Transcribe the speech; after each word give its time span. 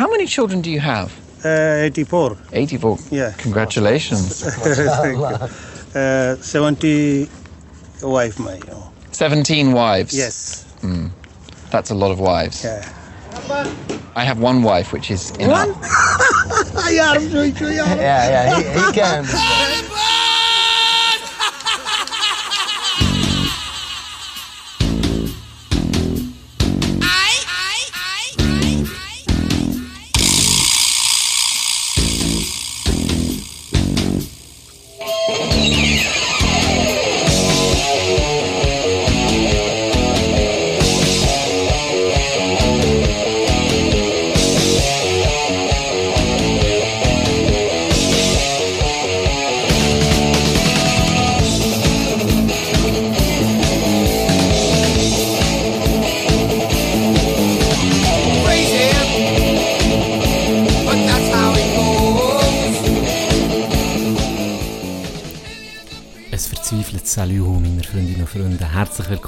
How 0.00 0.08
many 0.08 0.24
children 0.24 0.62
do 0.62 0.70
you 0.70 0.80
have? 0.80 1.12
Uh, 1.44 1.84
84. 1.84 2.38
84. 2.54 2.98
Yeah. 3.10 3.34
Congratulations. 3.36 4.40
Thank 4.64 5.18
you. 5.18 5.24
Uh, 5.94 6.36
70 6.36 7.28
wife 8.02 8.38
my. 8.38 8.58
17 9.12 9.72
wives. 9.72 10.16
Yes. 10.16 10.64
Mm. 10.80 11.10
That's 11.70 11.90
a 11.90 11.94
lot 11.94 12.12
of 12.12 12.18
wives. 12.18 12.64
Yeah. 12.64 12.80
I 14.16 14.24
have 14.24 14.38
one 14.40 14.62
wife, 14.62 14.90
which 14.94 15.10
is 15.10 15.32
enough. 15.36 15.68
One? 15.68 16.94
yeah, 16.94 17.12
yeah, 18.00 18.56
he, 18.56 18.62
he 18.80 18.92
can. 18.92 19.26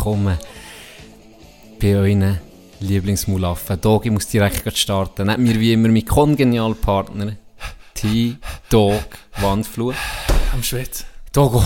willkommen 0.05 0.37
bei 1.81 1.95
euren 1.95 2.41
Lieblingsmulaffen. 2.81 3.81
Dog, 3.81 4.05
ich 4.05 4.11
muss 4.11 4.27
direkt 4.27 4.77
starten. 4.77 5.29
Nicht 5.29 5.39
mir 5.39 5.61
wie 5.61 5.75
immer 5.75 5.87
mein 5.91 6.05
kongenialer 6.05 6.75
Partner, 6.75 7.37
T-Dog 7.95 9.05
Wandflur. 9.37 9.95
Am 10.55 10.61
Schweiz. 10.65 11.05
Dogo, 11.33 11.63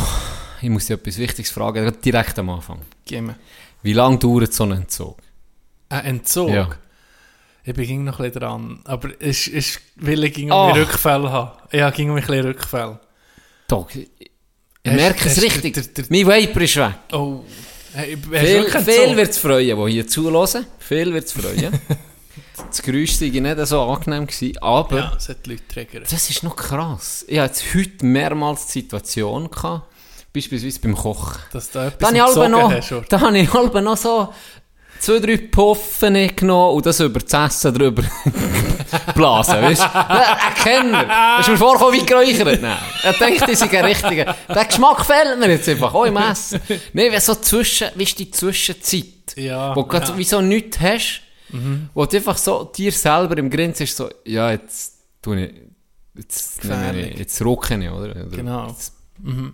ich 0.60 0.68
muss 0.68 0.84
dir 0.84 0.94
etwas 0.96 1.16
Wichtiges 1.16 1.50
fragen, 1.50 1.90
direkt 2.04 2.38
am 2.38 2.50
Anfang. 2.50 2.82
Gib 3.06 3.22
mir. 3.22 3.36
Wie 3.82 3.94
lange 3.94 4.18
dauert 4.18 4.52
so 4.52 4.64
ein 4.64 4.72
Entzug? 4.72 5.16
Ein 5.88 6.04
Entzug? 6.04 6.50
Ja. 6.50 6.68
Ich 7.64 7.72
bin 7.72 7.86
ging 7.86 8.04
noch 8.04 8.20
ein 8.20 8.26
bisschen 8.26 8.40
dran. 8.42 8.80
Aber 8.84 9.08
es 9.18 9.46
ist, 9.48 9.80
weil 9.96 10.22
ich 10.24 10.34
ging 10.34 10.50
Ah. 10.52 10.72
um 10.72 10.72
Rückfälle 10.72 11.30
habe. 11.32 11.56
Ja, 11.74 11.88
ging 11.88 12.10
um 12.10 12.16
ein 12.16 12.20
bisschen 12.22 12.44
Rückfälle. 12.44 13.00
Dog, 13.66 13.96
ich, 13.96 14.10
merke 14.84 15.26
es 15.26 15.40
richtig. 15.40 15.72
der- 15.72 15.84
der- 15.84 16.04
mein 16.10 16.26
Vaper 16.26 16.60
ist 16.60 16.76
weg. 16.76 16.94
Oh. 17.12 17.42
Hey, 17.96 18.14
Viel, 18.14 18.68
viel 18.68 19.16
wird 19.16 19.30
es 19.30 19.38
freuen, 19.38 19.86
die 19.86 19.92
hier 19.92 20.06
zuhören. 20.06 20.66
Viel 20.78 21.14
wird 21.14 21.24
es 21.24 21.32
freuen. 21.32 21.80
das 22.68 22.82
Geräusch 22.82 23.12
sei 23.12 23.28
nicht 23.28 23.66
so 23.66 23.80
angenehm 23.80 24.26
gewesen, 24.26 24.58
aber... 24.58 24.98
Ja, 24.98 25.10
das 25.14 25.30
hat 25.30 25.46
die 25.46 25.52
Leute 25.52 25.66
triggern. 25.66 26.04
Das 26.10 26.28
ist 26.28 26.42
noch 26.42 26.56
krass. 26.56 27.24
Ich 27.26 27.38
hatte 27.38 27.58
heute 27.74 28.04
mehrmals 28.04 28.66
die 28.66 28.80
Situation, 28.80 29.50
gehabt, 29.50 29.86
beispielsweise 30.30 30.78
beim 30.80 30.94
Kochen. 30.94 31.40
Dass 31.54 31.70
du 31.70 31.78
etwas 31.78 31.98
Da 31.98 32.06
habe 32.08 32.44
ich 32.44 32.48
noch, 32.50 32.70
hast, 32.70 32.92
oder? 32.92 33.06
da 33.08 33.20
habe 33.22 33.38
ich 33.38 33.50
halb 33.54 33.74
noch 33.76 33.96
so 33.96 34.28
zwei, 34.98 35.18
drei 35.18 35.36
Puffen 35.36 36.14
genommen 36.36 36.76
und 36.76 36.86
das 36.86 37.00
über 37.00 37.20
das 37.20 37.32
Essen 37.56 37.74
drüber 37.74 38.02
blasen, 39.14 39.62
weißt 39.62 39.82
du? 39.82 39.94
Ein 39.94 40.54
Kenner. 40.62 41.38
Ist 41.40 41.48
mir 41.48 41.56
vorgekommen 41.56 42.00
wie 42.00 42.06
geräuchert? 42.06 42.60
Nein. 42.62 42.78
Er 43.02 43.12
denkt, 43.14 43.48
ich 43.48 43.58
sei 43.58 43.78
ein 43.78 43.84
richtiger. 43.84 44.34
Der 44.48 44.64
Geschmack 44.64 45.04
fehlt 45.04 45.38
mir 45.38 45.50
jetzt 45.50 45.68
einfach, 45.68 45.92
auch 45.94 46.04
im 46.04 46.16
Essen. 46.16 46.60
Nein, 46.92 47.12
wenn 47.12 47.20
so 47.20 47.34
zwischen, 47.36 47.88
weißt 47.94 48.18
du, 48.18 48.24
die 48.24 48.30
Zwischenzeit, 48.30 49.04
Ja, 49.36 49.74
wo 49.74 49.82
du 49.82 49.96
ja. 49.96 50.10
Mhm. 50.12 50.18
wie 50.18 50.24
so 50.24 50.40
nichts 50.40 50.80
hast, 50.80 51.22
wo 51.94 52.06
du 52.06 52.16
einfach 52.16 52.36
so 52.36 52.64
dir 52.64 52.92
selber 52.92 53.36
im 53.38 53.50
Grinsen 53.50 53.84
ist 53.84 53.96
so, 53.96 54.08
ja, 54.24 54.50
jetzt 54.50 54.94
tue 55.22 55.46
ich, 55.46 55.54
jetzt, 56.16 56.64
nehme 56.64 57.00
ich, 57.10 57.18
jetzt 57.18 57.40
rucke 57.42 57.74
ich, 57.74 57.90
oder? 57.90 58.10
oder 58.10 58.36
Genau. 58.36 58.68
Jetzt 58.68 58.92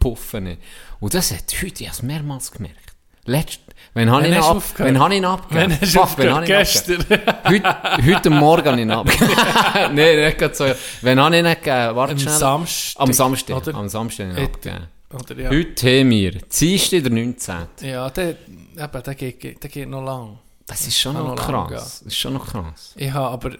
puffe 0.00 0.38
ich. 0.38 0.58
Und 1.00 1.14
das 1.14 1.30
hat 1.32 1.44
heute, 1.62 1.82
ich 1.82 1.88
habe 1.88 1.96
es 1.96 2.02
mehrmals 2.02 2.50
gemerkt. 2.50 2.76
Letzt, 3.24 3.60
wenn 3.94 4.10
habe 4.10 4.26
ich 4.26 4.32
ihn 4.32 4.40
ab, 4.40 4.62
wenn 4.78 4.98
habe 4.98 5.12
ich 5.12 5.18
ihn 5.18 5.24
abgegeben? 5.26 5.76
Wenn 5.78 5.88
Fuck, 5.88 6.18
wenn 6.18 6.32
habe 6.32 6.44
ich 6.44 6.50
ihn 6.50 6.56
abgegeben? 6.56 7.04
Gestern. 7.06 7.34
Heute, 7.44 8.06
heute 8.06 8.30
Morgen 8.30 8.64
habe 8.64 8.76
ich 8.76 8.82
ihn 8.82 8.90
abgegeben. 8.90 9.34
Nein, 9.94 9.94
nicht 9.94 10.38
gerade 10.38 10.54
so. 10.54 10.64
Wenn 11.02 11.20
habe 11.20 11.36
ich 11.36 11.42
ihn 11.42 11.48
gegeben? 11.48 11.96
Warte 11.96 12.12
Am 12.12 12.18
schnell. 12.18 12.34
Samstag. 12.34 13.02
Am 13.02 13.12
Samstag. 13.12 13.56
Oder? 13.56 13.74
Am 13.74 13.88
Samstag 13.88 14.28
habe 14.28 14.32
ich 14.32 14.38
ihn 14.38 14.44
abgegeben. 14.46 14.88
Oder 15.12 15.38
ja. 15.38 15.50
Heute 15.50 16.00
haben 16.00 16.10
wir 16.10 16.32
Dienstag, 16.32 17.02
der 17.02 17.12
19. 17.12 17.54
Ja, 17.82 18.08
der, 18.08 18.30
eben, 18.30 19.02
der, 19.04 19.14
geht, 19.14 19.62
der 19.62 19.70
geht 19.70 19.88
noch 19.88 20.02
lang. 20.02 20.38
Das 20.66 20.86
ist 20.86 20.98
schon 20.98 21.14
Kann 21.14 21.24
noch 21.24 21.36
noch 21.36 21.48
lang 21.50 21.68
krass. 21.68 22.00
Das 22.02 22.12
ist 22.12 22.18
schon 22.18 22.32
noch 22.32 22.46
krass. 22.46 22.94
Ich 22.96 23.12
habe 23.12 23.28
aber... 23.28 23.56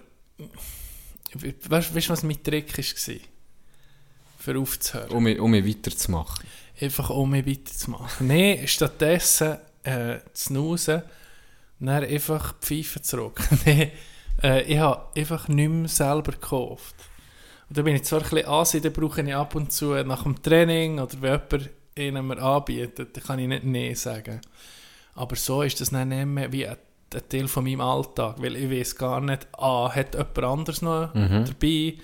Weißt 1.34 1.90
du, 1.94 2.08
was 2.08 2.22
mein 2.22 2.42
Trick 2.42 2.76
war? 2.76 3.14
Für 4.38 4.58
aufzuhören. 4.58 5.10
Um 5.10 5.26
um 5.26 5.50
mich 5.50 5.66
weiterzumachen. 5.66 6.46
Einfach 6.80 7.10
um 7.10 7.30
mich 7.30 7.46
weiterzumachen. 7.46 8.26
Nein, 8.26 8.66
stattdessen 8.66 9.58
äh, 9.84 10.18
zu 10.32 10.46
snoozen 10.46 11.02
und 11.80 11.86
dann 11.86 12.04
einfach 12.04 12.52
die 12.52 12.82
Pfeife 12.82 13.02
zurück. 13.02 13.40
nee, 13.66 13.92
äh, 14.42 14.62
ich 14.62 14.78
habe 14.78 15.08
einfach 15.16 15.48
nicht 15.48 15.68
mehr 15.68 15.88
selber 15.88 16.32
gekauft. 16.32 16.94
Und 17.68 17.78
da 17.78 17.82
bin 17.82 17.96
ich 17.96 18.04
zwar 18.04 18.20
ein 18.22 18.28
bisschen 18.28 18.46
ansehen, 18.48 18.82
dann 18.82 18.92
brauche 18.92 19.22
ich 19.22 19.34
ab 19.34 19.54
und 19.54 19.72
zu 19.72 19.94
nach 20.04 20.22
dem 20.24 20.40
Training 20.42 20.98
oder 21.00 21.20
wenn 21.20 21.40
jemand 21.40 21.70
ihnen 21.96 22.26
mir 22.26 22.38
anbietet, 22.42 23.16
dann 23.16 23.24
kann 23.24 23.38
ich 23.38 23.48
nicht 23.48 23.64
Nein 23.64 23.94
sagen. 23.94 24.40
Aber 25.14 25.36
so 25.36 25.62
ist 25.62 25.80
das 25.80 25.90
dann 25.90 26.08
nicht 26.08 26.26
mehr 26.26 26.50
wie 26.52 26.66
ein, 26.66 26.76
ein 27.14 27.22
Teil 27.28 27.48
von 27.48 27.64
meinem 27.64 27.80
Alltag, 27.82 28.36
weil 28.40 28.56
ich 28.56 28.70
weiß 28.70 28.96
gar 28.96 29.20
nicht, 29.20 29.46
A, 29.58 29.90
hat 29.94 30.14
jemand 30.14 30.38
anderes 30.38 30.80
noch 30.82 31.12
Mhm. 31.14 31.44
dabei 31.44 31.94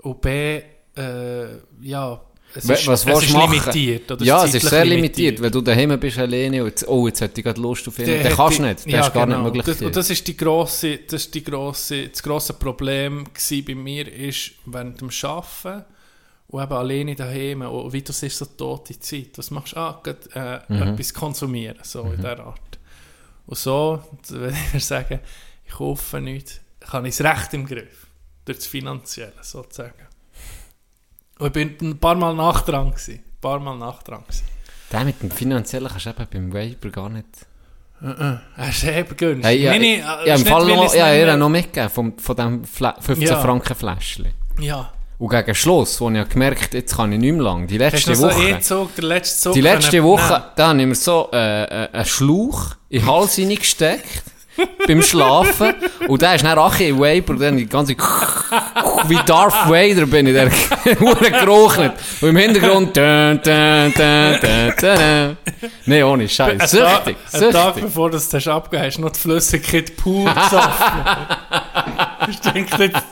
und 0.00 0.20
B, 0.20 0.60
äh, 0.96 1.56
ja, 1.80 2.20
es 2.54 2.68
ist, 2.68 2.86
was 2.86 3.04
es 3.06 3.22
ist 3.24 3.32
limitiert. 3.32 4.10
Oder 4.10 4.24
ja, 4.24 4.44
es 4.44 4.54
ist 4.54 4.68
sehr 4.68 4.84
limitiert. 4.84 5.40
Wenn 5.40 5.52
du 5.52 5.60
daheim 5.60 5.98
bist 6.00 6.18
alleine 6.18 6.62
und 6.62 6.68
jetzt, 6.68 6.88
oh, 6.88 7.06
jetzt 7.06 7.20
hätte 7.20 7.40
ich 7.40 7.44
gerade 7.44 7.60
Lust 7.60 7.86
auf 7.88 7.98
ihn. 7.98 8.06
Dann 8.06 8.24
hat 8.24 8.36
kannst 8.36 8.58
du 8.58 8.62
nicht. 8.62 8.78
Das 8.78 8.92
ja, 8.92 9.00
ist 9.06 9.12
gar 9.12 9.26
genau. 9.26 9.42
nicht 9.42 9.54
möglich. 9.54 9.66
Das, 9.66 9.82
und 9.82 9.96
das 9.96 10.10
ist 10.10 10.26
die 10.26 10.36
grosse, 10.36 10.98
das 10.98 11.22
ist 11.24 11.34
die 11.34 11.44
grosse, 11.44 12.08
das 12.08 12.22
grosse 12.22 12.54
Problem 12.54 13.24
bei 13.66 13.74
mir 13.74 14.10
ist 14.12 14.52
während 14.64 15.00
dem 15.00 15.10
Arbeiten 15.22 15.84
und 16.48 16.62
eben 16.62 16.72
alleine 16.72 17.14
daheim 17.14 17.62
und 17.62 17.92
wie 17.92 18.02
du 18.02 18.12
siehst, 18.12 18.38
so 18.38 18.46
tote 18.46 18.98
Zeit. 18.98 19.36
Was 19.36 19.50
machst 19.50 19.74
du? 19.74 19.76
Ah, 19.76 20.00
grad, 20.02 20.28
äh, 20.34 20.60
Mhm. 20.72 20.82
etwas 20.94 21.12
konsumieren, 21.12 21.78
so 21.82 22.02
in 22.04 22.16
dieser 22.16 22.40
Art. 22.40 22.78
Und 23.46 23.58
so, 23.58 24.02
wenn 24.30 24.54
ich 24.72 24.84
sagen, 24.84 25.20
ich 25.66 25.72
kaufe 25.72 26.20
nichts, 26.20 26.60
kann 26.80 27.04
ich 27.04 27.14
es 27.14 27.20
recht 27.20 27.52
im 27.52 27.66
Griff. 27.66 28.06
Durch 28.46 28.58
das 28.58 28.66
Finanzielle, 28.66 29.34
sozusagen. 29.42 30.07
Und 31.38 31.46
ich 31.46 31.52
bin 31.52 31.76
ein 31.90 31.98
paar 31.98 32.14
Mal 32.16 32.34
nachdran 32.34 32.90
gewesen. 32.90 33.14
Ein 33.14 33.40
paar 33.40 33.60
Mal 33.60 33.76
nachdran 33.78 34.22
gewesen. 34.22 34.44
Der 34.92 35.04
mit 35.04 35.22
dem 35.22 35.30
Finanziellen 35.30 35.88
kannst 35.88 36.06
du 36.06 36.10
eben 36.10 36.50
beim 36.50 36.52
Vaper 36.54 36.90
gar 36.90 37.08
nicht. 37.10 37.26
Er 38.00 38.40
ist 38.68 38.84
eben 38.84 39.16
günstig. 39.16 39.44
Hey, 39.44 39.60
ja, 39.62 39.72
äh, 39.72 39.98
ja, 40.28 40.34
ist 40.34 40.40
im 40.42 40.46
Fall 40.46 40.66
noch, 40.66 40.94
ja, 40.94 41.06
mehr- 41.06 41.36
noch 41.36 41.48
mitgegeben 41.48 41.90
vom, 41.90 42.16
von 42.18 42.36
dem 42.36 42.64
Fla 42.64 42.94
15 43.00 43.26
Ja. 43.28 43.40
Franken 43.40 43.74
Fläschchen. 43.74 44.28
Ja. 44.60 44.92
Und 45.18 45.30
gegen 45.30 45.54
Schluss, 45.54 46.00
wo 46.00 46.08
ich 46.10 46.18
habe 46.18 46.28
gemerkt 46.28 46.74
jetzt 46.74 46.94
kann 46.96 47.10
ich 47.10 47.18
nicht 47.18 47.32
mehr 47.32 47.42
lang. 47.42 47.66
Die 47.66 47.76
letzte 47.76 48.10
noch 48.10 48.16
so 48.16 48.28
Woche. 48.28 48.50
E-Zug, 48.50 48.94
der 48.94 49.04
letzte 49.04 49.40
Zug 49.40 49.52
die 49.54 49.60
letzte 49.60 50.02
Woche, 50.04 50.32
nehmen? 50.32 50.44
da 50.54 50.68
habe 50.68 50.80
ich 50.80 50.86
mir 50.86 50.94
so 50.94 51.28
äh, 51.32 51.64
äh, 51.64 51.88
einen 51.92 52.04
Schlauch 52.04 52.76
in 52.88 53.00
den 53.00 53.10
Hals 53.10 53.34
hineingesteckt. 53.34 54.22
Beim 54.86 55.02
Schlafen. 55.02 55.74
Und 56.06 56.22
dann 56.22 56.36
ist 56.36 56.44
dann 56.44 56.58
Achi 56.58 56.88
im 56.88 56.98
Vaper 56.98 57.30
und 57.30 57.40
dann 57.40 57.56
die 57.56 57.66
ganze 57.66 57.94
wie 59.06 59.18
Darth 59.26 59.68
Vader 59.68 60.06
bin 60.06 60.26
ich 60.26 60.34
der 60.34 60.50
Hure 61.00 61.30
gerochnet. 61.30 61.92
Und 62.20 62.28
im 62.28 62.36
Hintergrund 62.36 62.96
dun, 62.96 63.40
dun, 63.42 63.92
dun, 63.94 64.38
dun, 64.40 64.74
dun. 64.80 65.36
Nee, 65.86 66.02
ohne 66.02 66.28
Scheiß. 66.28 66.60
Ein 66.60 66.66
Süchtig, 66.68 67.16
Tag, 67.30 67.42
einen 67.42 67.52
Tag 67.52 67.64
süchtig. 67.64 67.84
bevor 67.84 68.10
du 68.10 68.16
es 68.16 68.32
hast 68.32 68.48
abgegeben 68.48 68.86
hast, 68.86 68.98
noch 68.98 69.10
die 69.10 69.20
Flüssigkeit 69.20 69.96
pur 69.96 70.24
gesoffen. 70.24 71.04
ich 72.30 72.40
denke 72.40 72.84
jetzt 72.84 73.02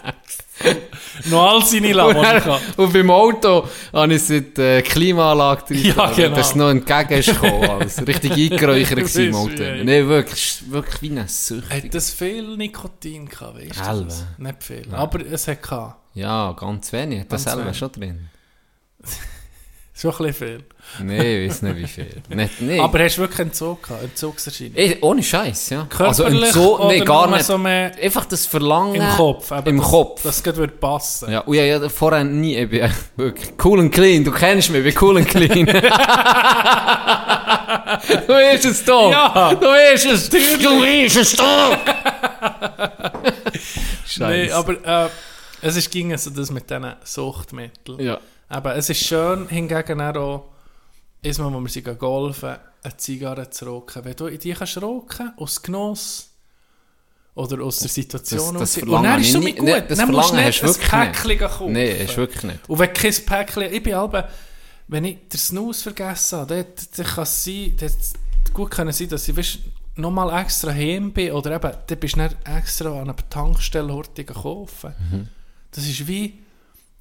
noch 1.26 1.54
all 1.54 1.64
seine 1.64 2.06
Und, 2.06 2.16
habe. 2.16 2.60
und 2.76 2.92
beim 2.92 3.10
Auto 3.10 3.68
habe 3.92 4.14
ich 4.14 4.22
seit 4.22 4.58
äh, 4.58 4.82
Klimaanlage 4.82 5.64
drin. 5.74 5.92
Ja, 5.96 6.10
genau. 6.12 6.36
Dass 6.36 6.48
es 6.50 6.54
noch 6.54 6.70
entgegen 6.70 7.12
ist 7.12 7.28
gekommen. 7.28 7.70
Also 7.80 8.02
richtig 8.04 8.32
eingeräuchert 8.52 8.98
gewesen 8.98 9.28
im 9.28 9.34
Auto. 9.34 9.62
Nee, 9.84 10.06
wirklich, 10.06 10.62
wirklich 10.68 11.02
wie 11.02 11.18
ein 11.18 11.28
Süchtig. 11.28 11.84
Hat 11.84 11.94
das 11.94 12.10
viel 12.10 12.56
Nikotin 12.56 13.28
gehabt, 13.28 13.58
weißt 13.58 13.80
du? 13.80 14.04
Das? 14.04 14.24
Nicht 14.38 14.62
viel. 14.62 14.86
Aber 14.92 15.20
es 15.24 15.46
hat 15.48 15.62
gehabt. 15.62 15.96
Ja, 16.14 16.52
ganz 16.52 16.92
wenig. 16.92 17.20
Hat 17.20 17.32
das 17.32 17.44
Ganz 17.44 17.54
selber 17.54 17.66
wenig. 17.66 17.78
schon 17.78 17.92
drin. 17.92 18.28
Schon 19.98 20.10
ein 20.10 20.16
bisschen 20.18 20.34
viel. 20.34 20.64
Nein, 21.02 21.20
ich 21.20 21.48
weiß 21.48 21.62
nicht 21.62 21.76
wie 21.76 21.86
viel. 21.86 22.22
Nicht, 22.36 22.60
nee. 22.60 22.78
Aber 22.78 22.98
hast 23.02 23.16
du 23.16 23.22
wirklich 23.22 23.40
Entzug 23.40 23.82
gehabt? 23.82 24.02
Entzugserscheinung? 24.04 24.76
Ey, 24.76 24.98
ohne 25.00 25.22
Scheiß, 25.22 25.70
ja. 25.70 25.86
Körperlich 25.88 26.52
so, 26.52 26.78
oder 26.78 26.88
nee, 26.88 27.00
gar 27.00 27.30
nicht. 27.30 27.46
so 27.46 27.54
Einfach 27.54 28.26
das 28.26 28.44
Verlangen. 28.44 28.96
im 28.96 29.08
Kopf? 29.16 29.50
Im 29.64 29.78
dass, 29.78 29.88
Kopf. 29.88 30.22
Es 30.26 30.42
gerade 30.42 30.58
würde 30.58 30.74
passen. 30.74 31.32
Ja, 31.32 31.40
und 31.40 31.56
ja, 31.56 31.64
ja, 31.64 31.88
vorher 31.88 32.24
nie, 32.24 32.58
ich 32.58 32.68
bin 32.68 32.90
wirklich 33.16 33.54
cool 33.64 33.78
und 33.78 33.90
clean, 33.90 34.22
du 34.22 34.32
kennst 34.32 34.68
mich, 34.68 34.84
ich 34.84 34.94
bin 34.94 35.02
cool 35.02 35.16
und 35.16 35.26
clean. 35.26 35.64
du 35.66 35.72
weißt 38.28 38.66
es 38.66 38.84
doch. 38.84 39.10
Ja. 39.10 39.54
Du 39.54 39.66
weißt 39.66 40.06
es. 40.06 40.28
Du 40.28 40.36
weißt 40.36 41.16
es 41.16 41.36
doch. 41.36 41.78
Scheiße. 44.06 44.26
Nee, 44.26 44.50
aber 44.50 45.06
äh, 45.06 45.08
es 45.62 45.76
ist 45.76 45.90
ging 45.90 46.12
also 46.12 46.28
das 46.28 46.50
mit 46.50 46.68
diesen 46.68 46.92
Suchtmitteln. 47.02 47.98
Ja. 47.98 48.18
Aber 48.48 48.76
es 48.76 48.88
ist 48.90 49.00
schön 49.04 49.48
hingegen 49.48 50.00
auch, 50.00 50.44
ist 51.22 51.38
mal, 51.38 51.52
wo 51.52 51.60
wir 51.60 51.68
gehen 51.82 51.98
golfen, 51.98 52.56
eine 52.82 52.96
Zigarre 52.96 53.50
zu 53.50 53.64
rauchen. 53.66 54.04
Wenn 54.04 54.14
du 54.14 54.26
in 54.26 54.38
die 54.38 54.52
kannst 54.52 54.80
rauchen, 54.80 55.32
aus 55.36 55.60
Genuss 55.60 56.30
oder 57.34 57.62
aus 57.64 57.80
der 57.80 57.88
Situation 57.88 58.54
Das- 58.54 58.74
das 58.74 58.82
und 58.84 59.02
dann 59.02 59.20
ist 59.20 59.34
es 59.34 59.40
nie- 59.40 59.52
gut. 59.52 59.64
nee, 59.64 59.82
das 59.88 59.98
dann 59.98 60.10
musst 60.10 60.30
du 60.30 60.36
nicht 60.36 60.62
hast 60.62 60.62
ein 60.62 60.68
nicht. 61.10 61.22
Päckchen 61.22 61.38
kaufen. 61.38 61.72
Nee, 61.72 62.04
ist 62.04 62.16
wirklich 62.16 62.42
nicht. 62.44 62.68
Und 62.68 62.78
wenn 62.78 62.92
kein 62.92 63.14
Päckchen, 63.26 63.62
ich 63.74 63.82
bin 63.82 63.94
aber, 63.94 64.28
wenn 64.88 65.04
ich 65.04 65.18
den 65.28 65.38
Snooze 65.40 65.82
vergessen 65.82 66.38
habe, 66.38 66.54
dann, 66.54 66.66
dann 66.96 67.06
kann 67.06 67.22
es 67.24 67.44
sein, 67.44 67.76
gut 68.54 68.70
können 68.70 68.92
sein, 68.92 69.08
dass 69.08 69.26
ich 69.28 69.36
weißt, 69.36 69.58
nochmal 69.96 70.40
extra 70.42 70.70
heim 70.70 71.12
bin 71.12 71.32
oder 71.32 71.56
eben, 71.56 71.72
dann 71.86 71.98
bist 71.98 72.14
du 72.16 72.20
nicht 72.20 72.36
extra 72.44 72.90
an 72.92 73.08
einer 73.08 73.16
Tankstelle 73.28 74.02
kaufen. 74.26 74.94
Mhm. 75.10 75.28
Das 75.72 75.84
ist 75.84 76.06
wie 76.06 76.38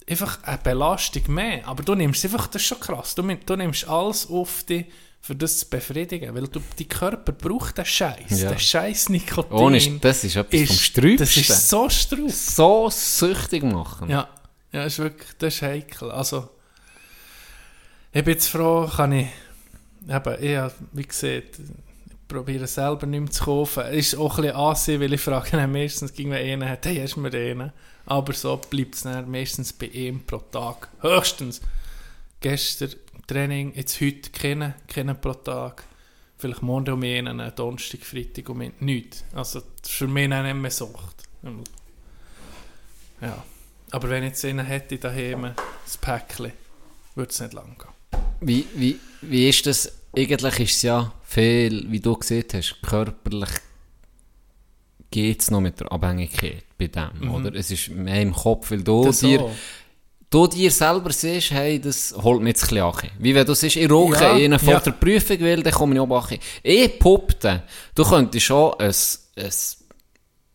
einfach 0.09 0.43
eine 0.43 0.57
Belastung 0.59 1.23
mehr. 1.33 1.67
Aber 1.67 1.83
du 1.83 1.95
nimmst 1.95 2.23
einfach, 2.25 2.47
das 2.47 2.61
ist 2.61 2.67
schon 2.67 2.79
krass, 2.79 3.15
du, 3.15 3.23
du 3.23 3.55
nimmst 3.55 3.87
alles 3.87 4.29
auf 4.29 4.63
dich, 4.63 4.85
für 5.21 5.35
das 5.35 5.57
zu 5.57 5.69
befriedigen, 5.71 6.35
weil 6.35 6.47
du, 6.47 6.61
dein 6.77 6.87
Körper 6.87 7.31
braucht 7.31 7.79
den 7.79 7.85
Scheiß, 7.85 8.41
Ja. 8.41 8.49
den 8.49 8.59
Scheiß 8.59 9.09
Nikotin. 9.09 9.57
Ohne, 9.57 9.79
das 9.99 10.23
ist 10.23 10.35
etwas 10.35 10.51
vom 10.51 10.59
ist, 10.75 10.81
Strübsten. 10.83 11.17
Das 11.17 11.35
ist 11.35 11.69
so 11.69 11.89
strub. 11.89 12.29
so 12.29 12.89
süchtig 12.91 13.63
machen. 13.63 14.07
Ja, 14.07 14.29
ja, 14.71 14.83
ist 14.83 14.99
wirklich, 14.99 15.27
das 15.39 15.55
ist 15.55 15.61
heikel. 15.63 16.11
Also, 16.11 16.47
ich 18.13 18.23
bin 18.23 18.35
jetzt 18.35 18.49
froh, 18.49 18.87
kann 18.95 19.13
ich, 19.13 19.27
eben, 20.07 20.43
ich 20.43 20.57
habe, 20.57 20.73
wie 20.91 21.07
gesagt, 21.07 21.59
ich 21.59 22.27
probiere 22.27 22.67
selber 22.67 23.07
nicht 23.07 23.21
mehr 23.21 23.31
zu 23.31 23.45
kaufen. 23.45 23.83
Ist 23.87 24.15
auch 24.15 24.37
ein 24.37 24.43
bisschen 24.43 24.55
ansehen, 24.57 25.01
weil 25.01 25.13
ich 25.13 25.21
frage 25.21 25.67
meistens, 25.67 26.13
ging 26.13 26.29
mir 26.29 26.37
einen 26.37 26.69
hat, 26.69 26.85
hey, 26.85 26.97
hast 26.97 27.15
du 27.15 27.21
mir 27.21 27.33
einen? 27.33 27.73
Aber 28.05 28.33
so 28.33 28.57
bleibt 28.57 28.95
es 28.95 29.03
meistens 29.03 29.73
bei 29.73 29.87
ihm 29.87 30.21
pro 30.25 30.37
Tag. 30.37 30.89
Höchstens. 31.01 31.61
Gestern 32.39 32.91
Training, 33.27 33.73
jetzt 33.75 33.99
heute 34.01 34.29
kennen, 34.29 34.75
kennen 34.87 35.19
pro 35.19 35.33
Tag. 35.33 35.83
Vielleicht 36.37 36.61
morgen 36.61 36.93
um 36.93 37.03
einen, 37.03 37.51
Donnerstag, 37.55 38.01
Freitag 38.01 38.49
um 38.49 38.61
einen. 38.61 38.73
Nichts. 38.79 39.23
Also, 39.33 39.61
das 39.81 39.89
ist 39.89 39.97
für 39.97 40.07
mich 40.07 40.29
nicht 40.29 40.55
mehr 40.55 40.71
Sucht. 40.71 41.23
Ja. 43.21 43.43
Aber 43.91 44.09
wenn 44.09 44.23
ich 44.23 44.29
jetzt 44.29 44.45
einen 44.45 44.65
hätte 44.65 44.97
daheim, 44.97 45.53
das 45.85 45.97
Päckchen, 45.97 46.51
würde 47.15 47.31
es 47.31 47.39
nicht 47.39 47.53
lang 47.53 47.77
gehen. 47.77 48.19
Wie, 48.41 48.67
wie, 48.75 48.99
wie 49.21 49.49
ist 49.49 49.65
das? 49.65 49.91
Eigentlich 50.15 50.59
ist 50.59 50.75
es 50.75 50.81
ja 50.83 51.13
viel, 51.23 51.91
wie 51.91 51.99
du 51.99 52.15
gesehen 52.15 52.45
hast, 52.53 52.81
körperlich 52.81 53.49
geht 55.11 55.41
es 55.41 55.51
noch 55.51 55.61
mit 55.61 55.79
der 55.79 55.91
Abhängigkeit 55.91 56.63
bei 56.77 56.87
dem, 56.87 57.33
oder? 57.33 57.53
Es 57.55 57.71
ist 57.71 57.89
mehr 57.89 58.21
im 58.21 58.33
Kopf, 58.33 58.71
weil 58.71 58.83
du 58.83 59.05
Das 59.05 59.19
dir, 59.19 59.49
du 60.29 60.47
dir 60.47 60.71
selber 60.71 61.11
siehst, 61.11 61.51
hey, 61.51 61.79
das 61.79 62.13
holt 62.21 62.41
mich 62.41 62.49
jetzt 62.49 62.63
ein 62.63 62.69
bisschen 62.69 62.83
an. 62.83 63.11
Wie 63.19 63.35
wenn 63.35 63.45
du 63.45 63.53
siehst, 63.53 63.75
ich 63.75 63.89
rauche 63.89 64.21
Ja, 64.21 64.33
einen 64.33 64.59
vor 64.59 64.73
ja. 64.73 64.79
der 64.79 64.91
Prüfung 64.91 65.39
will, 65.39 65.63
dann 65.63 65.73
komme 65.73 65.95
ich 65.95 66.01
auch 66.01 66.31
an. 66.31 66.37
Ich 66.63 66.99
puppte, 66.99 67.63
du 67.93 68.03
könntest 68.03 68.45
schon 68.45 68.73
ein, 68.79 68.93
ein 69.37 69.51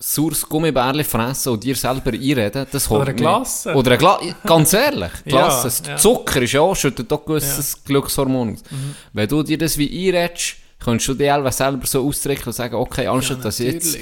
saures 0.00 0.48
Gummibärli 0.48 1.04
fressen 1.04 1.52
und 1.52 1.62
dir 1.62 1.76
selber 1.76 2.12
einreden, 2.12 2.66
das 2.70 2.88
holt 2.88 3.02
Oder 3.02 3.10
eine 3.10 3.16
Glasse. 3.16 3.74
Oder 3.74 3.90
eine 3.92 3.98
Glasse, 3.98 4.34
ganz 4.44 4.72
ehrlich, 4.72 5.12
Glasse. 5.26 5.84
Ja, 5.84 5.90
ja. 5.90 5.96
Zucker 5.96 6.42
ist 6.42 6.52
ja 6.52 6.60
auch, 6.62 6.74
schüttet 6.74 7.12
auch 7.12 7.24
gewisses 7.24 7.84
Glückshormon 7.84 8.54
aus. 8.54 8.62
Mhm. 8.70 8.94
Wenn 9.12 9.28
du 9.28 9.42
dir 9.42 9.58
das 9.58 9.76
wie 9.76 10.08
einredest, 10.08 10.56
kannst 10.82 11.06
du 11.06 11.14
dir 11.14 11.34
selber 11.34 11.52
selber 11.52 11.86
so 11.86 12.06
ausdrücken 12.06 12.46
und 12.46 12.52
sagen, 12.52 12.74
okay, 12.74 13.06
anstatt 13.06 13.44
dass 13.44 13.60
ich 13.60 13.74
jetzt. 13.74 13.98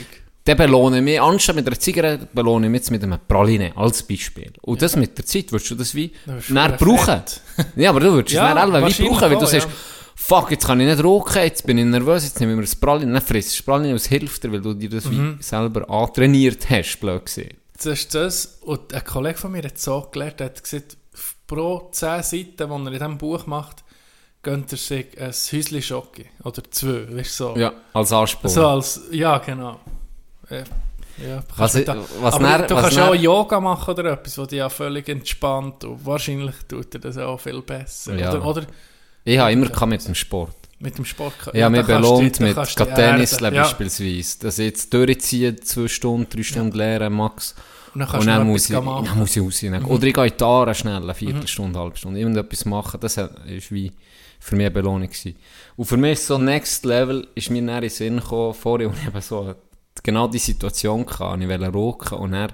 Dann 0.48 0.56
belohne 0.56 0.98
ich 0.98 1.02
mich, 1.04 1.20
anstatt 1.20 1.56
mit 1.56 1.66
einer 1.66 1.78
Zigarette, 1.78 2.26
belohne 2.32 2.66
ich 2.66 2.70
mich 2.70 2.80
jetzt 2.80 2.90
mit 2.90 3.02
einem 3.02 3.18
Praline, 3.28 3.72
als 3.76 4.02
Beispiel. 4.02 4.52
Und 4.62 4.80
das 4.82 4.96
mit 4.96 5.16
der 5.18 5.26
Zeit 5.26 5.52
würdest 5.52 5.70
du 5.70 5.74
das 5.74 5.94
wie 5.94 6.10
näher 6.48 6.70
brauchen. 6.72 7.22
Ja, 7.76 7.90
aber 7.90 8.00
du 8.00 8.12
würdest 8.12 8.34
Ja, 8.34 8.48
es 8.50 8.70
näher 8.72 8.86
wie 8.86 9.08
brauchen, 9.08 9.20
weil 9.22 9.30
du 9.30 9.36
auch, 9.36 9.46
sagst, 9.46 9.66
ja. 9.68 9.74
fuck, 10.14 10.50
jetzt 10.50 10.66
kann 10.66 10.80
ich 10.80 10.86
nicht 10.86 11.02
rauchen, 11.04 11.42
jetzt 11.42 11.66
bin 11.66 11.76
ich 11.78 11.84
nervös, 11.84 12.24
jetzt 12.24 12.40
nehme 12.40 12.52
ich 12.52 12.56
mir 12.56 12.62
das 12.62 12.76
Praline, 12.76 13.12
dann 13.12 13.22
frisst 13.22 13.52
das 13.58 13.62
Praline 13.62 13.94
es 13.94 14.06
hilft 14.06 14.42
dir, 14.44 14.52
weil 14.52 14.60
du 14.60 14.74
dir 14.74 14.88
das 14.88 15.04
Mhm. 15.04 15.36
wie 15.38 15.42
selber 15.42 15.88
antrainiert 15.90 16.68
hast, 16.70 16.98
blöd 16.98 17.26
gesehen. 17.26 17.56
Das 17.76 17.86
ist 17.86 18.14
das. 18.14 18.58
Und 18.62 18.92
ein 18.94 19.04
Kollege 19.04 19.38
von 19.38 19.52
mir 19.52 19.62
hat 19.62 19.78
so 19.78 20.08
gelernt, 20.10 20.40
er 20.40 20.46
hat 20.46 20.62
gesagt, 20.62 20.96
pro 21.46 21.88
10 21.92 22.22
Seiten, 22.22 22.56
die 22.56 22.62
er 22.64 22.76
in 22.76 22.92
diesem 22.92 23.18
Buch 23.18 23.46
macht, 23.46 23.84
gönnt 24.42 24.70
er 24.72 24.78
sich 24.78 25.06
ein 25.20 25.32
Häuschen 25.32 25.82
Schocke. 25.82 26.24
Oder 26.44 26.62
zwei, 26.70 27.06
weißt 27.16 27.40
du 27.40 27.44
so. 27.44 27.56
Ja, 27.56 27.72
als 27.92 28.12
Ansporn. 28.12 28.52
So 28.54 28.66
als, 28.66 29.00
ja, 29.10 29.38
genau. 29.38 29.80
Ja, 30.50 31.42
Was 31.56 31.72
da- 31.72 31.96
was 32.20 32.34
aber 32.34 32.44
dann- 32.44 32.66
du 32.68 32.74
was 32.76 32.82
kannst 32.82 32.96
dann- 32.96 33.08
auch 33.08 33.14
Yoga 33.14 33.58
machen 33.60 33.90
oder 33.92 34.12
etwas, 34.12 34.38
was 34.38 34.48
dich 34.48 34.58
ja 34.58 34.68
völlig 34.68 35.08
entspannt 35.08 35.82
und 35.84 36.06
wahrscheinlich 36.06 36.54
tut 36.68 36.94
dir 36.94 37.00
das 37.00 37.18
auch 37.18 37.38
viel 37.40 37.60
besser. 37.62 38.14
Ja. 38.14 38.30
Oder, 38.34 38.46
oder 38.46 38.62
Ich 39.24 39.36
habe 39.38 39.50
immer 39.52 39.66
gehabt 39.66 39.88
mit 39.90 40.06
dem 40.06 40.14
Sport. 40.14 40.54
mit 40.78 40.96
dem 40.96 41.04
Sport. 41.04 41.32
Ich 41.52 41.60
habe 41.62 41.76
mich 41.76 41.86
du 41.86 41.92
belohnt 41.92 42.38
mit 42.38 42.56
du 42.56 42.64
Tennisle 42.84 43.46
erden. 43.48 43.56
Ja. 43.56 43.62
beispielsweise. 43.62 44.38
Dass 44.40 44.60
ich 44.60 44.66
jetzt 44.66 44.94
durchziehe, 44.94 45.56
zwei 45.56 45.88
Stunden, 45.88 46.28
drei 46.30 46.42
Stunden 46.44 46.76
lehren, 46.76 47.12
max. 47.12 47.56
Und 47.94 48.00
dann 48.02 48.20
Und 48.20 48.26
dann 48.28 48.46
muss, 48.46 48.70
ich, 48.70 48.80
machen. 48.80 49.02
Mhm. 49.02 49.06
dann 49.08 49.18
muss 49.18 49.36
ich 49.36 49.42
raus. 49.42 49.64
Oder 49.90 50.06
ich 50.06 50.14
gehe 50.14 50.26
in 50.26 50.32
die 50.38 50.44
Aare 50.44 50.74
schnell, 50.76 51.02
eine 51.02 51.14
Viertelstunde, 51.14 51.78
halbe 51.80 51.96
Stunde. 51.96 52.20
Irgendetwas 52.20 52.64
machen, 52.64 53.00
das 53.00 53.16
war 53.16 53.30
wie 53.70 53.90
für 54.38 54.54
mich 54.54 54.66
eine 54.66 54.70
Belohnung. 54.70 55.08
Gewesen. 55.08 55.34
Und 55.74 55.84
für 55.86 55.96
mich 55.96 56.20
so 56.20 56.38
Next 56.38 56.84
Level 56.84 57.26
ist 57.34 57.50
mir 57.50 57.60
dann 57.62 57.74
in 57.76 57.80
den 57.80 57.90
Sinn 57.90 58.16
gekommen, 58.20 58.54
vorher, 58.54 58.86
und 58.88 58.96
ich 59.00 59.08
eben 59.08 59.20
so 59.20 59.52
genau 60.02 60.28
die 60.28 60.38
Situation 60.38 61.04
hatte, 61.06 61.42
ich 61.42 61.48
wollte 61.48 61.72
rauchen 61.72 62.18
und 62.18 62.32
dann 62.32 62.52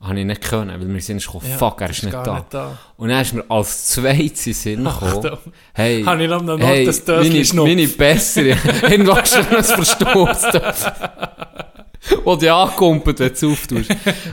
habe 0.00 0.20
ich 0.20 0.26
nicht 0.26 0.42
können, 0.42 0.68
weil 0.78 0.86
mir 0.86 1.00
sind 1.00 1.24
gekommen, 1.24 1.46
Ja, 1.48 1.56
fuck, 1.56 1.80
er 1.80 1.88
ist 1.90 1.98
ist 1.98 2.04
nicht 2.04 2.14
da. 2.14 2.34
nicht 2.34 2.46
da. 2.52 2.78
Und 2.98 3.08
dann 3.08 3.22
ist 3.22 3.32
mir 3.32 3.44
als 3.48 3.86
zweites 3.86 4.46
in 4.46 4.52
Sinn 4.52 4.84
gekommen, 4.84 5.38
hey, 5.72 6.02
Habe 6.04 6.24
ich 6.24 6.28
noch 6.28 6.42
noch 6.42 6.58
hey 6.58 6.84
das 6.84 7.06
meine, 7.06 7.44
meine 7.64 7.88
bessere, 7.88 8.56
hast 8.62 8.82
du 8.92 8.98
noch 9.04 9.16
ein 9.56 9.64
Verstoß 9.64 10.42
wo 12.24 12.36
die 12.36 12.50
angekumpelt, 12.50 13.18
wenn 13.18 13.28
du 13.28 13.32
es 13.34 13.44
auftust. 13.44 13.90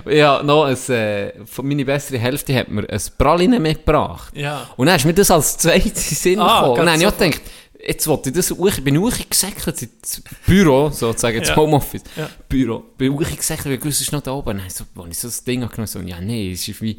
Ja, 0.09 0.43
noch 0.43 0.65
ein, 0.65 0.75
äh, 0.93 1.45
von- 1.45 1.65
meine 1.65 1.85
bessere 1.85 2.17
Hälfte 2.19 2.53
hat 2.53 2.67
mir 2.67 2.81
ein 2.89 3.01
Praline 3.17 3.61
mitgebracht. 3.61 4.35
Ja. 4.35 4.67
Und 4.75 4.87
dann 4.87 4.97
ist 4.97 5.05
mir 5.05 5.13
das 5.13 5.31
als 5.31 5.57
zweites 5.57 6.11
in 6.11 6.17
Sinn 6.17 6.39
Ah, 6.41 6.55
gekommen. 6.63 6.71
Und 6.71 6.85
dann 6.85 6.89
habe 6.89 7.01
ich 7.01 7.07
auch 7.07 7.17
gedacht, 7.17 7.41
jetzt 7.85 8.07
wollte 8.07 8.29
ich 8.29 8.35
das, 8.35 8.51
ich 8.51 8.83
bin 8.83 8.97
hochgesäckelt 8.99 9.81
ins 9.81 10.21
Büro, 10.45 10.89
sozusagen, 10.89 11.37
ins 11.37 11.49
Ja. 11.49 11.55
Homeoffice. 11.55 12.03
Ja. 12.15 12.29
Büro. 12.49 12.83
Bin 12.97 13.13
hochgesäckelt, 13.13 13.65
weil 13.65 13.73
ich 13.73 13.79
wusste, 13.85 13.89
es 13.89 14.01
ist 14.01 14.11
noch 14.11 14.21
da 14.21 14.31
oben. 14.33 14.57
Dann 14.59 14.69
so, 14.69 14.85
als 15.01 15.09
ich 15.11 15.19
so 15.19 15.27
das 15.27 15.43
Ding 15.43 15.63
angenommen 15.63 15.87
so, 15.87 15.99
ja, 16.01 16.19
nee, 16.21 16.51
es 16.51 16.67
ist 16.67 16.81
wie 16.81 16.97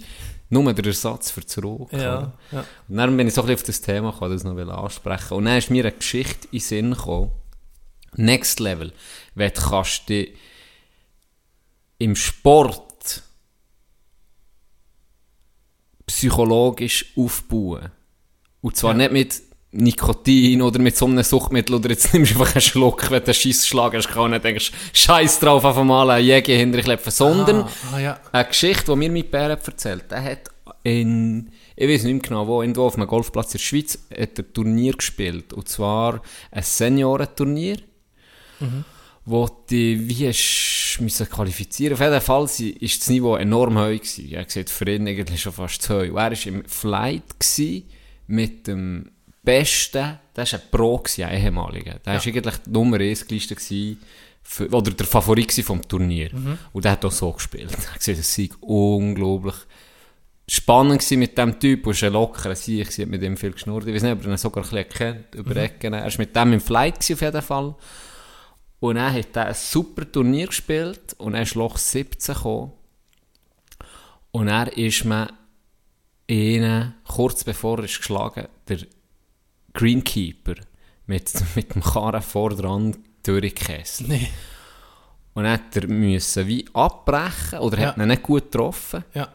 nur 0.51 0.73
der 0.75 0.85
Ersatz 0.85 1.31
für 1.31 1.41
das 1.41 1.57
Rauchen. 1.63 1.99
Ja, 1.99 2.33
ja. 2.51 2.65
Und 2.89 2.97
dann 2.97 3.17
bin 3.17 3.27
ich 3.29 3.35
so 3.35 3.41
ein 3.43 3.47
bisschen 3.47 3.61
auf 3.61 3.67
das 3.67 3.81
Thema 3.81 4.13
gekommen, 4.13 4.33
das 4.33 4.45
noch 4.45 4.57
ansprechen. 4.59 5.35
Und 5.35 5.45
dann 5.47 5.57
ist 5.59 5.71
mir 5.71 5.83
eine 5.85 5.93
Geschichte 5.97 6.47
in 6.51 6.59
den 6.59 6.61
Sinn 6.61 6.91
gekommen. 6.91 7.33
Next 8.17 8.61
Level. 8.61 8.93
Wenn 9.35 9.51
du 9.53 9.61
kannst 9.61 10.09
dich 10.11 10.35
im 11.99 12.15
Sport 12.17 13.23
psychologisch 16.07 17.07
aufbauen. 17.17 17.91
Und 18.61 18.77
zwar 18.77 18.93
Ja. 18.93 18.99
nicht 19.09 19.13
mit 19.13 19.43
Nikotin 19.73 20.61
oder 20.61 20.79
mit 20.79 20.97
so 20.97 21.07
einem 21.07 21.23
Suchtmittel 21.23 21.75
oder 21.75 21.91
jetzt 21.91 22.13
nimmst 22.15 22.35
du 22.35 22.41
einfach 22.41 22.55
einen 22.55 22.63
Schluck, 22.63 23.11
wenn 23.11 23.21
du 23.21 23.27
einen 23.27 23.35
Scheissschlag 23.35 23.95
hast, 23.95 24.09
kann 24.09 24.33
und 24.33 24.45
denkst, 24.45 24.71
Scheiß 24.93 25.41
drauf, 25.41 25.65
auf 25.65 25.79
einmal 25.79 26.11
einen 26.11 26.27
Jäger 26.27 26.55
hinterher 26.55 26.85
klepfen, 26.85 27.11
sondern 27.11 27.63
Ah, 27.63 27.69
ah, 27.93 27.99
ja. 27.99 28.21
eine 28.33 28.49
Geschichte, 28.49 28.93
die 28.93 28.97
mir 28.97 29.11
mein 29.11 29.31
Bär 29.31 29.51
hat 29.51 29.67
erzählt 29.67 30.11
der 30.11 30.23
hat 30.23 30.51
in, 30.85 31.51
ich 31.77 31.89
weiß 31.89 32.05
nicht 32.05 32.13
mehr 32.13 32.23
genau 32.23 32.47
wo, 32.47 32.61
irgendwo 32.61 32.85
auf 32.85 32.97
einem 32.97 33.07
Golfplatz 33.07 33.55
in 33.55 33.59
der 33.59 33.65
Schweiz, 33.65 33.99
hat 34.11 34.39
er 34.39 34.45
ein 34.45 34.53
Turnier 34.53 34.93
gespielt. 34.95 35.53
Und 35.53 35.69
zwar 35.69 36.21
ein 36.51 36.63
Seniorenturnier, 36.63 37.79
wo 39.25 39.49
die, 39.71 40.09
wie 40.09 40.29
hast 40.29 40.99
müssen 41.01 41.29
qualifizieren. 41.29 41.95
Auf 41.95 42.01
jeden 42.01 42.21
Fall 42.21 42.45
ist 42.45 43.01
das 43.01 43.09
Niveau 43.11 43.37
enorm 43.37 43.79
hoch 43.79 43.87
gewesen. 43.87 44.31
Er 44.33 44.45
gesagt, 44.45 44.71
für 44.71 44.91
ihn 44.91 45.07
eigentlich 45.07 45.41
schon 45.41 45.53
fast 45.53 45.83
zu 45.83 45.95
hoch. 45.95 46.01
Und 46.01 46.17
er 46.17 46.33
war 46.33 46.47
im 46.47 46.65
Flight 46.67 47.41
gewesen 47.41 47.85
mit 48.27 48.67
dem 48.67 49.11
Besten, 49.43 50.19
der 50.37 50.53
war 50.53 50.55
ein 50.55 50.71
Pro, 50.71 50.99
gewesen, 50.99 51.25
ein 51.25 51.43
ehemaliger. 51.43 51.99
Der 51.99 52.15
war 52.15 52.27
eigentlich 52.27 52.57
die 52.65 52.71
Nummer 52.71 52.99
1 52.99 53.27
gelistet 53.27 53.61
für, 54.43 54.69
oder 54.71 54.91
der 54.91 55.07
Favorit 55.07 55.53
vom 55.65 55.87
Turnier. 55.87 56.31
Und 56.73 56.85
der 56.85 56.93
hat 56.93 57.05
auch 57.05 57.13
so 57.13 57.33
gespielt. 57.33 57.73
Er 57.73 57.91
hat 57.93 57.99
gesagt, 57.99 58.19
es 58.19 58.35
sei 58.35 58.49
unglaublich 58.61 59.57
spannend 60.49 61.09
mit 61.13 61.39
dem 61.39 61.59
Typ, 61.59 61.87
er 61.87 61.93
ist 61.93 62.03
ein 62.05 62.13
lockerer 62.13 62.55
Sieg, 62.55 62.91
sie 62.93 63.03
hat 63.03 63.09
mit 63.09 63.23
ihm 63.23 63.37
viel 63.37 63.53
geschnurrt. 63.53 63.87
Ich 63.87 63.95
weiß 63.95 64.03
nicht, 64.03 64.13
ob 64.13 64.25
er 64.25 64.31
ihn 64.31 64.37
sogar 64.37 64.65
ein 64.65 64.71
bisschen 64.71 64.89
kennt, 64.89 65.35
über 65.35 65.57
Ecken. 65.57 65.95
Er 65.95 66.05
war 66.05 66.13
mit 66.19 66.37
dem 66.37 66.53
im 66.53 66.61
Flight 66.61 66.99
auf 66.99 67.21
jeden 67.21 67.43
Fall. 67.43 67.75
Und 68.81 68.97
er 68.97 69.13
hat 69.13 69.37
ein 69.37 69.55
super 69.55 70.11
Turnier 70.11 70.49
gespielt 70.49 71.15
und 71.19 71.35
er 71.35 71.43
ist 71.43 71.55
Loch 71.55 71.79
17 71.79 72.35
gekommen. 72.35 72.73
Und 74.33 74.49
er 74.49 74.77
ist 74.77 75.05
mir 75.05 75.29
ihnen, 76.27 76.95
kurz 77.07 77.45
bevor 77.45 77.79
er 77.79 77.85
ist 77.85 77.99
geschlagen, 77.99 78.49
der 78.67 78.79
Greenkeeper 79.75 80.55
mit, 81.07 81.33
mit 81.57 81.75
dem 81.75 81.83
Karren 81.83 82.23
vor 82.23 82.51
dran 82.51 82.97
durchgekesselt. 83.25 84.09
Nee. 84.09 84.29
Und 85.35 85.45
dann 85.45 85.53
hat 85.55 85.77
er 85.77 85.87
müssen 85.89 86.47
wie 86.47 86.65
abbrechen 86.75 87.59
oder 87.61 87.79
Ja. 87.79 87.87
hat 87.89 87.97
ihn 87.97 88.09
nicht 88.09 88.23
gut 88.23 88.51
getroffen. 88.53 89.05
Ja. 89.15 89.29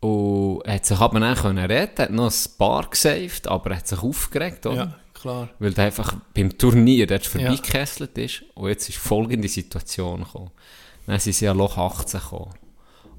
Und 0.00 0.62
hat 0.66 0.84
sich 0.86 0.98
aber 0.98 1.20
dann 1.20 1.36
können 1.36 1.70
reden, 1.70 1.98
hat 1.98 2.10
noch 2.10 2.30
ein 2.30 2.58
paar 2.58 2.88
gesaved, 2.88 3.46
aber 3.48 3.70
er 3.70 3.76
hat 3.78 3.88
sich 3.88 4.02
aufgeregt, 4.02 4.66
oder? 4.66 4.76
Ja, 4.76 4.94
klar. 5.14 5.48
Weil 5.58 5.72
der 5.72 5.86
einfach 5.86 6.14
beim 6.34 6.56
Turnier 6.56 7.06
dort 7.06 7.24
Ja. 7.24 7.30
vorbeigekesselt 7.30 8.16
ist. 8.18 8.44
Und 8.54 8.68
jetzt 8.68 8.88
ist 8.88 8.98
folgende 8.98 9.48
Situation 9.48 10.24
gekommen. 10.24 10.50
Dann 11.06 11.18
sind 11.20 11.34
sie 11.34 11.48
an 11.48 11.56
Loch 11.58 11.76
18 11.78 12.20
gekommen. 12.20 12.54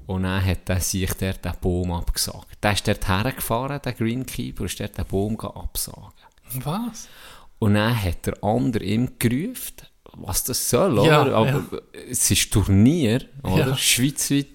Und 0.06 0.22
dann 0.22 0.44
hat 0.44 0.68
er 0.68 0.80
sich 0.80 1.12
dort 1.14 1.44
den 1.44 1.52
Baum 1.60 1.92
abgesagt. 1.92 2.58
Der 2.62 2.72
ist 2.72 2.86
dort 2.86 3.08
hergefahren, 3.08 3.80
der 3.84 3.92
Greenkeeper, 3.92 4.60
und 4.60 4.66
ist 4.66 4.78
dort 4.78 4.96
den 4.96 5.06
Baum 5.06 5.38
absagen. 5.38 6.12
Was? 6.62 7.08
Und 7.58 7.74
dann 7.74 8.00
hat 8.02 8.26
der 8.26 8.42
andere 8.42 8.84
ihm 8.84 9.18
gerufen, 9.18 9.74
was 10.18 10.44
das 10.44 10.70
soll, 10.70 11.04
Ja, 11.04 11.22
oder? 11.22 11.36
Aber 11.36 11.64
es 12.08 12.30
ist 12.30 12.52
Turnier, 12.52 13.24
oder? 13.42 13.58
Ja. 13.58 13.66
Mhm. 13.66 13.76
Schweizweit, 13.76 14.46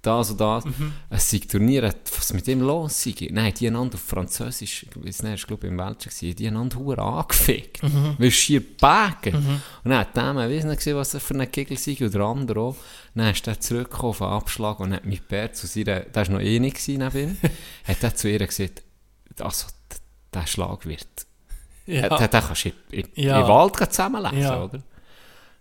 das 0.00 0.30
und 0.30 0.40
das. 0.40 0.64
Es 1.10 1.32
ist 1.32 1.50
Turnier, 1.50 1.94
was 2.16 2.32
mit 2.32 2.48
ihm 2.48 2.60
los 2.60 3.02
sei. 3.02 3.14
Nein, 3.30 3.54
die 3.54 3.68
einander 3.68 3.94
auf 3.94 4.02
Französisch, 4.02 4.84
ich 4.84 5.04
weiß 5.04 5.22
glaube 5.46 5.66
im 5.66 5.78
Welschen, 5.78 6.10
gewesen, 6.10 6.36
die 6.36 6.48
einander 6.48 6.76
hure 6.78 7.02
angefickt. 7.02 7.82
Mhm. 7.82 8.16
Weil 8.18 8.30
schier 8.30 8.62
bagen. 8.78 9.34
Und 9.34 9.90
dann 9.90 9.98
hat 9.98 10.16
der, 10.16 10.48
ich 10.48 10.56
weiß 10.56 10.64
nicht, 10.64 10.86
was 10.94 11.14
er 11.14 11.20
für 11.20 11.34
ein 11.34 11.50
Gegel 11.50 11.76
sei, 11.76 11.96
oder 12.00 12.10
der 12.10 12.22
andere 12.22 12.60
auch. 12.60 12.76
Dann 13.14 13.30
ist 13.32 13.46
er 13.46 13.60
zurückgekommen 13.60 14.10
auf 14.10 14.18
den 14.18 14.26
Abschlag 14.28 14.80
und 14.80 14.92
hat 14.94 15.04
mit 15.04 15.28
Bär 15.28 15.52
zu 15.52 15.66
seiner, 15.66 16.00
der 16.00 16.26
war 16.26 16.32
noch 16.34 16.40
eh 16.40 16.58
nicht 16.58 16.76
gewesen 16.76 17.38
hat 17.84 18.02
er 18.02 18.14
zu 18.14 18.28
ihr 18.30 18.46
gesagt, 18.46 18.82
also, 19.40 19.66
der 20.32 20.46
Schlag 20.46 20.86
wird 20.86 21.06
Ja. 21.86 22.08
Den 22.16 22.30
kannst 22.30 22.64
du 22.64 22.68
in, 22.90 23.04
in, 23.14 23.24
Ja. 23.24 23.40
im 23.42 23.48
Wald 23.48 23.76
zusammenlesen, 23.76 24.38
Ja. 24.40 24.62
oder? 24.64 24.82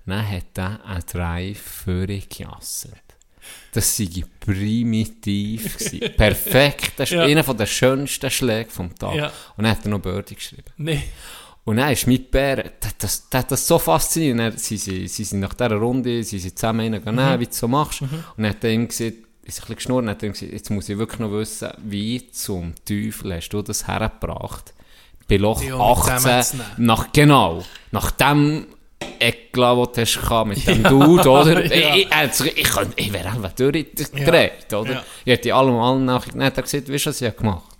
Dann 0.05 0.27
hat 0.29 0.57
er 0.57 0.83
einen 0.85 1.03
Drei 1.11 1.53
für 1.55 2.07
gejasset. 2.07 2.93
Das 3.73 3.99
war 3.99 4.07
primitiv. 4.39 5.77
gewesen. 5.77 5.99
Perfekt. 6.17 6.93
Das 6.97 7.09
ist 7.09 7.15
Ja. 7.15 7.23
einer 7.23 7.43
der 7.43 7.65
schönsten 7.65 8.29
Schläge 8.29 8.69
vom 8.69 8.93
Tag. 8.95 9.15
Ja. 9.15 9.27
Und 9.57 9.63
dann 9.63 9.71
hat 9.71 9.85
er 9.85 9.89
noch 9.89 9.99
Birdie 9.99 10.35
geschrieben. 10.35 10.65
Nee. 10.77 11.03
Und 11.71 11.77
dann 11.77 11.93
ist 11.93 12.05
mit 12.05 12.31
Bär, 12.31 12.69
das, 12.97 13.29
hat 13.33 13.49
das 13.49 13.65
so 13.65 13.79
fasziniert. 13.79 14.33
Und 14.33 14.37
dann, 14.39 14.57
sie, 14.57 14.75
sie, 14.75 15.07
sie 15.07 15.23
sind 15.23 15.39
nach 15.39 15.53
dieser 15.53 15.77
Runde, 15.77 16.21
sie 16.21 16.37
sind 16.37 16.59
zusammen 16.59 16.81
reingegangen, 16.81 17.39
wie 17.39 17.45
du 17.45 17.53
so 17.53 17.65
machst. 17.69 18.01
Und 18.01 18.11
dann 18.35 18.49
hat 18.49 18.61
er 18.65 18.71
ihm 18.71 18.89
gesagt, 18.89 19.13
ist 19.13 19.15
ein 19.15 19.45
bisschen 19.45 19.75
geschnurrt, 19.77 20.05
hat 20.05 20.21
er 20.21 20.27
ihm 20.27 20.33
gesagt, 20.33 20.51
jetzt 20.51 20.69
muss 20.69 20.89
ich 20.89 20.97
wirklich 20.97 21.21
noch 21.21 21.31
wissen, 21.31 21.69
wie 21.77 22.29
zum 22.29 22.73
Teufel 22.83 23.35
hast 23.35 23.47
du 23.51 23.61
das 23.61 23.87
hergebracht? 23.87 24.73
Bei 25.29 25.37
Loch 25.37 25.63
Jungs 25.63 26.09
18, 26.09 26.17
zusammenzunehmen. 26.17 26.71
nach, 26.75 27.13
genau, 27.13 27.63
nach 27.91 28.11
dem 28.11 28.65
Eklat, 29.17 29.95
den 29.95 30.05
du 30.05 30.29
hast 30.29 30.45
mit 30.47 30.67
dem 30.67 30.83
Dude, 30.83 31.29
oder? 31.29 31.65
Ja. 31.73 31.95
Ich, 31.95 32.07
ich, 32.41 32.57
ich, 32.57 32.69
ich 32.97 33.13
wäre 33.13 33.29
einfach 33.29 33.53
durchgedreht, 33.53 34.73
oder? 34.73 34.91
Ja. 34.91 35.03
Ich 35.23 35.31
hätte 35.31 35.55
allem 35.55 35.75
allen 35.75 36.03
nachher 36.03 36.35
er 36.37 36.51
gesagt, 36.51 36.91
weißt 36.91 37.05
du, 37.05 37.09
was 37.11 37.21
ich 37.21 37.27
habe 37.27 37.37
gemacht 37.37 37.70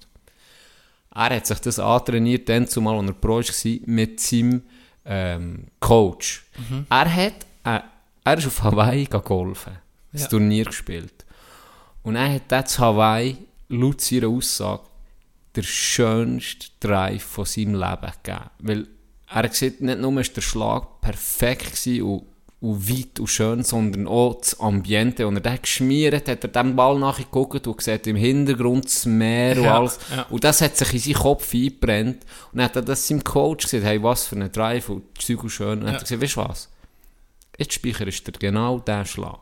er 1.13 1.35
hat 1.35 1.45
sich 1.45 1.59
das 1.59 1.79
antrainiert, 1.79 2.47
dann 2.47 2.67
zumal, 2.67 2.97
als 2.97 3.07
er 3.07 3.13
Pro 3.13 3.37
war, 3.39 3.79
mit 3.85 4.19
seinem 4.19 4.63
ähm, 5.05 5.65
Coach. 5.79 6.45
Er 6.89 7.13
hat, 7.15 7.33
äh, 7.63 7.79
er 8.23 8.37
ist 8.37 8.47
auf 8.47 8.63
Hawaii 8.63 9.05
golfen, 9.05 9.73
das 10.11 10.23
Ja. 10.23 10.27
Turnier 10.27 10.65
gespielt. 10.65 11.25
Und 12.03 12.15
er 12.15 12.33
hat 12.33 12.43
dort 12.49 12.79
Hawaii, 12.79 13.37
laut 13.69 14.01
seiner 14.01 14.27
Aussage, 14.27 14.83
der 15.55 15.63
schönste 15.63 16.67
Drive 16.79 17.23
von 17.23 17.45
seinem 17.45 17.75
Leben 17.75 18.11
gegeben. 18.23 18.49
Weil 18.59 18.87
er 19.33 19.47
gesagt, 19.49 19.81
nicht 19.81 19.99
nur 19.99 20.15
war 20.15 20.23
der 20.23 20.41
Schlag 20.41 21.01
perfekt 21.01 21.87
und, 21.87 22.23
und 22.61 22.87
weit 22.89 23.19
und 23.19 23.27
schön, 23.27 23.63
sondern 23.63 24.07
auch 24.07 24.35
das 24.39 24.59
Ambiente. 24.59 25.27
Und 25.27 25.35
er 25.35 25.41
den 25.41 25.61
geschmiert 25.61 26.13
hat, 26.29 26.43
er 26.43 26.47
dem 26.63 26.75
Ball 26.75 26.97
nachgeguckt 26.99 27.65
und 27.65 27.81
sieht 27.81 28.05
im 28.05 28.15
Hintergrund 28.15 28.85
das 28.85 29.05
Meer 29.07 29.57
und 29.57 29.63
Ja, 29.63 29.79
alles. 29.79 29.99
ja. 30.15 30.21
Und 30.29 30.43
das 30.43 30.61
hat 30.61 30.77
sich 30.77 30.93
in 30.93 30.99
seinen 30.99 31.13
Kopf 31.23 31.53
eingebrennt. 31.53 32.23
Und 32.51 32.57
dann 32.59 32.65
hat 32.65 32.75
er 32.75 32.83
das 32.83 33.07
seinem 33.07 33.23
Coach 33.23 33.63
gesagt, 33.65 33.83
hey, 33.83 34.01
was 34.03 34.27
für 34.27 34.35
ein 34.35 34.51
Drive 34.51 34.89
und 34.89 35.03
Zeug 35.19 35.41
und 35.43 35.49
schön. 35.49 35.79
Und 35.79 35.85
dann 35.85 35.93
hat 35.95 36.01
er 36.01 36.17
gesagt, 36.17 36.21
weißt 36.21 36.35
du 36.35 36.41
was? 36.41 36.69
Jetzt 37.57 37.73
speicherst 37.73 38.27
du 38.27 38.31
genau 38.33 38.79
diesen 38.79 39.05
Schlag. 39.05 39.39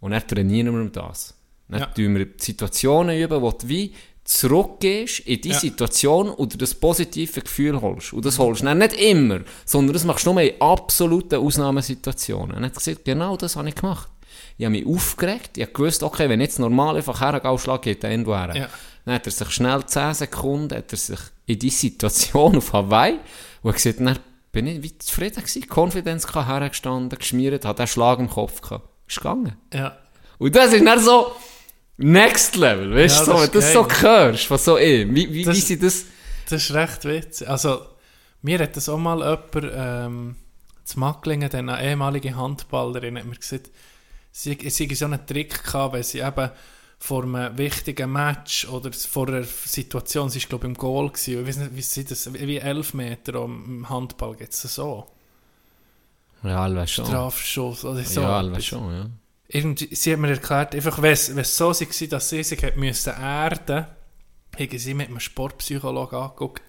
Und 0.00 0.10
dann 0.10 0.26
trainieren 0.26 0.74
wir 0.76 0.90
das. 0.90 1.34
Dann 1.68 1.80
Ja. 1.80 1.86
tun 1.86 2.16
wir 2.16 2.26
die 2.26 2.42
Situationen 2.44 3.16
üben, 3.18 3.40
wo 3.40 3.52
du 3.52 3.68
wie 3.68 3.94
zurückgehst 4.24 5.20
in 5.20 5.40
die 5.40 5.50
Ja. 5.50 5.58
Situation 5.58 6.30
und 6.30 6.54
dir 6.54 6.58
das 6.58 6.74
positive 6.74 7.40
Gefühl 7.40 7.80
holst. 7.80 8.12
Und 8.12 8.24
das 8.24 8.38
holst 8.38 8.62
du 8.62 8.74
nicht 8.74 8.92
immer, 8.94 9.40
sondern 9.64 9.94
das 9.94 10.04
machst 10.04 10.26
du 10.26 10.32
nur 10.32 10.42
in 10.42 10.60
absoluten 10.60 11.36
Ausnahmesituationen. 11.36 12.56
Und 12.56 12.62
er 12.62 12.66
hat 12.66 12.76
gesagt, 12.76 13.04
genau 13.04 13.36
das 13.36 13.56
habe 13.56 13.68
ich 13.68 13.74
gemacht. 13.74 14.08
Ich 14.58 14.64
habe 14.64 14.72
mich 14.72 14.86
aufgeregt, 14.86 15.56
ich 15.56 15.64
habe 15.64 15.72
gewusst, 15.72 16.02
okay, 16.02 16.28
wenn 16.28 16.40
ich 16.40 16.48
jetzt 16.48 16.58
normal 16.58 16.96
einfach 16.96 17.20
hergehe, 17.20 17.58
Schlag 17.58 17.82
geht 17.82 18.04
er 18.04 18.10
irgendwo 18.10 18.34
her. 18.34 18.54
Ja. 18.54 18.68
Dann 19.04 19.14
hat 19.14 19.26
er 19.26 19.32
sich 19.32 19.50
schnell 19.50 19.84
10 19.84 20.14
Sekunden, 20.14 20.76
hat 20.76 20.92
er 20.92 20.98
sich 20.98 21.18
in 21.46 21.58
die 21.58 21.70
Situation 21.70 22.56
auf 22.58 22.72
Hawaii, 22.72 23.18
wo 23.62 23.70
er 23.70 23.74
gesagt 23.74 23.98
hat, 24.00 24.06
dann 24.06 24.18
bin 24.52 24.66
ich 24.66 24.82
wie 24.82 24.96
zufrieden 24.98 25.42
gewesen, 25.42 25.62
gehabt, 25.62 26.48
hergestanden, 26.48 27.18
geschmiert, 27.18 27.64
hat 27.64 27.80
einen 27.80 27.86
Schlag 27.88 28.18
im 28.18 28.30
Kopf 28.30 28.60
gehabt. 28.60 28.88
Ist 29.08 29.16
gegangen. 29.16 29.56
Ja. 29.72 29.96
Und 30.38 30.54
das 30.54 30.72
ist 30.72 30.84
dann 30.84 31.00
so 31.00 31.32
Next 32.02 32.56
Level, 32.56 32.94
weißt 32.94 33.18
Ja, 33.20 33.24
du, 33.24 33.30
so, 33.32 33.38
wenn 33.42 33.46
du 33.50 33.58
das 33.60 33.72
so 33.72 33.88
hörst, 33.88 34.44
von 34.46 34.58
so 34.58 34.78
ihm. 34.78 35.14
Wie, 35.14 35.32
wie, 35.32 35.44
Das- 35.44 35.56
wie 35.56 35.60
sie 35.60 35.78
das... 35.78 36.04
Das 36.50 36.62
ist 36.64 36.74
recht 36.74 37.04
witzig. 37.04 37.48
Also, 37.48 37.86
mir 38.42 38.58
hat 38.58 38.76
das 38.76 38.88
auch 38.88 38.98
mal 38.98 39.18
jemand 39.20 39.72
ähm, 39.74 40.36
zu 40.84 40.98
Macklingen, 40.98 41.48
dann 41.48 41.68
eine 41.70 41.82
ehemalige 41.88 42.34
Handballerin, 42.36 43.16
hat 43.18 43.24
mir 43.24 43.36
gesagt, 43.36 43.70
sie, 44.32 44.58
sie 44.68 44.84
hätte 44.84 44.94
so 44.96 45.04
einen 45.06 45.24
Trick 45.26 45.62
gehabt, 45.64 45.94
weil 45.94 46.02
sie 46.02 46.18
eben 46.20 46.50
vor 46.98 47.22
einem 47.24 47.56
wichtigen 47.56 48.12
Match 48.12 48.68
oder 48.68 48.92
vor 48.92 49.28
einer 49.28 49.44
Situation, 49.44 50.28
sie 50.30 50.42
war 50.42 50.48
glaube 50.50 50.66
ich 50.66 50.70
im 50.70 50.76
Goal 50.76 51.08
gewesen, 51.10 51.40
ich 51.40 51.46
weiß 51.46 51.56
nicht, 51.58 51.76
wie 51.76 51.82
sie 51.82 52.04
das, 52.04 52.32
wie 52.32 52.58
elf 52.58 52.94
Meter 52.94 53.34
im 53.44 53.88
Handball 53.88 54.36
geht 54.36 54.50
es 54.52 54.62
so, 54.62 55.06
Ja, 56.42 56.64
alle 56.64 56.86
schon. 56.86 57.06
Strafschuss 57.06 57.84
oder 57.84 58.02
so. 58.04 58.20
ja, 58.20 58.36
alle 58.38 58.50
etwas. 58.50 58.64
schon, 58.66 58.92
ja. 58.94 59.06
Irgendwie, 59.54 59.94
sie 59.94 60.12
hat 60.12 60.18
mir 60.18 60.30
erklärt, 60.30 60.74
einfach, 60.74 61.02
wenn 61.02 61.12
es 61.12 61.56
so 61.56 61.68
war, 61.68 62.08
dass 62.08 62.28
sie 62.28 62.42
sich 62.42 62.62
hat 62.62 62.76
müssen 62.76 63.12
erden 63.12 63.86
haben 64.58 64.78
sie 64.78 64.94
mit 64.94 65.08
einem 65.08 65.20
Sportpsychologen 65.20 66.18
angeguckt, 66.18 66.62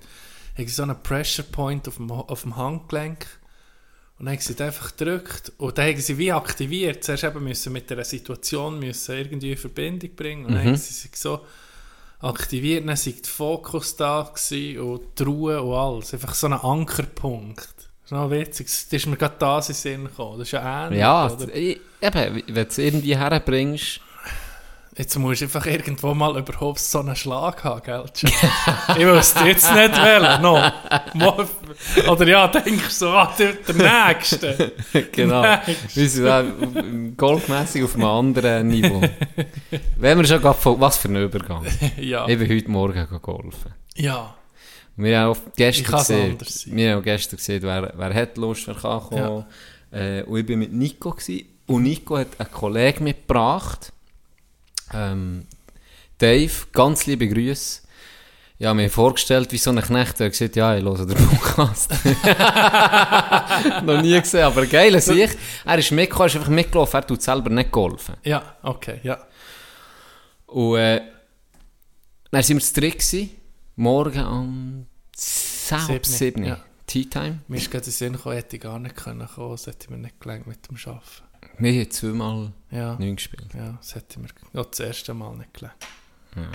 haben 0.58 0.68
sie 0.68 0.74
so 0.74 0.84
einen 0.84 1.02
Pressure 1.02 1.44
Point 1.44 1.88
auf 1.88 1.98
dem, 1.98 2.12
auf 2.12 2.42
dem 2.44 2.56
Handgelenk 2.56 3.26
und 4.20 4.26
dann 4.26 4.36
haben 4.36 4.42
sie 4.42 4.64
einfach 4.64 4.96
gedrückt 4.96 5.52
und 5.58 5.78
dann 5.78 5.88
haben 5.88 6.00
sie 6.00 6.18
wie 6.18 6.32
aktiviert. 6.32 7.04
Zuerst 7.04 7.24
eben 7.24 7.44
müssen 7.44 7.74
mit 7.74 7.90
der 7.90 8.04
Situation 8.06 8.80
müssen 8.80 9.16
irgendwie 9.16 9.52
in 9.52 9.58
Verbindung 9.58 10.16
bringen 10.16 10.46
und 10.46 10.54
dann 10.54 10.64
haben 10.64 10.76
sie 10.78 10.94
sich 10.94 11.16
so 11.16 11.46
aktiviert, 12.20 12.88
dann 12.88 12.96
war 12.96 13.14
der 13.14 13.30
Fokus 13.30 13.96
da 13.98 14.32
gewesen 14.34 14.80
und 14.80 15.20
die 15.20 15.24
Ruhe 15.24 15.62
und 15.62 15.74
alles. 15.74 16.14
Einfach 16.14 16.36
so 16.36 16.48
ein 16.48 16.54
Ankerpunkt. 16.54 17.74
Noch 18.14 18.30
witzig. 18.30 18.68
Das 18.68 18.86
ist 18.94 19.06
mir 19.08 19.18
gerade 19.18 19.36
das 19.40 19.70
in 19.70 19.74
den 19.74 19.80
Sinn 19.80 20.04
gekommen. 20.06 20.40
Das 20.40 20.48
ist 20.48 20.52
ja 20.52 20.86
ähnlich. 20.86 21.00
Ja, 21.00 21.26
oder? 21.32 21.56
ich- 21.56 21.80
eben, 22.02 22.44
wenn 22.48 22.56
du 22.56 22.62
es 22.70 22.78
irgendwie 22.78 23.18
herbringst, 23.18 24.00
Jetzt 24.96 25.18
musst 25.18 25.42
du 25.42 25.46
einfach 25.46 25.66
irgendwo 25.66 26.14
mal 26.14 26.38
überhaupt 26.38 26.78
so 26.78 27.00
einen 27.00 27.16
Schlag 27.16 27.64
haben, 27.64 27.82
gell? 27.84 28.04
Ich 28.16 29.06
wüsste 29.08 29.44
jetzt 29.46 29.74
nicht 29.74 29.96
wählen, 30.04 30.40
no. 30.40 30.62
Oder 32.12 32.28
ja, 32.28 32.48
denkst 32.48 32.84
du 32.90 32.92
so, 32.92 33.10
ah, 33.10 33.34
der, 33.36 33.56
Nächste. 33.74 34.72
genau, 35.12 35.42
wir 35.96 36.10
sind 36.10 36.26
da 36.26 36.44
golfmässig 37.18 37.84
auf 37.84 37.96
einem 37.96 38.06
anderen 38.06 38.68
Niveau. 38.68 39.02
wenn 39.98 40.18
wir 40.20 40.26
schon 40.28 40.44
was 40.44 40.98
für 40.98 41.08
ein 41.08 41.16
Übergang. 41.16 41.66
Ja, 41.98 42.28
Ich 42.28 42.38
bin 42.38 42.48
heute 42.56 42.70
Morgen 42.70 43.08
golfen. 43.20 43.74
ja, 43.96 44.36
Wir 44.96 45.20
haben 45.20 45.32
auch 45.32 45.38
gestern 45.56 45.98
gesehen, 45.98 46.38
wir 46.66 46.92
haben 46.92 47.00
auch 47.00 47.04
gestern 47.04 47.38
gesehen, 47.38 47.64
wer, 47.64 47.94
wer 47.96 48.14
hat 48.14 48.38
Lust, 48.38 48.68
wer 48.68 48.76
kann 48.76 49.00
kommen. 49.02 49.46
Äh, 49.92 50.24
und 50.24 50.40
ich 50.40 50.46
bin 50.46 50.60
mit 50.60 50.74
Nico 50.74 51.12
gewesen, 51.12 51.48
und 51.66 51.84
Nico 51.84 52.18
hat 52.18 52.28
einen 52.40 52.52
Kollegen 52.52 53.06
mitgebracht, 53.06 53.92
ähm, 54.94 55.46
Dave, 56.18 56.52
ganz 56.72 57.06
liebe 57.06 57.28
Grüße. 57.28 57.82
Ja, 58.60 58.74
mir 58.74 58.90
vorgestellt, 58.90 59.52
wie 59.52 59.58
so 59.58 59.72
ein 59.72 59.82
Knecht, 59.82 60.20
der 60.20 60.30
gesagt, 60.30 60.56
ja, 60.56 60.76
ich 60.78 60.84
höre 60.84 61.06
den 61.06 61.18
Podcast. 61.18 61.92
Noch 63.84 64.02
nie 64.02 64.20
gesehen, 64.22 64.44
aber 64.44 64.66
geil, 64.68 65.00
sich. 65.02 65.32
Er 65.66 65.78
ist 65.80 65.92
mitgekommen, 65.92 66.28
ist 66.28 66.36
einfach 66.36 66.50
mitgelaufen, 66.50 67.00
er 67.00 67.08
tut 67.08 67.22
selber 67.22 67.50
nicht 67.50 67.72
golfen. 67.72 68.16
ja, 68.24 68.56
okay, 68.62 69.00
ja. 69.04 69.18
Und 70.46 70.78
äh, 70.78 71.02
Dann 72.32 72.44
sind 72.44 72.58
wir 72.58 72.64
zu 72.64 72.74
dritt 72.80 72.94
gewesen. 73.00 73.32
Morgen 73.76 74.26
um 74.26 74.86
7 75.16 75.80
Siebni, 76.04 76.04
7 76.06 76.44
ja. 76.46 76.60
Tea 76.86 77.06
Time. 77.06 77.40
Mir 77.48 77.58
ist 77.58 77.72
gerade 77.72 77.86
in 77.86 77.92
den 77.92 77.92
Sinn 77.94 78.14
gekommen, 78.14 78.36
hätte 78.36 78.56
ich 78.58 78.62
gar 78.62 78.80
nicht 78.80 78.96
können 78.96 79.28
kommen, 79.28 79.52
das 79.52 79.68
hätte 79.68 79.92
mir 79.92 79.98
nicht 79.98 80.20
gelangt 80.20 80.48
mit 80.48 80.68
dem 80.70 80.78
Arbeiten. 80.78 81.02
Wir 81.58 81.74
haben 81.82 81.92
zweimal 81.92 82.52
Ja, 82.72 82.96
neun 83.00 83.16
gespielt. 83.16 83.54
ja 83.54 83.74
das 83.78 83.96
hätte 83.96 84.20
mir 84.20 84.28
auch 84.56 84.66
das 84.66 84.80
erste 84.80 85.14
Mal 85.14 85.36
nicht 85.38 85.54
gelangt. 85.54 85.76
Das 86.36 86.46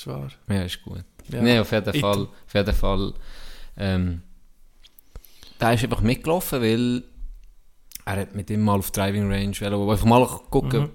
ist 0.00 0.06
wahr. 0.06 0.28
Ja, 0.48 0.62
ist 0.62 0.82
gut. 0.82 1.04
Ja. 1.28 1.40
Nee, 1.42 1.58
auf 1.58 1.70
jeden 1.72 2.00
Fall, 2.00 2.28
auf 2.46 2.54
jeden 2.54 2.74
Fall, 2.74 3.14
ähm, 3.76 4.22
der 5.60 5.72
ist 5.74 5.84
einfach 5.84 6.00
mitgelaufen, 6.00 6.60
weil 6.60 7.02
er 8.04 8.16
hat 8.16 8.34
mit 8.34 8.50
ihm 8.50 8.60
mal 8.62 8.78
auf 8.78 8.90
Driving 8.90 9.30
Range 9.30 9.58
wollen, 9.60 9.78
wo 9.78 9.90
einfach 9.90 10.06
mal 10.06 10.26
gucken, 10.50 10.90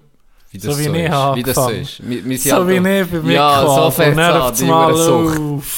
wie 0.50 0.58
das. 0.58 0.64
So 0.64 0.72
so, 0.72 0.78
wie 0.78 0.98
ich 0.98 1.04
ist. 1.04 1.34
Wie 1.36 1.42
das 1.42 1.54
so 1.54 1.68
ist. 1.68 2.08
Wir, 2.08 2.24
wir 2.24 2.38
So 2.38 2.68
wie 2.68 2.76
ich 2.76 3.10
bei 3.10 3.20
mir 3.20 3.32
Ja, 3.32 3.66
so 3.66 3.90
fängt's 3.90 4.16
dann 4.16 4.42
an, 4.42 4.54
die. 4.54 5.62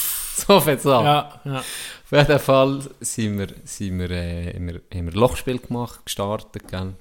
So 0.47 0.61
fängt's 0.61 0.87
an. 0.87 1.05
Ja, 1.05 1.41
ja. 1.45 1.59
Auf 1.59 2.29
jeden 2.29 2.39
Fall 2.39 2.83
sind 3.01 3.39
wir, 3.39 3.49
sind 3.65 3.99
wir, 3.99 4.11
äh, 4.11 4.55
haben 4.55 4.67
wir, 4.67 4.81
haben 4.95 5.07
wir 5.07 5.13
Lochspiel 5.13 5.59
gemacht, 5.59 6.01
gestartet, 6.05 6.69
gell? 6.69 6.95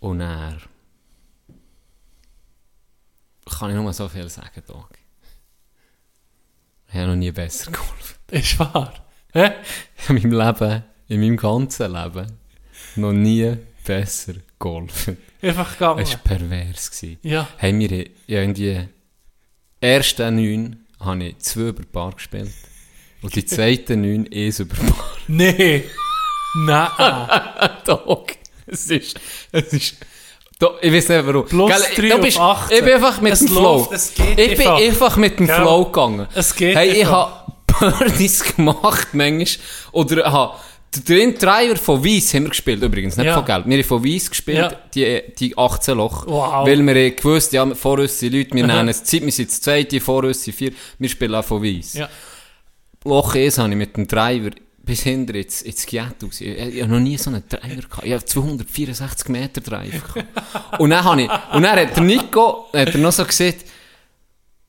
Und 0.00 0.20
er 0.20 0.56
kann 3.58 3.70
ich 3.70 3.76
nur 3.76 3.92
so 3.92 4.08
viel 4.08 4.28
sagen, 4.28 4.62
Doc. 4.66 4.88
Ich 6.88 6.94
habe 6.94 7.08
noch 7.08 7.16
nie 7.16 7.30
besser 7.30 7.70
geholfen. 7.70 8.16
Ist 8.30 8.58
wahr. 8.58 8.94
Hä? 9.32 9.52
In 10.08 10.14
meinem 10.16 10.32
Leben, 10.32 10.82
in 11.06 11.20
meinem 11.20 11.36
ganzen 11.36 11.92
Leben, 11.92 12.26
noch 12.96 13.12
nie 13.12 13.56
besser 13.84 14.34
geholfen. 14.60 15.16
Einfach 15.42 15.72
gegangen. 15.72 15.98
Es 16.00 16.12
war 16.12 16.18
pervers. 16.18 16.90
Gewesen. 16.92 17.18
Ja. 17.22 17.48
Haben 17.58 17.80
wir 17.80 18.06
in 18.28 18.54
die 18.54 18.78
ersten 19.80 20.36
neun 20.36 20.76
habe 21.00 21.24
ich 21.24 21.38
zwei 21.38 21.68
über 21.70 21.82
Paar 21.82 22.12
gespielt. 22.12 22.52
Und 23.22 23.34
die 23.34 23.44
zweiten 23.44 24.00
neun 24.02 24.28
eins 24.32 24.60
über 24.60 24.76
Paar. 24.76 25.06
Nee. 25.26 25.84
Nein. 26.66 26.88
Dog. 27.86 28.32
Es 28.66 28.86
ist, 28.90 29.18
es 29.52 29.72
ist, 29.72 29.96
Do, 30.58 30.72
ich 30.82 30.92
weiß 30.92 31.08
nicht 31.08 31.26
warum. 31.26 31.46
Plus 31.46 31.70
Gell, 31.96 32.08
drei 32.10 32.16
du 32.16 32.22
bist- 32.22 32.38
auf 32.38 32.62
18. 32.64 32.76
Ich 32.78 32.84
bin 32.84 32.94
einfach 32.94 33.20
mit 33.22 33.32
Es 33.32 33.38
dem 33.40 33.48
Flow. 33.48 33.88
läuft, 33.90 34.18
ich 34.38 34.56
bin 34.58 34.68
einfach. 34.68 35.16
mit 35.16 35.38
dem 35.40 35.46
Gell? 35.46 35.56
Flow 35.56 35.84
gegangen. 35.86 36.28
Es 36.34 36.54
geht 36.54 36.76
Hey, 36.76 36.90
ich 37.00 37.06
habe 37.06 37.52
Birdies 37.80 38.44
gemacht, 38.54 39.08
manchmal. 39.14 39.46
Oder 39.92 40.30
habe 40.30 40.54
den 40.96 41.34
Driver 41.38 41.76
von 41.76 42.04
Weiss 42.04 42.34
haben 42.34 42.44
wir 42.44 42.50
gespielt, 42.50 42.82
übrigens, 42.82 43.16
nicht 43.16 43.26
Ja. 43.26 43.34
von 43.34 43.44
Geld. 43.44 43.66
Wir 43.66 43.78
haben 43.78 43.84
von 43.84 44.04
Weiss 44.04 44.28
gespielt, 44.28 44.58
Ja. 44.58 44.72
die, 44.94 45.22
die 45.38 45.56
18 45.58 45.96
Loch. 45.96 46.26
Wow. 46.26 46.66
Weil 46.66 46.84
wir 46.84 47.10
gewusst, 47.12 47.52
ja, 47.52 47.64
vor 47.74 47.98
uns 48.00 48.18
sind 48.18 48.32
Leute, 48.34 48.54
wir 48.54 48.66
nennen 48.66 48.88
es 48.88 49.04
Zeit, 49.04 49.22
wir 49.22 49.30
sind 49.32 49.48
das 49.50 49.60
zweite, 49.60 50.00
vor 50.00 50.24
uns 50.24 50.42
sind 50.42 50.54
vier, 50.56 50.72
wir 50.98 51.08
spielen 51.08 51.34
auch 51.34 51.44
von 51.44 51.62
Weiss. 51.62 51.94
Ja. 51.94 52.08
Loch 53.04 53.34
1 53.34 53.58
habe 53.58 53.70
ich 53.70 53.76
mit 53.76 53.96
dem 53.96 54.06
Driver 54.08 54.50
bis 54.82 55.02
hinter 55.02 55.34
ins, 55.36 55.62
ins 55.62 55.86
Gietto. 55.86 56.26
Ich, 56.26 56.40
ich 56.42 56.82
habe 56.82 56.92
noch 56.92 56.98
nie 57.00 57.16
so 57.16 57.30
einen 57.30 57.44
Driver 57.48 57.88
gehabt. 57.88 58.04
Ich 58.06 58.12
habe 58.12 58.24
264 58.24 59.28
Meter 59.28 59.60
Drive 59.60 60.02
gehabt. 60.14 60.80
und 60.80 60.90
dann 60.90 61.04
habe 61.04 61.22
ich, 61.22 61.28
und 61.54 61.62
dann 61.62 61.78
hat 61.78 61.94
der 61.96 62.02
Nico, 62.02 62.66
hat 62.74 62.88
er 62.94 62.98
noch 62.98 63.12
so 63.12 63.24
gesagt, 63.24 63.64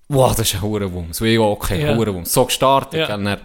wow, 0.08 0.36
das 0.36 0.48
ist 0.50 0.56
ein 0.56 0.62
Hurenwumms. 0.62 1.18
So, 1.18 1.26
ich, 1.26 1.40
okay, 1.40 1.82
Ja. 1.84 1.96
Hurenwumms. 1.96 2.32
So 2.32 2.46
gestartet, 2.46 3.00
Ja. 3.00 3.08
gell. 3.16 3.24
Dann, 3.24 3.40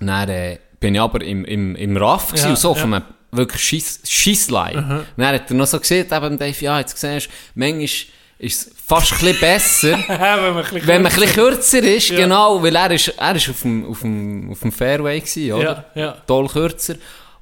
dann 0.00 0.28
äh, 0.28 0.58
bin 0.84 0.94
ich 0.94 1.00
aber 1.00 1.22
im, 1.22 1.46
im, 1.46 1.74
im 1.76 1.96
Raff 1.96 2.26
gewesen, 2.28 2.44
Ja, 2.44 2.50
und 2.50 2.58
so 2.58 2.74
ja. 2.74 2.80
von 2.82 2.92
einem 2.94 3.04
wirklich 3.32 3.62
Schiss, 3.62 4.00
Schisslein. 4.06 5.04
Dann 5.16 5.26
hat 5.34 5.50
er 5.50 5.56
noch 5.56 5.66
so 5.66 5.80
gesagt, 5.80 6.12
eben 6.12 6.38
Dave, 6.38 6.56
ja, 6.60 6.78
jetzt 6.78 6.98
siehst 6.98 7.26
du, 7.26 7.30
manchmal 7.54 7.84
ist 7.84 8.06
es 8.38 8.70
fast 8.86 9.12
ein 9.12 9.18
bisschen 9.18 9.40
besser, 9.40 9.98
wenn 10.08 10.18
man 10.18 10.56
ein 10.58 10.62
bisschen 10.62 10.86
wenn 10.86 11.02
man 11.02 11.10
ein 11.12 11.18
bisschen 11.18 11.34
kürzer 11.34 11.82
ist, 11.82 12.08
Ja. 12.10 12.16
genau, 12.16 12.62
weil 12.62 12.76
er 12.76 12.90
ist, 12.90 13.08
er 13.08 13.34
ist 13.34 13.48
auf 13.48 13.62
dem, 13.62 13.86
auf 13.86 14.00
dem, 14.00 14.50
auf 14.52 14.60
dem 14.60 14.72
Fairway 14.72 15.20
gewesen, 15.20 15.52
oder? 15.52 15.84
Ja, 15.94 16.02
ja. 16.02 16.16
Toll 16.26 16.48
kürzer. 16.48 16.96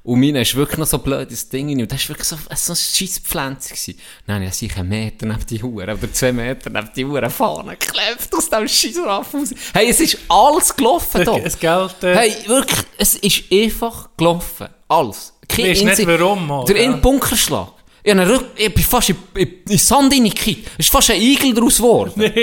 Und 0.05 0.19
meine 0.19 0.41
ist 0.41 0.53
wirklich 0.55 0.77
noch 0.77 0.85
so 0.85 0.97
blöd, 0.97 1.31
das 1.31 1.47
Ding. 1.47 1.69
Und 1.79 1.89
das 1.89 2.01
war 2.01 2.09
wirklich 2.09 2.27
so, 2.27 2.35
so 2.53 2.73
ein 2.73 2.75
scheiß 2.75 3.19
Pflänzchen 3.19 3.69
gewesen. 3.75 3.99
Dann 4.27 4.35
habe 4.35 4.45
ich 4.47 4.53
sicher 4.53 4.79
einen 4.81 4.89
Meter 4.89 5.25
neben 5.25 5.45
die 5.45 5.63
Hure, 5.63 5.83
oder 5.93 6.11
zwei 6.11 6.33
Meter 6.33 6.69
neben 6.69 6.89
die 6.93 7.05
Hure 7.05 7.29
Fahne 7.29 7.77
geklebt 7.77 8.27
aus 8.35 8.49
dem 8.49 8.67
scheiß 8.67 8.97
Raff 9.05 9.33
raus. 9.33 9.51
Hey, 9.73 9.89
es 9.89 10.01
ist 10.01 10.17
alles 10.27 10.75
gelaufen 10.75 11.23
da. 11.23 11.39
Das 11.39 11.57
Geld, 11.57 11.95
äh, 12.03 12.15
Hey, 12.15 12.35
wirklich, 12.47 12.81
es 12.97 13.15
ist 13.15 13.43
einfach 13.49 14.09
gelaufen. 14.17 14.67
Alles. 14.89 15.33
Kein 15.47 15.67
Weisst 15.69 15.83
nicht 15.85 16.05
warum, 16.07 16.47
mal, 16.47 16.65
Der 16.65 16.91
Bunkerschlag. 16.97 17.69
Ich, 18.05 18.13
Rück- 18.13 18.47
ich 18.57 18.73
bin 18.73 18.83
fast 18.83 19.09
in, 19.11 19.15
in, 19.35 19.53
in 19.69 19.77
Sand 19.77 20.11
reingekippt. 20.11 20.67
Es 20.77 20.87
ist 20.87 20.91
fast 20.91 21.11
ein 21.11 21.21
Igel 21.21 21.53
daraus 21.53 21.77
geworden. 21.77 22.33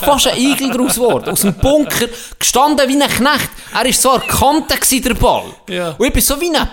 Fast 0.00 0.28
ein 0.28 0.38
Igel 0.40 0.70
daraus 0.70 0.94
geworden. 0.94 1.28
Aus 1.28 1.42
dem 1.42 1.52
Bunker, 1.52 2.06
gestanden 2.38 2.88
wie 2.88 2.94
ein 3.02 3.10
Knecht. 3.10 3.50
Er 3.74 3.84
war 3.84 3.92
so 3.92 4.18
gewesen, 4.18 5.02
der 5.02 5.12
Ball. 5.14 5.44
Ja. 5.68 5.90
Und 5.98 6.06
ich 6.06 6.12
bin 6.14 6.22
so 6.22 6.40
wie 6.40 6.56
ein 6.56 6.66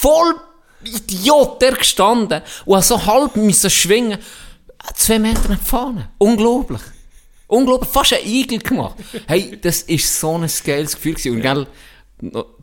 voll 0.00 0.34
Idiot 0.84 1.60
der 1.60 1.72
gestanden 1.72 2.42
und 2.64 2.74
habe 2.74 2.84
so 2.84 3.04
halb 3.04 3.36
müssen 3.36 3.70
schwingen. 3.70 4.18
Zwei 4.94 5.18
Meter 5.18 5.58
vorne. 5.62 6.10
Unglaublich. 6.18 6.80
Unglaublich. 7.46 7.90
Fast 7.90 8.14
ein 8.14 8.24
Igel 8.24 8.60
gemacht. 8.60 8.96
Hey, 9.26 9.58
das 9.60 9.82
ist 9.82 10.18
so 10.18 10.38
ein 10.38 10.50
geiles 10.64 10.94
Gefühl 10.94 11.14
gewesen. 11.14 11.34
Und 11.36 11.42
gell, 11.42 11.66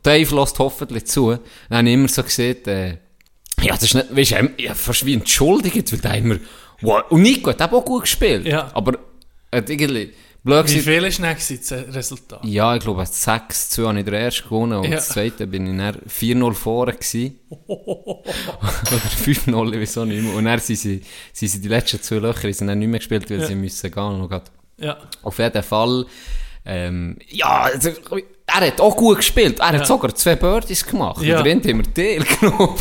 Dave 0.02 0.34
lässt 0.34 0.58
hoffentlich 0.58 1.06
zu. 1.06 1.30
Dann 1.68 1.78
habe 1.78 1.88
ich 1.88 1.94
immer 1.94 2.08
so 2.08 2.22
gesehen, 2.24 2.64
äh, 2.66 2.98
ja, 3.60 3.74
das 3.74 3.84
ist 3.84 3.94
nicht, 3.94 4.16
weißt 4.16 4.30
du, 4.32 4.62
ja, 4.62 4.74
fast 4.74 5.04
wie 5.06 5.14
entschuldigt, 5.14 5.92
weil 5.92 5.98
der 6.00 6.14
immer, 6.14 6.36
wow. 6.80 7.04
Und 7.10 7.22
Nico 7.22 7.50
hat 7.50 7.60
auch 7.60 7.84
gut 7.84 8.02
gespielt. 8.02 8.46
Ja. 8.46 8.70
Aber, 8.74 8.98
hat 9.52 9.70
irgendwie, 9.70 10.12
blöd 10.44 10.68
Wie 10.68 10.74
gesagt, 10.76 10.84
viel 10.94 11.04
ist 11.04 11.18
denn 11.18 11.34
gewesen, 11.34 11.60
das 11.88 11.94
Resultat? 11.94 12.44
ja, 12.44 12.74
ich 12.76 12.82
glaube, 12.82 13.02
6-2 13.02 13.86
habe 13.86 13.98
ich 13.98 14.04
den 14.04 14.14
ersten 14.14 14.48
gewonnen 14.48 14.78
und 14.78 14.84
Ja. 14.84 14.96
das 14.96 15.08
zweite 15.08 15.46
bin 15.46 15.66
ich 15.66 15.76
dann 15.76 15.96
4-0 16.08 16.54
vorne 16.54 16.92
gewesen. 16.92 17.38
Oder 17.66 18.22
5-0, 19.24 19.74
ich 19.74 19.80
weiß 19.80 19.98
auch 19.98 20.04
nicht 20.04 20.22
mehr. 20.22 20.34
Und 20.34 20.44
dann 20.44 20.58
sind 20.60 20.76
sie, 20.76 21.02
sind 21.32 21.48
sie 21.48 21.60
die 21.60 21.68
letzten 21.68 22.00
zwei 22.02 22.16
Löcher 22.16 22.52
sind 22.52 22.68
dann 22.68 22.78
nicht 22.78 22.88
mehr 22.88 22.98
gespielt, 23.00 23.28
weil 23.30 23.40
Ja. 23.40 23.46
sie 23.46 23.54
müssen 23.54 23.90
gehen. 23.90 24.02
Und 24.02 24.28
grad- 24.28 24.50
Ja. 24.78 24.96
auf 25.22 25.38
jeden 25.38 25.62
Fall, 25.62 26.06
ähm, 26.64 27.16
ja, 27.28 27.62
also, 27.62 27.90
er 28.46 28.66
hat 28.66 28.80
auch 28.80 28.96
gut 28.96 29.16
gespielt. 29.18 29.58
Er 29.60 29.68
hat 29.72 29.86
sogar 29.86 30.14
zwei 30.14 30.36
Birdies 30.36 30.84
gemacht. 30.84 31.22
Ja. 31.22 31.42
Drin 31.42 31.62
haben 31.64 31.84
wir 31.84 31.94
Teil 31.94 32.24
genommen. 32.40 32.76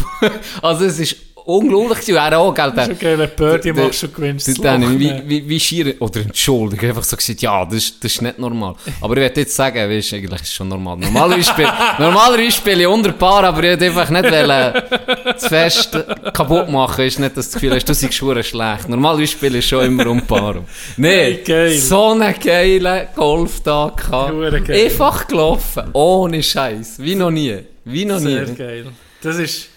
also 0.62 0.86
es 0.86 1.00
ist 1.00 1.16
unglaublich 1.48 2.00
gewesen. 2.00 2.16
Er 2.18 2.38
auch, 2.40 2.54
gell, 2.54 2.72
Das 2.76 2.88
ist 2.90 2.94
okay, 2.96 3.18
wenn 3.18 3.30
du 3.30 3.36
Birdie 3.36 3.72
machst 3.74 4.04
und 4.04 4.14
gewinnst 4.14 4.48
das 4.48 4.56
dann, 4.56 5.00
wie, 5.00 5.14
wie, 5.26 5.48
wie 5.50 5.60
schier, 5.60 5.96
oder 6.00 6.22
entschuldigung, 6.22 6.90
einfach 6.90 7.04
so 7.04 7.16
gesagt, 7.16 7.42
ja, 7.42 7.64
das, 7.66 7.76
ist- 7.76 8.04
das 8.04 8.12
ist 8.14 8.22
nicht 8.22 8.38
normal. 8.38 8.76
Aber 9.02 9.14
ich 9.16 9.22
werde 9.22 9.42
jetzt 9.42 9.56
sagen, 9.56 9.90
weißt, 9.90 10.14
eigentlich 10.14 10.42
ist 10.42 10.54
schon 10.54 10.68
normal. 10.68 10.98
Normalerweise 10.98 11.50
spiele, 11.52 11.72
normalerweise 12.00 12.52
spiele 12.52 12.82
ich 12.82 12.88
unter 12.88 13.12
Paar, 13.14 13.44
aber 13.46 13.64
ich 13.64 13.70
wollte 13.72 13.86
einfach 13.86 14.10
nicht 14.10 14.24
wollen, 14.26 15.38
zu 15.38 15.48
fest 15.50 15.98
kaputt 16.34 16.70
machen. 16.70 17.06
Ist 17.06 17.20
nicht, 17.20 17.38
dass 17.38 17.46
du 17.50 17.54
das 17.54 17.62
Gefühl 17.62 17.76
hast, 17.76 17.88
du 17.90 17.94
seist 17.94 18.14
schon 18.14 18.44
schlecht. 18.44 18.90
Normalerweise 18.90 19.28
spiele 19.32 19.58
ich 19.60 19.68
schon 19.68 19.86
immer 19.86 20.08
um 20.08 20.22
Paar. 20.22 20.56
Nee, 20.98 21.40
Hey, 21.46 21.78
so 21.78 22.12
einen 22.12 22.36
geilen 22.40 23.08
Golftag 23.16 23.98
gehabt. 23.98 24.70
Einfach 24.70 25.28
gelaufen. 25.28 25.84
Ohne 25.94 26.44
Scheiß. 26.44 26.96
Wie 27.00 27.16
noch 27.16 27.32
nie. 27.32 27.56
Wie 27.86 28.06
noch 28.06 28.20
Sehr 28.20 28.46
nie. 28.46 28.54
geil. 28.56 28.86
Das 29.22 29.38
ist, 29.38 29.70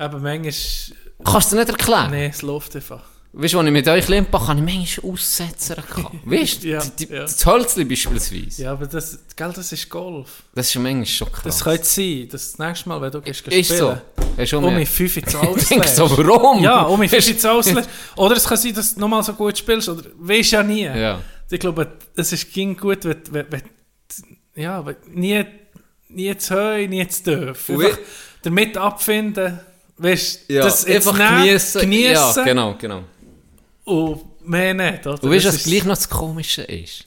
eben 0.00 0.22
manchmal, 0.22 0.52
Kannst 1.24 1.52
du 1.52 1.56
nicht 1.56 1.68
erklären? 1.68 2.10
nee, 2.10 2.26
es 2.26 2.42
läuft 2.42 2.74
einfach. 2.76 3.02
Weißt 3.32 3.54
du, 3.54 3.58
als 3.60 3.66
ich 3.68 3.72
mit 3.72 3.86
euch 3.86 4.08
Limpa 4.08 4.44
kann 4.44 4.58
ich 4.66 4.74
manchmal 4.74 5.12
Aussetzer. 5.12 5.76
Weißt 6.24 6.64
du, 6.64 6.68
Ja, 6.68 6.80
die- 6.82 7.06
die- 7.06 7.12
ja. 7.12 7.20
das 7.22 7.46
Hölzli 7.46 7.84
beispielsweise. 7.84 8.62
Ja, 8.64 8.72
aber 8.72 8.86
das, 8.86 9.20
gell, 9.36 9.52
das 9.54 9.70
ist 9.70 9.88
Golf. 9.88 10.42
Das 10.52 10.68
ist 10.68 10.74
manchmal 10.82 11.06
schon 11.06 11.30
krass. 11.30 11.42
Das 11.44 11.62
könnte 11.62 11.84
sein, 11.84 12.28
dass 12.32 12.50
das 12.52 12.58
nächste 12.58 12.88
Mal, 12.88 13.00
wenn 13.02 13.12
du 13.12 13.20
gehst 13.20 13.46
ist 13.46 13.68
so. 13.68 13.74
spielen, 13.92 14.00
Hast 14.36 14.52
du 14.52 14.58
um 14.58 14.74
mich 14.74 14.88
5 14.88 15.16
ins 15.18 15.32
denke 15.32 15.46
Auslässt. 15.48 15.96
so, 15.96 16.10
warum? 16.18 16.60
Ja, 16.62 16.82
um 16.82 16.98
mich 16.98 17.10
5 17.10 17.28
ins 17.28 17.44
Auslässt. 17.44 17.88
Oder 18.16 18.36
es 18.36 18.44
kann 18.44 18.56
sein, 18.56 18.74
dass 18.74 18.94
du 18.94 19.00
nochmal 19.00 19.22
so 19.22 19.32
gut 19.34 19.56
spielst, 19.56 19.88
oder 19.88 20.02
weisst 20.18 20.50
ja 20.50 20.62
nie. 20.64 20.82
Ja. 20.86 21.20
Ich 21.48 21.60
glaube, 21.60 21.86
es 22.16 22.32
ist 22.32 22.52
ging 22.52 22.76
gut, 22.76 23.04
wenn, 23.04 23.20
wenn, 23.30 23.46
wenn 23.50 23.62
ja, 24.56 24.84
wenn, 24.84 24.96
nie, 25.12 25.44
nie 26.08 26.36
zu 26.36 26.54
heu, 26.56 26.86
nie 26.88 27.06
zu 27.06 27.48
Einfach 27.50 27.98
damit 28.42 28.76
abfinden, 28.76 29.60
weißt 30.02 30.48
Ja, 30.48 30.62
das 30.62 30.84
einfach 30.84 31.16
nehmen, 31.18 31.60
geniessen 31.74 31.90
Ja, 32.12 32.44
genau, 32.44 32.74
genau. 32.78 33.04
und 33.84 34.48
mehr 34.48 34.74
nicht. 34.74 35.06
Oder? 35.06 35.22
Und 35.22 35.30
weißt 35.30 35.44
du, 35.44 35.48
was 35.48 35.62
gleich 35.64 35.84
noch 35.84 35.94
das 35.96 36.08
Komische 36.08 36.62
ist? 36.62 37.06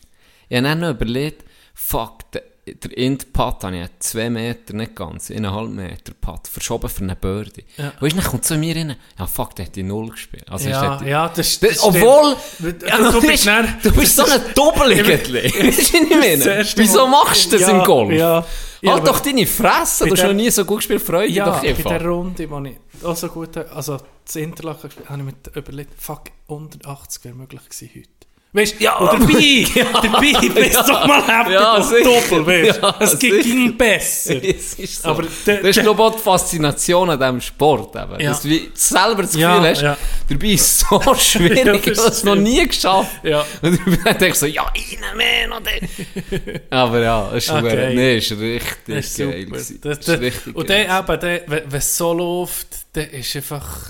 Ich 0.49 0.57
habe 0.57 0.67
dann 0.67 0.79
noch 0.79 0.91
überlegt, 0.91 1.43
fuck, 1.73 2.31
der, 2.31 2.43
der 2.65 2.97
Int-Putt 2.97 3.63
habe 3.63 3.77
ich 3.77 3.87
2 3.99 4.29
Meter, 4.29 4.73
nicht 4.73 4.95
ganz, 4.95 5.29
1,5 5.29 5.67
Meter 5.67 6.13
Putt, 6.21 6.47
verschoben 6.47 6.87
für 6.89 7.01
eine 7.03 7.15
Birdie. 7.17 7.65
Ja. 7.77 7.91
Weißt 7.99 8.13
du, 8.15 8.21
dann 8.21 8.25
kommt 8.29 8.49
in 8.51 8.59
mir 8.61 8.75
rein, 8.75 8.95
ja 9.19 9.27
fuck, 9.27 9.53
der 9.55 9.65
hat 9.65 9.75
die 9.75 9.83
Null 9.83 10.11
gespielt. 10.11 10.49
Also 10.49 10.69
Ja, 10.69 10.95
der- 10.97 11.07
ja, 11.07 11.27
das, 11.27 11.59
Das, 11.59 11.59
das 11.59 11.71
stimmt. 11.79 11.95
obwohl, 11.97 12.35
Du- 12.59 12.85
ja, 12.87 12.97
du 12.97 13.11
du, 13.19 13.21
bist 13.27 13.45
dann- 13.47 13.77
du 13.83 13.91
bist 13.91 14.15
so 14.15 14.23
ein 14.23 14.41
Doppelgätli. 14.55 15.43
Weißt 15.43 15.93
du, 15.93 15.97
ich 15.97 16.09
meine? 16.09 16.65
Wieso 16.75 17.05
machst 17.07 17.47
du 17.51 17.57
das 17.57 17.67
Ja, 17.67 17.77
im 17.79 17.83
Golf? 17.83 18.11
ja. 18.13 18.45
Ja, 18.81 18.93
halt 18.95 19.07
doch 19.07 19.19
deine 19.21 19.45
Fresse, 19.47 20.05
du 20.07 20.11
hast 20.13 20.23
noch 20.23 20.33
nie 20.33 20.49
so 20.49 20.65
gut 20.65 20.77
gespielt, 20.79 21.01
freu 21.01 21.25
dich 21.25 21.35
Ja, 21.35 21.45
doch 21.45 21.61
bei 21.61 21.69
einfach. 21.69 21.89
der 21.89 22.05
Runde, 22.05 22.49
wo 22.49 22.59
ich 22.63 22.75
auch 23.05 23.15
so 23.15 23.29
gut, 23.29 23.55
also 23.57 23.97
das 24.25 24.35
Interlaken 24.35 24.83
gespielt 24.89 25.09
habe, 25.09 25.19
ich 25.21 25.25
mir 25.25 25.57
überlegt, 25.61 26.01
fuck, 26.01 26.23
unter 26.47 26.89
80 26.89 27.23
wäre 27.25 27.35
möglich 27.35 27.61
gewesen 27.63 27.89
heute. 27.95 28.09
Weißt 28.55 28.79
du, 28.79 28.83
ja, 28.83 28.97
und 28.97 29.07
dabei, 29.19 29.65
dabei 30.03 30.47
bist 30.61 30.75
du 30.75 30.83
doch 30.83 31.07
mal 31.07 31.25
happy 31.25 31.53
Ja, 31.53 31.81
sicher. 31.81 32.03
Doppel, 32.03 32.45
weißt. 32.45 32.79
Ja, 32.83 32.95
Es 32.99 33.17
geht 33.17 33.43
sicher. 33.43 33.55
ihm 33.55 33.75
besser. 33.75 34.35
Es 34.43 34.73
ist 34.75 35.01
so. 35.01 35.09
Aber 35.09 35.23
der- 35.23 35.57
das 35.57 35.65
ist, 35.69 35.75
der- 35.77 35.83
glaube 35.85 36.03
ich, 36.09 36.15
die 36.17 36.21
Faszination 36.21 37.09
an 37.09 37.17
diesem 37.19 37.41
Sport. 37.41 37.95
Eben. 37.95 38.19
Ja. 38.19 38.29
Dass 38.29 38.43
du 38.43 38.49
selber 38.75 39.23
das 39.23 39.31
Gefühl 39.31 39.41
Ja, 39.41 39.61
hast, 39.63 39.81
ja. 39.81 39.97
dabei 40.29 40.47
ist 40.49 40.61
es 40.61 40.79
so 40.87 41.13
schwierig, 41.15 41.65
Ja, 41.65 41.73
ich 41.73 41.81
das 41.81 41.97
habe 41.97 42.09
es 42.09 42.23
noch 42.23 42.35
nie 42.35 42.67
geschafft. 42.67 43.11
Ja. 43.23 43.43
Und 43.63 43.79
dann 44.05 44.17
denkst 44.19 44.39
du 44.39 44.45
so, 44.45 44.51
ja, 44.51 44.61
rein, 44.63 45.17
mehr 45.17 45.47
oder? 45.47 46.67
Aber 46.69 46.99
ja, 47.01 47.29
das 47.33 47.45
ist, 47.45 47.51
okay. 47.51 47.95
nee, 47.95 48.17
ist 48.19 48.31
richtig 48.33 48.71
Das 48.87 49.05
ist 49.07 49.17
geil. 49.17 49.47
Das, 49.51 49.73
Das 49.81 49.99
das, 49.99 50.07
ist 50.09 50.21
richtig 50.21 50.55
und 50.55 50.67
geil. 50.67 50.85
dann 50.87 51.19
eben, 51.19 51.19
dann, 51.47 51.63
wenn 51.71 51.79
es 51.79 51.97
so 51.97 52.13
läuft, 52.13 52.67
dann 52.93 53.05
ist 53.09 53.35
einfach... 53.35 53.89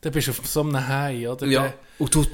Dann 0.00 0.12
bist 0.12 0.26
du 0.26 0.32
auf 0.32 0.40
so 0.44 0.60
einem 0.62 0.88
High, 0.88 1.28
oder? 1.28 1.46
Ja, 1.46 1.72
und 1.98 2.12
du, 2.12 2.24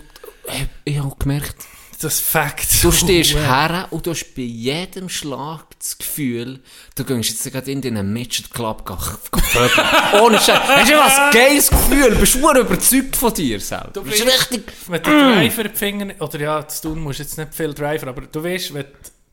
ich 0.85 0.99
habe 0.99 1.15
gemerkt, 1.19 1.57
Das 2.01 2.21
Fakt. 2.21 2.67
Du 2.83 2.93
stehst 2.93 3.35
Oh, 3.37 3.39
her 3.39 3.89
und 3.91 4.07
du 4.07 4.11
hast 4.11 4.35
bei 4.35 4.43
jedem 4.43 5.09
Schlag 5.09 5.65
das 5.79 5.99
Gefühl, 5.99 6.61
du 6.95 7.05
gehst 7.05 7.31
jetzt 7.31 7.53
gerade 7.53 7.71
in 7.71 7.81
deinen 7.83 8.13
Midget 8.13 8.51
Club 8.53 8.85
vögeln. 8.89 9.73
Ohne 10.23 10.39
Scheiß. 10.39 10.61
Hast 10.69 10.91
du 10.91 11.01
ein 11.03 11.31
geiles 11.33 11.71
Gefühl? 11.71 12.15
Bist 12.17 12.35
du 12.35 12.51
überzeugt 12.51 13.17
von 13.17 13.35
dir 13.35 13.61
selber? 13.61 13.91
Du 13.93 14.03
bist 14.03 14.25
richtig... 14.25 14.73
Wenn 14.87 15.03
du 15.03 15.11
Driver 15.11 15.65
die 15.65 15.77
Finger, 15.77 16.15
oder 16.21 16.41
ja, 16.41 16.69
zu 16.69 16.83
tun 16.89 17.01
musst 17.01 17.19
du 17.19 17.23
jetzt 17.25 17.37
nicht 17.39 17.55
viel 17.55 17.75
Driver, 17.75 18.09
aber 18.09 18.23
du 18.23 18.43
weißt, 18.45 18.75
wenn 18.75 18.85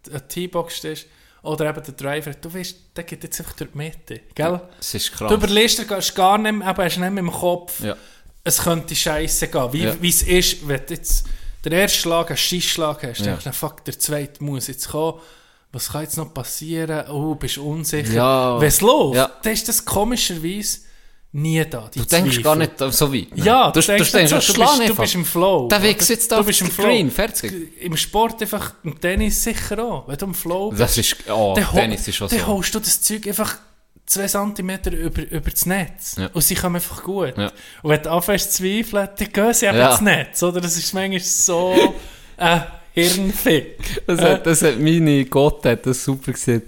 du 0.03 0.11
eine 0.11 0.27
T-Box 0.27 0.77
stehst, 0.77 1.05
oder 1.43 1.69
eben 1.69 1.83
der 1.83 1.93
Driver, 1.93 2.31
du 2.33 2.53
weißt, 2.53 2.75
der 2.95 3.03
geht 3.03 3.23
jetzt 3.23 3.39
einfach 3.39 3.53
durch 3.53 3.69
die 3.71 3.77
Mitte, 3.77 4.21
gell? 4.33 4.61
Das 4.77 4.93
ist 4.95 5.11
krass. 5.13 5.29
Du 5.29 5.35
überlegst 5.35 5.77
dir 5.77 5.85
gehst 5.85 6.15
gar 6.15 6.37
nicht 6.39 6.51
mehr, 6.53 6.67
eben, 6.69 6.83
hast 6.83 6.97
nicht 6.97 7.11
mehr 7.11 7.23
im 7.23 7.31
Kopf, 7.31 7.81
Ja. 7.81 7.95
Es 8.45 8.59
könnte 8.63 8.95
scheiße 8.95 9.47
gehen. 9.49 9.73
Wie 9.73 9.83
Ja. 9.83 9.95
es 10.01 10.21
ist, 10.21 10.65
wenn 10.67 10.81
du 10.87 10.93
jetzt 10.93 11.25
den 11.65 11.73
ersten 11.73 11.99
Schlag, 11.99 12.29
einen 12.29 12.37
Schissschlag 12.37 13.03
hast, 13.03 13.19
Ja. 13.19 13.25
denkst 13.25 13.43
du, 13.43 13.51
fuck, 13.53 13.83
der 13.83 13.99
zweite 13.99 14.41
muss 14.43 14.67
jetzt 14.67 14.87
kommen. 14.87 15.19
Was 15.71 15.91
kann 15.91 16.03
jetzt 16.03 16.15
noch 16.15 16.33
passieren? 16.33 17.09
Oh, 17.09 17.35
bist 17.35 17.57
unsicher. 17.57 18.13
Ja. 18.13 18.61
Wenn 18.61 18.67
es 18.69 18.79
läuft, 18.79 19.15
Ja. 19.17 19.29
dann 19.41 19.51
ist 19.51 19.67
das 19.67 19.83
komischerweise 19.83 20.79
nie 21.33 21.65
da. 21.65 21.89
Du 21.93 21.99
denkst 22.05 22.09
Zweifel. 22.29 22.43
gar 22.43 22.55
nicht 22.55 22.71
so 22.79 23.13
weit. 23.13 23.27
Ja, 23.35 23.71
du, 23.71 23.81
du 23.81 23.85
denkst, 23.87 24.11
du, 24.11 24.17
denkst, 24.19 24.29
so, 24.29 24.53
du, 24.53 24.59
bist, 24.61 24.89
du 24.89 24.95
bist 24.95 25.15
im 25.15 25.25
Flow. 25.25 25.67
Der 25.67 25.81
Weg 25.81 26.01
sitzt 26.01 26.31
da 26.31 26.39
auf 26.39 26.45
dem. 26.49 26.69
Green, 26.69 27.11
fertig. 27.11 27.51
Im 27.81 27.97
Sport 27.97 28.41
einfach, 28.41 28.73
im 28.83 29.01
Tennis 29.01 29.43
sicher 29.43 29.83
auch. 29.83 30.07
Wenn 30.07 30.17
du 30.17 30.25
im 30.27 30.33
Flow 30.33 30.69
bist, 30.69 30.81
Das 30.81 30.97
ist... 30.97 31.15
Oh, 31.29 31.53
dann, 31.57 31.67
Tennis 31.73 32.07
ist 32.07 32.15
schon 32.15 32.29
dann 32.29 32.39
so. 32.39 32.47
holst 32.47 32.73
du 32.73 32.79
das 32.79 33.01
Zeug 33.01 33.27
einfach 33.27 33.57
zwei 34.05 34.27
Zentimeter 34.27 34.91
über, 34.91 35.21
über 35.29 35.49
das 35.49 35.65
Netz. 35.65 36.15
Ja. 36.17 36.29
Und 36.33 36.41
sie 36.43 36.55
kommen 36.55 36.75
einfach 36.75 37.03
gut. 37.03 37.33
Ja. 37.37 37.51
Und 37.81 37.89
wenn 37.91 38.01
du 38.01 38.11
anfängst 38.11 38.53
zu 38.53 38.63
zweifeln, 38.63 39.09
dann 39.17 39.31
gehen 39.33 39.53
sie 39.53 39.65
eben 39.65 39.77
Ja. 39.77 39.91
ins 39.91 40.01
Netz. 40.01 40.43
Oder? 40.43 40.61
Das 40.61 40.77
ist 40.77 40.93
manchmal 40.93 41.19
so 41.21 41.95
ein 42.37 42.63
Hirnfick. 42.93 44.03
Das 44.07 44.21
hat, 44.21 44.45
das 44.45 44.61
hat 44.61 44.79
meine 44.79 45.25
Gott 45.25 45.65
hat 45.65 45.85
das 45.85 46.03
super 46.03 46.31
gesehen. 46.33 46.63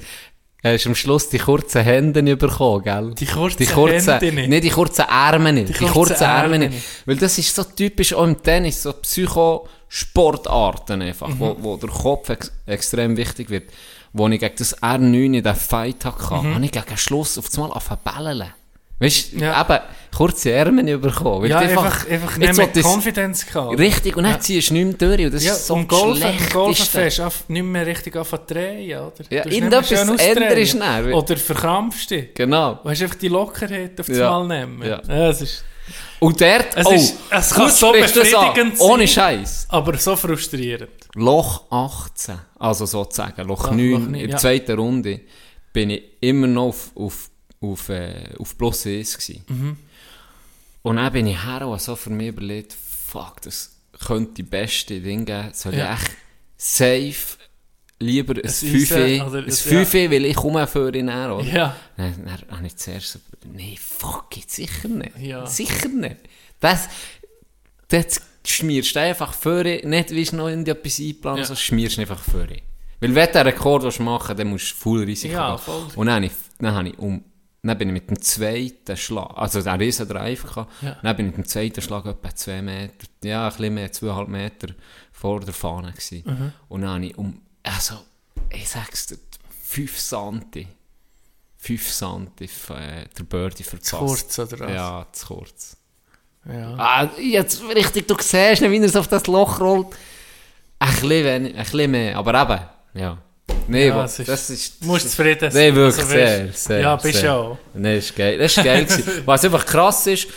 Er 0.63 0.73
hast 0.73 0.87
am 0.87 0.95
Schluss 0.95 1.29
die 1.29 1.37
kurzen 1.37 1.83
Hände 1.83 2.23
nicht 2.23 2.39
bekommen, 2.39 2.83
gell? 2.83 3.13
Die 3.17 3.27
kurzen 3.27 3.57
die 3.59 3.67
kurzen, 3.67 4.19
Hände 4.19 4.31
nicht. 4.33 4.49
nicht. 4.49 4.63
die 4.63 4.69
kurzen 4.71 5.05
Ärmel 5.07 5.53
nicht. 5.53 5.69
Die, 5.69 5.73
kurzen 5.73 5.93
kurzen 5.93 6.23
Ärmel 6.23 6.59
nicht. 6.59 6.71
nicht. 6.73 6.83
Weil 7.05 7.15
das 7.17 7.37
ist 7.37 7.55
so 7.55 7.63
typisch 7.63 8.13
auch 8.13 8.23
im 8.25 8.41
Tennis, 8.41 8.81
so 8.81 8.91
Psychosportarten 8.93 11.01
einfach, 11.01 11.27
Mhm. 11.29 11.39
wo, 11.39 11.55
wo 11.59 11.77
der 11.77 11.89
Kopf 11.89 12.29
ex 12.29 12.51
extrem 12.65 13.15
wichtig 13.17 13.49
wird. 13.49 13.65
Wo 14.13 14.27
ich 14.27 14.39
gegen 14.39 14.55
das 14.57 14.77
R9 14.81 15.37
in 15.37 15.43
den 15.43 15.55
Fight 15.55 16.03
hatte, 16.05 16.29
habe 16.29 16.65
ich 16.65 16.71
gegen 16.71 16.97
Schluss 16.97 17.37
auf 17.37 17.45
einmal 17.55 17.71
angefangen 17.73 18.53
Weißt 18.99 19.33
du, 19.33 19.35
Mhm. 19.35 19.43
Ja. 19.43 19.61
eben, 19.61 19.79
kurze 20.15 20.51
Ärmel 20.51 20.83
nicht 20.83 20.99
bekommen. 20.99 21.43
weil 21.43 21.49
Ja, 21.51 21.59
du 21.59 21.65
einfach, 21.69 22.09
einfach 22.09 22.37
nicht 22.37 22.57
mehr 22.57 22.83
Confidence 22.83 23.45
gehabt. 23.45 23.77
Richtig, 23.77 24.17
und 24.17 24.23
dann 24.23 24.33
Ja. 24.33 24.39
ziehst 24.39 24.71
du 24.71 24.73
nicht 24.73 24.99
mehr 24.99 25.09
durch. 25.15 25.25
Und 25.27 25.33
das 25.35 25.43
Ja, 25.43 25.53
ist 25.53 25.67
so 25.67 25.75
und 25.75 25.91
das 25.91 25.99
Golfen 25.99 26.21
Schlechteste. 26.39 26.85
fährst 26.97 27.19
nicht 27.51 27.63
mehr 27.63 27.85
richtig 27.85 28.13
zu 28.15 28.37
drehen, 28.47 28.89
oder? 28.99 29.13
Ja, 29.29 29.43
Du 29.43 29.49
irgendetwas 29.49 29.91
ausdrehen. 30.09 30.57
ist 30.57 30.79
dann. 30.79 31.13
Oder 31.13 31.37
verkrampfst 31.37 32.09
dich. 32.09 32.33
Genau. 32.33 32.79
Du 32.83 32.89
hast 32.89 33.01
einfach 33.03 33.15
die 33.17 33.27
Lockerheit 33.27 33.99
auf 33.99 34.07
das 34.07 34.17
Ja. 34.17 34.31
Mal 34.31 34.47
nehmen. 34.47 34.83
Ja. 34.83 34.99
es 35.29 35.41
ist, 35.41 35.63
Und 36.19 36.41
dort, 36.41 36.75
Es 36.75 36.85
oh, 36.85 36.91
ist- 36.93 37.15
es 37.29 37.49
kann 37.53 37.69
so 37.69 37.93
du 37.93 37.99
an, 37.99 38.01
befriedigend 38.01 38.79
Ohne 38.79 39.07
sein. 39.07 39.37
Scheiß. 39.45 39.67
aber 39.69 39.95
so 39.99 40.15
frustrierend. 40.15 40.89
Loch 41.17 41.71
18, 41.71 42.39
also 42.59 42.85
sozusagen, 42.85 43.47
Loch 43.47 43.65
Loch 43.65 43.71
9, 43.71 43.89
neun, 43.91 44.13
in 44.13 44.19
der 44.21 44.29
ja. 44.29 44.37
zweiten 44.37 44.77
Runde, 44.77 45.21
bin 45.73 45.89
ich 45.89 46.03
immer 46.21 46.47
noch 46.47 46.67
auf, 46.67 46.91
auf, 46.95 47.29
auf, 47.61 47.89
äh, 47.89 48.33
auf 48.37 48.57
plus 48.57 48.85
1 48.85 49.17
gewesen. 49.17 49.43
Mhm. 49.47 49.77
Und 50.83 50.95
dann 50.97 51.11
bin 51.11 51.27
ich 51.27 51.43
her 51.43 51.67
und 51.67 51.81
so 51.81 51.95
für 51.95 52.09
mich 52.11 52.27
überlegt, 52.29 52.73
fuck, 52.73 53.41
das 53.41 53.75
könnte 54.05 54.33
die 54.35 54.43
beste 54.43 55.01
Ding 55.01 55.25
geben. 55.25 55.49
Soll 55.53 55.73
Ja. 55.75 55.93
ich 55.95 56.01
echt 56.01 56.11
safe 56.57 57.37
lieber 57.99 58.35
ein 58.35 58.45
Eisen 58.45 58.69
5 58.69 58.91
oder 59.27 59.39
ein 59.39 59.45
ein- 59.45 59.51
5 59.51 59.93
weil 59.93 60.25
ich 60.25 60.35
komme 60.35 60.67
für 60.67 60.93
ihn 60.95 61.09
her, 61.09 61.35
oder? 61.35 61.43
Ja. 61.45 61.75
Dann, 61.97 62.13
dann 62.25 62.57
habe 62.57 62.67
ich 62.67 62.75
zuerst 62.77 63.13
so, 63.13 63.19
nee, 63.51 63.75
fuck, 63.81 64.37
jetzt 64.37 64.53
sicher 64.55 64.87
nicht. 64.87 65.17
Ja. 65.17 65.45
Sicher 65.47 65.89
nicht. 65.89 66.17
Das, 66.59 66.87
das 67.87 68.21
schmierst 68.49 68.95
du 68.95 68.99
einfach 69.01 69.33
vor, 69.33 69.63
nicht 69.63 70.09
wie 70.11 70.35
noch 70.35 70.47
in 70.47 70.65
etwas 70.65 70.99
einplanen, 70.99 71.39
Ja. 71.39 71.45
so 71.45 71.55
schmierst 71.55 71.97
du 71.97 72.01
einfach 72.01 72.19
vor. 72.23 72.45
Weil 72.99 73.13
wenn 73.15 73.31
du 73.31 73.39
einen 73.39 73.47
Rekord 73.49 73.83
willst 73.83 73.99
machen 73.99 74.35
dann 74.35 74.47
musst 74.47 74.71
du 74.71 74.75
voll 74.75 75.03
Risiko 75.03 75.33
Ja, 75.35 75.55
gehen. 75.55 75.59
voll. 75.63 75.87
Und 75.95 76.07
dann, 76.07 76.23
ich, 76.23 76.31
dann, 76.59 76.73
habe 76.75 76.89
ich 76.89 76.97
um, 76.97 77.23
dann 77.61 77.77
bin 77.77 77.89
ich 77.89 77.93
mit 77.93 78.09
dem 78.09 78.21
zweiten 78.21 78.97
Schlag, 78.97 79.31
also 79.35 79.61
der 79.61 79.79
riesen 79.79 80.07
Drive 80.07 80.43
gehabt, 80.43 80.71
Ja. 80.81 80.97
dann 81.03 81.15
bin 81.15 81.29
ich 81.29 81.37
mit 81.37 81.45
dem 81.45 81.49
zweiten 81.49 81.81
Schlag 81.81 82.05
etwa 82.05 82.35
zwei 82.35 82.61
Meter, 82.61 83.07
ja, 83.23 83.45
ein 83.47 83.49
bisschen 83.55 83.73
mehr, 83.73 83.91
zweieinhalb 83.91 84.27
Meter 84.29 84.67
vor 85.11 85.39
der 85.41 85.53
Fahne 85.53 85.91
gewesen. 85.91 86.23
Mhm. 86.25 86.53
Und 86.69 86.81
dann 86.81 86.89
habe 86.91 87.05
ich 87.05 87.17
um, 87.17 87.41
also, 87.63 87.95
ich 88.49 88.67
sag's 88.67 89.07
dir, 89.07 89.17
5 89.63 89.99
Santi, 89.99 90.67
5 91.57 91.91
Santi 91.91 92.45
äh, 92.69 93.05
der 93.17 93.23
Birdie 93.23 93.63
verpasst. 93.63 93.87
Zu 93.89 93.97
kurz, 93.97 94.39
oder 94.39 94.59
was? 94.65 94.71
Ja, 94.73 95.07
zu 95.11 95.25
kurz. 95.27 95.76
Ja. 96.49 96.75
Ah, 96.77 97.09
jetzt 97.19 97.61
richtig, 97.75 98.07
du 98.07 98.15
siehst 98.19 98.61
nicht, 98.61 98.71
wie 98.71 98.77
er 98.81 98.89
so 98.89 98.99
auf 98.99 99.07
das 99.07 99.27
Loch 99.27 99.59
rollt. 99.59 99.87
Ein 100.79 100.89
bisschen, 100.91 101.09
wenig, 101.25 101.55
ein 101.55 101.63
bisschen 101.63 101.91
mehr, 101.91 102.15
aber 102.17 102.41
eben, 102.41 103.01
ja. 103.01 103.17
Nee, 103.67 103.87
Ja, 103.89 104.03
es 104.05 104.19
ist- 104.19 104.29
das 104.29 104.49
ist... 104.49 104.81
Du 104.83 104.87
musst 104.87 105.09
zufrieden 105.09 105.49
Nee, 105.53 105.73
wirklich 105.73 105.97
Also, 106.05 106.09
sehr, 106.15 106.53
sehr. 106.53 106.79
Ja, 106.79 106.95
bist 106.95 107.21
du 107.23 107.33
auch. 107.33 107.57
Das 107.73 107.93
ist 107.97 108.15
geil. 108.15 108.37
Das 108.37 108.55
ist 108.55 108.63
geil 108.63 108.85
gewesen. 108.85 109.11
Was 109.25 109.43
einfach 109.43 109.65
krass 109.65 110.07
ist, 110.07 110.27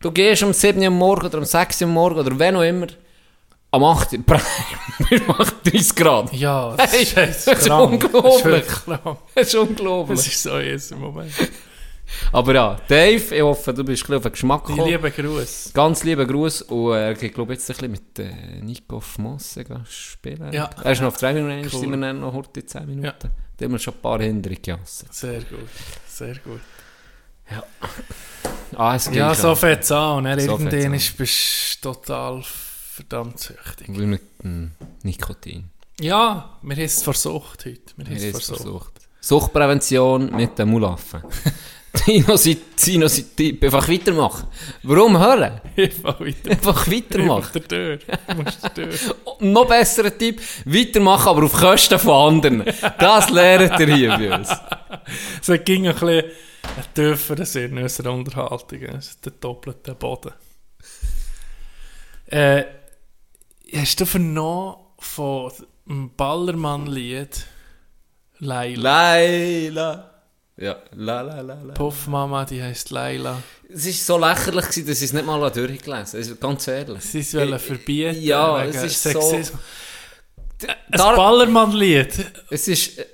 du 0.00 0.10
gehst 0.10 0.42
um 0.42 0.52
7 0.52 0.78
Uhr 0.80 0.86
am 0.88 0.98
Morgen 0.98 1.26
oder 1.26 1.38
um 1.38 1.44
6 1.44 1.80
Uhr 1.80 1.88
am 1.88 1.94
Morgen 1.94 2.18
oder 2.18 2.38
wenn 2.38 2.56
auch 2.56 2.62
immer, 2.62 2.86
am 3.70 3.84
8 3.84 4.12
Uhr, 4.12 4.18
bei 4.26 4.36
38 4.36 5.94
Grad. 5.94 6.32
Ja, 6.34 6.74
das 6.76 6.94
ist, 6.94 7.16
Hey, 7.16 7.26
das 7.26 7.36
ist, 7.38 7.46
das 7.48 7.58
ist 7.60 7.70
unglaublich. 7.70 8.64
Das. 8.86 9.00
Das 9.34 9.46
ist 9.48 9.54
unglaublich. 9.54 10.18
Das 10.18 10.26
ist 10.26 10.42
so 10.42 10.58
jetzt 10.58 10.92
im 10.92 11.00
Moment. 11.00 11.32
Aber 12.32 12.54
ja, 12.54 12.80
Dave, 12.88 13.34
ich 13.34 13.42
hoffe, 13.42 13.72
du 13.74 13.84
bist 13.84 14.08
ein 14.08 14.16
auf 14.16 14.22
den 14.22 14.32
Geschmack 14.32 14.66
gekommen. 14.66 14.88
lieben 14.88 15.12
Gruß. 15.12 15.70
Ganz 15.74 16.04
lieben 16.04 16.26
Gruß 16.26 16.62
und 16.62 16.92
äh, 16.94 17.12
ich 17.12 17.32
glaube 17.32 17.52
jetzt 17.54 17.68
ein 17.70 17.76
bisschen 17.76 17.90
mit 17.92 18.18
äh, 18.18 18.60
Nico 18.62 19.02
Mosse 19.18 19.64
spielen. 19.88 20.52
Ja. 20.52 20.70
Er 20.82 20.92
ist 20.92 21.00
noch 21.00 21.08
auf 21.08 21.16
3 21.16 21.32
Minuten, 21.34 21.60
Cool. 21.72 21.80
sind 21.80 21.90
wir 21.90 21.96
dann 21.98 22.20
noch 22.20 22.32
heute 22.32 22.64
10 22.64 22.86
Minuten. 22.86 23.04
Ja. 23.06 23.14
Da 23.56 23.64
haben 23.64 23.72
wir 23.72 23.78
schon 23.78 23.94
ein 23.94 24.00
paar 24.00 24.20
Hinderungen 24.20 24.60
gelassen. 24.62 25.08
Sehr 25.10 25.38
gut. 25.40 25.68
Sehr 26.08 26.34
gut. 26.36 26.60
Ah, 28.76 28.96
es 28.96 29.06
Ja, 29.12 29.28
geht 29.30 29.36
so 29.38 29.48
schon. 29.48 29.56
fährt's 29.56 29.92
an. 29.92 30.18
Und 30.18 30.24
dann 30.24 30.40
So 30.40 30.52
irgendwann 30.58 30.90
bist 31.16 31.84
du 31.84 31.92
total 31.92 32.42
verdammt 32.42 33.38
süchtig. 33.38 33.88
Weil 33.88 34.06
mit 34.06 34.22
dem 34.42 34.72
Nikotin. 35.02 35.70
Ja, 36.00 36.56
wir 36.62 36.76
haben 36.76 36.82
es 36.82 37.02
versucht 37.02 37.64
heute. 37.66 37.80
Wir 37.96 38.06
Wir 38.08 38.16
es 38.16 38.22
haben 38.22 38.28
es 38.30 38.46
versucht. 38.46 38.62
versucht. 38.62 38.92
Suchtprävention 39.20 40.34
mit 40.34 40.58
dem 40.58 40.68
Mulaffen. 40.70 41.22
Tino, 41.94 42.36
sein 42.36 42.56
Tino, 42.76 43.06
sein 43.06 43.24
Tipp. 43.36 43.62
Einfach 43.62 43.88
weitermachen. 43.88 44.48
Warum 44.82 45.16
hören? 45.18 45.60
Einfach 45.76 46.20
weiter. 46.20 46.50
Einfach 46.50 46.86
weitermachen. 46.90 47.62
Der 47.70 47.98
Tür. 48.74 48.88
Noch 49.40 49.66
besserer 49.66 50.16
Tipp, 50.16 50.40
weitermachen, 50.64 51.28
aber 51.28 51.44
auf 51.44 51.52
Kosten 51.52 51.98
von 51.98 52.34
anderen. 52.34 52.64
Das 52.98 53.30
lernt 53.30 53.78
ihr 53.78 53.94
hier 53.94 54.08
bei 54.10 54.36
uns. 54.36 54.50
Es 55.46 55.64
ging 55.64 55.86
ein 55.86 55.94
bisschen 55.94 56.24
ein 56.76 56.84
tieferer 56.94 57.44
Sinn 57.44 57.76
in 57.76 57.82
unserer 57.82 58.12
Unterhaltung. 58.12 58.82
Es 58.82 59.10
ist 59.10 59.26
der 59.26 59.32
doppelte 59.32 59.94
Boden. 59.94 60.32
Äh, 62.26 62.64
hast 63.72 64.00
du 64.00 64.06
vernommen 64.06 64.76
von 64.98 65.52
dem 65.86 66.10
Ballermann-Lied 66.16 67.46
Leila? 68.38 69.14
Laila. 69.14 70.13
Ja, 70.56 70.76
la 70.94 71.20
la 71.22 71.40
la 71.40 71.54
la. 71.62 71.74
Puffmama, 71.74 72.44
die 72.44 72.62
heisst 72.62 72.90
Leila. 72.90 73.42
Es 73.68 73.86
war 73.86 73.92
so 73.92 74.18
lächerlich, 74.18 74.66
gewesen, 74.66 74.86
dass 74.86 74.98
ich 74.98 75.04
es 75.06 75.12
nicht 75.12 75.26
mal 75.26 75.50
durchgelesen 75.50 76.22
habe. 76.24 76.36
Ganz 76.36 76.68
ehrlich. 76.68 77.02
Sie 77.02 77.32
wollen 77.34 77.52
Äh, 77.54 77.58
verbieten. 77.58 78.22
ja, 78.22 78.64
es 78.64 78.76
ist 78.84 79.02
Sexismus. 79.02 79.48
so- 80.60 80.68
Ein 80.68 81.16
Ballermann-Lied. 81.16 82.14
Es 82.50 82.68
ist... 82.68 82.98
äh, 82.98 83.06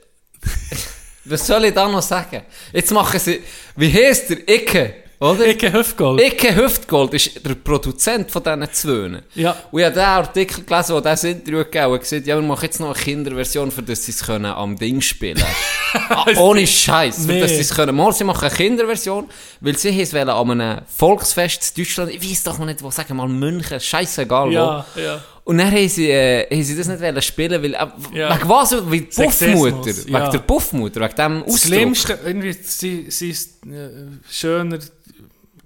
Was 1.25 1.47
soll 1.47 1.65
ich 1.67 1.75
da 1.75 1.89
noch 1.89 2.03
sagen? 2.03 2.43
Jetzt 2.73 2.91
machen 2.93 3.19
sie... 3.21 3.43
Wie 3.77 3.91
heisst 3.93 4.29
der? 4.31 4.47
Icke. 4.49 4.95
Oder? 5.21 5.47
Icke 5.49 5.71
Hüftgold. 5.71 6.19
Icke 6.23 6.57
Hüftgold 6.57 7.13
ist 7.13 7.45
der 7.47 7.55
Produzent 7.55 8.31
von 8.31 8.43
diesen 8.43 8.73
Zwöhnen. 8.73 9.23
Ja. 9.35 9.55
Und 9.71 9.81
ich 9.81 9.85
habe 9.85 9.95
den 9.95 10.03
Artikel 10.05 10.65
gelesen, 10.65 10.95
wo 10.97 11.01
das 11.01 11.25
Interview 11.25 11.59
gegeben 11.59 11.93
hat, 11.93 12.01
gesagt, 12.01 12.27
ja, 12.27 12.37
wir 12.37 12.43
machen 12.43 12.65
jetzt 12.65 12.81
noch 12.81 12.95
eine 12.95 13.05
Kinderversion, 13.05 13.71
für 13.71 13.83
das 13.83 14.03
sie 14.07 14.13
es 14.13 14.25
können 14.25 14.47
am 14.47 14.77
Ding 14.77 15.01
spielen. 15.03 15.43
ah, 16.09 16.25
ohne 16.39 16.67
Scheiß, 16.67 17.27
für 17.27 17.33
Nee. 17.33 17.41
das 17.41 17.51
sie 17.51 17.61
es 17.61 17.75
können. 17.75 17.95
Mal, 17.95 18.13
sie 18.15 18.25
machen 18.25 18.47
eine 18.47 18.55
Kinderversion, 18.55 19.29
weil 19.61 19.77
sie 19.77 20.01
es 20.01 20.15
wollen 20.15 20.31
an 20.31 20.51
einem 20.53 20.79
Volksfest 20.87 21.77
in 21.77 21.85
Deutschland, 21.85 22.11
ich 22.15 22.23
weiß 22.31 22.43
doch 22.45 22.59
noch 22.59 22.65
nicht, 22.67 22.83
wo, 22.83 22.91
sagen 22.91 23.11
wir 23.11 23.15
mal 23.17 23.29
München, 23.29 23.79
scheißegal 23.79 24.51
Ja, 24.53 24.87
wo. 24.95 25.01
ja. 25.01 25.23
Und 25.45 25.59
dann 25.59 25.71
haben 25.71 25.89
sie, 25.89 26.09
äh, 26.11 26.47
haben 26.51 26.63
sie 26.63 26.77
das 26.77 26.87
nicht 26.89 27.01
wollen 27.03 27.21
spielen, 27.23 27.63
weil, 27.63 27.75
äh, 27.75 27.87
Ja. 28.19 28.37
wegen 28.39 28.49
was? 28.49 28.73
Wegen 28.91 29.09
der 29.17 29.25
Puffmutter. 29.25 29.91
ja. 29.91 30.21
Wegen 30.23 30.33
der 30.33 30.39
Puffmutter, 30.39 31.01
wegen 31.01 31.15
dem 31.17 31.41
Das 31.45 31.55
Ausdruck. 31.55 31.59
Schlimmste, 31.75 32.19
irgendwie, 32.25 32.53
sie, 32.53 33.07
sie 33.11 33.31
ist 33.31 33.67
äh, 33.67 33.89
schöner, 34.31 34.79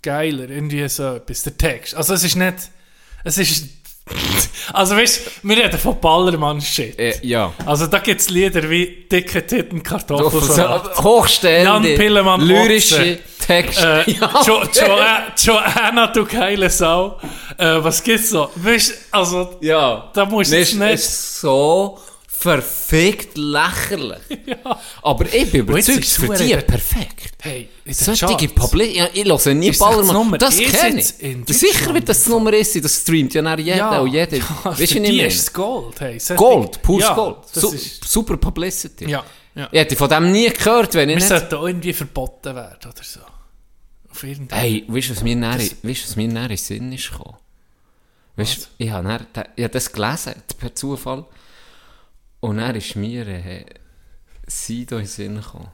geiler, 0.04 0.48
irgendwie 0.48 0.88
so 0.88 1.16
etwas, 1.16 1.42
der 1.42 1.56
Text. 1.56 1.94
Also 1.94 2.14
es 2.14 2.22
ist 2.22 2.36
nicht, 2.36 2.54
es 3.24 3.38
ist, 3.38 3.64
also 4.72 4.96
weißt 4.96 5.26
du, 5.42 5.48
wir 5.48 5.56
reden 5.56 5.78
von 5.78 5.98
Ballermann-Shit. 5.98 6.98
Äh, 6.98 7.14
ja. 7.22 7.52
Also 7.64 7.86
da 7.86 7.98
gibt 7.98 8.20
es 8.20 8.30
Lieder 8.30 8.68
wie 8.68 9.06
«Dicke 9.10 9.46
Titten, 9.46 9.82
Kartoffelsalat». 9.82 10.94
Pillemann 11.96 12.42
lyrische. 12.42 13.18
Texte. 13.46 14.04
Äh, 14.06 14.10
jo, 14.46 14.62
jo, 14.62 14.62
Joanna, 15.36 16.06
du 16.08 16.24
geile 16.24 16.70
Sau. 16.70 17.18
Äh, 17.58 17.76
was 17.82 18.02
gibt's 18.02 18.30
so? 18.30 18.50
Weißt 18.54 18.90
du, 18.90 18.94
also, 19.10 19.56
Ja. 19.60 20.10
da 20.14 20.24
musst 20.24 20.52
du 20.52 20.56
nicht... 20.56 20.94
ist 20.94 21.40
so 21.40 21.98
verfickt 22.44 23.38
lächerlich. 23.38 24.20
Aber 25.02 25.32
ich 25.32 25.50
bin 25.50 25.62
überzeugt, 25.62 25.98
ist 26.00 26.16
für 26.16 26.26
die 26.36 26.52
verdammt- 26.52 26.66
perfekt. 26.66 27.32
Hey, 27.40 27.68
Solche 27.88 28.26
Charts. 28.26 28.46
Publi 28.54 28.96
ja, 28.96 29.08
ich 29.12 29.24
höre 29.24 29.54
nie 29.54 29.68
Ist 29.70 29.80
das 29.80 29.88
Ballermann. 29.88 30.38
Das 30.38 30.58
eins 30.58 30.72
kenne 30.72 31.00
ich. 31.48 31.56
Sicher 31.58 31.94
wird 31.94 32.06
das 32.08 32.18
das 32.22 32.28
Nummer 32.28 32.52
sein, 32.62 32.82
das 32.82 33.00
streamt 33.00 33.32
ja 33.32 33.40
nach 33.40 33.58
jeder 33.58 34.02
und 34.02 34.12
jeder. 34.12 34.36
Ja, 34.36 34.44
weißt 34.64 34.80
du, 34.94 35.00
die 35.00 35.00
meine? 35.00 35.26
ist 35.26 35.52
Gold. 35.54 36.00
Hey, 36.00 36.18
Gold, 36.36 36.82
pures 36.82 37.04
ja, 37.04 37.14
Gold. 37.14 37.36
Das 37.52 37.62
Su 37.62 37.72
ist, 37.72 38.04
super 38.04 38.36
Publicity. 38.36 39.08
ja, 39.08 39.24
ja. 39.54 39.68
Ich 39.72 39.78
hätte 39.80 39.96
von 39.96 40.08
dem 40.10 40.30
nie 40.30 40.50
gehört, 40.50 40.94
wenn 40.94 41.08
ich 41.08 41.16
Wir 41.16 41.20
nicht... 41.20 41.28
sollten 41.28 41.54
auch 41.54 41.66
irgendwie 41.66 41.92
verboten 41.92 42.54
werden 42.54 42.78
oder 42.90 43.02
so. 43.02 43.20
Auf 44.10 44.22
irgendeinen 44.22 44.60
Hey, 44.60 44.84
weißt 44.86 45.08
du, 45.08 45.16
was 45.16 45.22
mir 45.22 45.36
näher, 45.36 46.42
in 46.42 46.48
den 46.48 46.56
Sinn 46.56 46.92
ist 46.92 47.10
gekommen? 47.10 47.36
Weißt 48.36 48.68
du, 48.78 48.84
ich 48.84 48.90
habe 48.90 49.26
das 49.72 49.92
gelesen, 49.92 50.34
per 50.58 50.74
Zufall. 50.74 51.24
Und 52.44 52.58
dann 52.58 52.76
ist 52.76 52.94
mir 52.94 53.26
äh, 53.26 53.64
Sido 54.46 54.96
in 54.96 55.04
den 55.04 55.08
Sinn 55.08 55.36
gekommen. 55.36 55.70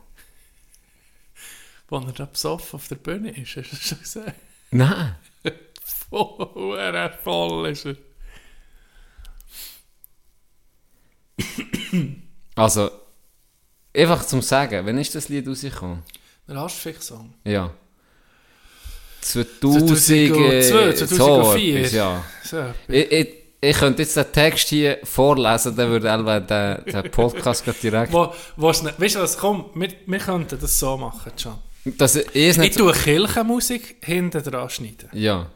Wo 1.89 1.97
er 1.99 2.13
da 2.13 2.27
besoffen 2.27 2.77
auf 2.77 2.87
der 2.87 2.95
Bühne 2.95 3.31
ist, 3.31 3.57
hast 3.57 3.73
du 3.73 3.77
das 3.77 3.83
schon 3.83 3.99
gesehen? 3.99 4.35
Nein. 4.71 5.17
Er 6.13 7.11
voll 7.11 7.69
ist 7.71 7.87
er. 7.87 7.97
Also, 12.55 12.91
einfach 13.93 14.25
zum 14.25 14.43
Sagen, 14.43 14.87
wann 14.87 14.99
ist 14.99 15.15
das 15.15 15.29
Lied 15.29 15.49
rausgekommen? 15.49 16.05
Der 16.47 16.57
Aschfick-Song. 16.57 17.35
Ja. 17.45 17.75
2000, 19.23 19.99
2002, 19.99 20.89
äh, 20.89 20.95
2004. 20.95 21.89
So 21.89 21.97
ja. 21.97 22.25
So. 22.45 22.75
Ich, 22.89 23.13
ich, 23.13 23.40
ich 23.61 23.77
könnte 23.77 24.03
jetzt 24.03 24.17
den 24.17 24.33
Text 24.33 24.69
hier 24.69 24.99
vorlesen, 25.05 25.77
dann 25.77 25.91
würde 25.91 26.09
Elva 26.09 26.41
den, 26.41 26.85
den 26.85 27.11
Podcast 27.11 27.65
direkt... 27.83 28.13
Wo, 28.13 28.33
weißt 28.57 28.85
du 29.17 29.21
was, 29.21 29.37
komm, 29.37 29.67
wir, 29.75 29.91
wir 30.07 30.19
könnten 30.19 30.59
das 30.59 30.79
so 30.79 30.97
machen, 30.97 31.33
Can. 31.41 31.59
Das 31.85 32.17
ist 32.17 32.35
Ich 32.35 32.59
nicht... 32.59 32.79
tue 32.79 32.93
Kirchenmusik 32.93 33.97
hinten 34.03 34.43
dran 34.43 34.69
schneiden. 34.71 35.09
Ja. 35.13 35.47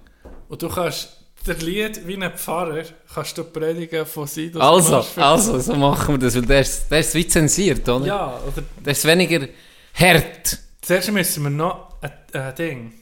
Und 0.48 0.62
du 0.62 0.68
kannst 0.68 1.16
der 1.46 1.56
Lied 1.56 2.06
wie 2.06 2.16
ein 2.16 2.32
Pfarrer, 2.32 2.84
kannst 3.14 3.36
du 3.36 3.44
predigen 3.44 4.06
von 4.06 4.26
Sido. 4.26 4.60
Also, 4.60 5.04
also, 5.16 5.58
so 5.60 5.74
machen 5.74 6.14
wir 6.14 6.18
das, 6.18 6.34
weil 6.34 6.42
der 6.46 6.60
ist, 6.60 6.90
der 6.90 7.00
ist 7.00 7.14
wie 7.14 7.26
zensiert, 7.26 7.86
oder? 7.88 8.06
Ja, 8.06 8.40
oder 8.46 8.62
Der 8.84 8.92
ist 8.92 9.04
weniger 9.04 9.46
hart. 9.94 10.58
zuerst 10.80 11.10
müssen 11.12 11.42
wir 11.44 11.50
noch 11.50 11.96
ein, 12.00 12.12
ein 12.32 12.54
Ding, 12.54 12.92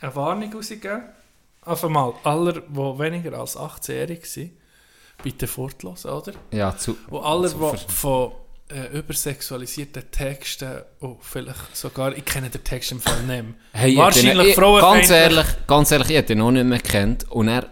eine 0.00 0.14
Warnung 0.14 0.52
rausgeben. 0.52 1.02
Auf 1.64 1.84
einmal, 1.84 2.12
alle, 2.24 2.54
die 2.54 2.76
weniger 2.76 3.38
als 3.38 3.56
18-jährig 3.56 4.24
sind, 4.26 4.52
bitte 5.22 5.46
fortlassen, 5.46 6.10
oder? 6.10 6.32
Ja, 6.50 6.76
zu... 6.76 6.96
Und 7.08 7.22
alle, 7.22 7.48
zu 7.48 7.56
die 7.88 7.92
von 7.92 8.32
äh, 8.68 8.98
übersexualisierten 8.98 10.10
Texten, 10.10 10.80
oh, 11.00 11.16
vielleicht 11.20 11.76
sogar, 11.76 12.16
ich 12.16 12.24
kenne 12.24 12.50
den 12.50 12.64
Text 12.64 12.90
im 12.92 13.00
Fall 13.00 13.18
nicht 13.18 13.26
mehr. 13.28 13.44
Hey, 13.72 13.96
Wahrscheinlich 13.96 14.48
ich, 14.48 14.54
frauenfeindlich. 14.56 15.08
Ganz 15.08 15.10
ehrlich, 15.10 15.46
ganz 15.66 15.90
ehrlich, 15.92 16.10
ich 16.10 16.16
hätte 16.16 16.32
ihn 16.32 16.38
noch 16.40 16.50
nicht 16.50 16.64
mehr 16.64 16.78
gekannt. 16.78 17.26
Und 17.30 17.48
er, 17.48 17.68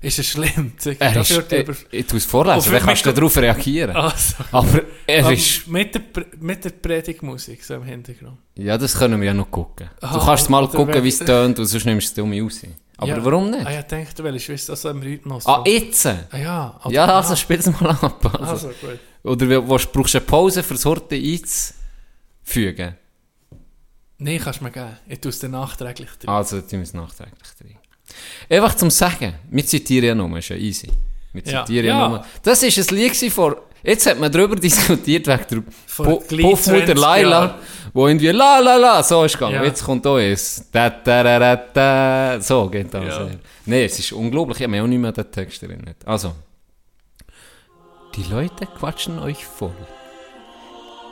Ist 0.00 0.18
es 0.18 0.26
schlimm? 0.28 0.72
Er 0.98 1.16
ist... 1.20 1.30
Ich, 1.30 1.52
über- 1.52 1.74
ich 1.90 2.06
tue 2.06 2.18
es 2.18 2.24
vorlesen, 2.24 2.72
dann 2.72 2.82
kannst 2.82 3.04
du 3.04 3.12
darauf 3.12 3.36
reagieren. 3.36 3.94
Also, 3.96 4.34
Aber 4.52 4.82
er 5.06 5.30
ist... 5.32 5.66
mit, 5.66 5.94
der, 5.94 6.02
mit 6.40 6.64
der 6.64 6.70
Predigtmusik 6.70 7.62
so 7.64 7.74
im 7.74 7.82
Hintergrund. 7.84 8.38
Ja, 8.54 8.78
das 8.78 8.96
können 8.96 9.20
wir 9.20 9.26
ja 9.26 9.34
noch 9.34 9.50
gucken. 9.50 9.90
du 10.00 10.06
Aha, 10.06 10.24
kannst 10.24 10.48
mal 10.48 10.66
gucken, 10.68 11.02
wie 11.02 11.08
es 11.08 11.18
tönt, 11.18 11.58
und 11.58 11.66
sonst 11.66 11.84
nimmst 11.84 12.16
du 12.16 12.22
es 12.22 12.28
dumm 12.30 12.32
raus. 12.42 12.60
Aber 12.98 13.08
Ja. 13.08 13.24
warum 13.24 13.50
nicht? 13.50 13.66
Ah, 13.66 13.78
ich 13.78 13.84
dachte, 13.86 14.14
du 14.22 14.24
willst 14.24 14.48
wissen, 14.48 14.70
also 14.70 14.88
im 14.90 15.02
Rhythmus. 15.02 15.46
Ah, 15.46 15.56
von- 15.56 15.66
jetzt? 15.66 16.06
Ah, 16.06 16.18
ja. 16.36 16.80
oder- 16.84 16.94
Ja, 16.94 17.04
also 17.16 17.36
spiel 17.36 17.58
es 17.58 17.66
mal 17.66 17.90
ab. 17.90 18.24
Also. 18.40 18.68
Also, 18.68 18.68
gut. 18.68 18.98
Oder 19.22 19.62
wo, 19.66 19.76
brauchst 19.76 20.14
du 20.14 20.18
eine 20.18 20.26
Pause, 20.26 20.62
für 20.62 20.74
das 20.74 20.84
Horte 20.84 21.14
einzufügen? 21.16 22.94
Nein, 24.18 24.40
kannst 24.42 24.60
du 24.60 24.64
mir 24.64 24.70
geben. 24.70 24.96
Ich 25.08 25.20
tue 25.20 25.28
es 25.30 25.38
dir 25.38 25.48
nachträglich 25.48 26.08
drin. 26.18 26.30
Also, 26.30 26.60
tun 26.60 26.70
wir 26.72 26.82
es 26.82 26.94
nachträglich 26.94 27.48
drin. 27.60 27.76
Einfach 28.48 28.74
zum 28.76 28.90
Sagen, 28.90 29.34
wir 29.50 29.66
zitieren 29.66 30.06
ja 30.06 30.14
nur, 30.14 30.38
ist 30.38 30.48
ja 30.48 30.56
easy. 30.56 30.90
Wir 31.32 31.44
zitieren 31.44 31.86
ja, 31.86 31.98
Ja. 32.00 32.08
nur. 32.08 32.24
Das 32.42 32.62
ist 32.62 32.90
ein 32.90 32.96
Lied 32.96 33.14
vor, 33.32 33.56
jetzt 33.86 34.06
hat 34.06 34.18
man 34.18 34.30
darüber 34.30 34.56
diskutiert, 34.68 35.26
wegen 35.26 35.44
der 35.48 35.62
Puffmutter 36.42 36.86
20 36.86 36.98
Laila, 36.98 37.58
wo 37.92 38.06
irgendwie 38.06 38.28
la 38.28 38.58
la 38.58 38.76
la, 38.76 39.02
so 39.02 39.24
ist 39.24 39.34
gegangen. 39.34 39.54
Ja. 39.54 39.64
Jetzt 39.64 39.84
kommt 39.84 40.06
auch 40.06 40.16
eins. 40.16 40.68
Da, 40.70 40.90
da, 40.90 41.22
da, 41.22 41.38
da, 41.38 41.56
da, 41.72 42.40
so 42.40 42.68
geht 42.68 42.92
das. 42.92 43.04
Ja. 43.04 43.28
Nee, 43.64 43.84
es 43.84 43.98
ist 43.98 44.12
unglaublich, 44.12 44.58
ich 44.58 44.62
habe 44.64 44.72
mich 44.72 44.80
auch 44.80 44.86
nicht 44.86 44.98
mehr 44.98 45.08
an 45.08 45.14
den 45.14 45.30
Text 45.30 45.62
erinnert. 45.62 45.96
Also, 46.04 46.32
die 48.14 48.24
Leute 48.24 48.66
quatschen 48.66 49.18
euch 49.18 49.44
voll. 49.44 49.74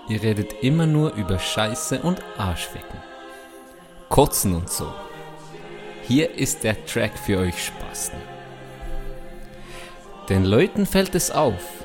Ihr 0.09 0.23
redet 0.23 0.63
immer 0.63 0.87
nur 0.87 1.15
über 1.15 1.39
Scheiße 1.39 2.01
und 2.01 2.21
Arschficken. 2.37 2.99
Kotzen 4.11 4.55
und 4.55 4.71
so. 4.71 4.93
Hier 6.07 6.35
ist 6.35 6.63
der 6.63 6.85
Track 6.85 7.19
für 7.19 7.39
euch 7.39 7.65
Spasten. 7.65 8.19
Den 10.29 10.45
Leuten 10.45 10.85
fällt 10.85 11.15
es 11.15 11.31
auf. 11.31 11.84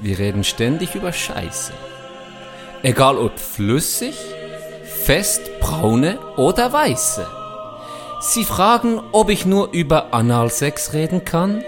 Wir 0.00 0.18
reden 0.18 0.44
ständig 0.44 0.94
über 0.94 1.12
Scheiße. 1.12 1.72
Egal 2.82 3.18
ob 3.18 3.38
flüssig, 3.38 4.14
fest, 5.04 5.40
braune 5.60 6.18
oder 6.36 6.72
weiße. 6.72 7.26
Sie 8.20 8.44
fragen, 8.44 9.00
ob 9.12 9.30
ich 9.30 9.46
nur 9.46 9.72
über 9.72 10.12
Analsex 10.14 10.92
reden 10.92 11.24
kann. 11.24 11.62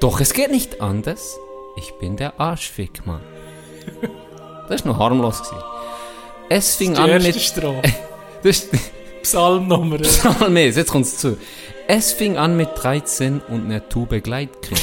Doch 0.00 0.20
es 0.20 0.32
geht 0.32 0.50
nicht 0.50 0.80
anders. 0.80 1.36
Ich 1.76 1.94
bin 1.94 2.16
der 2.16 2.40
Arschfickmann. 2.40 3.22
Das 4.68 4.84
war 4.84 4.92
noch 4.92 5.00
harmlos. 5.00 5.42
gewesen. 5.42 5.64
Es 6.48 6.76
fing 6.76 6.96
an 6.96 7.20
mit... 7.22 7.40
Strophe. 7.40 7.82
Das 8.42 8.60
ist 8.60 8.70
Psalmnummer. 9.22 9.98
Psalmes, 9.98 10.76
jetzt 10.76 10.92
kommt's 10.92 11.18
zu. 11.18 11.36
Es 11.88 12.12
fing 12.12 12.36
an 12.36 12.56
mit 12.56 12.68
13 12.76 13.40
und 13.48 13.64
einer 13.64 13.88
Tube 13.88 14.22
Gleitcreme. 14.22 14.78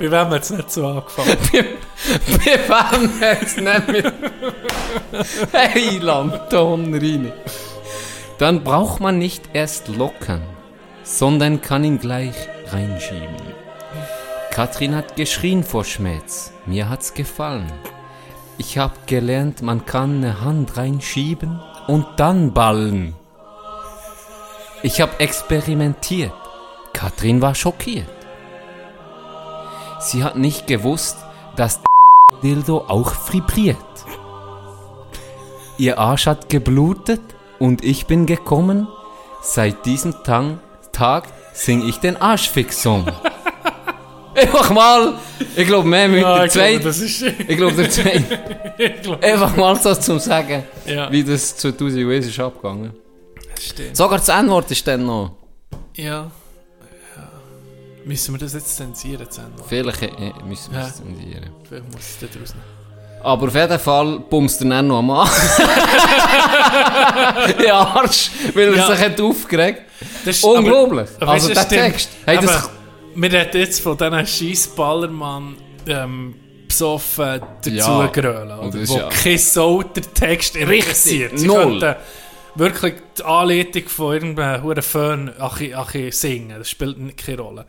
Wem 0.00 0.30
hat 0.30 0.42
es 0.42 0.50
nicht 0.50 0.70
so 0.70 0.86
angefangen? 0.86 1.36
Wir 1.52 2.68
waren 2.68 3.10
jetzt 3.20 3.60
nicht 3.60 3.88
mehr. 3.88 4.12
Hey, 5.52 5.98
Lanton 5.98 6.94
rein. 6.94 7.32
Dann 8.38 8.64
braucht 8.64 9.00
man 9.00 9.18
nicht 9.18 9.50
erst 9.52 9.88
lockern, 9.88 10.42
sondern 11.02 11.60
kann 11.60 11.84
ihn 11.84 11.98
gleich 11.98 12.34
reinschieben. 12.68 13.36
Katrin 14.50 14.96
hat 14.96 15.16
geschrien 15.16 15.62
vor 15.62 15.84
Schmerz. 15.84 16.52
Mir 16.64 16.88
hat's 16.88 17.12
gefallen. 17.12 17.70
Ich 18.56 18.78
hab 18.78 19.06
gelernt, 19.06 19.60
man 19.60 19.84
kann 19.84 20.16
eine 20.16 20.40
Hand 20.40 20.76
reinschieben 20.76 21.60
und 21.86 22.06
dann 22.16 22.52
ballen. 22.52 23.14
Ich 24.82 25.00
hab 25.02 25.20
experimentiert. 25.20 26.32
Katrin 26.94 27.42
war 27.42 27.54
schockiert. 27.54 28.19
Sie 30.00 30.24
hat 30.24 30.36
nicht 30.36 30.66
gewusst, 30.66 31.16
dass 31.56 31.80
Dildo 32.42 32.84
auch 32.88 33.12
vibriert. 33.30 33.76
Ihr 35.78 35.98
Arsch 35.98 36.26
hat 36.26 36.48
geblutet 36.48 37.20
und 37.58 37.84
ich 37.84 38.06
bin 38.06 38.26
gekommen. 38.26 38.88
Seit 39.42 39.86
diesem 39.86 40.22
Tag, 40.22 40.58
Tag 40.92 41.24
sing 41.54 41.86
ich 41.86 41.96
den 41.98 42.16
Arschfix-Song. 42.16 43.06
Einfach 44.34 44.70
mal, 44.70 45.14
ich 45.56 45.66
glaube, 45.66 45.88
mehr 45.88 46.08
mit 46.08 46.20
Ja, 46.22 46.36
der 46.36 46.46
ich 46.46 46.52
glaube, 46.52 46.90
zweiten. 46.92 47.44
Ich 47.48 47.56
glaube, 47.56 47.74
der 47.74 47.90
zweite. 47.90 49.18
Einfach 49.22 49.56
mal 49.56 49.76
so 49.76 49.94
zum 49.94 50.18
Sagen, 50.18 50.62
ja, 50.86 51.10
wie 51.10 51.24
das 51.24 51.56
2001 51.56 52.26
ist 52.26 52.38
abgegangen. 52.40 52.92
das 53.54 53.64
stimmt. 53.64 53.96
Sogar 53.96 54.18
das 54.18 54.28
N-Wort 54.28 54.70
ist 54.70 54.86
dann 54.86 55.04
noch. 55.06 55.32
Ja. 55.94 56.30
Müssen 58.04 58.34
wir 58.34 58.38
das 58.38 58.54
jetzt 58.54 58.76
zensieren, 58.76 59.24
das 59.26 59.38
Ende? 59.38 59.62
Vielleicht 59.68 60.02
äh, 60.02 60.08
müssen 60.46 60.72
wir 60.72 60.80
Ja. 60.80 60.86
es 60.88 60.96
zensieren. 60.96 61.50
Vielleicht 61.68 61.92
muss 61.92 62.00
es 62.00 62.18
da 62.20 62.26
draus 62.26 62.54
nehmen. 62.54 62.64
Aber 63.22 63.48
auf 63.48 63.54
jeden 63.54 63.78
Fall 63.78 64.18
bummst 64.20 64.60
du 64.62 64.68
dann 64.68 64.86
noch 64.86 64.98
am 64.98 65.10
An. 65.10 65.28
ja, 67.66 67.78
Arsch, 67.80 68.30
weil 68.54 68.68
er 68.68 68.76
Ja. 68.76 68.86
sich 68.86 68.98
hat 69.04 69.20
aufgeregt. 69.20 69.82
Das 70.24 70.36
ist- 70.36 70.44
Unglaublich. 70.44 71.08
aber- 71.16 71.22
aber 71.22 71.32
also 71.32 71.48
der 71.48 71.54
das. 71.56 71.68
Text. 71.68 72.08
Hey, 72.24 72.38
das, 72.40 72.64
Aber 72.64 72.70
wir 73.14 73.32
reden 73.32 73.60
jetzt 73.60 73.80
von 73.82 73.96
diesen 73.96 74.26
scheiß 74.26 74.68
Ballermann 74.68 75.56
ähm, 75.86 76.34
besoffen 76.66 77.40
dazu 77.62 77.70
Ja. 77.70 78.08
oder? 78.08 78.60
das 78.74 78.88
Wo 78.88 78.98
ja- 78.98 79.08
kein 79.08 79.38
der 79.94 80.14
Text 80.14 80.56
interessiert. 80.56 81.38
Sie 81.38 81.46
null. 81.46 81.78
könnten 81.80 81.96
wirklich 82.54 82.94
die 83.18 83.24
Anleitung 83.24 83.88
von 83.88 84.12
irgendeinem 84.14 84.82
Föhn 84.82 85.30
singen, 86.12 86.58
das 86.58 86.70
spielt 86.70 87.16
keine 87.16 87.40
Rolle. 87.40 87.66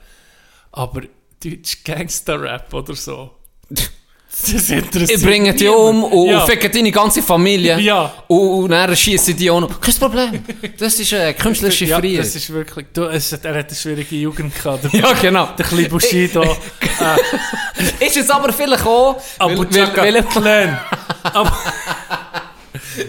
Aber 0.71 1.01
Deutsch 1.43 1.83
Gangster-Rap 1.83 2.73
oder 2.73 2.95
so, 2.95 3.31
das 3.69 4.69
interessiert 4.69 5.19
ich 5.19 5.25
bringe 5.25 5.53
dich 5.53 5.69
um 5.69 6.03
und, 6.03 6.29
ja. 6.29 6.39
und 6.39 6.49
ficken 6.49 6.71
deine 6.71 6.91
ganze 6.91 7.21
Familie. 7.21 7.79
Ja. 7.79 8.13
Und, 8.27 8.63
und 8.63 8.71
dann 8.71 8.95
schießen 8.95 9.35
die 9.35 9.49
auch 9.51 9.59
noch. 9.59 9.81
Kein 9.81 9.95
Problem. 9.95 10.43
Das 10.77 10.99
ist 10.99 11.13
eine 11.13 11.33
künstlerische 11.33 11.85
ja, 11.85 11.99
Freiheit. 11.99 12.19
das 12.19 12.35
ist 12.35 12.49
wirklich, 12.51 12.87
du, 12.93 13.03
es, 13.05 13.31
er 13.33 13.55
hat 13.55 13.67
eine 13.67 13.75
schwierige 13.75 14.15
Jugend 14.15 14.55
gehabt. 14.55 14.85
Der, 14.85 14.99
ja, 14.99 15.13
genau. 15.13 15.49
der 15.57 15.65
kleine 15.65 15.89
Bushido. 15.89 16.43
Ist 17.99 18.17
es 18.17 18.29
aber 18.29 18.53
vielleicht 18.53 18.85
auch, 18.85 19.21
Aber 19.37 19.65
Clan. 19.65 20.79
Aber 21.23 21.57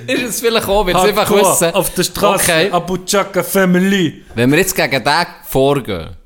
ist 0.07 0.22
es 0.22 0.40
vielleicht 0.40 0.68
auch, 0.68 0.87
weil 0.87 0.94
sie 0.94 1.09
einfach 1.09 1.31
wissen, 1.31 1.75
auf 1.75 1.90
der 1.94 2.03
Straße, 2.03 2.42
okay, 2.42 2.70
Abu 2.70 2.98
Chaka 2.98 3.42
Family. 3.42 4.25
wenn 4.35 4.51
wir 4.51 4.59
jetzt 4.59 4.75
gegen 4.75 5.03
den 5.03 5.27
vorgehen, 5.48 6.16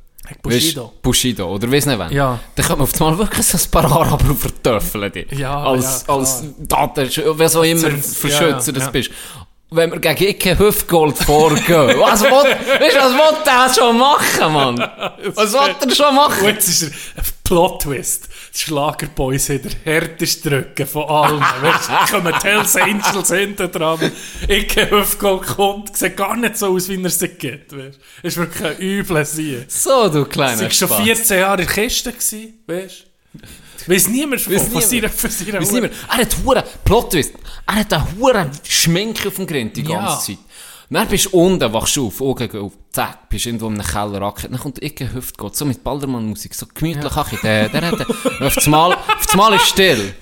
Bushido. 0.43 0.85
Weisst, 0.85 1.03
Bushido, 1.03 1.55
oder 1.55 1.71
weiss 1.71 1.87
nicht 1.87 1.99
wen. 1.99 2.13
Ja. 2.13 2.39
Dann 2.55 2.67
können 2.67 2.79
wir 2.81 2.85
auf 2.85 3.01
einmal 3.01 3.19
wirklich 3.19 3.47
so 3.47 3.59
ein 3.59 3.71
paar 3.71 3.85
Araber 3.85 4.35
verteufeln. 4.35 5.13
Die. 5.13 5.27
Ja, 5.37 5.63
als, 5.63 6.05
ja, 6.07 6.15
als 6.15 6.45
Daten, 6.59 7.09
was 7.39 7.57
auch 7.57 7.63
immer, 7.63 7.81
Zum- 7.81 8.03
Verschützer 8.03 8.73
ja, 8.73 8.79
das 8.79 8.93
bist. 8.93 9.11
Wenn 9.69 9.91
wir 9.91 9.99
gegen 9.99 10.31
Icke 10.31 10.57
Hüftgold 10.59 11.19
vorgehen, 11.19 11.67
was 11.99 12.23
will, 12.23 12.31
weißt, 12.31 12.97
was 12.97 13.13
will 13.13 13.37
der 13.45 13.75
schon 13.75 13.99
machen, 13.99 14.53
Mann? 14.53 14.79
Was 15.35 15.53
will 15.53 15.75
er 15.89 15.95
schon 15.95 16.07
Und 16.07 16.15
machen? 16.15 16.45
jetzt 16.45 16.69
ist 16.69 16.83
er 16.83 16.89
ein 16.89 17.25
Plot-Twist. 17.43 18.29
Die 18.55 18.59
Schlagerboys 18.61 19.49
haben 19.49 19.63
den 19.63 19.75
härtesten 19.83 20.51
Drücken 20.53 20.87
von 20.87 21.09
allen. 21.09 21.41
weißt 21.63 21.89
du, 21.89 22.13
kommen 22.13 22.33
die 22.41 22.47
Hells 22.49 22.77
Angels 22.77 23.31
hinten 23.33 23.73
dran. 23.73 24.13
Icke 24.49 24.89
Hüftgold 24.89 25.43
kommt, 25.43 25.97
sieht 25.97 26.17
gar 26.17 26.37
nicht 26.37 26.57
so 26.57 26.69
aus, 26.69 26.89
wie 26.89 27.03
er 27.03 27.11
sie 27.11 27.29
gibt. 27.29 27.77
Weißt. 27.77 27.99
Ist 28.23 28.37
wirklich 28.37 28.65
ein 28.65 28.79
übler 28.79 29.25
Sie. 29.25 29.65
So, 29.67 30.09
du 30.09 30.27
kleiner 30.27 30.57
Sie 30.59 30.65
war 30.65 30.71
schon 30.71 30.89
Spatz. 30.89 31.03
14 31.03 31.39
Jahre 31.41 31.63
in 31.63 31.67
der 31.67 31.75
Kiste, 31.75 32.13
weißt 32.13 33.05
du? 33.35 33.41
Weiss 33.87 34.09
niemand 34.09 34.51
Weiss 34.51 34.69
von 34.69 34.83
seiner, 34.83 35.09
von 35.09 35.31
seiner 35.31 35.61
niemand. 35.61 35.93
Er 36.09 36.17
hat 36.19 36.37
hure 36.45 36.65
Plot 36.85 37.11
Twist. 37.11 37.33
Er 37.67 37.75
hat 37.77 37.93
einen 37.93 38.19
hure 38.19 38.51
Schminke 38.65 39.29
auf 39.29 39.37
dem 39.37 39.47
Grind 39.47 39.77
die 39.77 39.83
ganze 39.83 40.33
Ja. 40.33 40.37
Zeit. 40.37 40.39
Und 40.89 40.95
dann 40.95 41.09
bist 41.09 41.27
du 41.27 41.31
unten, 41.31 41.73
wachst 41.73 41.97
du 41.97 42.07
auf, 42.07 42.21
Augen 42.21 42.49
gehen 42.49 42.61
auf, 42.61 42.73
zack, 42.93 43.29
bist 43.29 43.47
irgendwo 43.47 43.67
in 43.67 43.75
einem 43.75 43.85
Keller 43.87 44.23
angehört. 44.23 44.53
Dann 44.53 44.61
kommt 44.61 44.83
Icke 44.83 45.13
Hüftgott, 45.13 45.57
so 45.57 45.65
mit 45.65 45.83
Baldermann-Musik, 45.83 46.55
so 46.55 46.67
gemütlich, 46.73 47.13
ach, 47.17 47.31
der, 47.43 47.69
der. 47.69 47.93
Und 47.93 48.43
auf 48.43 48.55
das 48.55 48.67
Mal, 48.69 48.93
auf 48.95 49.27
das 49.27 49.35
Mal 49.35 49.55
ist 49.55 49.67
still. 49.67 50.15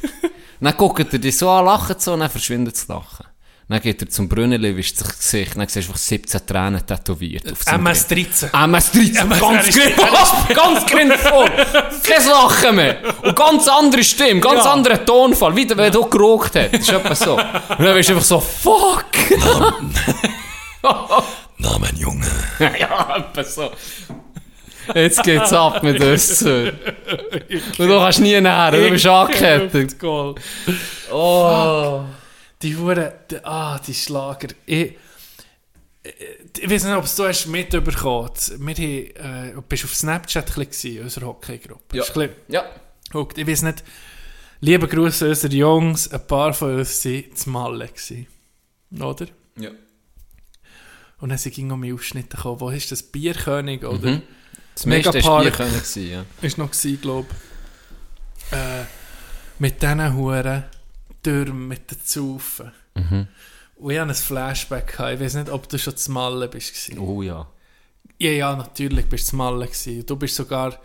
Dann 0.61 0.75
guckt 0.79 1.13
er 1.13 1.19
dich 1.19 1.37
so 1.37 1.51
an, 1.51 1.67
lacht 1.67 2.01
so, 2.01 2.15
und 2.15 2.21
dann 2.21 2.31
verschwindet 2.31 2.75
das 2.77 2.89
Lachen. 2.89 3.24
Dann 3.67 3.81
geht 3.81 4.03
er 4.03 4.09
zum 4.11 4.29
Brunnen, 4.29 4.61
wischt 4.77 4.97
sich 4.99 5.07
das 5.07 5.19
Gesicht, 5.19 5.57
dann 5.57 5.67
siehst 5.67 5.89
du 5.89 5.93
einfach 5.93 5.97
17 5.99 6.47
Tränen 6.47 6.87
tätowiert 6.87 7.51
auf 7.51 7.63
seinem 7.63 7.85
Grind. 7.85 7.97
MS-13. 7.97 8.53
MS-13, 8.53 9.21
MS 9.23 9.41
ganz 9.41 9.67
grind, 9.75 9.97
ganz 10.55 10.87
grind 10.87 11.13
vor. 11.15 11.47
Kein 11.47 12.27
Lachen 12.27 12.77
mehr. 12.77 12.99
Und 13.23 13.35
ganz 13.35 13.67
andere 13.67 14.05
Stimme, 14.05 14.41
ganz 14.41 14.65
Ja. 14.67 14.73
anderer 14.73 15.03
Tonfall, 15.05 15.57
wie 15.57 15.67
wenn 15.71 15.91
du 15.93 16.05
geraucht 16.05 16.55
hast. 16.57 16.73
Das 16.75 16.81
ist 16.83 16.91
etwa 16.93 17.15
so. 17.15 17.33
Und 17.37 17.45
dann 17.79 17.95
bist 17.95 18.09
du 18.11 18.13
einfach 18.15 18.27
so, 18.27 18.41
fuck. 18.41 19.05
Na, 21.59 21.79
mein 21.79 21.97
Junge. 21.97 22.27
ja, 22.79 23.17
etwa 23.17 23.45
so. 23.45 23.71
Jetzt 24.95 25.23
geht's 25.23 25.53
ab 25.55 25.83
mit 25.83 25.99
uns. 26.05 26.43
Und 26.43 26.75
du 27.79 27.89
kannst 27.89 28.21
nie 28.21 28.39
näher, 28.39 28.71
du 28.71 28.91
bist 28.91 29.07
angekettet. 29.07 29.97
Oh. 31.11 32.05
Die 32.65 32.77
Hure, 32.77 33.13
die, 33.31 33.45
ah, 33.45 33.79
die 33.79 33.93
Schlager. 33.93 34.49
Ich, 34.65 34.97
ich 36.59 36.71
weiß 36.71 36.85
nicht, 36.85 36.95
ob 36.95 37.05
du 37.05 37.25
hast 37.25 37.47
mitbekommen 37.47 38.31
hast. 38.35 38.59
Wir 38.59 38.75
haben, 38.75 39.51
äh, 39.51 39.53
du 39.53 39.61
bist 39.61 39.85
auf 39.85 39.95
Snapchat 39.95 40.85
in 40.85 41.03
unserer 41.03 41.27
Hockeygruppe. 41.27 41.97
Ja. 41.99 42.05
Ja. 42.49 42.65
Guckt, 43.13 43.37
ich 43.37 43.47
weiß 43.47 43.63
nicht, 43.63 43.85
liebe 44.61 44.89
Grüße 44.89 45.27
an 45.27 45.31
unsere 45.33 45.55
Jungs, 45.55 46.11
ein 46.11 46.27
paar 46.27 46.55
von 46.55 46.79
uns 46.79 47.05
waren 47.05 47.37
zu 47.37 47.51
Malle. 47.51 47.89
gewesen. 47.89 48.27
Oder? 48.99 49.27
ja. 49.59 49.71
Und 51.21 51.29
dann 51.29 51.39
sind 51.39 51.59
um 51.71 51.81
meine 51.81 51.95
Ausschnitte 51.95 52.37
gekommen. 52.37 52.61
Wo 52.61 52.71
ist 52.71 52.91
das 52.91 53.03
Bierkönig? 53.03 53.85
Oder? 53.85 54.11
Mhm. 54.11 54.23
Das 54.75 54.87
war 54.87 54.91
Megapark. 54.91 55.57
Gewesen, 55.57 56.11
ja. 56.11 56.25
Ist 56.41 56.57
noch 56.57 56.71
glaube 56.71 57.27
ich. 58.51 58.57
Äh, 58.57 58.85
mit 59.59 59.81
diesen 59.83 60.15
Huren 60.15 60.65
Türmen 61.25 61.67
mit 61.69 61.91
den 61.91 61.99
Zaufen. 62.05 62.71
Mhm. 62.95 63.27
Und 63.77 63.91
ich 63.91 63.99
hatte 63.99 64.11
ein 64.11 64.15
Flashback. 64.15 64.93
Gehabt. 64.97 65.15
Ich 65.15 65.21
weiß 65.21 65.35
nicht, 65.35 65.51
ob 65.51 65.69
du 65.69 65.77
schon 65.79 65.97
zu 65.97 66.13
Malle 66.13 66.47
bist. 66.47 66.73
gewesen. 66.73 66.99
Oh 67.01 67.23
ja. 67.23 67.47
Ja, 68.19 68.31
ja, 68.31 68.55
natürlich 68.57 69.07
bist 69.07 69.27
du 69.27 69.31
zu 69.31 69.37
Malle. 69.37 69.67
Gewesen. 69.67 70.07
Du 70.07 70.15
bist 70.17 70.37
sogar... 70.37 70.79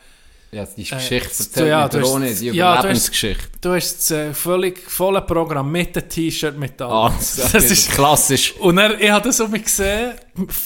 Ja, 0.51 0.65
die 0.65 0.81
Äh, 0.81 0.95
Geschichte 0.95 1.29
so, 1.31 1.43
erzählt 1.43 1.67
ja, 1.69 1.87
du 1.87 1.99
hast- 1.99 2.07
ohne, 2.09 2.33
die 2.33 2.45
ja, 2.47 2.53
du 2.53 2.63
hast- 2.63 2.79
Überlebensgeschichte. 2.79 3.47
Du 3.61 3.69
hast 3.75 3.97
das 3.99 4.09
äh, 4.09 4.33
völlig 4.33 4.79
volle 4.89 5.21
Programm 5.21 5.71
mit 5.71 5.95
dem 5.95 6.09
T-Shirt, 6.09 6.57
mit 6.57 6.81
allem. 6.81 6.91
Ah, 6.91 7.15
das, 7.53 7.53
ist 7.69 7.91
klassisch. 7.91 8.55
Und 8.55 8.79
er, 8.79 8.99
ich 8.99 9.11
habe 9.11 9.25
das 9.27 9.39
auch 9.41 9.47
mal 9.47 9.61
gesehen, 9.61 10.13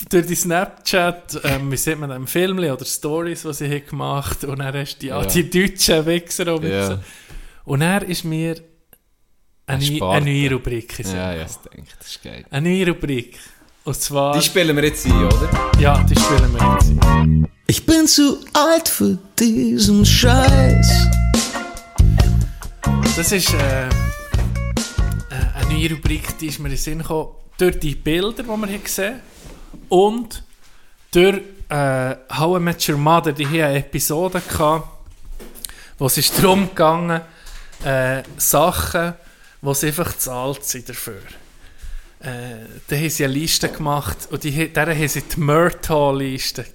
durch 0.10 0.26
die 0.26 0.36
Snapchat, 0.36 1.42
ähm, 1.44 1.70
wie 1.70 1.76
sieht 1.76 2.00
man 2.00 2.08
das 2.12 2.16
im 2.18 2.28
Film 2.28 2.60
oder 2.60 2.86
Stories, 2.86 3.42
die 3.42 3.66
haben 3.66 3.86
gemacht 3.86 4.46
Und 4.46 4.60
dann 4.60 4.74
hast 4.74 4.96
du 4.96 5.00
die, 5.02 5.08
Ja. 5.08 5.26
die 5.26 5.50
deutschen 5.50 6.06
Wichser 6.06 6.64
Ja. 6.64 7.00
Und 7.66 7.82
er 7.82 8.04
ist 8.08 8.24
mir 8.24 8.56
eine, 9.66 9.78
Ein 9.84 9.88
neue- 9.90 9.98
Sparte. 9.98 10.18
eine 10.18 10.32
neue 10.32 10.52
Rubrik. 10.54 11.00
Ja, 11.06 11.34
ja, 11.34 11.44
das 11.44 11.62
denke 11.62 11.88
ich, 11.88 11.96
das 11.98 12.08
ist 12.08 12.24
geil. 12.24 12.46
Eine 12.50 12.70
neue 12.70 12.88
Rubrik. 12.88 13.40
Und 13.86 13.96
zwar... 13.96 14.34
Die 14.34 14.42
spielen 14.42 14.76
wir 14.76 14.84
jetzt 14.86 15.06
ein, 15.06 15.26
oder? 15.26 15.50
ja, 15.80 16.04
die 16.04 16.16
spielen 16.20 16.54
wir 16.54 16.74
jetzt. 16.74 16.92
ein. 17.06 17.48
Ich 17.68 17.86
bin 17.86 18.08
zu 18.08 18.40
alt 18.54 18.88
für 18.90 19.18
diesen 19.40 20.06
Scheiß. 20.06 21.08
Das 23.16 23.32
ist 23.32 23.54
äh, 23.54 23.88
äh, 23.88 23.90
eine 25.56 25.74
neue 25.74 25.92
Rubrik, 25.92 26.38
die 26.40 26.48
ist 26.48 26.60
mir 26.60 26.66
in 26.68 26.72
den 26.76 26.78
Sinn 26.78 27.00
gekommen, 27.00 27.30
durch 27.58 27.80
die 27.80 27.96
Bilder, 27.96 28.44
die 28.44 28.48
wir 28.50 28.68
hier 28.68 28.80
gesehen 28.80 29.20
und 29.90 30.44
durch 31.12 31.42
äh, 31.70 32.16
How 32.38 32.58
I 32.58 32.60
Met 32.64 32.90
Your 32.90 32.98
Mother, 32.98 33.32
die 33.32 33.46
hier 33.48 33.68
eine 33.68 33.80
Episode 33.80 34.42
gehabt, 34.42 34.88
wo 36.00 36.08
es 36.08 36.18
ist 36.18 36.38
darum 36.42 36.70
gegangen, 36.70 37.22
äh, 37.84 38.24
Sachen, 38.38 39.14
wo 39.64 39.74
sie 39.74 39.88
einfach 39.88 40.16
zu 40.18 40.32
alt 40.32 40.64
sind 40.66 40.90
dafür. 40.90 41.22
Äh, 42.20 42.66
da 42.88 42.96
haben 42.96 43.10
sie 43.10 43.24
eine 43.26 43.34
Liste 43.34 43.70
gemacht 43.70 44.18
und 44.30 44.44
die, 44.44 44.72
der 44.72 44.88
haben 44.88 45.08
sie 45.08 45.22
die 45.22 45.40
Murtaugh-Liste 45.40 46.66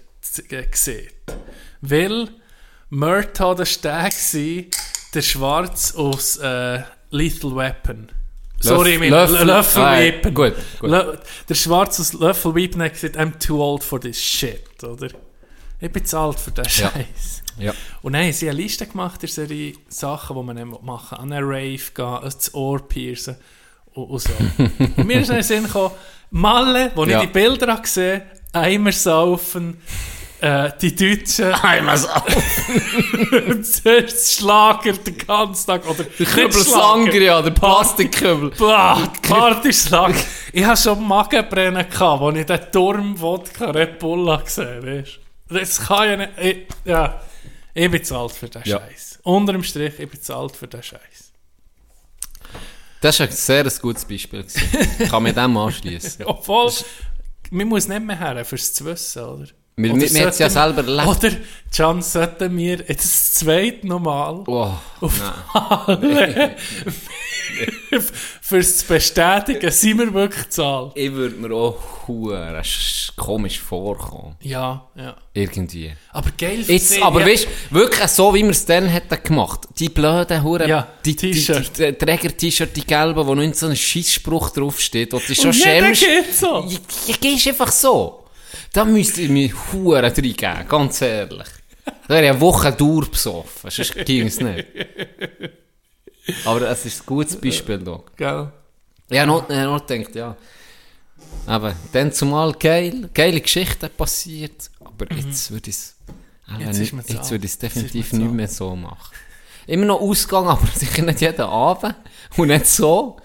äh, 0.51 0.67
gesehen. 0.67 1.11
Weil 1.81 2.29
Murtaugh, 2.91 3.55
das 3.55 3.83
war 3.85 4.09
der, 4.11 4.65
der 5.15 5.23
Schwarz 5.23 5.95
aus 5.95 6.37
äh, 6.39 6.83
Lethal 7.11 7.55
Weapon. 7.57 8.09
Sorry, 8.61 8.95
ich 8.95 8.99
meine, 8.99 9.15
Löffel- 9.15 9.45
Löffel 9.47 9.83
Ah, 9.83 9.99
Weapon. 10.01 10.35
gut, 10.35 10.55
gut. 10.81 10.91
Lö- 10.91 11.19
der 11.49 11.55
Schwarz 11.55 12.01
aus 12.01 12.13
Löffel 12.15 12.55
Weapon 12.55 12.83
hat 12.83 12.95
gesagt, 12.95 13.17
I'm 13.17 13.39
too 13.39 13.63
old 13.63 13.85
for 13.85 14.01
this 14.01 14.21
shit, 14.21 14.83
oder? 14.83 15.09
Ich 15.81 15.93
bin 15.93 16.05
zu 16.05 16.19
alt 16.19 16.41
für 16.41 16.51
den. 16.51 16.65
Scheiß. 16.69 16.93
Ja. 16.93 17.48
Und 18.03 18.13
dann 18.13 18.23
haben 18.25 18.33
sie 18.33 18.49
eine 18.49 18.61
Liste 18.61 18.87
gemacht, 18.87 19.23
der 19.23 19.29
Serie 19.29 19.75
Sachen, 19.89 20.37
die 20.37 20.43
man 20.65 20.77
machen. 20.83 21.19
An 21.19 21.33
eine 21.33 21.45
Rave 21.45 21.79
gehen, 21.95 22.05
ans 22.05 22.55
Ohr 22.55 22.87
piercen 22.87 23.37
und, 23.95 24.05
und 24.05 24.19
so. 24.21 24.31
und 24.97 25.07
mir 25.07 25.21
ist 25.21 25.29
dann 25.31 25.37
in 25.37 25.43
den 25.43 25.49
Sinn 25.49 25.65
gekommen, 25.65 25.95
Malle, 26.31 26.93
wo 26.95 27.05
Ja. 27.05 27.21
ich 27.21 27.27
die 27.27 27.33
Bilder 27.33 27.69
habe 27.73 27.83
gesehen 27.83 28.23
Eimer 28.53 28.93
saufen, 28.93 29.79
äh, 30.41 30.71
die 30.81 30.95
Deutschen, 30.95 31.53
Einmal 31.63 31.97
so. 31.99 32.09
zuerst 33.63 34.35
Schlager 34.35 34.93
den 34.93 35.19
ganzen 35.19 35.67
Tag, 35.67 35.89
oder 35.89 36.05
Der 36.05 36.27
Kübel 36.27 36.53
Sangria, 36.53 37.43
der 37.43 37.51
Plastikkübel. 37.51 38.51
Partyschlag. 39.23 40.15
ich 40.53 40.65
hatte 40.65 40.83
schon 40.83 41.07
Magenbrennen, 41.07 41.89
gehabt, 41.89 42.23
als 42.23 42.37
ich 42.39 42.47
den 42.47 42.61
Turm 42.73 43.21
Wodka 43.21 43.71
Red 43.71 43.99
Bull 43.99 44.31
habe 44.31 44.45
gesehen 44.45 44.77
habe. 44.77 45.05
Das 45.51 45.81
kann 45.87 46.09
ja 46.09 46.17
nicht... 46.17 46.31
Ich, 46.41 46.57
ja. 46.85 47.21
Ich 47.75 47.91
bin 47.91 48.03
zu 48.03 48.17
alt 48.17 48.33
für 48.33 48.49
den 48.49 48.63
Ja. 48.65 48.81
Scheiß. 48.81 49.21
Unter 49.23 49.53
dem 49.53 49.63
Strich, 49.63 49.99
ich 49.99 50.09
bin 50.11 50.21
zu 50.21 50.35
alt 50.35 50.57
für 50.57 50.67
den 50.67 50.83
Scheiß. 50.83 51.33
Das 53.01 53.21
war 53.21 53.27
ein 53.27 53.33
sehr 53.33 53.65
ein 53.65 53.73
gutes 53.81 54.05
Beispiel. 54.05 54.45
Ich 54.99 55.09
kann 55.09 55.23
mit 55.23 55.37
dem 55.37 55.57
anschließen. 55.57 56.25
Obwohl, 56.25 56.73
man 57.51 57.69
muss 57.69 57.87
nicht 57.87 58.03
mehr 58.03 58.19
her, 58.19 58.45
fürs 58.45 58.75
zu 58.75 58.85
wissen, 58.85 59.23
oder? 59.23 59.47
Wir, 59.81 59.95
wir, 59.95 60.13
wir 60.13 60.21
haben 60.23 60.29
es 60.31 60.39
ja 60.41 60.51
selber 60.51 60.85
erlebt. 60.85 61.07
Oder, 61.07 61.31
Can, 61.75 62.03
sollten 62.03 62.57
wir 62.59 62.79
jetzt 62.89 63.05
das 63.05 63.35
zweite 63.35 63.87
nochmal 63.87 64.43
Oh, 64.47 64.73
fürs 68.41 68.79
zu 68.79 68.87
bestätigen, 68.87 69.71
sind 69.71 69.99
wir 69.99 70.13
wirklich 70.15 70.49
zu 70.49 70.65
alt? 70.65 70.93
ich 70.97 71.13
würde 71.13 71.37
mir 71.37 71.55
auch 71.55 71.77
hure 72.07 72.61
sch- 72.63 73.11
komisch 73.17 73.61
vorkommen. 73.61 74.37
Ja, 74.41 74.87
ja. 74.97 75.17
Irgendwie. 75.35 75.93
Aber 76.13 76.31
geil 76.37 76.65
für 76.65 76.73
Jetzt, 76.73 76.89
sie, 76.91 77.03
aber 77.03 77.21
ja. 77.21 77.27
weißt 77.27 77.47
du, 77.71 77.75
wirklich 77.77 78.09
so, 78.09 78.35
wie 78.35 78.43
wir 78.43 78.51
es 78.51 78.65
dann 78.65 78.87
hätten 78.87 79.23
gemacht. 79.23 79.61
Die 79.79 79.89
blöden 79.89 80.43
Huren, 80.43 80.69
Ja, 80.69 80.89
die, 81.05 81.15
die, 81.15 81.31
die, 81.31 81.45
T-Shirt. 81.45 81.79
die 81.79 81.93
Träger-T-Shirt, 81.93 82.75
die 82.77 82.85
gelben, 82.85 83.27
wo 83.27 83.35
noch 83.35 83.55
so 83.55 83.67
ein 83.67 83.77
Scheissspruch 83.77 84.51
draufsteht, 84.51 85.13
wo 85.13 85.19
du 85.19 85.27
dich 85.27 85.41
schon 85.41 85.53
schämst. 85.53 86.01
geht 86.03 86.35
so. 86.35 86.65
Ja, 86.67 86.79
ja, 87.07 87.15
gehst 87.21 87.47
einfach 87.49 87.71
so. 87.73 88.25
Da 88.73 88.85
müsste 88.85 89.23
ich 89.23 89.29
mir 89.31 89.51
Huren 89.73 90.05
reingeben, 90.05 90.69
ganz 90.69 91.01
ehrlich. 91.03 91.49
Da 91.85 92.15
wäre 92.15 92.25
ich 92.25 92.31
eine 92.31 92.41
Woche 92.41 92.73
durchbesoffen, 92.73 93.71
sonst 93.71 93.95
ging 94.05 94.27
es 94.27 94.41
nicht. 94.41 94.67
Aber 96.45 96.63
es 96.69 96.85
ist 96.85 97.03
ein 97.03 97.07
gutes 97.07 97.37
Beispiel 97.37 97.79
da. 97.79 98.01
Gell? 98.17 98.53
Ja, 99.11 99.25
noch, 99.25 99.49
noch 99.49 99.81
denkt, 99.81 100.15
ja. 100.15 100.37
Aber 101.47 101.75
dann 101.93 102.13
zumal 102.13 102.53
geil, 102.53 103.09
geile 103.15 103.41
Geschichten 103.41 103.89
passiert, 103.97 104.71
aber 104.81 105.11
jetzt 105.15 105.51
würde 105.51 105.71
ich 105.71 105.77
es 105.77 105.99
Mhm. 106.49 106.61
Jetzt 106.61 106.79
jetzt 106.81 107.11
alt. 107.11 107.31
würde 107.31 107.47
ich 107.47 107.53
Jetzt 107.53 107.63
definitiv 107.63 108.13
nicht 108.13 108.33
mehr 108.33 108.49
so 108.49 108.75
machen. 108.75 109.15
Immer 109.67 109.85
noch 109.85 110.01
Ausgang, 110.01 110.47
aber 110.49 110.67
sicher 110.67 111.03
nicht 111.03 111.21
jeden 111.21 111.43
Abend 111.43 111.95
und 112.37 112.49
nicht 112.49 112.67
so. 112.67 113.17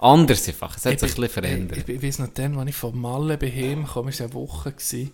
Anders 0.00 0.48
einfach, 0.48 0.76
es 0.76 0.86
hat 0.86 0.98
sich 0.98 1.10
ein 1.10 1.14
bisschen 1.14 1.28
verändert. 1.28 1.78
Ich, 1.78 1.88
ich, 1.88 1.96
ich 1.96 2.02
weiss 2.02 2.18
noch, 2.18 2.28
dann, 2.28 2.58
als 2.58 2.70
ich 2.70 2.76
von 2.76 2.98
Malle 2.98 3.36
bei 3.36 3.48
ihm 3.48 3.86
kam, 3.86 4.04
war 4.04 4.08
es 4.08 4.20
eine 4.20 4.32
Woche, 4.32 4.72
gewesen, 4.72 5.12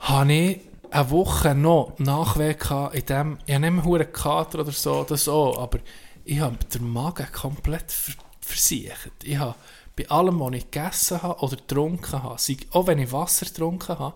habe 0.00 0.32
ich 0.32 0.60
eine 0.90 1.10
Woche 1.10 1.54
noch 1.54 1.98
Nachweg 1.98 2.60
gehabt, 2.60 2.96
in 2.96 3.06
dem, 3.06 3.38
ich 3.46 3.54
habe 3.54 3.70
nicht 3.70 3.84
mehr 3.84 3.94
einen 4.00 4.12
Kater 4.12 4.60
oder 4.60 4.72
so, 4.72 5.04
das 5.04 5.28
auch, 5.28 5.58
aber 5.58 5.78
ich 6.24 6.40
habe 6.40 6.56
den 6.56 6.92
Magen 6.92 7.26
komplett 7.32 7.92
ver 7.92 8.14
versichert. 8.40 9.24
Ich 9.24 9.38
habe 9.38 9.56
bei 9.96 10.08
allem, 10.08 10.38
was 10.38 10.54
ich 10.54 10.70
gegessen 10.70 11.22
habe 11.22 11.40
oder 11.40 11.56
getrunken 11.56 12.22
habe, 12.22 12.38
sei, 12.38 12.56
auch 12.70 12.86
wenn 12.86 12.98
ich 12.98 13.10
Wasser 13.10 13.46
getrunken 13.46 13.98
habe, 13.98 14.14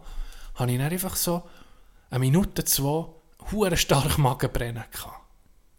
habe 0.54 0.70
ich 0.70 0.78
dann 0.78 0.92
einfach 0.92 1.16
so 1.16 1.42
eine 2.10 2.20
Minute, 2.20 2.64
zwei, 2.64 3.06
hure 3.50 3.76
stark 3.76 4.18
Magenbrennen 4.18 4.84
gehabt. 4.92 5.19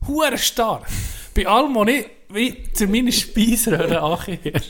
Hure 0.08 0.38
stark. 0.38 0.88
Bei 1.34 1.48
allem, 1.48 1.76
was 1.76 1.88
ich 1.88 2.06
wie 2.30 2.74
zu 2.74 2.88
meiner 2.88 3.12
Speiseröhre 3.12 4.02
angehöre, 4.02 4.62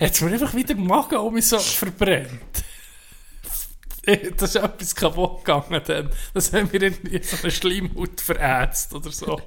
hat 0.00 0.12
es 0.14 0.20
mir 0.20 0.32
einfach 0.32 0.54
wieder 0.54 0.74
den 0.74 0.86
Magen 0.86 1.16
um 1.18 1.34
mich 1.34 1.46
so 1.46 1.58
verbrennt. 1.58 2.64
Das 4.38 4.54
ist 4.54 4.62
etwas 4.62 4.94
kaputt 4.94 5.44
gegangen 5.44 5.82
dann. 5.84 6.08
Das 6.32 6.50
haben 6.54 6.72
wir 6.72 6.80
irgendwie 6.80 7.22
so 7.22 7.36
eine 7.42 7.50
Schleimhaut 7.50 8.22
verätzt 8.22 8.94
oder 8.94 9.12
so. 9.12 9.38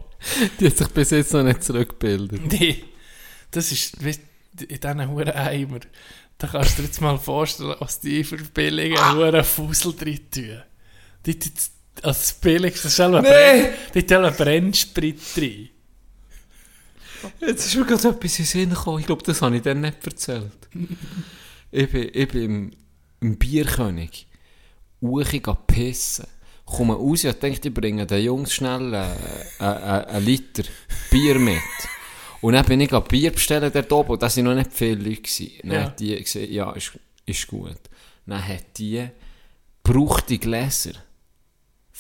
Die 0.60 0.68
hat 0.68 0.78
sich 0.78 0.88
bis 0.90 1.10
jetzt 1.10 1.34
noch 1.34 1.42
nicht 1.42 1.64
zurückgebildet. 1.64 2.42
Nee, 2.46 2.84
das 3.50 3.72
ist 3.72 4.06
weißt, 4.06 4.22
in 4.60 4.68
diesen 4.68 5.10
huren 5.10 5.32
Eimer. 5.32 5.80
Da 6.38 6.46
kannst 6.46 6.78
du 6.78 6.82
dir 6.84 6.90
jetzt 6.90 7.02
mal 7.02 7.18
vorstellen, 7.18 7.76
was 7.80 8.02
die 8.02 8.24
für 8.24 8.38
billige 8.38 9.00
huren 9.14 9.44
Fusel 9.44 9.94
drin 9.94 10.30
tun. 10.30 10.62
Die, 11.26 11.40
die, 11.40 11.52
das 12.02 12.34
billigste, 12.34 12.84
das 12.84 12.96
selber 12.96 13.22
Nee. 13.22 13.70
Die 13.94 14.16
einen 14.16 14.34
Brennsprit 14.36 15.20
drin. 15.36 15.70
Jetzt 17.40 17.68
ist 17.68 17.76
mir 17.76 17.86
gerade 17.86 18.08
etwas 18.10 18.40
in 18.40 18.46
den 18.46 18.46
Sinn 18.46 18.70
gekommen. 18.72 19.00
Ich 19.00 19.06
glaube, 19.06 19.24
das 19.24 19.42
habe 19.42 19.56
ich 19.56 19.62
dir 19.62 19.76
nicht 19.76 20.06
erzählt. 20.06 20.52
ich 21.72 21.90
bin, 21.90 22.10
ich 22.14 22.28
bin 22.28 22.44
im, 22.44 22.72
im 23.22 23.38
Bierkönig. 23.38 24.28
Gehen 25.02 25.58
pissen. 25.68 26.26
Komme 26.66 26.94
raus 26.96 27.26
und 27.26 27.44
denke, 27.44 27.68
ich 27.68 27.74
bringe 27.74 28.06
den 28.08 28.24
Jungs 28.24 28.54
schnell 28.54 28.94
äh, 28.94 29.12
äh, 29.60 29.64
äh, 29.64 30.06
einen 30.06 30.26
Liter 30.26 30.64
Bier 31.10 31.38
mit. 31.38 31.60
Und 32.42 32.54
dann 32.54 32.66
bin 32.66 32.82
ich 32.82 32.94
ein 32.94 33.04
Bier 33.04 33.32
bestellen 33.32 33.72
dort 33.74 33.92
oben. 33.92 34.12
Und 34.12 34.24
da 34.24 34.36
waren 34.36 34.44
noch 34.46 34.56
nicht 34.56 34.72
viele 34.74 34.96
Leute. 34.96 35.22
gewesen. 35.22 35.52
Dann 35.64 35.72
Ja. 35.72 35.84
hat 35.84 36.00
die 36.00 36.16
gesagt, 36.16 36.50
ja, 36.50 36.72
ist, 36.72 36.92
ist 37.26 37.48
gut. 37.48 37.78
Dann 38.26 38.48
hat 38.48 38.78
die 38.78 39.08
gebrauchte 39.84 40.38
Gläser. 40.38 40.94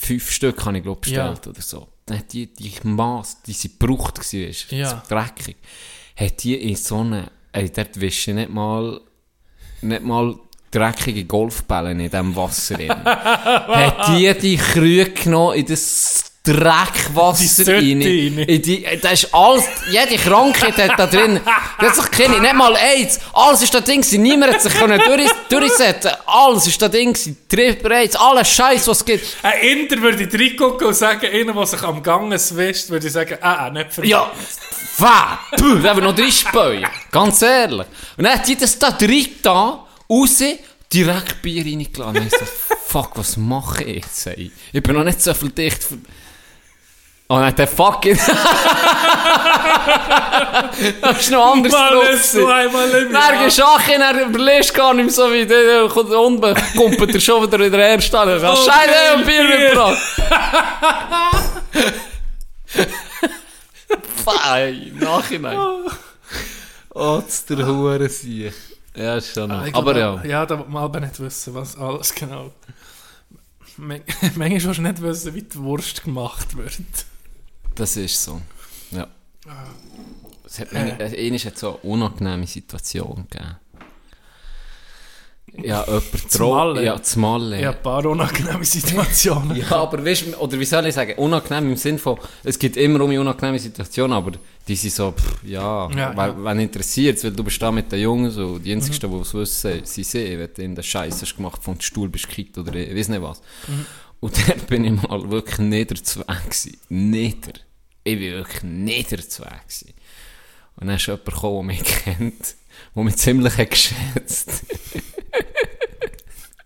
Fünf 0.03 0.31
Stück 0.31 0.65
habe 0.65 0.77
ich, 0.77 0.83
glaube 0.83 0.99
bestellt 1.01 1.45
oder 1.47 1.61
so. 1.61 1.87
Die, 2.33 2.51
die 2.51 2.73
Maß, 2.83 3.43
die 3.43 3.53
sie 3.53 3.69
gebraucht 3.77 4.17
war, 4.17 4.39
ist 4.49 4.71
Ja. 4.71 4.89
so 4.89 5.01
dreckig, 5.07 5.57
hat 6.15 6.43
die 6.43 6.55
in 6.55 6.75
so 6.75 6.99
eine, 7.01 7.31
ey, 7.51 7.69
dort 7.71 7.99
wische 8.01 8.31
ich 8.31 8.35
nicht 8.35 8.49
mal, 8.49 8.99
nicht 9.81 10.01
mal 10.03 10.35
dreckige 10.71 11.25
Golfbälle 11.25 11.91
in 11.91 11.99
diesem 11.99 12.35
Wasser 12.35 12.79
hat 12.95 14.07
die 14.17 14.33
die 14.39 14.57
Krüge 14.57 15.11
genommen 15.11 15.57
in 15.57 15.65
das 15.67 16.30
Dreckwasser 16.43 17.67
rein. 17.67 18.01
In 18.01 18.61
die, 18.63 18.83
da 18.99 19.11
ist 19.11 19.31
alles, 19.31 19.63
jede 19.91 20.15
Krankheit 20.15 20.75
hat 20.77 20.97
da 20.97 21.05
drin, 21.05 21.39
das 21.79 21.97
sich 21.97 22.09
keine, 22.09 22.39
nicht 22.39 22.55
mal 22.55 22.75
AIDS, 22.75 23.19
alles 23.31 23.61
ist 23.61 23.73
da 23.73 23.79
drin 23.79 24.01
gewesen, 24.01 24.23
niemand 24.23 24.53
hat 24.53 24.61
sich 24.61 24.73
können 24.73 24.99
durch, 25.05 25.29
durchsetzen, 25.49 26.11
alles 26.25 26.65
ist 26.65 26.81
da 26.81 26.89
drin 26.89 27.13
gewesen, 27.13 27.37
Triple 27.47 27.95
AIDS, 27.95 28.15
alles 28.15 28.47
Scheiß, 28.49 28.87
was 28.87 28.97
es 28.97 29.05
gibt. 29.05 29.25
Ein 29.43 29.61
Inder 29.61 30.01
würde 30.01 30.23
ich 30.23 30.33
reingucken 30.33 30.87
und 30.87 30.95
sagen, 30.95 31.29
einer, 31.31 31.53
der 31.53 31.65
sich 31.67 31.83
am 31.83 32.01
Gang 32.01 32.31
wischt, 32.31 32.89
würde 32.89 33.05
ich 33.05 33.13
sagen, 33.13 33.37
ah, 33.41 33.69
nicht 33.69 33.93
für 33.93 34.03
Ja, 34.03 34.31
fuck, 34.95 35.59
puh, 35.59 35.75
da 35.75 35.95
wir 35.95 36.01
noch 36.01 36.15
drin 36.15 36.31
späuen. 36.31 36.87
Ganz 37.11 37.43
ehrlich. 37.43 37.85
Und 38.17 38.23
dann 38.23 38.33
hat 38.33 38.47
die 38.47 38.55
das 38.55 38.79
da 38.79 38.89
drin 38.89 39.27
da, 39.43 39.85
raus, 40.09 40.43
direkt 40.91 41.41
Bier 41.41 41.65
reingeladen. 41.65 42.17
Und 42.17 42.27
ich 42.27 42.39
so, 42.39 42.45
fuck, 42.85 43.11
was 43.15 43.37
mache 43.37 43.83
ich 43.83 44.03
jetzt? 44.03 44.27
Ey? 44.27 44.51
Ich 44.73 44.83
bin 44.83 44.95
noch 44.95 45.03
nicht 45.03 45.21
so 45.21 45.33
viel 45.33 45.49
dicht 45.49 45.83
für... 45.83 45.97
Oh 47.31 47.39
nein, 47.39 47.55
der 47.55 47.65
fucking... 47.65 48.17
das 51.01 51.19
ist 51.21 51.31
noch 51.31 51.53
anders 51.53 51.71
Mal 51.71 51.93
drauf 51.93 52.35
einmal 52.35 52.89
im 52.89 53.49
Sache, 53.49 53.97
dann 53.97 54.19
überlegst 54.19 54.71
du 54.71 54.73
gar 54.73 54.93
nicht 54.93 55.11
so 55.11 55.31
wie 55.31 55.45
der, 55.45 55.87
der 55.87 56.19
unten 56.19 56.53
kumpelt 56.75 57.15
er 57.15 57.21
schon 57.21 57.41
wieder 57.43 57.57
in 57.65 57.71
der 57.71 57.87
ersten. 57.87 58.13
Oh, 58.17 58.37
Scheiße, 58.37 58.67
ich 58.67 59.11
hab 59.11 59.17
ein 59.19 59.25
Bier 59.25 59.43
mitgebracht. 59.45 59.97
Fein, 64.25 64.97
Nachhinein. 64.99 65.57
Oh, 66.93 67.21
das 67.25 67.45
der 67.45 67.65
Hure 67.65 68.09
sie. 68.09 68.51
Ja, 68.93 69.15
ist 69.15 69.33
schon 69.33 69.47
noch. 69.47 69.65
Ich 69.65 69.73
Aber 69.73 69.97
ja. 69.97 70.21
Ja, 70.25 70.45
da 70.45 70.57
man 70.57 70.83
aber 70.83 70.99
nicht 70.99 71.17
wissen, 71.21 71.55
was 71.55 71.77
alles 71.77 72.13
genau... 72.13 72.51
Man- 73.77 74.01
Manchmal 74.35 74.51
willst 74.51 74.77
du 74.79 74.81
nicht 74.81 75.01
wissen, 75.01 75.33
wie 75.33 75.43
die 75.43 75.57
Wurst 75.59 76.03
gemacht 76.03 76.57
wird. 76.57 76.73
Das 77.75 77.97
ist 77.97 78.23
so. 78.23 78.41
Ja. 78.91 79.07
Es 80.45 80.59
hat 80.59 80.73
mir, 80.73 80.99
äh. 80.99 81.39
hat 81.39 81.57
so 81.57 81.69
eine 81.69 81.77
unangenehme 81.77 82.45
Situation 82.45 83.27
gegeben. 83.29 83.55
Ja, 85.57 85.83
jemand 85.85 86.39
droht. 86.39 86.79
Ja, 86.81 87.01
zu 87.01 87.19
Malle. 87.19 87.59
Ich 87.59 87.65
habe 87.65 87.77
ein 87.77 87.83
paar 87.83 88.05
unangenehme 88.05 88.63
Situationen. 88.63 89.55
Ja, 89.61 89.77
aber 89.77 90.03
weißt 90.03 90.39
oder 90.39 90.57
wie 90.57 90.65
soll 90.65 90.85
ich 90.85 90.95
sagen, 90.95 91.13
unangenehm 91.17 91.71
im 91.71 91.75
Sinn 91.75 91.99
von, 91.99 92.17
es 92.43 92.57
gibt 92.57 92.77
immer 92.77 93.01
um 93.01 93.11
unangenehme 93.11 93.59
Situationen, 93.59 94.15
aber 94.15 94.31
die 94.67 94.75
sind 94.75 94.93
so, 94.93 95.11
pff, 95.11 95.43
ja, 95.43 95.89
Ja, 95.91 96.15
weil, 96.15 96.29
ja. 96.29 96.43
wenn 96.43 96.59
interessiert 96.59 97.21
weil 97.23 97.31
du 97.31 97.43
bist 97.43 97.61
da 97.61 97.71
mit 97.71 97.91
den 97.91 97.99
Jungs 97.99 98.37
und 98.37 98.63
die 98.63 98.71
einzigen, 98.71 99.11
die 99.11 99.17
es 99.17 99.33
wissen, 99.33 99.85
sind 99.85 100.05
sie, 100.05 100.39
wenn 100.39 100.49
du 100.53 100.61
in 100.61 100.75
der 100.75 100.83
Scheiße 100.83 101.21
hast 101.21 101.35
gemacht, 101.35 101.61
vom 101.61 101.79
Stuhl 101.81 102.07
bist 102.07 102.29
gekickt 102.29 102.57
oder 102.57 102.73
ich 102.73 102.95
weiß 102.95 103.09
nicht 103.09 103.21
was. 103.21 103.41
Und 104.21 104.47
dann 104.47 104.59
bin 104.61 104.85
ich 104.85 105.01
mal 105.01 105.29
wirklich 105.29 105.57
niederzweg 105.57 106.27
gewesen. 106.27 106.77
Nieder. 106.89 107.53
Ich 108.03 108.17
bin 108.17 108.31
wirklich 108.33 108.63
niederzweg 108.63 109.67
gewesen. 109.67 109.93
Und 110.77 110.87
dann 110.87 110.95
ist 110.95 111.07
jemand 111.07 111.25
gekommen, 111.25 111.67
der 111.67 111.77
mich 111.77 111.83
kennt, 112.03 112.55
der 112.95 113.03
mich 113.03 113.17
ziemlich 113.17 113.57
hat 113.57 113.71
geschätzt 113.71 114.51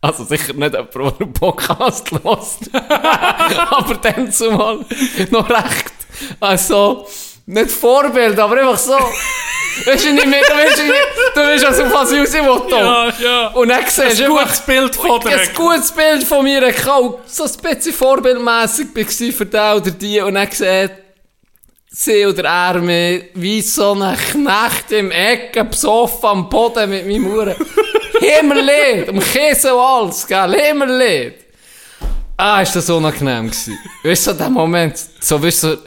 Also 0.02 0.24
sicher 0.24 0.54
nicht 0.54 0.74
jemand, 0.74 0.94
der 0.94 1.02
einen 1.02 1.34
Podcast 1.34 2.12
hört. 2.12 2.74
aber 3.72 3.96
dann 3.96 4.32
zumal 4.32 4.86
noch 5.32 5.50
recht. 5.50 5.94
Also, 6.40 7.08
nicht 7.46 7.72
Vorbild, 7.72 8.40
aber 8.40 8.58
einfach 8.60 8.78
so. 8.78 8.94
Weißt 9.86 10.06
du 10.06 10.14
nicht 10.14 10.26
mehr, 10.26 10.42
du 10.42 10.54
weißt 10.54 10.84
nicht, 10.84 10.94
du 11.36 11.40
weißt 11.42 11.66
also 11.66 11.84
was 11.94 12.12
ich 12.12 12.20
raus 12.22 12.34
will. 12.34 12.72
Ja, 12.80 13.14
ja. 13.20 13.48
Und 13.50 13.68
dann 13.70 13.84
siehst 13.88 14.20
du 14.22 14.24
Ein 14.26 14.30
gutes 14.30 14.62
Bild 14.62 14.96
von 14.96 15.20
dir. 15.20 15.38
ein 15.40 15.50
gutes 15.54 15.92
Bild 15.92 16.24
von 16.24 16.44
mir 16.44 16.62
gehabt. 16.72 17.30
So 17.30 17.44
ein 17.44 17.52
bisschen 17.62 17.94
vorbildmässig 17.94 18.88
war 18.96 19.34
für 19.34 19.46
den 19.46 19.74
oder 19.82 19.92
die. 19.92 20.22
Und 20.22 20.36
dann 20.36 20.50
sieht 20.50 20.92
sie 21.90 22.26
oder 22.26 22.44
er 22.46 22.80
mich 22.82 23.26
wie 23.34 23.62
so 23.62 23.94
ein 23.94 24.16
Knecht 24.18 24.92
im 24.92 25.12
Ecke, 25.12 25.66
besoffen 25.66 26.30
am 26.30 26.50
Boden 26.50 26.90
mit 26.90 27.06
meinem 27.06 27.28
Uhren. 27.28 27.56
Himmerlied, 28.20 29.10
um 29.10 29.20
Käse 29.20 29.76
und 29.76 29.82
alles, 29.82 30.26
gell, 30.26 30.56
Himmerlied. 30.58 31.34
Ah, 32.38 32.62
ist 32.62 32.76
das 32.76 32.90
unangenehm 32.90 33.48
gewesen. 33.48 33.78
Weißt 34.04 34.28
du, 34.28 34.32
so 34.32 34.38
der 34.38 34.50
Moment, 34.50 34.98
so 35.20 35.42
weißt 35.42 35.64
du, 35.64 35.68
so, 35.68 35.78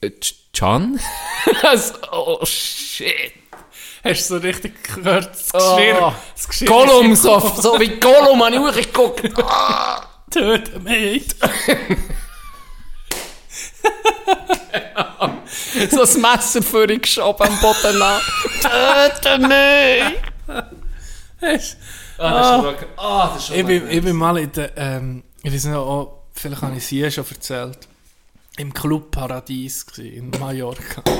äh, 0.00 0.10
Can? 0.56 0.98
so, 1.76 1.94
oh 2.12 2.44
shit. 2.46 3.32
Hast 4.02 4.30
du 4.30 4.34
so 4.34 4.40
richtig 4.40 4.82
gehört, 4.84 5.30
das 5.30 5.50
Oh. 5.52 5.76
Geschirr, 5.76 6.14
das 6.34 6.48
Geschirr 6.48 6.68
Gollum, 6.68 7.14
so, 7.14 7.38
so 7.60 7.78
wie 7.78 7.88
Gollum 8.00 8.42
habe 8.42 8.56
ich 8.56 8.88
hochgeguckt. 8.96 9.50
Töten 10.30 10.82
mich. 10.82 11.26
so 15.90 15.98
das 15.98 16.16
Messer 16.16 16.62
für 16.62 16.90
ihn 16.90 17.02
geschoben 17.02 17.48
am 17.48 17.60
Boden 17.60 18.00
an. 18.00 18.20
Töte 18.62 19.38
mich! 19.38 20.16
Ah, 22.18 22.62
das 22.62 22.86
ah, 22.96 23.28
das 23.28 23.36
ist 23.42 23.46
schon 23.48 23.56
Ich 23.56 23.66
bin, 23.66 23.90
ich 23.90 24.02
bin 24.02 24.16
mal 24.16 24.38
in 24.38 24.50
der, 24.52 24.76
ähm, 24.76 25.22
ich 25.42 25.52
weiß 25.52 25.66
nicht, 25.66 25.76
auch, 25.76 26.22
vielleicht 26.32 26.62
habe 26.62 26.72
ich 26.72 26.78
es 26.78 26.88
hier 26.88 27.10
schon 27.10 27.26
erzählt, 27.28 27.78
im 28.56 28.72
Club 28.72 29.10
Paradies 29.10 29.84
gewesen, 29.86 30.14
in 30.14 30.30
Mallorca. 30.40 31.02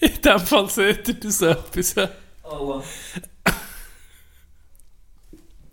in 0.00 0.20
dem 0.20 0.40
Fall 0.40 0.68
seht 0.68 1.08
ihr 1.08 1.14
das 1.14 1.40
etwas. 1.42 1.94
Oh, 2.44 2.82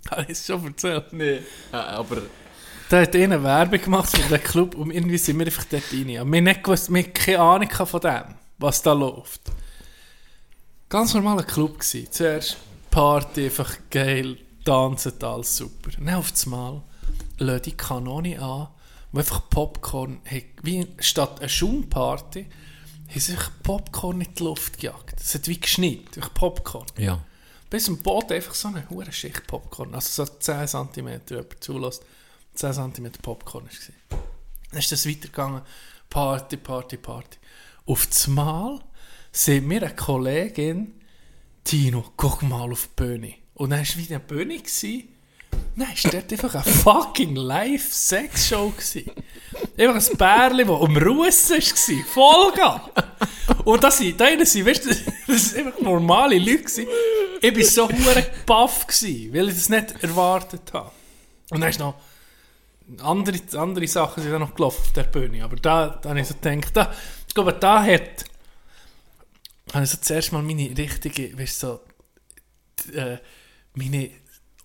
Habe 0.10 0.22
ich 0.24 0.30
es 0.30 0.46
schon 0.46 0.66
erzählt? 0.66 1.12
nee. 1.12 1.42
Ah, 1.72 1.98
aber... 1.98 2.22
Da 2.90 3.02
hat 3.02 3.14
einer 3.18 3.44
Werbung 3.44 3.82
gemacht 3.82 4.16
für 4.16 4.30
den 4.30 4.42
Club 4.42 4.76
und 4.76 4.92
irgendwie 4.92 5.18
sind 5.18 5.38
wir 5.38 5.46
einfach 5.46 5.66
dort 5.66 5.92
rein. 5.92 6.08
Wir 6.08 6.22
haben 6.22 6.30
nicht 6.30 6.64
gewusst, 6.64 6.90
wir 6.90 7.00
hatten 7.04 7.14
keine 7.14 7.40
Ahnung 7.40 7.70
von 7.70 8.00
dem, 8.00 8.36
was 8.60 8.82
da 8.82 8.94
läuft. 8.94 9.42
Ganz 10.88 11.14
normaler 11.14 11.44
Club 11.44 11.80
gsi. 11.80 12.10
Zuerst 12.10 12.56
Party, 12.90 13.48
einfach 13.48 13.76
geil, 13.90 14.38
tanzen, 14.64 15.22
alles 15.22 15.58
super. 15.58 15.90
Und 15.98 16.06
dann 16.06 16.16
auf 16.16 16.32
das 16.32 16.46
Mal 16.46 16.82
lassen 17.38 17.64
die 17.64 17.78
Kanone 17.78 18.42
an, 18.42 18.68
wo 19.12 19.20
einfach 19.20 19.50
Popcorn, 19.50 20.20
hat, 20.26 20.44
wie 20.64 20.88
statt 21.00 21.40
einer 21.40 21.50
Schaumparty, 21.50 22.44
haben 22.44 23.20
sie 23.20 23.20
sich 23.20 23.40
Popcorn 23.64 24.22
in 24.22 24.34
die 24.34 24.44
Luft 24.44 24.80
gejagt. 24.80 25.20
Es 25.20 25.36
hat 25.36 25.48
wie 25.48 25.60
geschnitten, 25.60 26.08
durch 26.14 26.34
Popcorn. 26.34 26.88
Ja. 26.98 27.24
Bis 27.70 27.90
am 27.90 27.98
Boden 27.98 28.34
einfach 28.34 28.54
so 28.54 28.70
eine 28.70 28.90
hohe 28.90 29.12
Schicht 29.12 29.46
Popcorn. 29.48 29.94
Also 29.94 30.26
so 30.26 30.32
10 30.32 30.68
cm, 30.68 31.22
jemand 31.30 31.64
zulässt, 31.64 32.04
10 32.56 32.74
cm 32.74 33.12
Popcorn 33.22 33.66
war. 33.66 34.18
Dann 34.72 34.80
ist 34.80 34.92
das 34.92 35.08
weitergegangen. 35.08 35.62
Party, 36.10 36.58
Party, 36.58 36.98
Party. 36.98 37.38
Auf 37.86 38.08
das 38.08 38.28
Mal 38.28 38.80
sehen 39.32 39.70
wir 39.70 39.84
eine 39.84 39.96
Kollegin, 39.96 40.94
Tino, 41.64 42.14
guck 42.16 42.42
mal 42.44 42.72
auf 42.72 42.88
die 42.88 43.04
Bühne. 43.04 43.34
Und 43.54 43.72
dann 43.72 43.80
war 43.80 43.98
wieder 43.98 44.16
eine 44.16 44.24
Bühne. 44.24 44.58
gewesen. 44.58 45.10
Nein, 45.80 45.90
es 45.94 46.06
war 46.06 46.12
dort 46.12 46.32
einfach 46.32 46.56
eine 46.56 46.64
fucking 46.64 47.36
Live-Sex-Show. 47.36 48.74
Einfach 49.78 50.10
ein 50.10 50.18
Bärli, 50.18 50.66
das 50.66 50.82
um 50.82 50.98
Russen 50.98 51.58
war. 51.58 52.06
Vollgas. 52.08 52.82
Und 53.64 53.84
das 53.84 54.00
sind, 54.00 54.20
da 54.20 54.26
sind, 54.44 54.66
weißt 54.66 54.86
du, 54.86 54.90
das 55.28 55.50
sind 55.50 55.68
einfach 55.68 55.80
normale 55.80 56.40
Leute. 56.40 56.64
gewesen. 56.64 56.88
Ich 57.40 57.56
war 57.56 57.64
so 57.64 57.90
hure 57.90 58.26
baff, 58.48 58.88
weil 58.88 59.50
ich 59.50 59.54
das 59.54 59.70
nicht 59.70 60.04
erwartet 60.04 60.74
habe. 60.74 60.90
Und 61.52 61.62
dann 61.62 61.70
ist 61.70 61.80
noch 61.80 61.94
andere, 63.04 63.40
andere 63.56 63.88
Sachen 63.88 64.24
sind 64.24 64.32
dann 64.32 64.42
noch 64.42 64.56
gelaufen 64.56 64.82
auf 64.82 64.94
der 64.94 65.04
Bühne. 65.04 65.44
Aber 65.44 65.58
da, 65.58 65.90
da 65.90 66.10
habe 66.10 66.20
ich 66.20 66.28
so 66.28 66.34
gedacht, 66.42 66.76
da, 66.76 66.92
ich 67.28 67.36
glaube, 67.36 67.54
da 67.54 67.84
hat, 67.84 68.26
habe 69.74 69.84
ich 69.84 69.92
so 69.92 69.98
zuerst 70.02 70.32
mal 70.32 70.42
meine 70.42 70.76
richtige, 70.76 71.38
weißt 71.38 71.62
du, 71.62 71.68
so, 71.68 71.80
die, 72.80 72.98
äh, 72.98 73.20
meine 73.76 74.10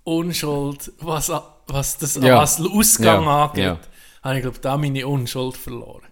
Unschuld, 0.04 0.92
was, 1.00 1.30
was 1.66 1.98
das 1.98 2.16
Ja. 2.20 2.40
als 2.40 2.60
Ausgang 2.60 3.24
Ja. 3.24 3.44
angeht, 3.46 3.64
Ja. 3.64 3.78
habe 4.22 4.36
ich 4.36 4.42
glaube 4.42 4.58
da 4.60 4.76
meine 4.76 5.06
Unschuld 5.06 5.56
verloren. 5.56 6.02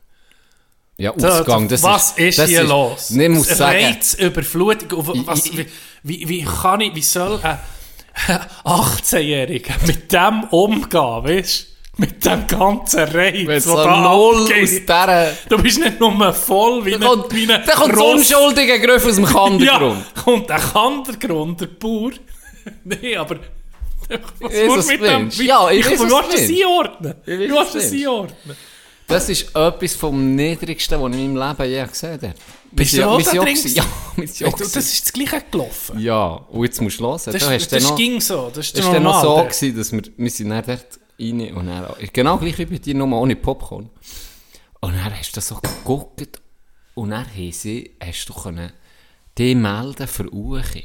Ja, 0.97 1.13
Ausgang, 1.13 1.67
das 1.67 1.83
was 1.83 2.13
ist, 2.19 2.39
das 2.39 2.51
hier 2.51 2.63
los? 2.65 3.11
Ich 3.11 3.29
muss 3.31 3.49
sagen... 3.49 3.85
Reizüberflutung. 3.85 5.27
Was, 5.27 5.51
wie, 5.57 5.67
wie, 6.03 6.29
wie 6.29 6.45
kann 6.45 6.83
ich, 6.83 6.95
wie 6.95 7.01
soll 7.03 7.41
ein 7.43 7.59
18-Jähriger 8.65 9.87
mit 9.87 10.13
dem 10.13 10.45
umgehen, 10.51 11.25
weißt? 11.25 11.67
Mit 11.97 12.25
dem 12.25 12.47
ganzen 12.47 13.01
Reiz, 13.01 13.47
was 13.47 13.65
so 13.65 13.77
da 13.77 14.01
null 14.01 14.43
aus 14.43 14.71
dieser... 14.71 15.33
Du 15.49 15.59
bist 15.59 15.81
nicht 15.81 16.01
nur 16.01 16.33
voll 16.33 16.85
wie 16.85 16.93
Da 16.93 16.99
kommt, 17.07 17.31
ein, 17.33 17.37
wie 17.37 17.53
ein 17.53 17.63
da 17.67 17.73
kommt 17.75 17.93
das 17.93 17.99
Ross. 18.01 18.15
unschuldige 18.15 18.81
Griff 18.81 19.07
aus 19.07 19.17
dem 19.17 19.25
Kandergrund. 19.37 20.05
Ja, 20.17 20.23
kommt 20.23 20.49
der 20.49 20.59
Kandergrund, 20.59 21.61
der 21.61 21.67
Bauer. 21.67 22.13
nee, 22.85 23.17
aber... 23.17 23.37
Was 24.41 24.53
weiß, 24.53 24.67
muss 24.69 24.87
mit 24.89 25.01
du 25.01 25.05
dem? 25.05 25.39
Wie, 25.39 25.47
Ja, 25.47 25.71
ich 25.71 25.81
ich 25.81 25.87
weiß, 25.91 25.99
du 25.99 26.05
was 26.05 26.11
willst 26.13 26.29
du 26.29 26.33
das 26.33 26.49
meinst. 26.49 26.63
einordnen. 26.63 27.15
Ich 27.27 27.49
Du 27.49 27.55
du 27.55 27.79
das 27.79 27.93
einordnen. 27.93 28.57
Das 29.07 29.29
ist 29.29 29.57
etwas 29.57 29.97
vom 29.97 30.37
Niedrigsten, 30.37 31.01
was 31.01 31.13
ich 31.13 31.19
in 31.19 31.33
meinem 31.35 31.49
Leben 31.59 31.71
je 31.71 31.85
gesehen 31.87 32.13
habe. 32.13 32.35
Bist 32.73 32.97
du 32.97 33.09
auch 33.09 33.21
da 33.21 33.31
drin? 33.33 33.57
Ja, 33.75 33.85
sind 34.27 34.47
auch 34.55 34.59
Das 34.59 34.77
ist 34.77 35.05
das 35.07 35.13
Gleiche 35.13 35.43
gelaufen. 35.51 35.99
Ja, 35.99 36.27
und 36.49 36.65
jetzt 36.65 36.81
musst 36.81 37.01
du 37.01 37.05
hören. 37.05 37.15
Das, 37.17 37.25
da 37.25 37.33
das, 37.33 37.49
hast 37.51 37.73
du 37.73 37.81
noch, 37.81 37.97
ging 37.97 38.21
so. 38.21 38.53
Das 38.55 38.67
ist 38.67 38.77
das 38.79 38.85
der 38.85 38.85
ist 38.85 38.95
dann 38.95 39.03
noch 39.03 39.21
so 39.21 39.29
normal. 39.31 39.47
gewesen, 39.49 39.77
dass 39.77 39.93
wir, 39.93 40.03
wir 40.17 40.31
sind 40.31 40.51
dann 40.51 40.65
dort 40.65 41.01
rein 41.21 41.55
und 41.57 41.67
dann, 41.67 41.87
genau 42.13 42.37
gleich 42.39 42.59
wie 42.59 42.67
bei 42.67 42.79
dir, 42.79 42.95
nur 42.95 43.21
ohne 43.21 43.35
Popcorn. 43.35 43.91
Und 44.81 44.93
dann 44.95 45.19
hast 45.19 45.37
du 45.37 45.41
so 45.41 45.57
geguckt 45.57 46.41
und 46.95 47.11
dann 47.11 47.27
haben 47.27 47.53
sie, 47.53 47.97
hast 48.01 48.27
du 48.29 48.33
können, 48.35 48.73
die 49.37 49.55
melden 49.57 50.07
für 50.07 50.33
Uche. 50.33 50.85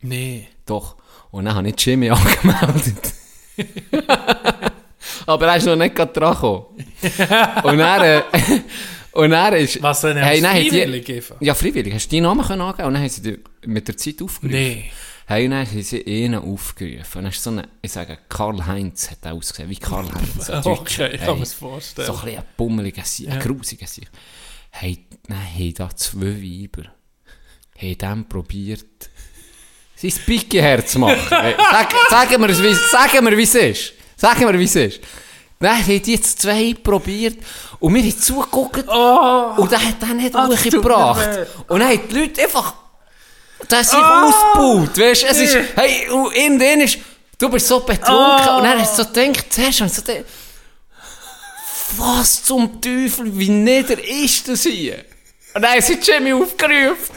Nee. 0.00 0.48
Doch. 0.66 0.96
Und 1.34 1.46
dann 1.46 1.54
habe 1.56 1.68
ich 1.68 1.74
Jimmy 1.84 2.10
angemeldet. 2.10 3.12
Aber 5.26 5.46
er 5.48 5.56
ist 5.56 5.66
noch 5.66 5.74
nicht 5.76 5.94
gerade 5.94 6.12
dran 6.12 6.34
gekommen. 6.34 6.66
Und 7.64 7.78
dann, 7.78 8.02
äh, 8.02 8.22
und 9.12 9.30
dann 9.30 9.54
ist... 9.54 9.82
Was, 9.82 10.02
dann 10.02 10.16
hey, 10.16 10.40
dann 10.40 10.56
die- 10.56 10.70
freiwillig 10.70 11.10
einfach? 11.10 11.36
Ja, 11.40 11.54
freiwillig. 11.54 11.92
Hast 11.94 12.06
du 12.12 12.16
deinen 12.16 12.22
Namen 12.24 12.46
können 12.46 12.60
angeben 12.60 12.86
und 12.88 12.94
dann 12.94 13.02
haben 13.02 13.08
sie 13.08 13.38
mit 13.66 13.88
der 13.88 13.96
Zeit 13.96 14.22
aufgerufen. 14.22 14.50
Nee. 14.50 14.90
Hey, 15.26 15.46
und 15.46 15.50
dann 15.52 15.66
haben 15.66 15.82
sie 15.82 16.00
ihn 16.02 16.34
aufgerufen. 16.36 17.18
Und 17.18 17.24
dann 17.24 17.32
ist 17.32 17.42
so 17.42 17.50
eine, 17.50 17.68
ich 17.82 17.90
sage, 17.92 18.18
Karl-Heinz 18.28 19.10
hat 19.10 19.18
er 19.22 19.32
ausgesehen, 19.32 19.68
wie 19.70 19.76
Karl-Heinz. 19.76 20.50
ein. 20.50 20.64
Okay, 20.64 21.10
ich 21.14 21.20
Hey, 21.20 21.26
kann 21.26 21.34
mir 21.34 21.40
das 21.40 21.54
vorstellen. 21.54 22.06
So 22.06 22.14
ein 22.14 22.24
bisschen 22.24 22.38
ein 22.38 22.44
bummeliger 22.56 23.04
Sieg, 23.04 23.28
ein 23.30 23.40
grusiger 23.40 23.86
Sieg. 23.88 24.08
Hey, 24.70 25.06
dann 25.26 25.38
haben 25.38 25.74
da 25.74 25.90
zwei 25.96 26.40
Weiber, 26.42 26.90
haben 27.76 27.98
dann 27.98 28.28
probiert, 28.28 28.84
sein 30.10 30.22
Picke 30.26 30.84
zu 30.84 30.98
machen. 30.98 31.20
Sag, 31.28 31.94
sagen 32.10 32.42
wir, 32.42 32.48
wie, 32.48 32.74
sagen 32.74 33.24
wir, 33.24 33.36
wie 33.36 33.42
es 33.42 33.54
ist. 33.54 33.92
Sagen 34.16 34.46
wir, 34.46 34.58
wie 34.58 34.64
es 34.64 34.76
ist. 34.76 35.00
Dann 35.60 35.78
haben 35.78 36.02
jetzt 36.04 36.42
zwei 36.42 36.74
probiert 36.74 37.38
und 37.78 37.94
wir 37.94 38.02
haben 38.02 38.20
zugeguckt 38.20 38.86
und 38.88 39.72
dann 39.72 39.86
hat 39.86 40.02
er 40.02 40.14
nicht 40.14 40.34
mir 40.34 40.48
hochgebracht. 40.48 41.36
weh. 41.36 41.44
Und 41.68 41.80
dann 41.80 41.88
haben 41.88 42.08
die 42.08 42.18
Leute 42.18 42.42
einfach 42.42 42.74
das 43.68 43.90
sich 43.90 43.98
ausgebaut, 43.98 44.98
weißt 44.98 45.22
du, 45.22 45.26
es 45.26 45.38
ist, 45.38 45.56
hey, 45.74 46.08
und 46.10 46.34
in 46.34 46.58
denen 46.58 46.82
ist, 46.82 46.98
du 47.38 47.48
bist 47.48 47.66
so 47.66 47.80
betrunken, 47.80 48.48
und 48.56 48.64
dann 48.64 48.78
hast 48.78 48.98
du 48.98 49.04
so 49.04 49.08
gedacht, 49.10 49.46
zuerst 49.50 49.80
ich 49.80 49.92
so 49.92 50.02
gedacht, 50.02 50.24
was 51.96 52.42
zum 52.42 52.80
Teufel, 52.80 53.38
wie 53.38 53.48
nieder 53.48 54.02
ist 54.06 54.48
das 54.48 54.64
hier? 54.64 55.04
Und 55.54 55.62
dann 55.62 55.72
haben 55.72 55.80
sie 55.80 55.94
Jimmy 55.94 56.32
aufgerufen. 56.32 57.14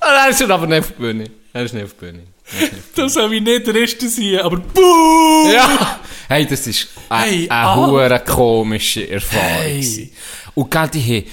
dann 0.00 0.30
ist 0.30 0.40
er 0.40 0.50
aber 0.50 0.66
nicht 0.66 0.96
Bühne. 0.96 1.30
Er 1.52 1.64
ist 1.64 1.74
nicht 1.74 1.84
auf 1.84 1.94
die 1.94 2.06
Bühne. 2.06 2.22
Auf 2.46 2.70
Das 2.94 3.16
habe 3.16 3.36
ich 3.36 3.42
nicht 3.42 3.66
der 3.66 3.74
Erste 3.74 4.08
sein, 4.08 4.38
aber 4.40 4.56
BOOM! 4.56 5.52
Ja! 5.52 6.00
Hey, 6.28 6.46
das 6.46 6.66
ist 6.66 6.88
eine 7.08 7.30
Hey, 7.30 7.48
hure 7.48 8.20
komische 8.20 9.08
Erfahrung. 9.08 9.42
Hey. 9.42 10.12
Und 10.54 10.70
gell, 10.70 10.88
die 10.88 11.26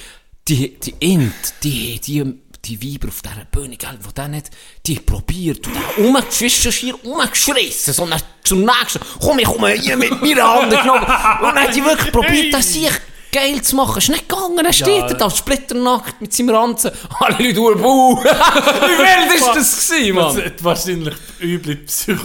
die, 0.49 0.79
die 0.79 0.95
Int, 0.99 1.33
die, 1.63 1.99
die, 1.99 2.23
die 2.65 2.81
Weiber 2.81 3.09
auf 3.09 3.21
dieser 3.21 3.45
Bühne, 3.45 3.77
gell, 3.77 3.99
die 4.03 4.13
dann 4.13 4.31
nicht, 4.31 4.49
die 4.85 4.95
probiert 4.95 5.65
und 5.67 5.75
dann 5.75 6.05
umgeschwissen, 6.05 6.71
schier 6.71 7.05
umgeschrissen, 7.05 7.93
sondern 7.93 8.21
zum 8.43 8.61
nächsten, 8.61 8.99
komm, 9.21 9.39
ich 9.39 9.45
komme 9.45 9.71
hier 9.73 9.95
mit 9.95 10.21
meiner 10.21 10.53
Hand 10.53 10.71
genommen. 10.71 11.01
Und 11.01 11.07
dann 11.07 11.63
haben 11.63 11.73
die 11.73 11.83
wirklich 11.83 12.11
probiert, 12.11 12.53
das 12.53 12.73
sich 12.73 12.89
geil 13.31 13.61
zu 13.61 13.75
machen. 13.75 13.97
Ist 13.97 14.09
nicht 14.09 14.27
gegangen, 14.27 14.57
dann 14.57 14.73
steht 14.73 15.03
er 15.03 15.13
da, 15.13 15.29
splitternackt 15.29 16.21
mit 16.21 16.33
seinem 16.33 16.49
Ranzen. 16.49 16.91
Alle 17.19 17.51
Leute, 17.51 17.79
buh. 17.81 18.17
Wie 18.23 18.23
wild 18.25 19.35
ist 19.35 19.47
das 19.55 19.87
gewesen, 19.89 20.15
Das 20.15 20.35
Mann? 20.35 20.45
hat 20.45 20.63
wahrscheinlich 20.63 21.15
üble 21.41 21.75
Psycho 21.77 22.21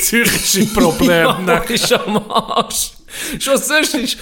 psychische 0.00 0.66
Probleme. 0.66 1.36
Ja, 1.46 1.58
ist 1.58 1.92
am 1.92 2.16
Arsch. 2.30 2.92
Schon 3.38 3.56
sonst 3.56 3.94
ist... 3.94 4.18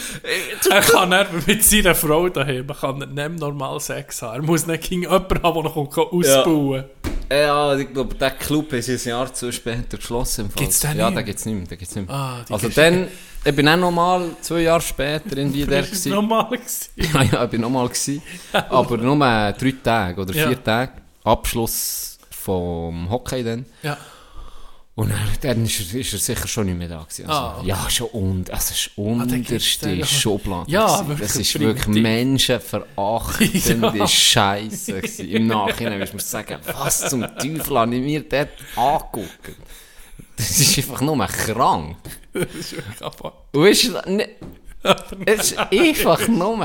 er 0.70 0.80
kann 0.82 1.08
nicht 1.08 1.46
mit 1.46 1.64
seiner 1.64 1.94
Frau 1.94 2.28
daheim, 2.28 2.66
er 2.68 2.74
kann 2.74 2.98
nicht 2.98 3.40
normal 3.40 3.80
Sex 3.80 4.22
haben. 4.22 4.36
Er 4.36 4.42
muss 4.42 4.66
nicht 4.66 4.88
gegen 4.88 5.02
jemanden 5.02 5.42
haben, 5.42 5.54
der 5.54 5.62
noch 5.64 5.76
ausbauen 5.76 6.84
kann. 7.02 7.12
Ja, 7.32 7.76
ich 7.76 7.92
glaube, 7.92 8.14
der 8.14 8.30
Club 8.32 8.72
ist 8.74 8.88
ein 8.88 9.08
Jahr 9.08 9.32
zu 9.32 9.50
später 9.50 9.96
geschlossen. 9.96 10.42
im 10.46 10.50
Fall. 10.50 10.62
Gibt's 10.62 10.80
den 10.80 10.98
Ja, 10.98 11.10
den 11.10 11.24
gibt 11.24 11.38
es 11.38 11.46
nicht 11.46 11.54
mehr. 11.56 11.66
Den 11.66 11.78
gibt's 11.78 11.94
nicht 11.96 12.06
mehr. 12.06 12.14
Ah, 12.16 12.36
also 12.48 12.54
Geschichte. 12.68 12.80
dann, 12.80 13.08
ich 13.44 13.54
bin 13.54 13.68
auch 13.68 13.76
noch 13.76 13.90
mal 13.90 14.30
zwei 14.40 14.60
Jahre 14.62 14.80
später 14.80 15.36
in 15.36 15.52
der 15.52 15.66
Das 15.66 15.76
war 15.76 15.82
gewesen. 15.82 16.12
normal. 16.12 16.44
gewesen. 16.50 16.88
Ja, 16.96 17.22
ja, 17.22 17.44
ich 17.44 17.50
bin 17.50 17.60
noch 17.60 17.70
mal 17.70 17.86
gewesen. 17.88 18.22
Aber 18.52 18.96
nur 18.96 19.16
drei 19.52 19.74
Tage 19.82 20.20
oder 20.20 20.32
vier 20.32 20.50
Ja. 20.50 20.54
Tage. 20.54 20.92
Abschluss 21.24 22.18
vom 22.30 23.08
Hockey 23.10 23.42
dann. 23.44 23.64
Ja. 23.82 23.96
Und 24.96 25.10
dann, 25.10 25.18
dann 25.40 25.64
ist, 25.64 25.92
er, 25.92 26.00
ist 26.00 26.12
er 26.12 26.18
sicher 26.20 26.46
schon 26.46 26.66
nicht 26.66 26.78
mehr 26.78 26.86
da 26.88 27.00
gewesen. 27.02 27.26
Also, 27.28 27.40
Ah, 27.40 27.56
okay. 27.58 27.66
Ja, 27.68 27.90
schon 27.90 28.06
und, 28.10 28.48
also 28.50 28.62
es 28.72 28.86
ist 28.86 28.90
unterste 28.96 29.88
den- 29.88 30.06
Schublade. 30.06 30.70
Ja, 30.70 30.86
gewesen. 30.86 31.08
wirklich 31.08 31.28
Das 31.28 31.36
ist 31.36 31.58
wirklich 31.60 31.86
menschenverachtende 32.02 33.92
Ja. 33.98 34.06
Scheiße 34.06 34.92
gewesen. 34.94 35.28
Im 35.28 35.46
Nachhinein 35.48 35.98
du 36.12 36.16
mir 36.16 36.22
sagen, 36.22 36.58
was 36.80 37.08
zum 37.10 37.22
Teufel 37.22 37.78
habe 37.78 37.94
ich 37.96 38.02
mir 38.02 38.20
dort 38.22 38.50
angeguckt? 38.76 39.56
Das 40.36 40.58
ist 40.58 40.78
einfach 40.78 41.00
nur 41.00 41.26
krank. 41.26 41.96
Das 42.32 42.54
ist 42.54 42.72
wirklich 42.72 43.02
abfuck. 43.02 43.34
Es 43.52 43.84
ist, 43.84 44.06
ne, 44.06 44.28
es 45.26 45.52
ist 45.52 45.58
einfach 45.72 46.28
nur... 46.28 46.58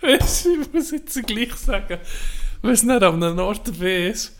Weißt 0.00 0.44
du, 0.44 0.60
ich 0.60 0.72
muss 0.72 0.90
jetzt 0.90 1.26
gleich 1.26 1.54
sagen, 1.54 1.98
wenn 2.62 2.72
es 2.72 2.82
nicht 2.82 3.02
an 3.02 3.22
einem 3.22 3.38
Ort 3.38 3.68
ist, 3.68 4.36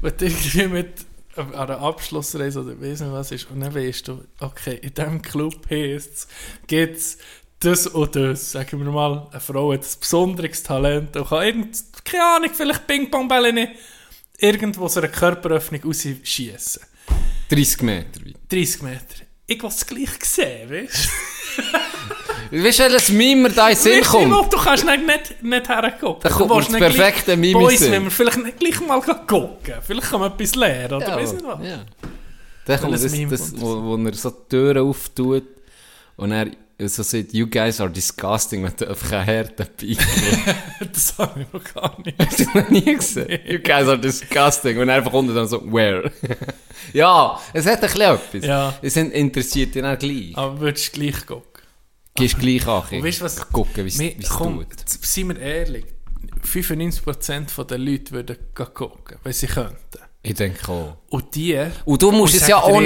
wenn 0.00 0.16
du 0.16 0.24
irgendwie 0.24 0.66
mit 0.68 1.06
an 1.36 1.54
einer 1.54 1.80
Abschlussreise 1.80 2.60
oder 2.60 2.80
weiss 2.80 3.00
nicht 3.00 3.12
was 3.12 3.32
ist, 3.32 3.50
und 3.50 3.60
dann 3.60 3.74
weißt 3.74 4.08
du, 4.08 4.24
okay, 4.40 4.78
in 4.80 4.94
diesem 4.94 5.22
Club 5.22 5.68
heisst 5.68 6.28
gibt 6.66 6.96
es 6.96 7.18
das 7.60 7.86
und 7.86 8.14
das. 8.14 8.52
Sagen 8.52 8.84
wir 8.84 8.90
mal, 8.90 9.26
eine 9.30 9.40
Frau 9.40 9.72
hat 9.72 9.82
ein 9.82 10.00
besonderes 10.00 10.62
Talent 10.62 11.16
und 11.16 11.28
kann 11.28 11.44
irgend, 11.44 11.76
keine 12.04 12.24
Ahnung, 12.36 12.50
vielleicht 12.52 12.86
Ping-Pong-Bälle 12.86 13.52
nicht 13.52 13.72
irgendwo 14.38 14.88
so 14.88 15.00
eine 15.00 15.08
Körperöffnung 15.08 15.82
rausschießen. 15.82 16.82
30 17.50 17.82
Meter 17.82 18.24
weit. 18.24 18.34
30 18.50 18.82
Meter. 18.82 19.00
Ich 19.46 19.62
will 19.62 19.68
es 19.68 19.86
gleich 19.86 20.24
sehen, 20.24 20.70
weißt 20.70 21.08
du? 22.50 22.58
Weißt 22.64 22.78
du, 22.78 22.82
welches 22.84 23.08
Meme 23.10 23.50
da 23.50 23.68
in 23.70 23.76
Sinn 23.76 24.00
Weißt 24.00 24.06
du, 24.14 24.18
kommt? 24.18 24.30
Mo, 24.30 24.46
du 24.50 24.56
kannst 24.58 24.84
nicht, 24.84 25.06
nicht, 25.06 25.42
nicht 25.42 25.68
hergucken. 25.68 26.20
Da 26.22 26.28
kommt 26.30 26.50
das 26.50 26.68
perfekte 26.68 27.36
Meme 27.36 27.52
Boys, 27.60 27.78
Sinn. 27.80 27.92
wenn 27.92 28.04
wir 28.04 28.10
vielleicht 28.10 28.38
nicht 28.38 28.58
gleich 28.58 28.80
mal 28.80 29.00
gucken. 29.00 29.74
Vielleicht 29.82 30.10
kann 30.10 30.20
man 30.20 30.32
etwas 30.32 30.54
lernen, 30.54 30.94
oder 30.94 31.08
Ja, 31.08 31.16
weiss 31.16 31.32
nicht 31.32 31.44
was. 31.44 31.58
ja. 31.66 31.84
Dann 32.66 32.80
kommt 32.80 32.94
das, 32.94 33.02
das 33.02 33.60
wo, 33.60 33.82
wo 33.82 33.96
er 33.96 34.14
so 34.14 34.30
die 34.30 34.48
Türen 34.48 34.78
auftut 34.78 35.44
und 36.16 36.32
er 36.32 36.46
so 36.78 37.02
sagt, 37.02 37.32
you 37.32 37.46
guys 37.46 37.80
are 37.80 37.90
disgusting, 37.90 38.64
wenn 38.64 38.72
du 38.76 38.88
einfach 38.88 39.12
einen 39.12 39.26
harten 39.26 39.66
Bein 39.78 39.96
Das 40.92 41.16
habe 41.18 41.42
ich 41.42 41.52
noch 41.52 41.74
gar 41.74 41.96
nicht. 42.04 42.18
Hast 42.26 42.40
du 42.40 42.58
noch 42.58 42.68
nie 42.68 42.94
gesehen? 42.96 43.40
You 43.46 43.58
guys 43.58 43.88
are 43.88 43.98
disgusting. 43.98 44.78
Und 44.78 44.88
er 44.88 44.96
einfach 44.96 45.12
unten 45.12 45.34
dann 45.34 45.46
so, 45.46 45.60
where? 45.72 46.10
ja, 46.92 47.40
es 47.52 47.66
hat 47.66 47.76
ein 47.76 47.80
bisschen 47.80 48.02
etwas. 48.02 48.44
Ja. 48.44 48.78
Es 48.82 48.96
interessiert 48.96 49.74
dich 49.74 49.82
dann 49.82 49.98
gleich. 49.98 50.36
Aber 50.36 50.60
würdest 50.60 50.96
du 50.96 51.00
gleich 51.00 51.26
gucken? 51.26 51.62
Gehst 52.16 52.38
gleich 52.38 52.66
an. 52.66 52.82
Und 52.90 53.04
weißt 53.04 53.22
was? 53.22 53.48
Gucken, 53.50 53.84
wie 53.84 53.88
es 53.88 54.28
tut. 54.28 54.66
Seien 54.86 55.28
wir 55.28 55.38
ehrlich. 55.40 55.84
95% 56.44 57.64
der 57.64 57.78
Leute 57.78 58.12
würden 58.12 58.36
gucken, 58.54 59.18
wenn 59.22 59.32
sie 59.32 59.46
könnten. 59.46 60.03
Ich 60.26 60.34
denke 60.34 60.66
auch. 60.72 60.96
Und 61.10 61.34
die... 61.34 61.54
Und 61.84 62.00
du 62.00 62.10
musst 62.10 62.34
es 62.34 62.48
ja 62.48 62.56
auch 62.56 62.80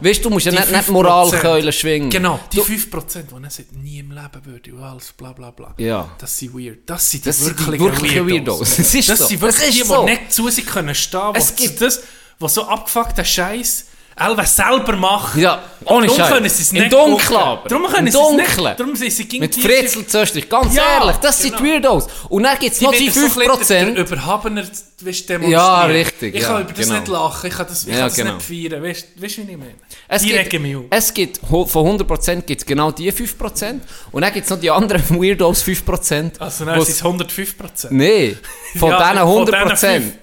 weißt 0.00 0.24
du, 0.24 0.30
musst 0.30 0.46
ja 0.46 0.52
nicht, 0.52 0.70
nicht 0.70 0.88
5%, 0.88 0.92
Moralkeulen 0.92 1.72
schwingen. 1.72 2.10
Genau, 2.10 2.38
die 2.52 2.58
Du- 2.58 2.62
5%, 2.62 3.22
die 3.36 3.44
er 3.44 3.50
sagt, 3.50 3.72
nie 3.76 3.98
im 3.98 4.12
Leben 4.12 4.44
würde 4.44 4.72
und 4.72 4.82
alles, 4.84 5.12
bla 5.12 5.32
bla 5.32 5.50
bla. 5.50 5.74
Ja. 5.78 6.08
Das 6.18 6.38
sind 6.38 6.54
weird. 6.54 6.78
Das 6.88 7.10
sind 7.10 7.24
die 7.24 7.28
Das 7.28 7.38
die 7.40 7.78
wirklichen 7.80 8.28
Weirdos. 8.30 8.78
Es 8.78 8.94
ist 8.94 9.08
das 9.08 9.18
so. 9.18 9.26
sind 9.26 9.40
wirklich 9.40 9.62
Es 9.62 9.68
ist 9.70 9.74
die, 9.78 9.82
die 9.82 9.88
so. 9.88 10.04
nicht 10.04 10.32
zu 10.32 10.48
sich 10.48 10.64
können 10.64 10.94
stehen, 10.94 11.20
Es 11.34 11.48
was 11.50 11.56
gibt- 11.56 11.80
das, 11.80 12.02
was 12.38 12.54
so 12.54 12.64
abgefuckten 12.68 13.24
Scheiß 13.24 13.86
Elva 14.18 14.46
selber 14.46 14.96
machen. 14.96 15.42
Ja, 15.42 15.62
ohne 15.84 16.06
Darum 16.06 16.18
Scheiß. 16.22 16.30
können 16.32 16.48
sie 16.48 16.62
es 16.62 16.72
Im 16.72 16.78
nicht 16.78 16.92
Dunkeln 16.92 17.18
gucken. 17.18 17.36
aber. 17.36 17.68
Darum 17.68 17.86
können 17.86 18.06
Im 18.06 18.12
sie 18.12 18.18
es 18.18 18.30
nicht. 18.30 18.56
Dunkeln. 18.56 18.76
Darum 18.78 18.96
sind 18.96 19.12
sie 19.12 19.24
gegen 19.28 19.42
Mit 19.42 19.54
Fritzel 19.54 20.06
Zöstlich, 20.06 20.48
ganz 20.48 20.74
Ja, 20.74 21.00
ehrlich, 21.00 21.16
das 21.16 21.38
sind 21.42 21.54
genau. 21.58 21.62
die 21.62 21.82
Weirdos. 21.84 22.06
Und 22.30 22.42
dann 22.44 22.58
gibt 22.58 22.72
es 22.74 22.80
noch 22.80 22.92
die 22.92 23.00
wieder 23.00 23.12
so 23.12 23.20
ein 23.20 23.58
bisschen 23.58 23.58
5%. 23.58 23.68
Der, 23.68 23.84
der 23.92 24.04
Überhabener 24.06 24.62
weißt, 24.62 25.28
demonstrieren. 25.28 25.50
Ja, 25.50 25.84
richtig, 25.84 26.34
Ich 26.34 26.40
ja, 26.42 26.48
kann 26.48 26.62
über 26.62 26.72
das 26.72 26.86
genau. 26.86 26.98
nicht 26.98 27.08
lachen, 27.08 27.46
ich 27.50 27.54
kann 27.56 27.66
das, 27.68 27.82
ich 27.82 27.88
Ja, 27.88 27.94
kann 27.98 28.06
das 28.08 28.16
genau. 28.16 28.34
nicht 28.36 28.70
feiern. 28.70 28.82
Weißt 28.82 29.06
du, 29.16 29.22
wie 29.22 29.26
ich 29.26 29.38
meine? 29.58 29.74
Es 30.08 30.22
die 30.22 30.28
gibt, 30.28 30.40
regen 30.40 30.62
mich 30.62 30.76
auf. 30.76 30.82
es 30.88 31.12
gibt 31.14 31.40
von 31.46 31.66
100% 32.00 32.40
gibt 32.42 32.60
es 32.62 32.66
genau 32.66 32.90
die 32.92 33.12
5%. 33.12 33.80
Und 34.12 34.22
dann 34.22 34.32
gibt 34.32 34.44
es 34.44 34.50
noch 34.50 34.58
die 34.60 34.70
anderen 34.70 35.02
Weirdos 35.10 35.62
5%. 35.62 36.38
Also 36.40 36.64
dann 36.64 36.80
sind 36.80 36.94
es 36.94 37.04
105%. 37.04 37.88
Nee, 37.90 38.34
von 38.78 38.90
Ja, 38.90 39.12
diesen 39.12 39.26
von 39.26 39.46
100% 39.46 39.70
diesen 39.72 39.76
fünf. 39.76 40.14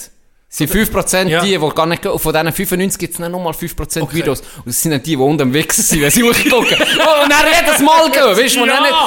Sind 0.56 0.72
5% 0.72 1.28
Ja. 1.30 1.42
die, 1.42 1.58
die 1.58 1.70
gar 1.76 1.88
nicht 1.88 2.04
gehen. 2.04 2.20
Von 2.20 2.32
diesen 2.32 2.52
95 2.54 3.00
gibt 3.00 3.14
es 3.16 3.20
dann 3.20 3.32
nochmal 3.32 3.54
5% 3.54 4.04
Okay. 4.04 4.16
Videos. 4.18 4.42
Und 4.42 4.68
das 4.68 4.80
sind 4.82 4.92
dann 4.92 5.02
die, 5.02 5.12
die 5.12 5.18
unten 5.18 5.42
am 5.42 5.54
Wichsen 5.54 5.82
sind, 5.84 6.02
wenn 6.02 6.12
sie 6.12 6.22
hochgucken. 6.30 6.78
und 6.80 7.32
dann 7.32 7.46
jedes 7.66 7.80
Mal 7.82 8.12
gehen. 8.12 8.24
Weißt 8.38 8.56
du, 8.56 8.66
Ja. 8.66 8.66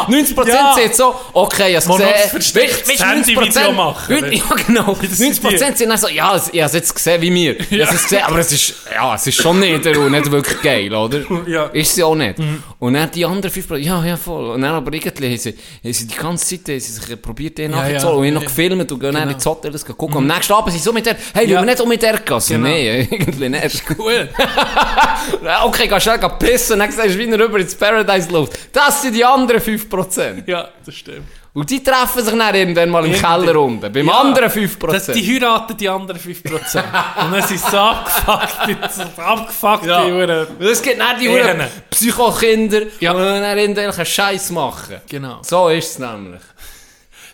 dann 0.09 0.11
nicht 0.11 0.29
90% 0.37 0.49
Ja. 0.49 0.75
sind 0.75 0.95
so, 0.97 1.15
okay, 1.35 1.77
ich 1.77 1.87
habe 1.87 2.03
es 2.03 2.33
gesehen. 2.43 2.65
Weisst 2.67 3.01
du, 3.01 3.05
Handyvideo 3.07 3.73
machen, 3.73 4.17
Neun- 4.21 4.33
Ja, 4.33 4.43
genau. 4.67 4.97
Das 5.01 5.19
sind 5.19 5.35
90% 5.41 5.79
sind 5.79 5.89
dann 5.91 5.99
so, 5.99 6.09
ja, 6.09 6.35
ich 6.37 6.49
habe 6.49 6.67
es 6.67 6.73
jetzt 6.73 6.95
gesehen 6.95 7.23
wie 7.23 7.31
mir. 7.31 7.57
Ich 7.71 7.81
habe 7.87 7.95
es 7.95 8.03
gesehen, 8.03 8.23
aber 8.25 8.39
es 8.41 8.51
ist, 8.53 8.75
ja, 8.93 9.15
es 9.15 9.27
ist 9.29 9.37
schon 9.41 9.61
nicht, 9.61 9.85
nicht 9.85 10.31
wirklich 10.33 10.61
geil, 10.63 10.93
oder? 10.95 11.21
Ja. 11.47 11.67
Ist 11.67 11.95
sie 11.95 12.03
auch 12.03 12.17
nicht. 12.17 12.35
Und 12.81 12.95
dann 12.95 13.09
die 13.13 13.25
anderen 13.25 13.55
5%, 13.55 13.77
ja, 13.77 14.05
ja, 14.05 14.17
voll. 14.17 14.51
Und 14.51 14.63
dann 14.63 14.73
aber 14.75 14.93
irgendwie 14.93 15.27
haben 15.29 15.39
sie, 15.39 15.51
haben 15.85 15.93
sie 15.93 16.07
die 16.09 16.15
ganze 16.17 16.45
Zeit 16.45 16.69
haben 16.75 16.81
sie 16.81 16.93
sich 16.93 17.23
probiert, 17.23 17.59
den 17.59 17.71
Ja, 17.71 17.89
nachzuholen. 17.89 18.03
ja. 18.03 18.09
und 18.11 18.27
haben 18.27 18.35
noch 18.35 18.43
Ja. 18.43 18.49
gefilmt 18.49 18.93
und 18.93 18.99
gehen 19.01 19.13
dann 19.13 19.23
Genau. 19.23 19.35
ins 19.35 19.47
Hotel 19.47 19.71
das 19.71 19.85
gucken. 19.85 20.17
Am 20.17 20.27
nächsten 20.27 20.53
Abend 20.53 20.73
sind 20.73 20.81
sie 20.81 20.85
so 20.85 20.93
mit 20.93 21.07
der, 21.07 21.17
hey, 21.37 21.49
Ja. 21.49 21.61
wir 21.61 21.67
nicht 21.67 21.81
um 21.81 21.89
mit. 21.91 22.41
So, 22.41 22.55
Genau. 22.55 22.69
nee, 22.69 23.01
irgendwie 23.11 23.49
nicht. 23.49 23.87
Gut. 23.87 24.29
okay, 25.65 25.87
gehst 25.89 26.03
schnell 26.03 26.19
pissen, 26.39 26.79
dann 26.79 26.91
sagst 26.91 27.15
du 27.15 27.19
wieder 27.19 27.39
rüber 27.39 27.59
ins 27.59 27.75
Paradise 27.75 28.31
Luft. 28.31 28.59
Das 28.73 29.03
sind 29.03 29.15
die 29.15 29.25
anderen 29.25 29.61
5%. 29.61 30.43
Ja, 30.47 30.69
das 30.85 30.95
stimmt. 30.95 31.27
Und 31.53 31.71
die 31.71 31.83
treffen 31.83 32.23
sich 32.23 32.35
dann 32.37 32.55
irgendwann 32.55 32.91
mal 32.91 33.07
im. 33.07 33.15
Keller 33.15 33.59
unten, 33.59 33.91
beim 33.91 34.07
Ja. 34.07 34.13
anderen 34.21 34.51
5%. 34.51 34.93
Das, 34.93 35.07
die 35.07 35.35
heiraten 35.35 35.75
die 35.75 35.89
anderen 35.89 36.21
5%. 36.21 36.45
Und 37.25 37.33
dann 37.33 37.43
sind 37.43 37.59
sie 37.61 37.79
abgefuckt, 37.81 38.93
so 39.17 39.23
abgefuckt, 39.23 39.87
Ja. 39.87 40.05
die 40.05 40.13
Huren. 40.13 40.47
Und 40.59 40.61
es 40.67 40.83
gibt 40.83 41.01
dann 41.01 41.19
die. 41.19 41.29
Huren 41.31 41.63
Psychokinder, 41.91 42.81
Ja. 43.01 43.15
die 43.15 43.19
dann 43.19 43.57
irgendwelchen 43.59 44.05
Scheiß 44.05 44.51
machen. 44.51 44.97
Genau. 45.09 45.39
So 45.43 45.69
ist 45.71 45.93
es 45.93 45.99
nämlich. 45.99 46.43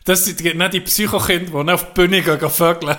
Das 0.04 0.24
sind 0.24 0.38
die- 0.38 0.54
die 0.70 0.80
Psychokinder, 0.80 1.64
die 1.64 1.72
auf 1.72 1.86
die 1.86 1.92
Bühne 1.94 2.22
gehen, 2.22 2.38
gehen 2.38 2.50
vögeln. 2.50 2.96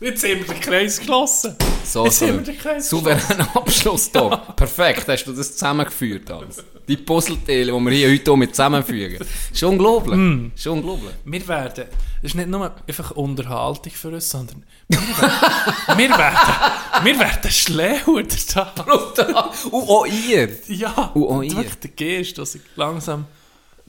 Jetzt 0.00 0.22
haben 0.22 0.38
wir 0.38 0.54
den 0.54 0.60
Kreis 0.60 0.98
geschlossen. 1.00 1.56
So, 1.84 2.04
Jetzt 2.04 2.20
so 2.20 2.26
haben 2.26 2.34
wir 2.34 2.38
ein 2.38 2.44
den 2.44 2.58
Kreis 2.58 2.88
souveräner 2.88 3.48
Abschluss 3.56 4.10
hier. 4.12 4.30
Perfekt, 4.54 5.08
hast 5.08 5.24
du 5.24 5.32
das 5.32 5.52
zusammengeführt 5.52 6.30
alles. 6.30 6.64
Die 6.86 6.96
Puzzleteile, 6.96 7.72
die 7.72 7.80
wir 7.80 7.90
hier 7.90 8.10
heute 8.12 8.36
mit 8.36 8.54
zusammenfügen. 8.54 9.26
Ist 9.52 9.62
unglaublich. 9.64 10.16
Mm. 10.16 10.52
Ist 10.54 10.66
unglaublich. 10.68 11.10
Wir 11.24 11.48
werden, 11.48 11.86
das 12.22 12.30
ist 12.30 12.34
nicht 12.36 12.48
nur 12.48 12.72
einfach 12.86 13.10
Unterhaltung 13.10 13.92
für 13.92 14.10
uns, 14.10 14.30
sondern 14.30 14.64
wir 14.88 14.98
werden, 15.00 15.98
wir 15.98 16.08
werden, 16.10 17.04
wir 17.04 17.18
werden 17.18 17.50
schlauer 17.50 18.22
da. 18.54 19.50
Und 19.72 19.88
auch 19.88 20.06
ihr. 20.06 20.48
Ja, 20.68 21.10
Und 21.14 21.24
auch 21.24 21.42
ihr. 21.42 21.56
wirklich 21.56 21.74
der 21.80 21.90
Geist, 21.90 22.38
dass 22.38 22.54
ich 22.54 22.62
langsam 22.76 23.26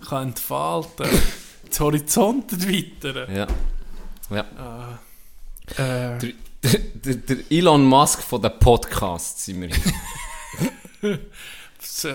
kann 0.10 0.30
entfalten 0.30 1.06
kann. 1.06 1.22
Das 1.70 1.80
Horizont 1.80 2.52
erweitern. 2.52 3.36
Ja. 3.36 3.48
ja. 4.36 5.00
Äh, 5.78 6.18
Der, 6.62 6.74
der, 7.06 7.16
der 7.16 7.38
Elon 7.50 7.86
Musk 7.86 8.22
von 8.22 8.42
den 8.42 8.52
Podcasts 8.60 9.46
sind 9.46 9.62
wir 9.62 9.70
hier. 11.02 11.20
so, 11.80 12.10
äh, 12.10 12.14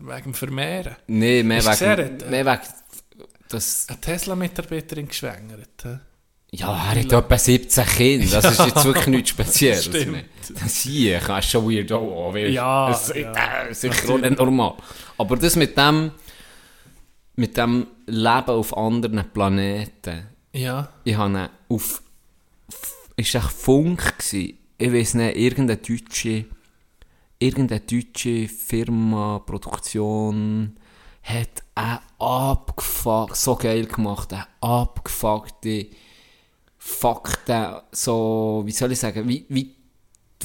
wegen 0.00 0.22
dem 0.24 0.34
Vermehren. 0.34 0.96
Nee, 1.06 1.42
mehr 1.42 1.64
Hast 1.64 1.80
wegen, 1.80 2.18
gesehen, 2.18 2.30
mehr 2.30 2.44
wegen 2.44 2.60
das... 3.48 3.86
Eine 3.88 4.00
Tesla-Mitarbeiterin 4.00 5.08
geschwängert. 5.08 5.68
hä? 5.84 5.98
Ja, 6.52 6.68
er 6.74 6.90
hat 6.90 6.96
etwa 6.98 7.38
17 7.38 7.84
Kinder. 7.86 8.40
Das 8.40 8.52
ist 8.58 8.66
jetzt 8.66 8.84
wirklich 8.84 9.06
nichts 9.08 9.30
Spezielles. 9.30 9.84
Stimmt. 9.86 10.24
Das 10.62 10.76
hier 10.82 11.18
kannst 11.18 11.48
du 11.48 11.52
schon 11.60 11.70
weird 11.70 11.90
auch, 11.92 12.32
weißt. 12.34 12.52
Ja, 12.52 12.88
Das 12.88 13.08
ist 13.10 13.16
ja. 13.16 13.62
äh, 13.68 13.74
sicher 13.74 14.10
auch 14.12 14.18
nicht 14.18 14.38
normal. 14.38 14.74
Aber 15.18 15.36
das 15.36 15.56
mit 15.56 15.76
dem, 15.76 16.12
mit 17.36 17.56
dem 17.56 17.86
Leben 18.06 18.50
auf 18.50 18.76
anderen 18.76 19.24
Planeten, 19.32 20.26
Ja. 20.52 20.88
ich 21.04 21.16
habe 21.16 21.50
auf, 21.68 22.02
ist 23.16 23.34
echt 23.34 23.52
Funk 23.52 24.18
gewesen. 24.18 24.58
Ich 24.78 24.92
weiß 24.92 25.14
nicht, 25.14 25.36
irgendeine 25.36 25.80
deutsche, 25.80 26.46
irgendeine 27.38 27.80
deutsche 27.80 28.48
Firma, 28.48 29.38
Produktion, 29.40 30.76
hat 31.22 31.62
eine 31.74 32.00
abgefuckt, 32.18 33.36
so 33.36 33.56
geil 33.56 33.86
gemacht, 33.86 34.32
eine 34.32 34.46
abgefuckte 34.60 35.88
Fakten, 36.78 37.80
so, 37.90 38.62
wie 38.64 38.70
soll 38.70 38.92
ich 38.92 39.00
sagen, 39.00 39.28
wie, 39.28 39.44
wie, 39.48 39.74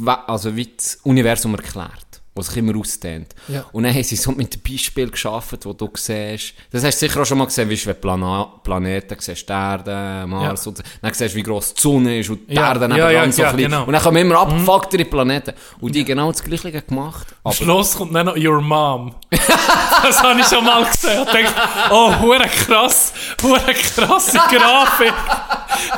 also 0.06 0.56
wie 0.56 0.74
das 0.76 0.96
Universum 1.04 1.54
erklärt, 1.54 2.11
was 2.34 2.48
sich 2.48 2.58
immer 2.58 2.78
ausdehnt. 2.80 3.36
Ja. 3.50 3.66
Und 3.74 3.84
dann 3.84 3.94
haben 3.94 4.04
sie 4.04 4.16
so 4.16 4.32
mit 4.32 4.64
Beispielen 4.64 5.12
geschaffen, 5.12 5.60
wo 5.64 5.74
du 5.74 5.90
siehst, 5.96 6.54
das 6.72 6.84
hast 6.84 7.02
du 7.02 7.08
sicher 7.08 7.22
auch 7.22 7.26
schon 7.26 7.38
mal 7.38 7.46
gesehen, 7.46 7.70
wie 7.70 7.76
du 7.76 7.94
Plana 7.94 8.46
Planeten 8.64 9.18
siehst, 9.20 9.48
die 9.50 9.52
Erde, 9.54 10.26
Mars 10.28 10.64
Ja. 10.66 10.70
und 10.70 10.78
so. 10.78 10.84
Dann 11.02 11.14
siehst 11.14 11.34
du, 11.34 11.38
wie 11.38 11.44
gross 11.44 11.74
die 11.74 11.82
Sonne 11.82 12.20
ist 12.20 12.30
und 12.30 12.50
die 12.50 12.56
Ja, 12.56 12.70
Erde 12.70 12.88
ja, 12.98 13.10
ja, 13.10 13.32
so 13.32 13.42
ja, 13.42 13.50
klein. 13.50 13.64
genau. 13.66 13.84
Und 13.84 13.94
dann 13.94 14.02
kommen 14.02 14.18
immer 14.18 14.40
abgefucktere 14.40 15.04
Planeten. 15.06 15.54
Und 15.82 15.94
die 15.94 16.06
genau 16.06 16.32
das 16.32 16.42
Gleiche 16.44 16.82
gemacht. 16.82 17.28
Am 17.44 17.52
Schluss 17.52 17.98
kommt 17.98 18.16
dann 18.16 18.28
noch 18.28 18.38
Your 18.38 18.62
Mom. 18.62 19.14
das 19.30 20.24
habe 20.24 20.40
ich 20.40 20.48
schon 20.48 20.64
mal 20.64 20.86
gesehen. 20.86 21.24
Ich 21.26 21.32
denke, 21.34 21.52
oh, 21.90 22.18
hure 22.22 22.48
krass, 22.48 23.14
hure 23.42 23.60
krasse 23.74 24.38
Grafik. 24.50 25.14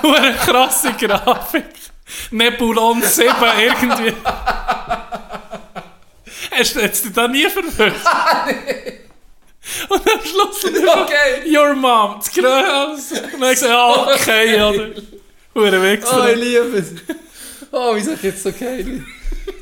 Hure 0.02 0.34
krasse 0.46 0.94
Grafik. 0.94 1.66
Nebulon 2.32 3.02
7 3.02 3.28
irgendwie. 3.60 4.14
Hast 6.52 6.76
du 6.76 6.80
jetzt 6.82 7.06
da 7.16 7.28
nie 7.28 7.50
verwirrt? 7.50 7.96
Und 9.90 10.02
am 10.02 10.20
Schluss 10.26 10.66
okay. 10.66 11.56
Your 11.58 11.74
Mom, 11.74 12.16
das 12.20 12.32
Gröhaus. 12.32 13.12
Und 13.12 13.40
dann 13.42 13.50
gesagt, 13.52 13.72
ah, 13.72 14.14
okay, 14.14 14.56
oder? 14.62 14.90
Hure 15.56 15.82
Wichser. 15.82 16.36
liebe 16.36 16.78
es. 16.78 16.92
Oh, 17.72 17.96
wieso 17.96 18.16
gibt 18.16 18.38
es 18.38 18.44
so 18.44 18.52
geile 18.52 19.04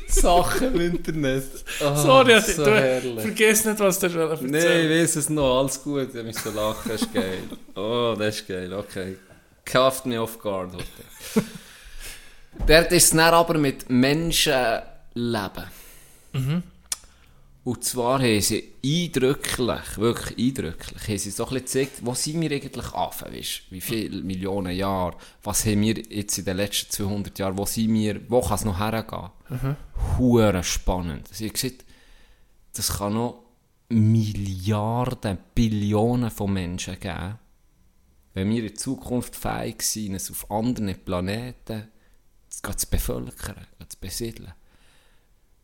Sachen 0.08 0.74
im 0.74 0.80
Internet? 0.80 1.44
Oh, 1.80 1.94
Sorry, 1.94 2.40
so 2.40 2.64
du, 2.64 2.70
herrlich. 2.74 3.20
vergiss 3.20 3.64
nicht, 3.64 3.78
was 3.78 3.98
du 3.98 4.06
erzählt 4.06 4.42
Nein, 4.42 4.90
ich 4.90 5.02
weiß 5.02 5.16
es 5.16 5.28
noch, 5.30 5.60
alles 5.60 5.82
gut. 5.82 6.14
Ich 6.14 6.24
muss 6.24 6.42
so 6.42 6.50
lachen, 6.50 6.90
das 6.90 7.02
ist 7.02 7.14
geil. 7.14 7.38
Oh, 7.74 8.14
das 8.18 8.36
ist 8.36 8.48
geil, 8.48 8.72
okay. 8.72 9.16
Kauft 9.64 10.04
mich 10.06 10.18
off 10.18 10.38
guard 10.38 10.72
heute. 10.74 11.46
Dort 12.66 12.92
ist 12.92 13.04
es 13.04 13.10
dann 13.10 13.20
aber 13.20 13.56
mit 13.56 13.88
Menschenleben. 13.88 15.64
Und 17.64 17.84
zwar 17.84 18.20
haben 18.20 18.40
sie 18.40 18.72
eindrücklich, 18.84 19.96
wirklich 19.96 20.48
eindrücklich, 20.48 21.08
haben 21.08 21.18
sie 21.18 21.30
so 21.30 21.46
ein 21.46 21.62
bisschen 21.62 21.86
gezeigt, 21.86 22.04
wo 22.04 22.12
sind 22.12 22.40
wir 22.40 22.50
eigentlich 22.50 22.92
weißt, 22.92 23.62
wie 23.70 23.80
viele 23.80 24.22
Millionen 24.22 24.74
Jahre, 24.74 25.16
was 25.44 25.64
haben 25.64 25.82
wir 25.82 25.96
jetzt 25.96 26.38
in 26.38 26.44
den 26.44 26.56
letzten 26.56 26.90
200 26.90 27.38
Jahren, 27.38 27.56
wo 27.56 27.64
sind 27.64 27.94
wir, 27.94 28.20
wo 28.28 28.40
kann 28.40 28.54
es 28.54 28.64
noch 28.64 28.80
hergehen? 28.80 29.30
Hure 30.18 30.64
spannend. 30.64 31.28
Sie 31.30 31.46
haben 31.46 31.52
gesagt, 31.52 31.84
das 32.74 32.98
kann 32.98 33.14
noch 33.14 33.44
Milliarden, 33.88 35.38
Billionen 35.54 36.30
von 36.30 36.52
Menschen 36.52 36.98
geben, 36.98 37.38
wenn 38.34 38.50
wir 38.50 38.64
in 38.64 38.76
Zukunft 38.76 39.36
fähig 39.36 39.82
sind, 39.82 40.14
es 40.14 40.30
auf 40.30 40.50
anderen 40.50 40.98
Planeten 41.04 41.88
zu 42.48 42.72
zu 42.76 42.86
bevölkern, 42.88 43.66
zu 43.88 43.98
besiedeln. 44.00 44.52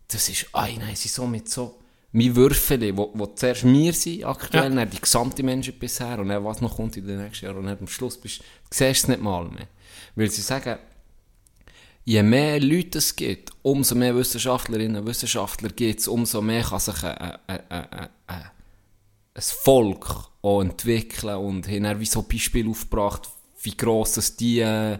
Das 0.09 0.29
ist, 0.29 0.47
ah, 0.53 0.69
nein, 0.69 0.95
sie 0.95 1.09
so 1.09 1.27
mit 1.27 1.49
so, 1.49 1.81
mein 2.19 2.35
Würfel, 2.35 2.97
wo, 2.97 3.11
wo 3.15 3.27
zuerst 3.27 3.65
wir 3.65 3.93
sind, 3.93 4.25
aktuell, 4.25 4.75
dann 4.75 4.91
die 4.91 5.01
gesamte 5.01 5.43
Menschheit 5.43 5.79
bisher, 5.79 6.19
und 6.19 6.29
dann 6.29 6.45
was 6.45 6.61
noch 6.61 6.77
kommt 6.77 6.97
in 6.97 7.07
den 7.07 7.23
nächsten 7.23 7.47
Jahren, 7.47 7.59
und 7.59 7.67
dann 7.67 7.79
am 7.79 7.87
Schluss 7.87 8.21
bist, 8.21 8.43
siehst 8.71 8.81
du 8.81 8.85
es 8.85 9.09
nicht 9.09 9.23
mal 9.23 9.45
mehr. 9.49 9.69
Weil 10.17 10.31
sie 10.31 10.43
sagen, 10.43 10.79
je 12.05 12.23
mehr 12.23 12.61
Leute 12.61 12.99
es 12.99 13.15
gibt, 13.15 13.53
umso 13.63 13.95
mehr 13.95 14.17
Wissenschaftlerinnen 14.17 15.03
und 15.03 15.07
Wissenschaftler 15.07 15.69
gibt 15.69 16.01
es, 16.01 16.09
umso 16.09 16.43
mehr 16.43 16.65
kann 16.65 16.81
sich 16.81 17.03
ein, 17.05 17.39
ein, 17.47 17.61
ein, 17.69 18.09
ein 18.27 18.51
Volk 19.37 20.31
auch 20.43 20.61
entwickeln 20.61 21.37
und 21.37 21.69
haben 21.69 21.85
dann 21.85 22.01
wie 22.01 22.07
so 22.07 22.23
Beispiele 22.23 22.71
aufgebracht, 22.71 23.29
wie 23.63 23.77
gross 23.77 24.15
das 24.15 24.37
die 24.37 24.61
äh, 24.61 24.99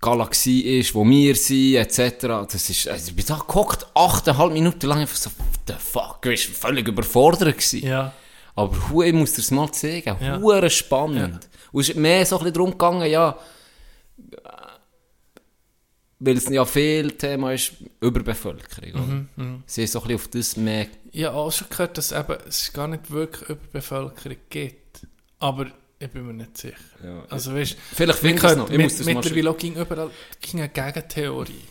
Galaxie 0.00 0.78
ist, 0.78 0.94
wo 0.94 1.04
wir 1.04 1.34
sind, 1.34 1.74
etc. 1.74 2.26
Das 2.50 2.70
ist, 2.70 2.88
also 2.88 3.08
ich 3.08 3.16
bin 3.16 3.26
da 3.26 3.42
gehockt, 3.46 3.86
achteinhalb 3.94 4.52
Minuten 4.52 4.86
lang 4.86 5.00
einfach 5.00 5.16
so, 5.16 5.30
what 5.30 5.60
the 5.66 5.74
fuck, 5.78 6.24
ich 6.26 6.48
war 6.48 6.70
völlig 6.70 6.86
überfordert 6.86 7.56
gewesen. 7.56 7.86
Ja. 7.86 8.12
Aber 8.54 8.90
hu, 8.90 9.02
ich 9.02 9.12
muss 9.12 9.32
dir 9.32 9.42
das 9.42 9.50
mal 9.50 9.70
zeigen. 9.72 10.16
Ja. 10.20 10.70
Spannend. 10.70 11.48
Und 11.72 11.80
es 11.80 11.88
ist 11.88 11.96
mehr 11.96 12.24
so 12.26 12.36
ein 12.36 12.44
bisschen 12.44 12.54
darum 12.54 12.70
gegangen, 12.72 13.10
ja, 13.10 13.38
weil 16.20 16.36
es 16.36 16.48
ja 16.48 16.64
viel 16.64 17.12
Thema 17.12 17.52
ist, 17.52 17.72
Überbevölkerung. 18.00 19.26
oder? 19.36 19.60
Sie 19.66 19.84
ist 19.84 19.92
so 19.92 20.00
ein 20.00 20.08
bisschen 20.08 20.16
auf 20.16 20.28
das 20.28 20.56
mehr... 20.56 20.86
Habe 21.14 21.32
auch 21.32 21.52
schon 21.52 21.68
gehört, 21.70 21.96
dass 21.96 22.12
eben, 22.12 22.36
es 22.46 22.72
gar 22.72 22.88
nicht 22.88 23.10
wirklich 23.10 23.48
Überbevölkerung 23.48 24.38
gibt. 24.50 25.06
Aber 25.38 25.66
ich 25.98 26.10
bin 26.10 26.26
mir 26.26 26.32
nicht 26.32 26.56
sicher. 26.56 26.76
Ja. 27.02 27.24
Also 27.28 27.54
weißt, 27.54 27.76
Vielleicht 27.94 28.18
finde 28.18 28.36
ich 28.36 28.44
es 28.44 28.56
noch. 28.56 28.70
Ich 28.70 28.78
mit, 28.78 29.06
mittlerweile 29.06 29.54
ging 29.54 29.74
überall 29.74 30.10
ging 30.40 30.60
eine 30.60 30.68
Gegentheorie. 30.68 31.64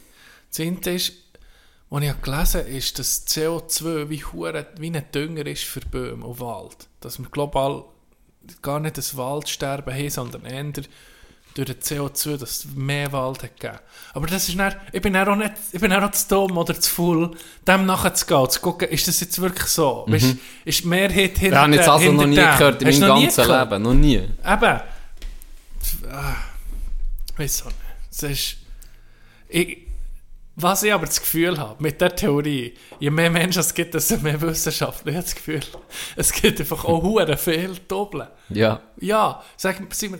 Das 0.50 0.60
eine 0.60 0.96
ist, 0.96 1.14
was 1.90 2.04
ich 2.04 2.22
gelesen 2.22 2.62
habe, 2.62 2.70
ist, 2.70 3.00
dass 3.00 3.28
CO2 3.28 4.10
wie, 4.10 4.24
hure, 4.24 4.68
wie 4.78 4.88
ein 4.88 5.06
Dünger 5.14 5.46
ist 5.46 5.64
für 5.64 5.80
Bäume 5.80 6.26
und 6.26 6.40
Wald. 6.40 6.90
Dass 7.00 7.20
wir 7.20 7.30
global 7.30 7.86
gar 8.62 8.80
nicht 8.80 8.98
das 8.98 9.16
Waldsterben 9.16 9.94
haben, 9.94 10.10
sondern 10.10 10.46
eher 10.46 10.84
durch 11.58 11.70
das 11.80 11.90
CO2, 11.92 12.38
dass 12.38 12.50
es 12.52 12.66
mehr 12.76 13.12
Wald 13.12 13.42
hat 13.44 13.60
gegeben. 13.60 13.80
Aber 14.14 14.28
das 14.28 14.48
ist 14.48 14.58
dann, 14.60 14.76
ich 14.92 15.02
bin 15.02 15.14
dann 15.14 15.28
auch 15.28 15.36
nicht, 15.36 15.54
ich 15.72 15.82
bin 15.82 15.92
auch 15.92 16.12
zu 16.12 16.28
dumm 16.28 16.58
oder 16.58 16.80
zu 16.80 16.90
faul, 16.92 17.36
dem 17.68 17.86
nachzugehen, 17.86 18.50
zu 18.50 18.60
gucken, 18.62 18.88
ist 18.90 19.08
das 19.08 19.20
jetzt 19.20 19.40
wirklich 19.42 19.68
so? 19.68 20.06
Weißt, 20.08 20.36
ist 20.66 20.84
die 20.84 20.88
Mehrheit 20.88 21.38
hinter 21.38 21.46
Ich 21.48 21.54
habe 21.56 21.76
jetzt 21.76 21.90
also 21.90 22.12
noch 22.12 22.26
nie 22.26 22.36
dem? 22.36 22.46
gehört 22.46 22.82
in 22.82 22.88
Hast 22.88 23.00
meinem 23.00 23.22
ganzen? 23.22 23.48
Leben. 23.48 23.82
Noch 23.84 23.94
nie. 23.94 24.16
Eben. 24.16 24.82
Ah, 26.12 26.36
Weiss 27.38 27.62
auch 27.62 27.66
nicht. 27.68 27.78
Es 28.12 28.24
ist, 28.24 28.58
ich, 29.50 29.78
was 30.56 30.82
ich 30.84 30.92
aber 30.92 31.06
das 31.06 31.20
Gefühl 31.20 31.58
habe, 31.60 31.82
mit 31.82 32.02
der 32.02 32.16
Theorie, 32.16 32.74
je 33.00 33.10
mehr 33.12 33.30
Menschen 33.30 33.60
es 33.60 33.74
gibt, 33.74 33.94
desto 33.94 34.18
mehr 34.18 34.42
Wissenschaftler. 34.42 35.12
Ich 35.12 35.16
habe 35.18 35.26
das 35.26 35.36
Gefühl, 35.36 35.62
es 36.16 36.32
gibt 36.34 36.60
einfach 36.60 36.84
auch 36.84 37.04
hure 37.04 37.38
viel 37.38 37.76
Doppeln. 37.88 38.28
Ja. 38.50 38.82
Ja, 39.00 39.44
sag 39.56 39.78
sind 39.94 40.14
wir, 40.14 40.20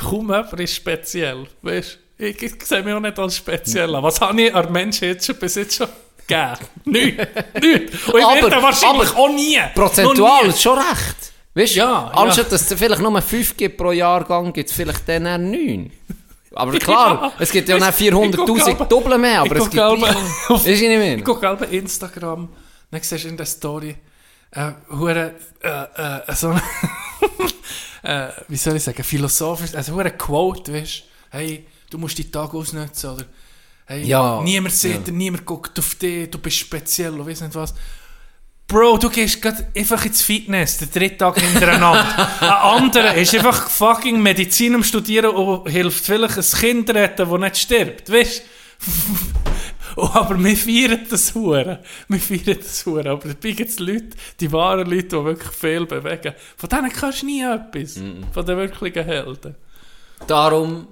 kaum 0.00 0.26
jemand 0.30 0.60
ist 0.60 0.74
speziell. 0.76 1.46
Weißt 1.62 1.98
du, 2.18 2.24
ich, 2.26 2.42
ich 2.42 2.64
sehe 2.64 2.82
mich 2.82 2.94
auch 2.94 3.00
nicht 3.00 3.18
als 3.18 3.36
speziell 3.36 3.94
an. 3.94 4.02
Was 4.02 4.20
habe 4.20 4.40
ich 4.42 4.54
an 4.54 4.70
Menschen 4.72 5.08
jetzt 5.08 5.26
schon 5.26 5.36
bis 5.36 5.54
jetzt 5.56 5.76
schon 5.76 5.88
gegeben? 6.26 6.56
Nichts. 6.84 7.24
Nichts. 7.60 8.08
Und 8.08 8.18
ich 8.18 8.24
Aber- 8.24 8.34
werde 8.34 8.62
wahrscheinlich 8.62 9.08
aber 9.10 9.18
auch 9.18 9.28
nie. 9.28 9.58
Prozentual 9.74 10.42
Noch 10.46 10.48
ist 10.54 10.62
schon 10.62 10.78
recht. 10.78 11.16
Weißt 11.54 11.74
du, 11.74 11.78
Ja, 11.80 12.06
anstatt 12.14 12.46
ja. 12.46 12.50
dass 12.52 12.70
es 12.70 12.78
vielleicht 12.78 13.02
nur 13.02 13.20
5 13.20 13.56
gibt 13.56 13.76
pro 13.76 13.92
Jahrgang, 13.92 14.52
gibt 14.52 14.70
es 14.70 14.74
vielleicht 14.76 15.06
dann 15.08 15.26
eher 15.26 15.38
9. 15.38 15.90
Aber 16.54 16.78
klar, 16.78 17.22
Ja. 17.22 17.32
es 17.38 17.50
gibt 17.50 17.68
ja 17.68 17.76
gucke 17.78 17.92
400'000 17.92 18.70
aber- 18.74 18.84
Doppel 18.86 19.18
mehr, 19.18 19.40
aber 19.40 19.56
es 19.56 19.70
gibt 19.70 19.82
auf- 19.82 20.66
ich 20.66 21.24
gucke 21.24 21.56
bei 21.56 21.66
Instagram, 21.66 22.48
dann 22.90 23.00
siehst 23.02 23.24
du 23.24 23.28
in 23.28 23.36
der 23.36 23.46
Story, 23.46 23.96
äh, 24.52 24.70
hure, 24.90 25.34
äh, 25.62 25.68
äh, 26.30 26.34
so 26.34 26.54
äh, 28.02 28.28
wie 28.48 28.56
soll 28.56 28.76
ich 28.76 28.82
sagen, 28.82 29.02
philosophisch, 29.02 29.74
also 29.74 29.94
hure 29.94 30.10
Quote, 30.10 30.72
weißt 30.72 31.04
hey, 31.30 31.66
du 31.88 31.98
musst 31.98 32.18
die 32.18 32.30
Tag 32.30 32.52
ausnutzen, 32.54 33.10
oder 33.10 33.24
hey, 33.86 34.04
Ja, 34.04 34.42
niemand 34.42 34.74
sieht 34.74 35.06
dir, 35.06 35.12
niemand 35.12 35.44
guckt 35.44 35.78
auf 35.78 35.94
dich, 35.94 36.30
du 36.30 36.38
bist 36.38 36.58
speziell, 36.58 37.18
und 37.18 37.26
weiss 37.26 37.40
nicht 37.40 37.54
was. 37.54 37.74
Bro, 38.66 38.98
du 38.98 39.10
gehst 39.10 39.42
grad 39.42 39.64
einfach 39.76 40.04
ins 40.04 40.22
Fitness, 40.22 40.78
den 40.78 40.90
dritten 40.90 41.18
Tag 41.18 41.38
hintereinander. 41.38 42.40
Ein 42.40 42.82
anderer 42.82 43.14
ist 43.14 43.34
einfach 43.34 43.68
fucking 43.68 44.22
Medizin 44.22 44.74
am 44.74 44.84
Studieren 44.84 45.34
und 45.34 45.68
hilft 45.68 46.04
vielleicht 46.04 46.38
ein 46.38 46.60
Kind 46.60 46.90
retten, 46.90 47.28
das 47.28 47.40
nicht 47.40 47.56
stirbt, 47.58 48.10
weißt 48.10 48.42
Oh, 49.96 50.08
aber 50.12 50.42
wir 50.42 50.56
feiern 50.56 51.00
das 51.10 51.34
Hure. 51.34 51.80
Wir 52.08 52.18
feiern 52.20 52.58
das 52.60 52.84
Hure. 52.86 53.10
Aber 53.10 53.28
dabei 53.28 53.50
gibt 53.52 53.70
es 53.70 53.78
Leute, 53.78 54.10
die 54.40 54.50
wahren 54.52 54.88
Leute, 54.88 55.08
die 55.18 55.24
wirklich 55.24 55.52
viel 55.52 55.86
bewegen. 55.86 56.34
Von 56.56 56.68
denen 56.68 56.90
kannst 56.90 57.22
du 57.22 57.26
nie 57.26 57.42
etwas. 57.42 58.00
Von 58.32 58.46
den 58.46 58.56
wirklichen 58.56 59.04
Helden. 59.04 59.54
Darum, 60.26 60.86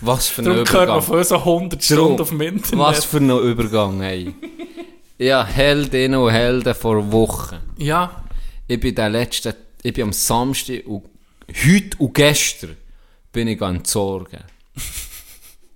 was 0.00 0.28
für 0.28 0.42
ein 0.42 0.44
Darum 0.44 0.58
hört 0.58 0.72
man 0.72 0.82
Übergang. 0.84 1.02
von 1.02 1.24
so 1.24 1.36
100 1.38 1.82
Stunden 1.84 2.20
auf 2.20 2.28
dem 2.28 2.40
Internet. 2.40 2.78
Was 2.78 3.04
für 3.04 3.18
ein 3.18 3.30
Übergang, 3.30 4.00
hey. 4.00 4.34
Ja, 5.18 5.44
Heldinnen 5.44 6.20
und 6.20 6.30
Helden 6.30 6.74
vor 6.74 7.10
Wochen. 7.10 7.56
Ja, 7.78 8.22
Ich 8.68 8.78
bin 8.78 8.94
der 8.94 9.08
letzte, 9.08 9.56
ich 9.82 9.92
bin 9.94 10.04
am 10.04 10.12
Samstag 10.12 10.86
und 10.86 11.04
heute 11.48 11.96
und 11.98 12.12
gestern 12.14 12.76
bin 13.32 13.48
ich 13.48 13.60
entsorgen. 13.60 14.40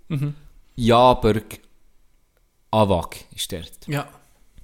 Jaberg 0.76 1.60
Avag 2.70 3.16
ist 3.34 3.50
dort. 3.52 3.72
ja. 3.86 4.08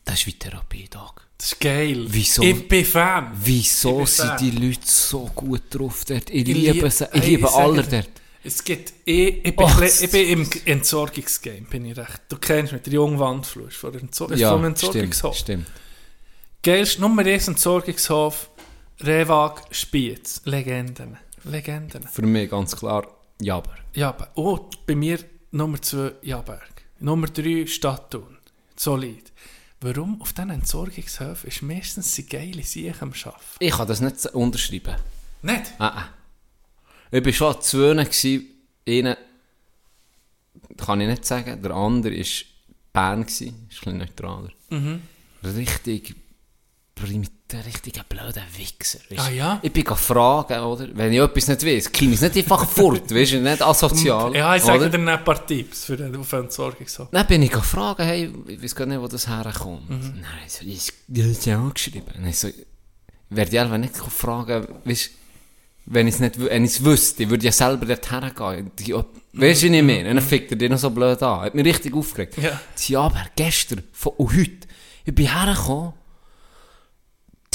Das 0.04 0.20
ist 0.20 0.26
wie 0.28 0.34
Therapietag. 0.34 1.14
Das 1.36 1.48
ist 1.52 1.60
geil. 1.60 2.06
Wieso? 2.08 2.40
Ich 2.40 2.68
bin 2.68 2.84
Fan. 2.84 3.32
Wieso 3.42 3.96
bin 3.98 4.06
sind 4.06 4.26
Fan. 4.28 4.38
die 4.38 4.50
Leute 4.52 4.80
so 4.86 5.28
gut 5.34 5.62
drauf 5.70 6.04
dort? 6.04 6.30
Ich, 6.30 6.46
Ich 6.48 6.54
liebe 6.54 6.82
lieb- 6.86 6.92
sie, 6.92 7.08
ich 7.12 7.24
liebe 7.26 7.52
alle 7.52 7.82
dort. 7.82 8.08
Es 8.44 8.62
gibt, 8.62 8.92
ich, 9.04 9.44
ich, 9.44 9.56
bin, 9.56 9.66
bisschen- 9.80 10.04
ich 10.04 10.10
bin 10.12 10.28
im 10.28 10.50
Entsorgungsgame, 10.66 11.62
bin 11.62 11.86
ich 11.86 11.96
recht. 11.96 12.20
Du 12.28 12.36
kennst 12.38 12.72
mich, 12.72 12.82
der 12.82 12.92
junge 12.92 13.18
Wandfluss 13.18 13.74
von 13.74 13.90
der 13.90 14.00
Entzor 14.02 14.32
Ja, 14.34 14.50
stimmt, 14.50 14.64
Entsorgungshof. 14.66 15.36
stimmt. 15.36 15.66
Geilst, 16.62 17.00
Nummer 17.00 17.22
1 17.26 17.48
Entsorgungshof, 17.48 18.50
Rewag, 19.00 19.62
Spiez. 19.72 20.40
Legenden. 20.44 21.16
Legenden. 21.42 22.04
Für 22.06 22.22
mich 22.22 22.48
ganz 22.48 22.76
klar 22.76 23.08
Jaber. 23.42 23.74
Ja, 23.94 24.10
aber- 24.10 24.30
oh, 24.36 24.70
bei 24.86 24.94
mir 24.94 25.18
Nummer 25.50 25.82
2 25.82 26.12
Jaberg. 26.22 26.75
Nummer 26.98 27.26
3 27.26 27.66
Stadtun. 27.66 28.38
Solid. 28.74 29.32
Warum 29.80 30.20
auf 30.20 30.32
diesen 30.32 30.50
Entsorgungshöfen 30.50 31.48
ist 31.48 31.62
meistens 31.62 32.14
die 32.14 32.26
geile 32.26 32.62
Sieg 32.62 33.02
am 33.02 33.12
Arbeiten? 33.12 33.42
Ich 33.60 33.72
kann 33.72 33.86
das 33.86 34.00
nicht 34.00 34.26
unterschreiben. 34.26 34.96
Nicht? 35.42 35.74
Ah, 35.78 35.88
ah. 35.88 36.08
Ich 37.10 37.24
war 37.24 37.62
schon 37.62 37.98
an 37.98 38.10
zwei. 38.10 38.40
Einer 38.88 39.18
kann 40.76 41.00
ich 41.00 41.08
nicht 41.08 41.24
sagen. 41.24 41.62
Der 41.62 41.70
andere 41.72 42.16
war 42.16 42.24
Bern. 42.92 43.22
Ist 43.22 43.42
ein 43.42 43.66
bisschen 43.68 43.98
neutraler. 43.98 44.52
Mhm. 44.70 45.02
Richtig 45.44 46.14
mit 47.12 47.30
den 47.52 47.60
richtigen 47.60 48.02
blöden 48.08 48.42
Wichser. 48.56 48.98
weisst. 49.08 49.20
Ah, 49.20 49.30
ja? 49.30 49.58
Ich 49.62 49.72
bin 49.72 49.84
fragen, 49.86 50.60
oder? 50.60 50.88
Wenn 50.92 51.12
ich 51.12 51.20
etwas 51.20 51.48
nicht 51.48 51.64
weiß, 51.64 51.92
kriege 51.92 52.14
ich 52.14 52.20
nicht 52.20 52.36
einfach 52.36 52.68
fort, 52.68 53.14
weißt 53.14 53.32
du, 53.32 53.40
nicht 53.40 53.62
asozial. 53.62 54.34
Ja, 54.34 54.56
ich 54.56 54.62
sage 54.62 54.86
oder? 54.86 54.98
dir 54.98 55.12
ein 55.12 55.24
paar 55.24 55.46
Tipps 55.46 55.84
für 55.84 55.96
den 55.96 56.16
auf 56.16 56.32
Entsorgung. 56.32 56.88
So. 56.88 57.08
Dann 57.10 57.26
bin 57.26 57.42
ich 57.42 57.50
ga 57.50 57.60
fragen, 57.60 58.02
hey, 58.04 58.32
ich 58.48 58.62
weiß 58.62 58.74
gar 58.74 58.86
nicht, 58.86 59.00
wo 59.00 59.06
das 59.06 59.28
herkommt. 59.28 59.88
Mhm. 59.88 60.20
Nein, 60.20 60.48
so, 60.48 60.64
ich 60.64 60.92
habe 61.08 61.30
es 61.30 61.44
ja 61.44 61.58
angeschrieben. 61.58 62.26
Ich 62.26 62.38
so, 62.38 62.48
werde 63.30 63.50
ich 63.52 63.60
einfach 63.60 63.78
nicht 63.78 63.96
fragen, 63.96 64.66
weißt 64.84 65.10
wenn 65.86 66.08
ich 66.08 66.14
es 66.14 66.20
nicht, 66.20 66.40
wenn 66.40 66.64
ich 66.64 66.72
es 66.72 66.84
wüsste, 66.84 67.22
ich 67.22 67.30
würde 67.30 67.44
ja 67.44 67.52
selber 67.52 67.86
dort 67.86 68.10
hergehen. 68.10 68.72
Die, 68.78 68.92
weißt 69.32 69.62
du 69.62 69.70
nicht 69.70 69.84
mehr? 69.84 70.02
Dann 70.02 70.20
fickt 70.20 70.50
er 70.50 70.58
dich 70.58 70.68
noch 70.68 70.78
so 70.78 70.90
blöd 70.90 71.22
an. 71.22 71.42
Hat 71.42 71.54
mich 71.54 71.64
richtig 71.64 71.94
aufgeregt. 71.94 72.36
Mhm. 72.36 72.44
Ja. 72.44 72.60
Ja, 72.88 73.00
aber 73.02 73.24
gestern 73.36 73.84
von, 73.92 74.12
und 74.16 74.36
heute, 74.36 74.66
ich 75.04 75.14
bin 75.14 75.32
hergekommen, 75.32 75.92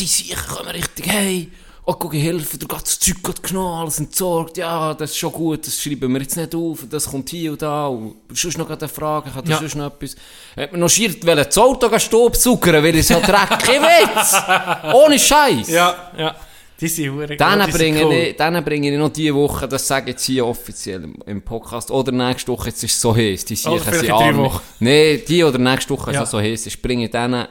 die 0.01 0.07
sicher 0.07 0.41
kommen 0.47 0.69
richtig, 0.69 1.07
hey, 1.07 1.49
oh, 1.85 1.93
guck, 1.93 2.11
du 2.11 2.37
hast 2.75 2.87
das 2.87 2.99
Zeug 2.99 3.21
gerade 3.23 3.41
genommen, 3.41 3.81
alles 3.81 3.99
entsorgt, 3.99 4.57
ja, 4.57 4.93
das 4.93 5.11
ist 5.11 5.17
schon 5.17 5.31
gut, 5.31 5.65
das 5.67 5.81
schreiben 5.81 6.13
wir 6.13 6.21
jetzt 6.21 6.37
nicht 6.37 6.53
auf, 6.55 6.79
das 6.89 7.05
kommt 7.09 7.29
hier 7.29 7.51
und 7.51 7.61
da, 7.61 7.87
und 7.87 8.15
sonst 8.33 8.57
noch 8.57 8.69
eine 8.69 8.87
Frage, 8.87 9.29
ich 9.29 9.35
habe 9.35 9.49
Ja. 9.49 9.57
sonst 9.59 9.75
noch 9.75 9.87
etwas, 9.87 10.15
hat 10.57 10.71
mir 10.71 10.77
noch 10.77 10.89
schiert, 10.89 11.25
wollen 11.25 11.37
das 11.37 11.57
Auto 11.57 11.97
staubsaugern, 11.99 12.83
weil 12.83 12.95
ich 12.95 13.07
so 13.07 13.15
dreckig 13.19 13.79
Witz, 13.81 14.93
ohne 14.93 15.19
Scheiß. 15.19 15.69
Ja, 15.69 16.11
ja. 16.17 16.35
Die 16.79 16.87
sind 16.87 17.13
hure 17.13 17.37
Dann 17.37 17.69
bringe, 17.69 18.03
cool. 18.05 18.13
ich, 18.13 18.35
dann 18.37 18.63
bringe 18.65 18.91
ich 18.91 18.97
noch 18.97 19.09
diese 19.09 19.35
Woche, 19.35 19.67
das 19.67 19.85
sage 19.87 20.05
ich 20.09 20.13
jetzt 20.15 20.23
hier 20.25 20.43
offiziell 20.47 21.03
im, 21.03 21.15
im 21.27 21.41
Podcast, 21.43 21.91
oder 21.91 22.11
nächste 22.11 22.51
Woche, 22.51 22.69
jetzt 22.69 22.83
ist 22.83 22.93
es 22.95 23.01
so 23.01 23.15
heiß, 23.15 23.45
die 23.45 23.55
sicher 23.55 23.77
sind 23.79 23.93
in 24.01 24.07
drei 24.07 24.13
arme. 24.13 24.37
Wochen. 24.45 24.61
Nee, 24.79 25.17
die 25.17 25.43
oder 25.43 25.59
nächste 25.59 25.91
Woche, 25.91 26.11
Ja. 26.11 26.21
ja. 26.21 26.25
so 26.25 26.39
heiß 26.39 26.65
ist, 26.65 26.81
bringe 26.81 27.05
ich 27.05 27.11
dann 27.11 27.47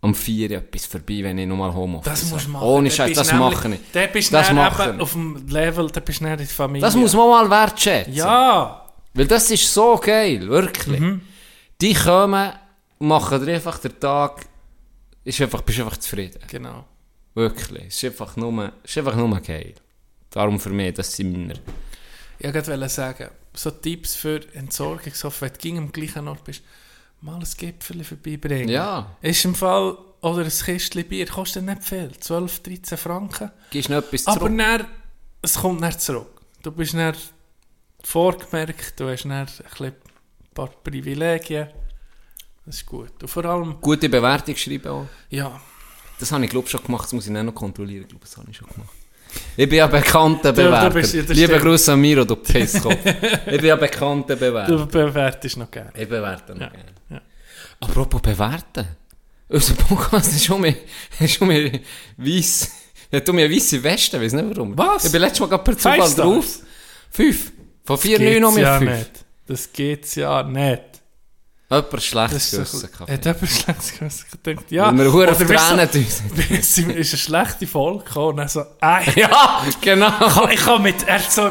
am 0.00 0.14
4 0.14 0.50
etwas 0.52 0.86
vorbei, 0.86 1.20
wenn 1.22 1.38
ich 1.38 1.46
nochmal 1.46 1.74
Homeoffice 1.74 2.12
Das 2.12 2.30
musst 2.30 2.46
du 2.46 2.50
machen. 2.50 2.66
Ohne 2.66 2.90
Scheiß, 2.90 3.16
das 3.16 3.32
mache 3.32 3.74
ich. 3.74 3.80
Dann 3.92 4.12
bist 4.12 4.32
Das 4.32 4.52
mache 4.52 4.94
ich. 4.94 5.00
auf 5.00 5.12
dem 5.12 5.46
Level, 5.48 5.90
dann 5.90 6.04
bist 6.04 6.20
du 6.20 6.24
dann 6.24 6.32
in 6.34 6.38
der 6.38 6.46
Familie. 6.46 6.82
Das 6.82 6.94
muss 6.94 7.14
man 7.14 7.28
mal 7.28 7.50
wertschätzen. 7.50 8.14
Ja. 8.14 8.84
Weil 9.14 9.26
das 9.26 9.50
ist 9.50 9.72
so 9.72 9.96
geil, 9.96 10.46
wirklich. 10.48 11.00
Mhm. 11.00 11.20
Die 11.80 11.94
kommen, 11.94 12.52
machen 13.00 13.44
dir 13.44 13.54
einfach 13.54 13.78
den 13.78 13.98
Tag, 13.98 14.46
ist 15.24 15.40
einfach, 15.40 15.62
bist 15.62 15.80
einfach 15.80 15.96
zufrieden. 15.96 16.40
Genau. 16.48 16.84
Wirklich. 17.34 17.86
Es 17.88 17.96
ist 18.02 18.04
einfach 18.04 18.36
nur, 18.36 18.72
ist 18.82 18.98
einfach 18.98 19.16
nur 19.16 19.40
geil. 19.40 19.74
Darum 20.30 20.60
für 20.60 20.70
mich, 20.70 20.94
das 20.94 21.12
sind 21.12 21.32
meine. 21.32 21.54
Ich 22.38 22.54
wollte 22.54 22.88
sagen, 22.88 23.28
so 23.52 23.70
Tipps 23.72 24.14
für 24.14 24.40
Entsorgung, 24.54 25.12
so, 25.12 25.32
wenn 25.40 25.52
du 25.60 25.78
am 25.78 25.92
gleichen 25.92 26.28
Ort 26.28 26.44
bist, 26.44 26.62
mal 27.20 27.36
ein 27.36 27.46
Gipfel 27.56 28.04
vorbeibringen. 28.04 28.68
Ja. 28.68 29.16
Ist 29.22 29.44
im 29.44 29.54
Fall, 29.54 29.96
oder 30.20 30.42
ein 30.44 30.48
Kistchen 30.50 31.04
Bier, 31.08 31.26
kostet 31.26 31.64
nicht 31.64 31.82
viel, 31.82 32.10
12, 32.18 32.62
13 32.62 32.98
Franken. 32.98 33.50
Gibst 33.70 33.90
noch 33.90 33.98
etwas 33.98 34.26
Aber 34.26 34.38
zurück? 34.46 34.58
dann, 34.58 34.86
es 35.42 35.54
kommt 35.54 35.80
nicht 35.80 36.00
zurück. 36.00 36.40
Du 36.62 36.72
bist 36.72 36.94
dann 36.94 37.14
vorgemerkt, 38.02 38.98
du 38.98 39.08
hast 39.08 39.24
dann 39.24 39.32
ein, 39.32 39.48
ein 39.80 39.92
paar 40.54 40.68
Privilegien. 40.68 41.68
Das 42.64 42.76
ist 42.76 42.86
gut. 42.86 43.22
Und 43.22 43.28
vor 43.28 43.44
allem, 43.44 43.80
Gute 43.80 44.08
Bewertung 44.08 44.56
schreiben 44.56 44.88
auch. 44.88 45.06
ja, 45.30 45.60
Das 46.18 46.30
habe 46.32 46.44
ich 46.44 46.50
glaube 46.50 46.68
schon 46.68 46.82
gemacht, 46.82 47.04
das 47.04 47.12
muss 47.12 47.26
ich 47.26 47.32
nicht 47.32 47.42
noch 47.42 47.54
kontrollieren. 47.54 48.02
Ich 48.02 48.08
glaube, 48.08 48.24
das 48.24 48.36
habe 48.36 48.50
ich 48.50 48.56
schon 48.56 48.68
gemacht. 48.68 48.90
Ich 49.56 49.68
bin 49.68 49.78
ja 49.78 49.86
bekannter 49.86 50.52
Du- 50.52 50.62
du 50.62 50.68
Bewerter. 50.68 50.90
bist 50.90 51.14
ja 51.14 51.22
der 51.22 51.34
Liebe 51.36 51.48
Stimmt. 51.54 51.62
Grüße 51.64 51.92
an 51.92 52.00
Miro, 52.00 52.24
du 52.24 52.36
Pisskopf. 52.36 52.96
ich 53.46 53.56
bin 53.56 53.64
ja 53.66 53.76
bekannter 53.76 54.36
Bewerter. 54.36 54.76
du 54.76 54.86
bewertest 54.86 55.56
noch 55.56 55.70
gerne. 55.70 55.90
Ich 55.96 56.08
bewerte 56.08 56.52
noch 56.54 56.60
Ja, 56.60 56.68
gerne. 56.68 56.84
ja. 57.10 57.20
Apropos 57.80 58.20
bewerten. 58.22 58.86
Unser 59.48 59.74
Podcast 59.74 60.32
ist 60.32 60.44
schon 60.44 60.60
mehr, 60.60 60.74
ist 61.20 61.34
schon 61.34 61.48
mehr 61.48 61.70
weiss. 62.16 62.70
Der 63.10 63.24
tut 63.24 63.34
mir 63.34 63.46
eine 63.46 63.54
weisse 63.54 63.82
Weste, 63.82 64.20
weiß 64.20 64.32
nicht 64.34 64.48
warum. 64.56 64.76
Was? 64.76 65.06
Ich 65.06 65.12
bin 65.12 65.20
letztes 65.22 65.40
Mal 65.40 65.46
gerade 65.48 65.64
per 65.64 65.76
Zufall 65.78 66.14
drauf. 66.14 66.58
Fünf. 67.10 67.52
Von 67.84 67.96
vier, 67.98 68.18
neun 68.20 68.42
noch 68.42 68.52
mehr 68.52 68.62
ja 68.64 68.78
fünf. 68.78 68.90
nicht. 68.90 69.10
Das 69.46 69.72
geht's 69.72 70.14
ja 70.14 70.42
nicht. 70.42 70.82
Jemand 71.70 72.02
schlechtes 72.02 72.44
ist 72.44 72.50
Gewissen 72.52 72.90
gehabt. 72.92 73.10
hat 73.12 73.24
jemand 73.26 73.48
schlechtes 73.48 73.98
Gewissen 73.98 74.24
gedacht? 74.42 74.70
Ja. 74.70 74.86
Weil 74.86 74.98
wir 75.04 75.12
hure 75.12 75.28
Oder 75.28 75.48
wirst 75.48 75.68
Tränen 75.68 75.88
so, 75.92 75.98
es 76.54 76.78
ist 76.78 76.78
eine 76.88 77.04
schlechte 77.04 77.66
Folge 77.66 78.04
gekommen 78.04 78.28
und 78.30 78.36
dann 78.38 78.48
so, 78.48 78.60
äh, 78.80 79.10
Ja, 79.20 79.62
genau. 79.82 80.48
ich 80.50 80.60
kann 80.64 80.82
mit, 80.82 81.06
er 81.06 81.20
so, 81.20 81.48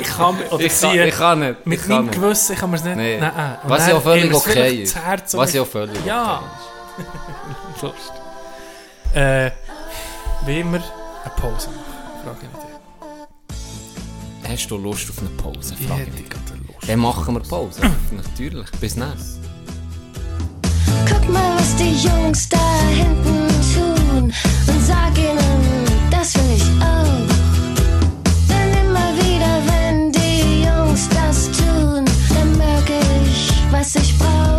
ich 0.00 0.06
kann, 0.06 0.36
oder 0.50 0.60
Ich 0.64 0.80
kann, 0.80 0.92
sie, 0.92 0.98
ich 1.00 1.14
kann 1.16 1.40
nicht. 1.40 1.66
mit 1.66 1.80
ich 1.80 1.86
kann 1.86 1.96
meinem 1.96 2.06
nicht. 2.10 2.20
Gewissen, 2.20 2.52
ich 2.52 2.58
kann 2.60 2.70
mir 2.70 2.76
es 2.76 2.84
nicht, 2.84 2.96
Nee. 2.96 3.18
nein, 3.20 3.58
Und 3.64 3.70
Was 3.70 3.88
ja 3.88 3.96
auch 3.96 4.02
völlig 4.02 4.32
okay 4.32 4.82
ist. 4.82 4.94
das 4.94 5.02
Herz 5.04 5.32
so 5.32 5.38
Was 5.38 5.52
ja 5.52 5.62
auch 5.62 5.66
völlig 5.66 6.04
Ja. 6.06 6.42
okay 7.76 7.86
Lust. 7.86 8.12
Äh, 9.14 9.50
wie 10.46 10.60
immer 10.60 10.76
eine 10.78 11.34
Pause 11.36 11.70
machen, 11.70 12.24
frage 12.24 12.38
ich 12.42 12.50
dich. 14.46 14.50
Hast 14.62 14.70
du 14.70 14.76
Lust 14.76 15.10
auf 15.10 15.18
eine 15.18 15.28
Pause? 15.30 15.74
Ich 15.78 15.86
Frage 15.88 16.06
ich 16.14 16.28
dich. 16.28 16.28
Dann 16.86 17.00
machen 17.00 17.34
wir 17.34 17.40
Pause. 17.40 17.80
Natürlich. 18.12 18.70
Bis 18.80 18.94
dann. 18.94 19.12
Guck 21.08 21.28
mal, 21.32 21.56
was 21.58 21.74
die 21.76 21.94
Jungs 22.06 22.48
da 22.48 22.58
hinten 22.88 23.48
tun 23.74 24.32
und 24.66 24.86
sag 24.86 25.16
ihnen, 25.18 25.84
das 26.10 26.34
will 26.34 26.56
ich 26.56 26.68
auch. 26.80 27.34
Denn 28.48 28.70
immer 28.84 29.08
wieder, 29.22 29.52
wenn 29.66 30.12
die 30.12 30.64
Jungs 30.64 31.08
das 31.08 31.50
tun, 31.52 32.04
dann 32.34 32.56
merke 32.56 32.94
ich, 33.24 33.52
was 33.70 33.94
ich 33.96 34.16
brauch. 34.18 34.55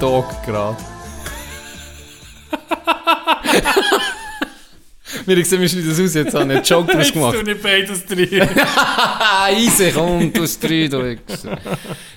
Tag 0.00 0.44
gerade. 0.44 0.76
Wir 5.24 5.44
sehen, 5.44 5.60
wir 5.60 5.68
schneiden 5.68 5.88
das 5.88 6.00
aus, 6.00 6.14
jetzt 6.14 6.34
habe 6.34 6.44
ich 6.44 6.50
einen 6.58 6.64
Joke 6.64 6.92
draus 6.92 7.04
Jetzt 7.06 7.12
gemacht. 7.14 7.36
tue 7.40 7.52
ich 7.52 7.62
beides 7.62 8.04
drin. 8.06 8.28
Easy, 9.56 9.90
komm, 9.92 10.32
du 10.32 10.42
hast 10.42 10.62
drei, 10.62 10.86
du 10.88 11.02
Wichser. 11.02 11.58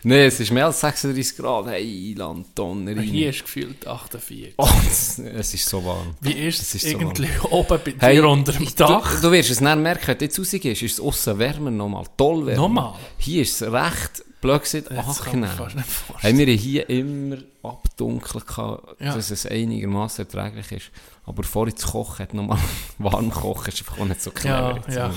Nee, 0.03 0.25
es 0.25 0.39
ist 0.39 0.51
mehr 0.51 0.65
als 0.65 0.79
36 0.81 1.37
Grad. 1.37 1.67
Hey, 1.67 2.13
Landtonner 2.17 2.97
rein. 2.97 3.03
Hier 3.03 3.29
ist 3.29 3.43
gefühlt 3.43 3.87
48. 3.87 4.53
Oh, 4.57 4.67
es, 4.87 5.19
ist 5.19 5.69
so 5.69 5.83
warm. 5.83 6.15
Wie 6.21 6.33
ist 6.33 6.61
Es 6.61 6.75
es 6.75 6.83
ist 6.83 6.91
so 6.91 6.99
irgendwie 6.99 7.27
oben 7.49 7.67
bei 7.67 7.91
dir 7.91 7.95
Hey, 7.99 8.19
unter 8.19 8.51
dem 8.51 8.67
Dach? 8.75 9.15
Du, 9.15 9.21
du 9.27 9.31
wirst 9.31 9.49
es 9.51 9.59
dann 9.59 9.81
merken, 9.81 10.07
wenn 10.07 10.17
du 10.17 10.25
jetzt 10.25 10.37
rausgehst, 10.37 10.81
ist 10.83 10.93
es 10.93 10.99
aussen 10.99 11.39
wärmer 11.39 11.71
nochmal, 11.71 12.03
toll 12.17 12.45
wärmer. 12.45 12.61
Nochmal? 12.61 12.93
Hier 13.17 13.41
ist 13.43 13.61
es 13.61 13.71
recht, 13.71 14.23
blöd 14.41 14.61
gesagt, 14.63 14.87
Das 14.91 15.21
kann 15.21 15.39
man 15.41 15.49
angenehm. 15.49 15.83
Haben 16.23 16.37
wir 16.37 16.47
hier 16.47 16.89
immer 16.89 17.37
abdunkelt, 17.63 18.47
gehabt, 18.47 19.01
Ja. 19.01 19.15
dass 19.15 19.31
es 19.31 19.45
einigermaßen 19.45 20.25
erträglich 20.25 20.71
ist. 20.71 20.91
Aber 21.25 21.43
vorher 21.43 21.75
zu 21.75 21.87
kochen, 21.87 22.27
nochmal 22.33 22.57
warm 22.97 23.29
kochen, 23.29 23.67
ist 23.69 23.79
einfach 23.79 23.99
auch 23.99 24.05
nicht 24.05 24.21
so 24.21 24.31
clever. 24.31 24.79
Ja, 24.87 24.93
ja. 24.95 25.13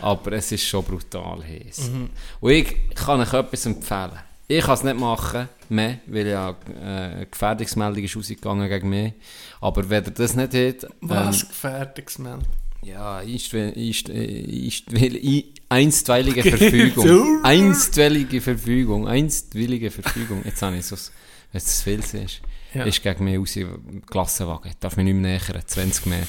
Aber 0.00 0.32
es 0.32 0.50
ist 0.52 0.64
schon 0.66 0.84
brutal 0.84 1.42
heiß. 1.44 1.90
Mhm. 1.90 2.10
Und 2.40 2.50
ich 2.50 2.94
kann 2.94 3.20
euch 3.20 3.32
etwas 3.32 3.66
empfehlen. 3.66 4.18
Ich 4.48 4.64
kann 4.64 4.74
es 4.74 4.82
nicht 4.82 4.98
machen, 4.98 5.48
mehr, 5.68 6.00
weil 6.06 6.26
ja 6.26 6.50
äh, 6.50 6.84
eine 6.84 7.26
Gefährdungsmeldung 7.30 8.02
ist 8.04 8.16
rausgegangen 8.16 8.68
gegen 8.68 8.90
mich. 8.90 9.12
Aber 9.60 9.88
wenn 9.88 10.04
ihr 10.04 10.10
das 10.10 10.34
nicht 10.34 10.52
habt, 10.54 10.84
ähm, 10.84 10.90
Was 11.00 11.48
Gefährdungsmeldung? 11.48 12.42
Ja, 12.84 13.18
einstwe- 13.18 13.74
einst- 13.74 14.10
einstwe- 14.10 15.20
ein- 15.22 15.44
einstweilige 15.68 16.42
Verfügung. 16.42 17.44
Einstweilige 17.44 18.40
Verfügung. 18.40 19.08
Einstwillige 19.08 19.90
Verfügung. 19.90 20.42
Jetzt 20.44 20.62
habe 20.62 20.76
ich 20.76 20.86
so, 20.86 20.96
wenn 20.96 21.58
es 21.58 21.64
zu 21.78 21.84
viel 21.84 22.00
ist. 22.00 22.40
Ja. 22.74 22.84
Ist 22.84 23.02
gegen 23.02 23.24
mich 23.24 23.38
raus, 23.38 23.58
Klassenwagen. 24.06 24.70
Ich 24.70 24.78
darf 24.78 24.96
mich 24.96 25.04
nicht 25.04 25.14
mehr 25.14 25.38
nähern, 25.38 25.62
20 25.66 26.06
Meter. 26.06 26.26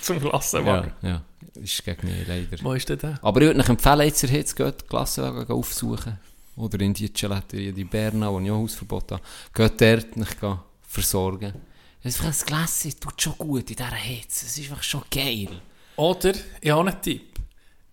Zum 0.00 0.22
Ja, 0.22 0.30
Klassenwagen. 0.30 0.92
ja. 1.02 1.22
Ist 1.60 1.84
gegen 1.84 2.06
mich 2.08 2.26
leider. 2.26 2.62
Wo 2.62 2.72
ist 2.74 2.88
denn 2.88 2.98
der? 2.98 3.18
Aber 3.22 3.40
ich 3.40 3.48
würde 3.48 3.60
euch 3.60 3.68
empfehlen, 3.68 4.00
jetzt 4.02 4.22
ihr 4.22 4.28
geht, 4.28 4.80
die 4.82 4.86
Klassenwagen 4.86 5.54
aufsuchen. 5.54 6.18
Oder 6.56 6.80
in 6.80 6.94
die 6.94 7.12
Gelaterie, 7.12 7.72
die 7.72 7.84
Bernau, 7.84 8.34
wo 8.34 8.40
ich 8.40 8.50
auch 8.50 8.58
Hausverbot 8.58 9.10
habe. 9.12 9.22
Geht 9.52 9.80
dort, 9.80 10.16
nicht 10.16 10.36
versorgen. 10.82 11.52
Ein 12.04 12.12
Gläschen 12.12 13.00
tut 13.00 13.20
schon 13.22 13.36
gut 13.38 13.70
in 13.70 13.76
dieser 13.76 13.90
Hitze. 13.94 14.46
Es 14.46 14.56
ist 14.58 14.70
einfach 14.70 14.82
schon 14.82 15.02
geil. 15.10 15.48
Oder, 15.96 16.32
ich 16.60 16.70
habe 16.70 16.90
einen 16.90 17.02
Tipp. 17.02 17.34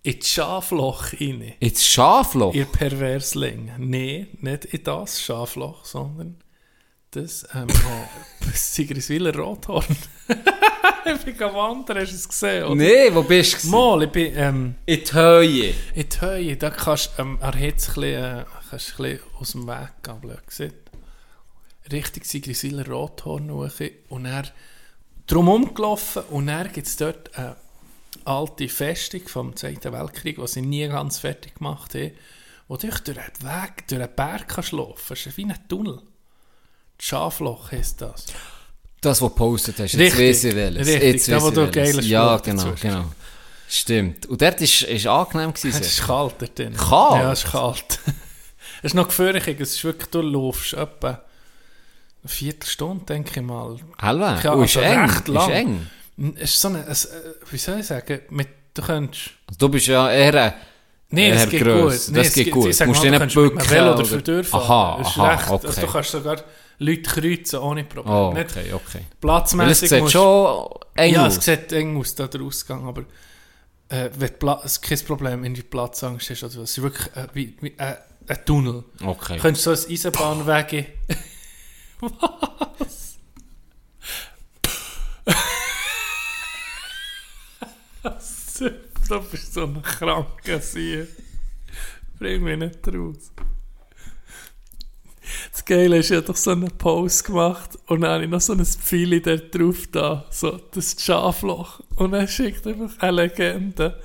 In 0.04 0.18
das 0.18 0.28
Schafloch 0.30 1.14
rein. 1.14 1.54
Jetzt 1.60 1.86
Schafloch. 1.86 2.56
Ihr 2.56 2.66
Perversling. 2.66 3.72
Nein, 3.78 4.28
nicht 4.40 4.66
in 4.66 4.84
das 4.84 5.22
Schafloch, 5.22 5.86
sondern 5.86 6.38
das, 7.12 7.46
ähm, 7.54 7.70
äh, 7.70 8.46
das 8.48 8.74
Sigriswiler 8.74 9.36
Rothorn. 9.36 9.86
ich 11.06 11.22
bin 11.22 11.44
am 11.44 11.54
wandern, 11.54 12.00
hast 12.00 12.12
du 12.12 12.16
es 12.16 12.28
gesehen? 12.28 12.64
Oder? 12.64 12.76
Nee, 12.76 13.14
wo 13.14 13.22
bist 13.22 13.64
du? 13.64 13.68
Mal, 13.68 14.04
ich 14.04 14.10
bin 14.10 14.34
ähm, 14.36 14.76
In 14.88 15.04
die 15.04 15.14
Höhe. 15.14 15.74
in 15.94 16.10
die 16.10 16.22
Höhe, 16.22 16.58
da 16.58 16.72
kannst 16.72 17.12
du 17.18 17.22
ähm, 17.22 17.38
an 17.40 17.52
der 17.52 17.62
Hitze 17.62 17.92
ein 17.92 17.94
bisschen, 17.94 18.40
äh, 18.40 18.46
kannst 18.72 18.90
ein 18.90 19.04
bisschen 19.04 19.20
aus 19.40 19.52
dem 19.52 19.68
Weg 19.68 19.90
gehen, 20.02 20.22
blöd 20.22 20.48
gesagt. 20.48 20.92
Richtig 21.92 22.26
Sigriswiler 22.26 22.88
Rothorn 22.88 23.52
hoch 23.52 23.70
und 24.10 24.26
er 24.26 24.46
drum 25.28 25.48
umgelaufen 25.48 26.24
und 26.30 26.48
dann 26.48 26.72
gibt 26.72 26.88
es 26.88 26.96
dort 26.96 27.36
eine 27.38 27.56
alte 28.26 28.68
Festung 28.70 29.28
vom 29.28 29.56
Zweiten 29.56 29.92
Weltkrieg, 29.94 30.38
die 30.38 30.48
sie 30.48 30.62
nie 30.62 30.88
ganz 30.88 31.20
fertig 31.20 31.56
gemacht 31.56 31.94
haben, 31.96 32.12
wo 32.68 32.78
du 32.78 32.88
durch 32.88 33.00
den 33.00 33.16
Weg, 33.18 33.88
durch 33.88 34.02
einen 34.02 34.16
Berg 34.16 34.48
kannst 34.48 34.72
laufen. 34.72 35.14
Es 35.14 35.26
ist 35.26 35.38
wie 35.38 35.46
ein 35.46 35.56
Tunnel. 35.68 36.00
Das 36.98 37.06
Schafloch 37.08 37.72
heisst 37.72 38.02
das. 38.02 38.26
Das, 39.02 39.20
was 39.22 39.30
du 39.30 39.30
gepostet 39.30 39.80
hast. 39.80 39.94
Jetzt 39.94 40.20
weiss 40.20 40.44
ich 40.44 40.56
welches. 40.56 40.88
richtig. 40.88 41.04
Jetzt 41.14 41.28
Da, 41.30 41.42
wo 41.42 41.50
du 41.50 41.62
einen 41.62 41.72
geilen 41.72 42.06
Ja, 42.06 42.38
genau, 42.38 42.66
hast. 42.66 42.82
genau. 42.82 43.06
Stimmt. 43.68 44.26
Und 44.28 44.42
dort 44.42 44.62
ist, 44.62 44.84
ist 44.84 45.08
angenehm 45.08 45.54
Es 45.56 45.64
ist 45.64 46.04
kalt 46.04 46.36
dort 46.40 46.60
drin. 46.60 46.76
Kalt? 46.76 47.22
Ja, 47.24 47.32
es 47.32 47.44
ist 47.44 47.52
kalt. 47.52 48.00
es 48.80 48.84
ist 48.84 48.94
noch 48.94 49.08
gefährlich. 49.08 49.48
Es 49.60 49.76
ist 49.76 49.84
wirklich, 49.84 50.10
du 50.10 50.22
laufst 50.22 50.74
etwa 50.74 51.10
eine 51.10 52.30
Viertelstunde, 52.30 53.06
denke 53.06 53.40
ich 53.40 53.46
mal. 53.46 53.78
Hellweg. 54.00 54.44
Ja, 54.44 54.54
oh, 54.54 54.62
ist 54.62 54.78
also 54.78 54.82
eng. 54.82 55.00
recht 55.10 55.28
lang. 55.30 55.50
Ist 55.50 55.56
eng. 55.56 55.90
Es 56.36 56.52
ist 56.52 56.62
so 56.62 56.68
eine, 56.68 56.86
es, 56.88 57.06
äh, 57.06 57.34
wie 57.50 57.58
soll 57.58 57.80
ich 57.80 57.88
sagen, 57.88 58.20
mit, 58.30 58.48
du 58.74 58.82
könntest... 58.82 59.32
Also, 59.48 59.58
du 59.60 59.70
bist 59.70 59.88
ja 59.88 60.10
eher... 60.12 60.54
Nein, 61.14 61.34
das 61.34 61.50
geht 61.50 61.64
gross. 61.64 62.08
gut. 62.08 62.18
Das 62.18 62.28
es 62.28 62.34
geht 62.34 62.52
gut. 62.52 62.74
sagen 62.74 62.90
Musst 62.92 63.04
du 63.04 63.10
nicht 63.10 63.20
kannst 63.20 63.36
mit 63.36 63.54
bücken 63.54 63.70
Velo 63.70 63.94
oder- 63.96 64.22
durchfahren. 64.22 64.64
Aha, 64.64 64.98
Das 65.00 65.08
aha, 65.08 65.30
recht, 65.34 65.50
okay. 65.50 65.68
also, 65.68 65.82
du 65.82 65.88
kannst 65.88 66.12
sogar 66.12 66.44
Leute 66.78 67.02
kreuzen 67.02 67.60
ohne 67.60 67.84
Probleme. 67.84 68.16
Oh, 68.16 68.28
okay, 68.30 68.74
okay. 68.74 69.00
Es 69.10 69.18
platzmäßig 69.20 69.90
sieht 69.90 70.00
musst- 70.00 70.14
schon 70.14 70.68
eng 70.96 71.14
Ja, 71.14 71.26
aus. 71.28 71.38
es 71.38 71.44
sieht 71.46 71.72
eng 71.74 71.98
aus, 71.98 72.16
da 72.16 72.28
der 72.28 72.42
Ausgang, 72.42 72.88
aber 72.88 73.02
äh, 73.90 74.10
wenn 74.18 74.40
Pla 74.40 74.62
es 74.64 74.80
kein 74.80 75.00
Problem, 75.00 75.44
wenn 75.44 75.54
du 75.54 75.64
Platzangst 75.64 76.30
hast 76.30 76.44
was. 76.44 76.56
Es 76.56 76.78
ist 76.78 76.82
wirklich 76.82 77.08
äh, 77.16 77.28
wie, 77.34 77.58
wie 77.60 77.74
äh, 77.78 77.96
ein 78.28 78.46
Tunnel. 78.46 78.84
Okay. 79.04 79.36
Du 79.36 79.42
könntest 79.42 79.64
so 79.66 79.72
ein 79.72 79.92
Eisenbahnwege... 79.94 80.86
Was? 82.80 83.11
Du 88.70 89.22
bist 89.32 89.54
so 89.54 89.64
ein 89.64 89.82
kranker 89.82 90.60
Sie. 90.60 91.06
Bring 92.20 92.44
mich 92.44 92.58
nicht 92.58 92.88
raus. 92.88 93.32
Das 95.52 95.66
Geile 95.66 95.98
ist, 95.98 96.12
ich 96.12 96.18
habe 96.18 96.28
doch 96.28 96.36
so 96.36 96.52
einen 96.52 96.72
Post 96.78 97.26
gemacht 97.26 97.78
und 97.88 98.02
dann 98.02 98.12
habe 98.12 98.24
ich 98.26 98.30
noch 98.30 98.42
so 98.42 98.54
ein 98.54 98.66
Pfeil 98.66 99.22
da 99.22 99.38
drauf 99.38 99.88
da, 99.92 100.26
so 100.30 100.60
das 100.72 100.96
Schafloch. 101.00 101.82
Und 101.96 102.12
dann 102.12 102.28
schickt 102.28 102.68
einfach 102.68 102.98
eine 103.00 103.24
Legende. 103.24 104.02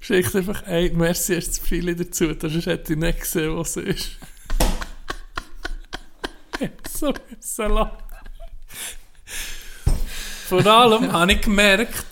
Schickt 0.00 0.34
einfach 0.34 0.64
ein 0.64 0.96
Merci 0.96 1.34
erst 1.34 1.48
das 1.48 1.58
Pfeil 1.60 1.94
dazu, 1.94 2.34
sonst 2.38 2.66
hätte 2.66 2.92
ich 2.94 2.98
nicht 2.98 3.20
gesehen, 3.20 3.56
was 3.56 3.76
es 3.76 3.96
ist. 3.96 4.10
So 6.88 7.12
müssen 7.30 7.72
lachen. 7.72 7.98
Vor 10.48 10.66
allem 10.66 11.12
habe 11.12 11.32
ich 11.32 11.40
gemerkt, 11.40 12.11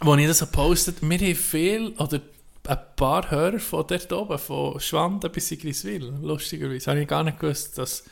als 0.00 0.20
ich 0.20 0.26
das 0.26 0.38
so 0.38 0.46
postet, 0.46 0.96
wir 1.02 1.18
haben 1.18 1.34
viel, 1.34 1.88
oder 1.98 2.20
ein 2.66 2.78
paar 2.96 3.30
Hörer 3.30 3.58
von 3.58 3.86
dort 3.86 4.12
oben, 4.12 4.38
von 4.38 4.80
Schwanden 4.80 5.30
bis 5.30 5.48
Sigriswil, 5.48 6.12
lustigerweise. 6.22 6.90
Habe 6.90 7.02
ich 7.02 7.08
gar 7.08 7.22
nicht 7.22 7.38
gewusst, 7.38 7.78
dass 7.78 8.04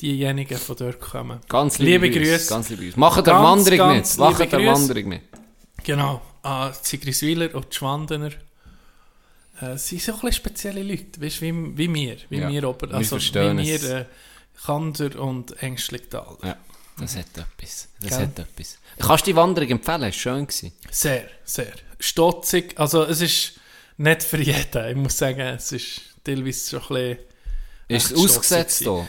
diejenigen 0.00 0.58
von 0.58 0.76
dort 0.76 1.00
kommen. 1.00 1.40
Ganz 1.48 1.78
liebe, 1.78 2.06
Liebe 2.06 2.18
Grüße. 2.18 2.32
Grüße. 2.32 2.48
Ganz 2.50 2.68
liebe 2.68 2.84
Grüße. 2.84 3.00
Macht 3.00 3.26
der 3.26 3.34
Wanderung 3.34 3.96
mit. 3.96 4.18
Macht 4.18 4.52
der. 4.52 4.66
Wanderung 4.66 5.08
mit. 5.08 5.22
Genau, 5.84 6.20
an 6.42 6.72
Sigriswiler 6.82 7.54
und 7.54 7.72
die 7.72 7.76
Schwandener. 7.76 8.30
Äh, 9.60 9.78
sie 9.78 9.98
sind 9.98 10.02
so 10.02 10.12
ein 10.12 10.20
bisschen 10.20 10.32
spezielle 10.32 10.82
Leute, 10.82 11.20
weißt, 11.20 11.40
wie, 11.40 11.76
wie 11.76 11.94
wir, 11.94 12.16
wie 12.28 12.38
Ja, 12.38 12.48
wir, 12.48 12.68
oben, 12.68 12.90
wir 12.90 12.96
also 12.96 13.00
wie 13.00 13.20
verstehen 13.20 13.58
wir 13.58 13.82
äh, 13.82 14.04
Kander 14.64 15.18
und 15.20 15.62
Ängstlichtal. 15.62 16.36
Ja, 16.42 16.56
das 16.98 17.16
hat 17.16 17.26
etwas. 17.36 17.88
Das 18.00 18.10
Gell? 18.10 18.18
hat 18.18 18.38
etwas. 18.38 18.78
Kannst 18.98 19.26
du 19.26 19.30
die 19.30 19.36
Wanderung 19.36 19.70
empfehlen? 19.70 20.02
War 20.02 20.12
schön. 20.12 20.46
Gewesen. 20.46 20.72
Sehr, 20.90 21.28
sehr. 21.44 21.72
Stotzig, 21.98 22.78
also 22.78 23.04
es 23.04 23.20
ist 23.20 23.60
nicht 23.96 24.22
für 24.22 24.40
jeden, 24.40 24.88
ich 24.88 24.96
muss 24.96 25.16
sagen, 25.16 25.40
es 25.40 25.72
ist 25.72 26.00
teilweise 26.24 26.80
schon 26.80 26.96
ein 26.96 27.16
bisschen... 27.16 27.26
Ist 27.88 28.10
es 28.10 28.18
ausgesetzt 28.18 28.78
hier? 28.80 29.08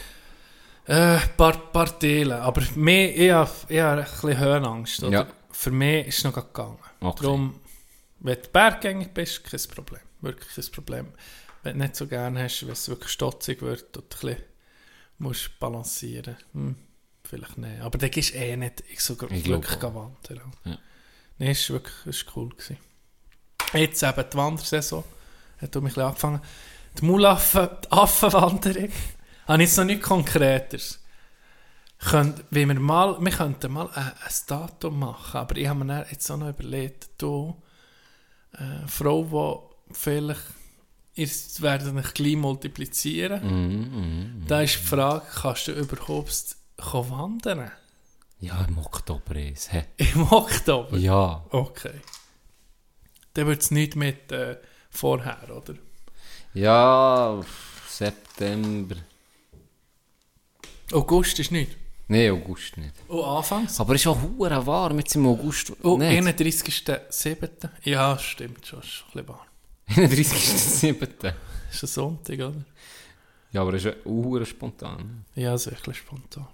Äh, 0.86 1.20
paar, 1.36 1.58
paar 1.72 2.00
Teile, 2.00 2.40
aber 2.42 2.64
mehr, 2.76 3.16
ich 3.16 3.32
habe, 3.32 3.52
ich 3.68 3.80
habe 3.80 4.02
ein 4.02 4.08
bisschen 4.08 4.40
Höhenangst. 4.40 5.04
Oder? 5.04 5.12
Ja. 5.12 5.28
Für 5.52 5.72
mich 5.72 6.08
ist 6.08 6.20
es 6.20 6.24
noch 6.24 6.34
gegangen. 6.34 6.80
Okay. 7.02 7.24
Darum, 7.24 7.60
wenn 8.20 8.42
du 8.42 8.50
berggängig 8.50 9.14
bist, 9.14 9.44
kein 9.44 9.60
Problem. 9.76 10.02
Wirklich 10.22 10.56
kein 10.56 10.72
Problem. 10.72 11.08
Wenn 11.64 11.78
du 11.78 11.84
nicht 11.84 11.96
so 11.96 12.08
gerne 12.08 12.44
hast, 12.44 12.66
wenn 12.66 12.72
es 12.72 12.88
wirklich 12.88 13.12
stotzig 13.12 13.62
wird 13.62 13.98
und 13.98 14.06
ein 14.06 14.10
bisschen 14.10 14.38
musst 15.20 15.60
balancieren 15.60 16.38
hm, 16.54 16.76
vielleicht 17.28 17.58
nicht. 17.58 17.82
Aber 17.82 17.98
gehst 18.10 18.34
du 18.34 18.38
eh 18.38 18.56
nicht 18.58 18.84
so 18.98 19.16
Ich 19.30 19.46
wirklich 19.46 19.80
glaube 19.80 19.96
wandern. 19.96 20.54
Ja. 20.66 20.78
Nein, 21.40 21.50
es 21.50 21.70
war 21.70 21.76
wirklich 21.82 22.26
war 22.28 22.36
cool. 22.36 22.50
Gewesen. 22.50 22.78
Jetzt 23.74 24.04
eben 24.04 24.26
die 24.32 24.38
Wandersaison 24.38 25.04
hat 25.62 25.76
mich 25.76 25.82
ein 25.82 25.84
bisschen 25.84 26.04
angefangen. 26.04 26.42
Die 27.00 27.06
Mulaffen, 27.06 27.70
die 27.84 27.92
Affenwanderung, 27.92 28.92
habe 29.48 29.64
ich 29.64 29.70
jetzt 29.70 29.78
noch 29.78 29.86
nicht 29.86 30.02
Konkretes. 30.02 31.04
Könnt, 32.00 32.44
wir, 32.52 32.68
mal, 32.68 33.18
wir 33.20 33.32
könnten 33.32 33.72
mal 33.72 33.90
ein, 33.90 34.06
ein 34.06 34.34
Datum 34.48 35.00
machen, 35.00 35.38
aber 35.38 35.58
ich 35.58 35.68
habe 35.68 35.84
mir 35.84 36.06
jetzt 36.12 36.30
auch 36.30 36.38
noch 36.38 36.50
überlegt, 36.50 37.10
du, 37.18 37.60
äh, 38.54 38.88
Frau, 38.88 39.68
die 39.90 39.94
vielleicht, 39.96 40.42
ihr 41.16 41.30
werdet 41.60 41.96
euch 41.96 42.14
gleich 42.14 42.36
multiplizieren. 42.36 43.42
Mhm, 43.44 44.44
Da 44.48 44.62
ist 44.62 44.76
die 44.76 44.84
Frage, 44.88 45.26
kannst 45.42 45.68
du 45.68 45.72
überhaupt 45.72 46.57
wandern? 46.78 47.72
Ja, 48.40 48.64
im 48.66 48.78
Oktober 48.78 49.36
ist 49.36 49.70
es. 49.74 49.84
Im 50.14 50.32
Oktober? 50.32 50.98
Ja. 50.98 51.44
Okay. 51.50 51.94
Dann 53.34 53.48
wird 53.48 53.62
es 53.62 53.72
nicht 53.72 53.96
mit 53.96 54.32
äh, 54.32 54.58
vorher, 54.90 55.50
oder? 55.56 55.76
Ja, 56.54 57.42
September. 57.88 58.96
August 60.92 61.40
ist 61.40 61.52
nicht. 61.52 61.76
Nein, 62.08 62.32
August 62.32 62.78
nicht. 62.78 62.94
Oh, 63.10 63.22
Anfangs? 63.24 63.80
Aber 63.80 63.96
es 63.96 64.02
ist 64.02 64.08
auch 64.08 64.18
hure 64.22 64.66
warm 64.66 64.98
jetzt 65.00 65.16
im 65.16 65.28
August. 65.28 65.74
Oh, 65.84 65.98
nicht. 65.98 66.24
31.07. 66.42 67.70
Ja, 67.84 68.18
stimmt 68.18 68.66
schon. 68.66 68.80
Ist 68.80 68.88
schon 68.88 69.08
ein 69.20 69.26
bisschen 69.26 69.28
warm. 69.28 69.48
31.07. 69.90 71.34
Ist 71.72 71.84
ein 71.84 71.88
Sonntag, 71.88 72.36
oder? 72.36 72.64
Ja, 73.52 73.62
aber 73.62 73.74
es 73.74 73.84
ist 73.84 73.94
auch 73.94 74.06
hure 74.06 74.46
spontan. 74.46 75.26
Ja, 75.36 75.54
ist 75.56 75.70
wirklich 75.70 75.98
spontan. 75.98 76.48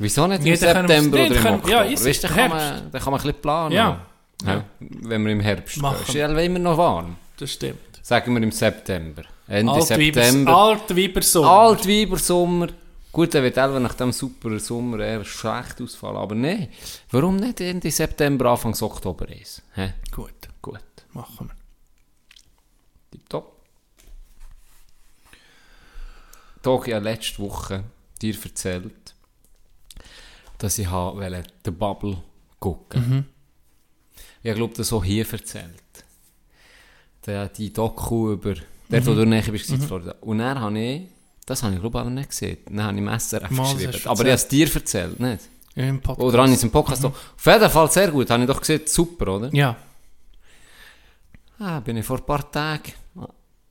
Wieso 0.00 0.26
nicht 0.26 0.38
im 0.38 0.44
Nee, 0.44 0.56
dann 0.56 0.88
September 0.88 1.16
oder 1.18 1.28
dann 1.28 1.36
im 1.36 1.42
können- 1.62 1.70
ja, 1.70 1.82
ist 1.82 2.06
weißt, 2.06 2.24
dann, 2.24 2.30
kann 2.34 2.48
man, 2.50 2.90
dann 2.90 3.02
kann 3.02 3.10
man 3.12 3.20
ein 3.20 3.26
bisschen 3.26 3.42
planen. 3.42 3.72
Ja. 3.74 4.06
Ja. 4.46 4.64
Wenn 4.80 5.24
wir 5.26 5.32
im 5.32 5.40
Herbst 5.40 5.76
Machen. 5.76 6.02
Ist 6.08 6.14
ja 6.14 6.26
immer 6.26 6.58
noch 6.58 6.78
warm. 6.78 7.16
Das 7.36 7.52
stimmt. 7.52 7.78
Sagen 8.02 8.34
wir 8.34 8.42
im 8.42 8.50
September. 8.50 9.22
Ende 9.46 9.72
Altweibers, 9.72 10.24
September. 10.24 10.56
Altweibersommer. 10.56 11.50
Altweibersommer. 11.50 12.68
Gut, 13.12 13.34
der 13.34 13.42
wird 13.42 13.56
selber 13.56 13.78
nach 13.80 13.94
dem 13.94 14.12
super 14.12 14.58
Sommer 14.58 15.00
eher 15.00 15.24
schlecht 15.24 15.82
ausfallen. 15.82 16.16
Aber 16.16 16.34
nein, 16.34 16.68
warum 17.10 17.36
nicht 17.36 17.60
Ende 17.60 17.90
September, 17.90 18.46
Anfang 18.52 18.74
Oktober 18.80 19.28
ist? 19.28 19.62
Hä? 19.74 19.92
Gut, 20.12 20.32
Gut. 20.62 20.80
machen 21.12 21.50
wir. 21.50 21.56
Tipptopp. 23.10 23.56
Ich 26.62 26.94
habe 26.94 27.04
letzte 27.04 27.38
Woche 27.40 27.84
dir 28.22 28.34
erzählt, 28.42 28.92
dass 30.60 30.78
ich 30.78 30.90
wollte 30.90 31.42
The 31.64 31.70
Bubble 31.70 32.18
gucken. 32.58 33.26
Ich 34.42 34.54
glaube, 34.54 34.74
das 34.74 34.92
auch 34.92 35.04
hier 35.04 35.26
erzählt. 35.30 35.64
Der, 37.26 37.48
die 37.48 37.72
Doku 37.72 38.32
über, 38.32 38.54
der, 38.88 39.04
wo 39.06 39.14
du 39.14 39.26
nachher 39.26 39.52
bist, 39.52 39.70
in 39.70 39.80
Florida. 39.80 40.14
Und 40.20 40.38
dann 40.38 40.58
habe 40.60 40.78
ich, 40.78 41.02
das 41.44 41.62
habe 41.62 41.74
ich 41.74 41.80
glaube 41.80 41.98
ich 41.98 42.00
aber 42.00 42.10
nicht 42.10 42.30
gesehen, 42.30 42.58
dann 42.66 42.82
habe 42.82 42.98
ich 42.98 43.04
das 43.06 43.30
geschrieben. 43.30 43.92
Aber 44.06 44.20
ich 44.20 44.26
habe 44.26 44.30
es 44.30 44.48
dir 44.48 44.74
erzählt, 44.74 45.20
nicht? 45.20 45.48
Ja, 45.74 45.84
Im 45.84 46.00
Podcast. 46.00 46.26
Oder 46.26 46.38
habe 46.38 46.48
ich 46.48 46.56
es 46.56 46.62
im 46.62 46.70
Podcast 46.70 47.04
auch. 47.04 47.12
Auf 47.12 47.46
jeden 47.46 47.70
Fall 47.70 47.90
sehr 47.90 48.10
gut, 48.10 48.30
habe 48.30 48.42
ich 48.42 48.48
doch 48.48 48.60
gesehen, 48.60 48.82
super, 48.86 49.36
oder? 49.36 49.54
Ja. 49.54 49.76
Ah, 51.58 51.80
bin 51.80 51.98
ich 51.98 52.06
vor 52.06 52.18
ein 52.18 52.24
paar 52.24 52.50
Tagen, 52.50 52.92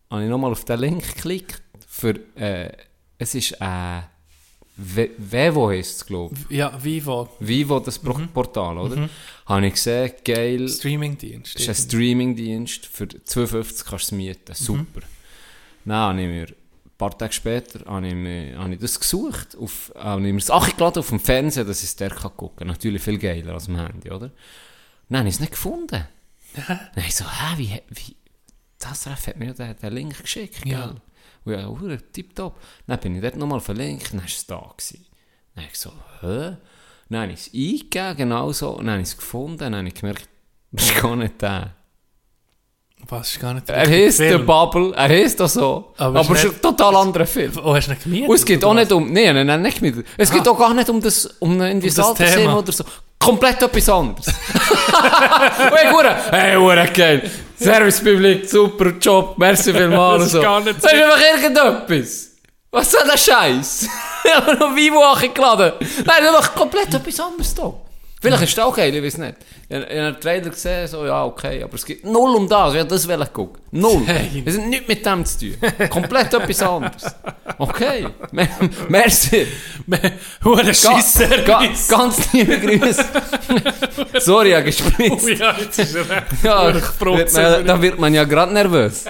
habe 0.10 0.24
ich 0.24 0.30
nochmal 0.30 0.52
auf 0.52 0.64
den 0.66 0.80
Link 0.80 1.16
geklickt, 1.16 1.62
für, 1.88 2.14
äh, 2.36 2.72
es 3.18 3.34
ist 3.34 3.60
ein 3.62 4.04
V- 4.82 5.10
Vevo 5.18 5.70
heisst 5.70 5.98
es, 5.98 6.06
glaube 6.06 6.36
ich. 6.50 6.58
Ja, 6.58 6.72
Vivo. 6.82 7.30
Vivo, 7.40 7.80
das 7.80 8.00
Pro 8.00 8.14
Portal, 8.34 8.78
oder? 8.78 9.10
Habe 9.46 9.68
ich 9.68 9.74
gesehen, 9.74 10.12
geil. 10.24 10.70
Streamingdienst. 10.70 11.56
Das 11.56 11.62
ist 11.64 11.70
ein 11.70 11.76
Streamingdienst. 11.90 12.86
Für 12.86 13.06
2,50 13.06 13.84
kannst 13.86 13.92
du 13.92 13.96
es 13.96 14.12
mieten. 14.14 14.54
Super. 14.54 15.02
Dann 15.86 15.96
habe 15.96 16.22
ich 16.22 16.28
mir, 16.28 16.46
ein 16.46 16.56
paar 16.98 17.18
Tage 17.18 17.34
später, 17.34 17.84
habe 17.86 18.08
ich, 18.08 18.14
mir, 18.14 18.58
habe 18.58 18.74
ich 18.74 18.80
das 18.80 19.00
gesucht. 19.00 19.58
Auf, 19.60 19.92
habe 19.96 20.22
ich 20.28 20.34
mir 20.34 20.40
das 20.40 20.50
angeladen 20.50 21.00
auf 21.00 21.10
dem 21.10 21.20
Fernseher, 21.20 21.66
dass 21.66 21.80
ich 21.80 21.90
es 21.90 21.96
der 21.96 22.10
kann 22.10 22.32
gucken 22.38 22.58
kann. 22.60 22.68
Natürlich 22.68 23.02
viel 23.02 23.18
geiler 23.18 23.54
als 23.56 23.68
am 23.68 23.76
Handy, 23.78 24.10
oder? 24.12 24.32
Dann 25.10 25.20
habe 25.20 25.30
ich 25.30 25.36
es 25.36 25.40
nicht 25.42 25.52
gefunden. 25.54 26.06
Dann 26.68 26.68
habe 26.68 27.02
ich 27.08 27.16
so, 27.16 27.26
hä, 27.26 27.58
wie, 27.58 27.82
wie, 27.90 28.16
das 28.80 29.08
Ref 29.08 29.28
hat 29.28 29.38
mir 29.38 29.54
den, 29.54 29.76
den 29.78 29.94
Link 29.94 30.22
geschickt, 30.22 30.66
Ja. 30.66 30.96
Und 31.56 31.62
ja, 31.62 31.68
hure 31.68 31.98
tipptopp. 32.12 32.60
Dann 32.88 33.00
bin 33.00 33.16
ich 33.16 33.22
dort 33.22 33.36
nochmal 33.38 33.60
verlinkt, 33.60 34.12
dann 34.12 34.20
war 34.20 34.26
es 34.28 34.46
da. 34.46 34.56
Gewesen. 34.78 35.06
Dann 35.56 35.64
habe 35.64 35.72
ich 35.74 35.80
so, 35.80 35.92
hä? 36.22 36.58
Dann 37.10 37.22
habe 37.22 37.32
ich 37.32 37.40
es 37.40 37.54
eingegeben, 37.54 38.18
genau 38.18 38.52
so, 38.52 38.78
dann 38.78 38.90
habe 38.92 39.02
ich 39.02 39.08
es 39.08 39.18
gefunden, 39.18 39.58
dann 39.58 39.76
habe 39.76 39.88
ich 39.88 39.96
gemerkt, 39.96 40.30
das 40.72 40.86
ist 40.86 41.02
gar 41.02 41.16
nicht 41.16 41.42
der. 41.42 41.76
Was 43.08 43.32
ist 43.32 43.40
gar 43.40 43.54
nicht 43.54 43.70
Er 43.70 43.88
heisst 43.88 44.20
der. 44.20 44.40
Bubble, 44.40 44.94
er 44.94 45.08
heisst 45.08 45.42
auch 45.42 45.48
so, 45.48 45.94
Aber 45.98 46.20
aber, 46.20 46.36
es 46.36 46.44
ist 46.44 46.56
ein 46.56 46.62
total 46.62 46.96
anderer 46.98 47.26
Film. 47.26 47.54
Oh, 47.64 47.74
hast 47.74 47.88
du 47.88 47.92
nicht 47.92 48.04
gemietet? 48.04 48.30
Und 48.30 48.36
es 48.36 48.46
geht 48.46 48.64
auch 48.64 48.74
nicht 48.74 48.92
um, 48.92 49.10
nee, 49.12 49.32
nein, 49.32 49.48
nein, 49.48 49.62
nicht 49.62 49.82
mit. 49.82 50.06
Es 50.18 50.30
geht 50.30 50.46
auch 50.48 50.58
gar 50.60 50.74
nicht 50.74 50.90
um 50.90 51.00
das, 51.02 51.26
um 51.40 51.62
irgendwie 51.62 51.88
Um 51.90 51.96
das 51.96 51.96
das 51.96 52.06
Altersthema 52.08 52.42
Thema. 52.44 52.60
oder 52.60 52.72
so. 52.74 52.84
Komplett 53.18 53.62
etwas 53.64 53.90
anderes. 53.90 54.28
Ich 55.82 55.92
hure, 55.92 56.16
hey, 56.32 56.56
hure 56.56 56.88
geil. 56.94 57.32
Servicepublik, 57.60 58.50
super 58.50 58.94
Job, 59.00 59.38
merci 59.38 59.74
vielmals. 59.74 60.18
Das 60.24 60.26
ist 60.28 60.32
so. 60.34 60.42
gar 60.42 60.60
nicht 60.62 60.84
Das 60.84 60.92
ist 60.92 61.04
einfach 61.04 61.22
irgendetwas. 61.22 62.30
Was 62.72 62.92
soll 62.92 63.04
der 63.06 63.18
Scheiß? 63.18 63.88
Ich 64.22 64.36
habe 64.36 64.54
noch 64.58 64.76
Vivo 64.76 65.02
angeladen. 65.02 65.74
Nein, 65.80 66.18
das 66.22 66.40
ist 66.42 66.50
doch 66.50 66.56
komplett 66.56 66.94
etwas 66.94 67.20
anderes 67.22 67.56
da. 67.56 67.74
Vielleicht 68.22 68.44
ist 68.44 68.52
es 68.54 68.60
auch 68.60 68.76
geil, 68.76 68.94
ich 68.94 69.02
weiß 69.02 69.18
nicht. 69.20 69.36
Ich 69.70 69.78
ich 69.78 69.82
habe 69.84 69.88
einen 69.90 70.20
Trailer 70.20 70.50
gesehen, 70.50 70.88
so, 70.88 71.06
ja, 71.06 71.24
okay, 71.24 71.64
aber 71.64 71.74
es 71.76 71.86
geht 71.86 72.04
null 72.04 72.36
um 72.36 72.50
das, 72.50 72.74
ich 72.74 72.80
habe 72.82 72.90
das 72.90 73.08
wollen 73.08 73.32
gucken. 73.32 73.62
Null. 73.72 74.04
Hey. 74.06 74.44
Es 74.46 74.58
hat 74.58 74.66
nichts 74.66 74.88
mit 74.90 75.06
dem 75.06 75.24
zu 75.26 75.40
tun. 75.40 75.90
Komplett 75.90 76.34
etwas 76.34 76.62
anderes. 76.62 77.16
Okay. 77.58 78.08
Mer- 78.32 78.50
Merci. 78.90 79.48
Hure 80.44 80.64
Ga- 80.64 81.44
ga- 81.46 81.70
ganz 81.88 82.34
liebe 82.34 82.60
Grüße. 82.60 83.06
Sorry, 84.20 84.50
ich 84.50 84.56
habe 84.56 84.64
Oh 84.64 84.66
gespritzt. 85.16 85.30
ja, 85.40 85.58
jetzt 85.58 85.80
ist 85.80 85.96
er 85.96 86.10
recht. 86.10 86.26
Ja, 86.44 86.74
wird 86.74 87.34
man, 87.34 87.66
da 87.66 87.82
wird 87.82 88.00
man 88.00 88.14
ja 88.14 88.24
gerade 88.26 88.54
nervös. 88.54 89.06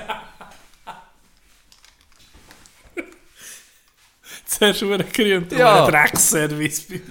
Zuerst 4.45 4.82
hure 4.82 5.03
gerühmt. 5.03 5.51
Ja. 5.51 5.57
Ja. 5.86 5.91
Dreckservice 5.91 6.82
bei 6.88 7.01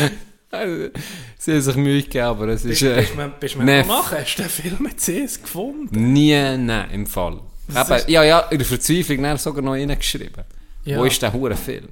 mir. 0.00 0.10
Sie 0.50 1.52
haben 1.52 1.60
sich 1.60 1.76
Mühe 1.76 2.02
gegeben, 2.02 2.24
aber 2.24 2.48
es 2.48 2.64
ist... 2.64 2.80
Äh, 2.82 2.96
Bist 3.02 3.12
du 3.14 3.28
bist 3.40 3.54
du 3.54 3.58
mir 3.62 3.84
machen? 3.84 4.18
Hast 4.18 4.36
du 4.36 4.42
den 4.42 4.48
Film 4.50 4.76
mit 4.80 4.96
CS 4.98 5.42
gefunden? 5.42 6.12
nie, 6.12 6.32
nein, 6.56 6.90
im 6.90 7.06
Fall. 7.06 7.40
Eben, 7.68 8.02
ja, 8.10 8.22
ja, 8.24 8.40
in 8.50 8.58
der 8.58 8.66
Verzweiflung 8.66 9.22
dann 9.22 9.36
sogar 9.36 9.62
noch 9.62 9.72
reingeschrieben. 9.72 10.44
Ja. 10.84 10.98
Wo 10.98 11.04
ist 11.04 11.20
der 11.20 11.32
hure 11.34 11.54
Film? 11.54 11.88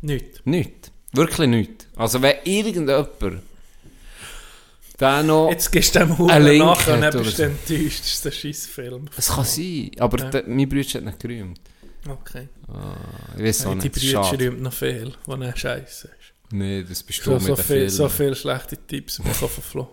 Nicht. 0.00 0.44
Nicht. 0.44 0.90
Wirklich 1.12 1.48
nicht. 1.48 1.86
Also 1.94 2.20
wenn 2.20 2.34
irgendjemand 2.42 3.08
da 4.98 5.22
noch... 5.22 5.50
Jetzt 5.50 5.70
gehst 5.70 5.94
du 5.94 6.00
dem 6.00 6.18
Huren 6.18 6.58
nach 6.58 6.88
und 6.88 7.00
dann 7.00 7.22
bist 7.22 7.38
du 7.38 7.42
enttäuscht. 7.44 8.00
Das 8.00 8.12
ist 8.14 8.26
ein 8.26 8.32
Scheissfilm. 8.32 9.04
Es 9.16 9.28
kann 9.28 9.44
sein, 9.44 9.90
aber 9.98 10.18
Ja. 10.18 10.30
der, 10.30 10.44
mein 10.48 10.68
Bruder 10.68 10.82
hat 10.94 11.04
nicht 11.04 11.20
gerühmt. 11.20 11.60
Okay. 12.08 12.48
Ich 13.36 13.44
weiß 13.44 13.66
auch 13.66 13.74
die 13.74 13.88
nicht, 13.88 13.92
Brüder 13.92 14.24
schade. 14.24 14.44
rühmt 14.46 14.62
noch 14.62 14.72
viel, 14.72 15.12
wo 15.26 15.34
er 15.34 15.56
scheiße 15.56 16.08
ist. 16.08 16.23
Nee, 16.50 16.84
das 16.84 17.02
bist 17.02 17.26
du 17.26 17.38
So, 17.38 17.38
so, 17.38 17.56
viel, 17.56 17.88
so 17.90 18.08
viele 18.08 18.34
schlechte 18.36 18.76
Tipps 18.76 19.16
bekommen 19.18 19.34
von 19.50 19.62
Flo. 19.64 19.88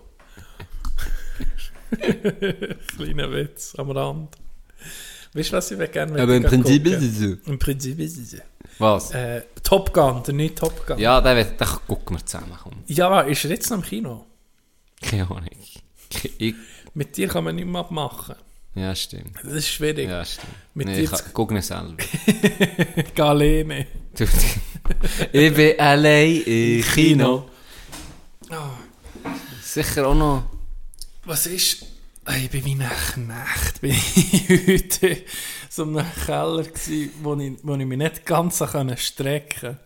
Kleiner 2.96 3.32
Witz 3.32 3.76
am 3.78 3.92
Rand. 3.92 4.36
Weißt 5.34 5.52
du, 5.52 5.58
was 5.58 5.72
ich 5.72 5.92
gerne 5.92 6.12
mit 6.12 6.22
Aber 6.22 6.36
im 6.36 6.44
Prinzip 6.44 6.84
gucken? 6.84 7.00
ist 7.00 7.04
es 7.14 7.20
so. 7.20 7.50
Im 7.52 7.58
Prinzip 7.60 8.00
ist 8.00 8.18
es 8.18 8.32
so. 8.32 8.38
Was? 8.80 9.12
Äh, 9.12 9.44
Top 9.64 9.94
Gun, 9.94 10.24
der 10.24 10.34
neue 10.34 10.54
Top 10.54 10.86
Gun. 10.86 10.98
Ja, 11.00 11.22
den, 11.22 11.36
den 11.58 11.68
gucken 11.88 12.18
wir 12.18 12.26
zusammen. 12.26 12.52
Komm. 12.62 12.74
Ja, 12.88 13.22
ist 13.22 13.44
er 13.46 13.52
jetzt 13.52 13.70
noch 13.70 13.78
im 13.78 13.84
Kino? 13.84 14.26
Keine 15.02 15.24
Ahnung. 15.30 15.46
Ich, 16.38 16.56
Mit 16.94 17.16
dir 17.16 17.30
kann 17.30 17.46
man 17.46 17.56
nicht 17.56 17.66
mehr 17.68 17.80
abmachen. 17.80 18.36
ja, 18.76 18.94
stimmt. 18.94 19.38
Das 19.44 19.54
ist 19.54 19.70
schwierig. 19.70 20.10
Ja, 20.10 20.26
stimmt. 20.26 20.52
Mit 20.74 20.88
nee, 20.88 20.96
dir 20.98 21.04
ich 21.04 21.10
zu- 21.12 21.24
kann- 21.24 21.32
guck 21.34 21.52
nicht 21.52 21.66
selber. 21.66 21.96
Galene. 23.16 23.88
Ich 25.32 25.54
bin 25.54 25.80
allein 25.80 26.42
im 26.44 26.84
Kino. 26.84 27.50
Sicher 29.64 30.08
auch 30.08 30.16
noch. 30.16 30.44
Was 31.26 31.46
ist... 31.46 31.86
Ich 32.40 32.50
bin 32.52 32.64
wie 32.66 32.72
ein 32.74 32.90
Knecht. 33.14 33.82
Bin 33.82 33.92
ich 33.92 34.50
heute 34.68 35.18
so 35.70 35.84
in 35.84 35.98
einem 35.98 36.08
Keller 36.26 36.64
gsi, 36.64 37.10
wo 37.24 37.36
ich, 37.36 37.54
wo 37.64 37.76
ich 37.76 37.86
mich 37.86 37.98
nicht 37.98 38.26
ganz 38.26 38.60
so 38.60 38.68
können 38.68 38.96
strecken 38.98 39.80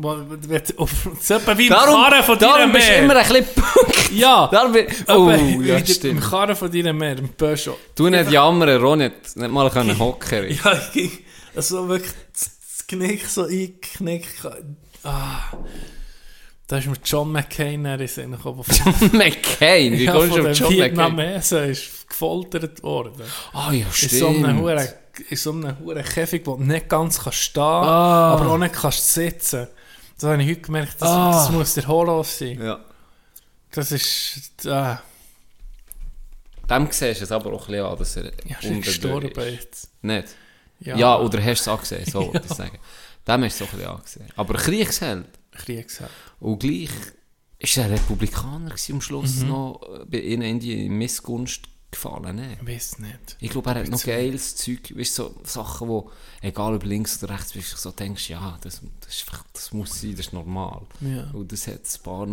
konnte. 0.00 0.74
Auf- 0.76 1.08
So 1.20 1.36
wie 1.56 1.66
im 1.68 1.72
Karren 1.72 2.22
von 2.22 2.38
deiner 2.38 2.52
darum 2.58 2.72
bist 2.72 2.88
du 2.88 2.94
immer 2.96 3.16
ein 3.16 3.28
bisschen. 3.28 4.16
Ja, 4.18 4.48
Darum 4.48 4.74
oh, 4.74 4.76
etwa 4.76 5.34
ja, 5.36 5.58
wie 5.58 5.68
Im 5.70 5.86
stimmt. 5.86 6.20
Karren 6.22 6.54
von 6.56 6.70
deiner 6.70 6.92
Mehr, 6.92 7.16
im 7.18 7.28
Peugeot. 7.30 7.78
Du 7.94 8.08
nicht 8.08 8.30
jammern, 8.30 8.76
Ronit. 8.80 9.36
Nicht 9.36 9.50
mal 9.50 9.70
können 9.70 9.98
hocken. 9.98 10.50
Ja, 10.50 10.72
ich 10.74 10.92
ging 10.92 11.12
also 11.56 11.88
wirklich 11.88 12.12
das 12.32 12.53
das 12.86 12.98
Knick 12.98 13.26
so 13.26 13.44
eingeknickt. 13.44 14.46
Ah. 15.02 15.38
Da 16.66 16.78
ist 16.78 16.86
mir 16.86 16.96
John 17.04 17.30
McCain 17.30 17.84
in 17.84 17.98
den 17.98 18.08
Sinn 18.08 18.32
gekommen. 18.32 18.64
von- 18.64 19.10
McCain, 19.18 19.92
wie 19.92 20.04
ja, 20.04 20.12
kommst 20.12 20.36
du 20.36 20.48
auf 20.48 20.56
John 20.58 20.68
McCain? 20.72 20.78
Vietnamesen 20.96 21.64
ist 21.70 22.08
gefoltert 22.08 22.82
worden. 22.82 23.22
Ah 23.52 23.70
ja, 23.72 23.84
In 23.86 23.92
stimmt. 23.92 24.12
so 24.12 24.28
einem 24.28 24.60
Huren, 24.60 24.88
in 25.28 25.36
so 25.36 25.52
einem 25.52 25.78
Huren 25.80 26.02
Käfig, 26.04 26.42
wo 26.46 26.56
du 26.56 26.62
nicht 26.64 26.88
ganz 26.88 27.20
kannst 27.22 27.38
stehen 27.38 27.62
Ah. 27.62 28.34
aber 28.34 28.50
auch 28.50 28.58
nicht 28.58 28.74
kannst 28.74 29.12
sitzen. 29.12 29.68
Da 30.18 30.28
habe 30.32 30.42
ich 30.42 30.48
heute 30.48 30.60
gemerkt, 30.62 30.94
das, 31.00 31.08
Ah. 31.08 31.30
das 31.32 31.50
muss 31.52 31.74
der 31.74 31.86
Horror 31.86 32.24
sein. 32.24 32.62
Ja. 32.62 32.80
Das 33.72 33.92
ist... 33.92 34.64
Äh, 34.64 34.94
Dem 36.70 36.88
siehst 36.90 37.20
du 37.20 37.24
es 37.24 37.32
aber 37.32 37.52
auch 37.52 37.68
ein 37.68 37.72
bisschen 37.72 37.84
an, 37.84 37.98
dass 37.98 38.16
er 38.16 38.24
ja, 38.46 38.58
ist 38.60 38.84
gestorben 38.84 39.28
ist. 39.28 39.36
jetzt. 39.62 39.88
Nicht? 40.02 40.28
Ja. 40.80 41.18
oder 41.20 41.38
hast 41.42 41.66
du 41.66 41.70
es 41.70 41.76
angesehen, 41.76 42.04
so 42.10 42.22
Ja. 42.34 42.40
ich 42.40 42.52
sagen. 42.52 42.78
Dem 43.26 43.44
hast 43.44 43.60
du 43.60 43.64
es 43.64 43.70
auch 43.70 43.72
ein 43.74 43.78
bisschen 43.78 43.90
angesehen. 43.96 44.28
Aber 44.36 44.54
Kriegsheld. 44.54 45.26
Kriegsheld. 45.52 46.10
Und 46.40 46.58
gleich 46.58 46.90
ist 47.58 47.76
er 47.78 47.90
Republikaner 47.90 48.74
am 48.90 49.00
Schluss 49.00 49.36
Mhm. 49.36 49.48
noch 49.48 49.80
äh, 50.00 50.04
bei 50.04 50.18
ihnen 50.20 50.60
in 50.60 50.92
Missgunst 50.98 51.62
gefallen. 51.90 52.36
Ne? 52.36 52.58
Ich 52.60 52.66
weiß 52.68 52.98
nicht. 52.98 53.36
Ich 53.40 53.50
glaube, 53.50 53.70
er 53.70 53.76
hat 53.80 53.88
noch 53.88 54.02
geiles 54.02 54.56
Zeug, 54.56 54.92
weißt, 54.96 55.14
so 55.14 55.34
Sachen, 55.44 55.88
wo, 55.88 56.10
egal 56.42 56.74
ob 56.74 56.84
links 56.84 57.22
oder 57.22 57.34
rechts 57.34 57.52
bist, 57.52 57.72
du 57.72 57.76
so 57.76 57.92
denkst, 57.92 58.28
ja, 58.30 58.58
das, 58.62 58.82
das, 59.00 59.14
ist 59.14 59.26
das 59.52 59.72
muss 59.72 60.00
sein, 60.00 60.10
das 60.16 60.26
ist 60.26 60.32
normal. 60.32 60.82
Ja. 61.00 61.30
Und 61.32 61.52
das 61.52 61.66
hat 61.68 61.80
ein 61.84 62.02
paar 62.02 62.26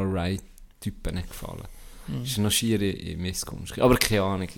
Ultra-Right-Typen 0.00 1.14
nicht 1.14 1.28
gefallen. 1.28 1.62
Mhm. 2.08 2.20
Das 2.20 2.28
ist 2.30 2.38
noch 2.38 2.50
schier 2.50 2.80
in, 2.80 2.96
in 2.96 3.20
Missgunst. 3.20 3.78
Aber 3.78 3.96
keine 3.96 4.22
Ahnung. 4.22 4.48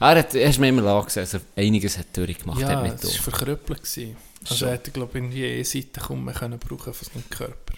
Er 0.00 0.16
hat, 0.18 0.34
er 0.34 0.48
ist 0.50 0.58
mir 0.58 0.68
immer 0.68 0.82
dass 1.04 1.34
er 1.34 1.40
einiges 1.56 1.98
hat 1.98 2.16
durchgemacht 2.16 2.60
Ja, 2.60 2.68
hat 2.82 3.02
es 3.02 3.14
war 3.26 3.32
verkrüppelt. 3.32 3.82
gewesen. 3.82 4.16
Also 4.48 4.66
er 4.66 4.72
hätte, 4.72 4.90
glaube 4.92 5.18
ich, 5.18 5.24
in 5.24 5.32
jede 5.32 5.64
Seite 5.64 6.00
kaum 6.00 6.24
mehr 6.24 6.34
können 6.34 6.58
brauchen 6.58 6.94
von 6.94 7.08
seinem 7.12 7.28
Körper. 7.28 7.74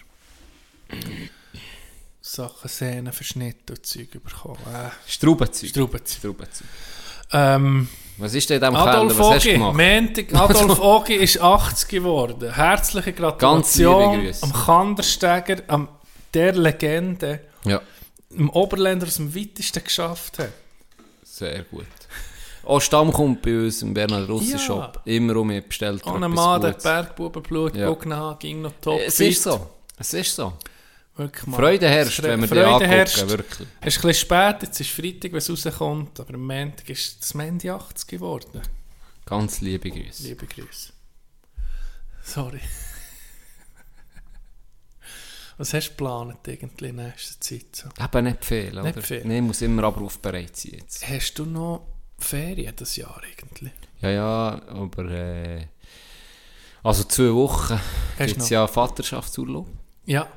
Sachen, 2.21 2.67
Sehnen, 2.69 3.11
verschnitten 3.11 3.71
und 3.75 3.85
Zeug 3.85 4.11
bekommen. 4.11 4.59
Äh, 4.71 4.89
Straubenzeug. 5.07 5.69
Straubenzeug. 5.69 6.17
Straubenzeug. 6.19 6.67
Ähm, 7.33 7.87
Was 8.17 8.33
ist 8.35 8.49
denn 8.49 8.57
in 8.57 8.61
diesem 8.61 8.75
Adolf? 8.75 9.17
Was 9.17 9.43
du 9.43 9.49
Ogi? 9.49 9.57
Montag, 9.57 10.35
Adolf 10.35 10.79
Ogi 10.79 11.15
ist 11.15 11.39
80 11.41 11.87
geworden. 11.89 12.53
Herzliche 12.53 13.13
Gratulation 13.13 14.31
am 14.41 14.53
Kandersteiger, 14.53 15.63
am 15.67 15.87
der 16.33 16.53
Legende, 16.53 17.39
Ja, 17.65 17.81
dem 18.29 18.49
Oberländer, 18.51 19.05
der 19.05 19.09
es 19.09 19.19
am 19.19 19.33
weitesten 19.35 19.83
geschafft 19.83 20.39
hat. 20.39 20.51
sehr 21.23 21.63
gut. 21.63 21.85
Auch 22.63 22.79
Stamm 22.79 23.11
kommt 23.11 23.41
bei 23.41 23.57
uns 23.57 23.81
im 23.81 23.93
Bernhard 23.93 24.29
Russi 24.29 24.51
Ja. 24.51 24.59
Shop. 24.59 25.01
Immer 25.05 25.35
um 25.37 25.47
mich 25.47 25.65
bestellt. 25.65 26.05
Ohne 26.05 26.29
Mann, 26.29 26.61
der. 26.61 26.71
Bergbubenblut, 26.73 27.75
Ja. 27.75 27.95
nach, 28.05 28.37
ging 28.39 28.61
noch 28.61 28.73
top. 28.81 28.99
Es 29.05 29.17
fit. 29.17 29.31
ist 29.31 29.43
so. 29.43 29.67
Es 29.97 30.13
ist 30.13 30.35
so. 30.35 30.53
Wirklich. 31.15 31.53
Freude 31.55 31.89
herrscht, 31.89 32.23
wenn 32.23 32.39
wir 32.39 32.47
die 32.47 32.53
Freude 32.53 32.67
angucken, 32.67 32.85
herrscht. 32.85 33.27
wirklich. 33.27 33.67
Es 33.81 33.97
ist 33.97 34.03
ein 34.03 34.07
bisschen 34.07 34.13
spät, 34.13 34.55
jetzt 34.63 34.79
ist 34.79 34.89
Freitag, 34.91 35.31
wenn 35.31 35.37
es 35.39 35.49
rauskommt, 35.49 36.19
aber 36.19 36.33
am 36.35 36.45
Montag 36.47 36.89
ist 36.89 37.21
das 37.21 37.33
Mandy 37.33 37.69
80 37.69 38.07
geworden. 38.07 38.61
Ganz 39.25 39.59
liebe 39.61 39.89
Grüße. 39.91 40.23
Liebe 40.23 40.45
Grüße. 40.45 40.93
Sorry. 42.23 42.61
Was 45.57 45.73
hast 45.73 45.87
du 45.89 45.91
geplant 45.91 46.37
irgendwie 46.47 46.87
in 46.87 46.95
nächster 46.95 47.39
Zeit? 47.39 47.65
So? 47.75 47.89
Eben 48.03 48.25
nicht 48.25 48.43
viel, 48.45 48.71
oder? 48.71 48.83
Nicht 48.83 49.03
viel. 49.05 49.25
Nee, 49.25 49.41
muss 49.41 49.61
immer 49.61 49.83
abrufbereit 49.83 50.55
sein 50.55 50.73
jetzt. 50.79 51.07
Hast 51.07 51.33
du 51.35 51.45
noch 51.45 51.85
Ferien 52.23 52.73
das 52.75 52.95
Jahr 52.95 53.21
irgendwie? 53.37 53.71
Ja, 54.01 54.09
ja, 54.09 54.61
aber 54.69 55.05
äh, 55.11 55.67
Also 56.83 57.03
zwei 57.03 57.33
Wochen 57.33 57.79
gibt 58.17 58.37
es 58.37 58.49
ja 58.49 58.65
Vaterschaftsurlaub. 58.65 59.67
Ja. 60.05 60.27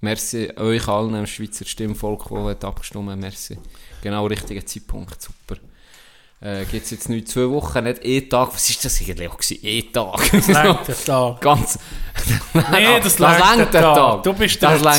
Merci 0.00 0.50
euch 0.56 0.88
allen 0.88 1.14
im 1.14 1.26
Schweizer 1.26 1.64
Stimmvolk, 1.64 2.28
die 2.28 2.66
abgestimmt 2.66 3.08
haben. 3.08 3.20
Merci. 3.20 3.56
Genau 4.02 4.26
richtiger 4.26 4.66
Zeitpunkt, 4.66 5.22
super. 5.22 5.60
Äh, 6.44 6.64
gibt 6.64 6.84
es 6.86 6.90
jetzt 6.90 7.08
nicht 7.08 7.28
zwei 7.28 7.48
Wochen, 7.50 7.84
nicht 7.84 8.04
eh 8.04 8.22
Tag. 8.22 8.48
Was 8.52 8.68
ist 8.68 8.84
das 8.84 9.00
eigentlich 9.00 9.28
auch 9.28 9.36
gewesen? 9.36 9.58
Eh 9.62 9.82
Tag. 9.82 10.32
Lenkt 10.32 10.88
der 10.88 11.04
Tag. 11.04 11.40
Ganz. 11.40 11.78
Nee, 12.52 12.62
das, 13.02 13.14
das 13.16 13.18
lenkt 13.20 13.56
lenkt 13.56 13.74
der 13.74 13.82
Tag. 13.82 13.94
Tag. 13.94 14.22
Du 14.24 14.32
bist 14.32 14.60
der 14.60 14.70
Das. 14.78 14.82
Tag. 14.82 14.98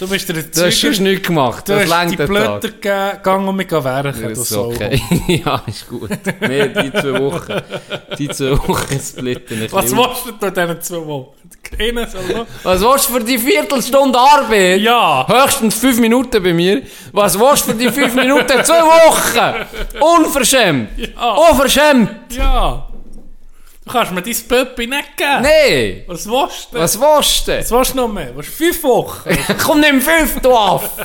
Du 0.00 0.08
bist 0.08 0.28
der 0.28 0.42
Du 0.42 0.66
hast 0.66 0.80
sonst 0.80 0.98
nichts 1.00 1.26
gemacht. 1.28 1.68
Du 1.68 1.74
Das 1.74 1.88
hast 1.88 2.10
die 2.10 2.16
der 2.16 2.26
Blätter 2.26 2.60
Tag. 2.60 2.82
gegeben, 2.82 3.22
gang 3.22 3.48
und 3.48 3.56
mich 3.56 3.70
werken. 3.70 4.20
Du 4.22 4.28
ist 4.30 4.52
okay. 4.52 5.00
ja, 5.44 5.62
ist 5.64 5.88
gut. 5.88 6.10
Nee, 6.40 6.68
die 6.68 6.90
zwei 6.90 7.20
Wochen. 7.20 7.62
Die 8.18 8.28
zwei 8.30 8.58
Wochen 8.58 9.00
splitten. 9.00 9.68
Was 9.70 9.92
willst 9.96 10.26
du 10.26 10.46
in 10.46 10.54
diesen 10.54 10.82
zwei 10.82 11.06
Wochen? 11.06 11.28
Was 12.64 12.80
willst 12.82 13.08
du 13.08 13.12
für 13.12 13.20
die 13.24 13.38
Viertelstunde 13.38 14.18
Arbeit? 14.18 14.80
Ja. 14.80 15.24
Höchstens 15.28 15.76
fünf 15.76 16.00
Minuten 16.00 16.42
bei 16.42 16.52
mir. 16.52 16.82
Was 17.12 17.38
willst 17.38 17.68
du 17.68 17.72
für 17.72 17.78
die 17.78 17.88
fünf 17.90 18.14
Minuten? 18.14 18.64
Zwei 18.64 18.80
Wochen! 18.82 19.66
Unverschämt! 20.00 20.63
Unverschämt! 20.70 22.32
Ja. 22.34 22.88
Du 23.84 23.92
kannst 23.92 24.12
mir 24.12 24.22
dein 24.22 24.48
Pöppi 24.48 24.86
nicht 24.86 25.16
geben. 25.16 25.42
Nee! 25.42 26.04
Was 26.06 26.26
willst 26.26 26.72
du? 26.72 26.78
Was 26.78 26.98
willst 26.98 27.48
du? 27.48 27.58
Was 27.58 27.70
willst 27.70 27.92
du 27.92 27.96
noch 27.96 28.08
mehr? 28.08 28.34
Was 28.34 28.46
fünf 28.46 28.82
Wochen? 28.82 29.36
Komm, 29.62 29.80
nimm 29.80 30.00
fünf, 30.00 30.40
du 30.40 30.56
Aff! 30.56 30.96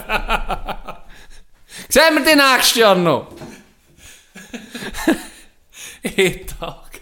Sehen 1.90 2.15
wir 2.15 2.23
die 2.23 2.36
nächstes 2.36 2.76
Jahr 2.76 2.95
noch? 2.95 3.27
Jeden 6.03 6.48
Tag. 6.48 7.02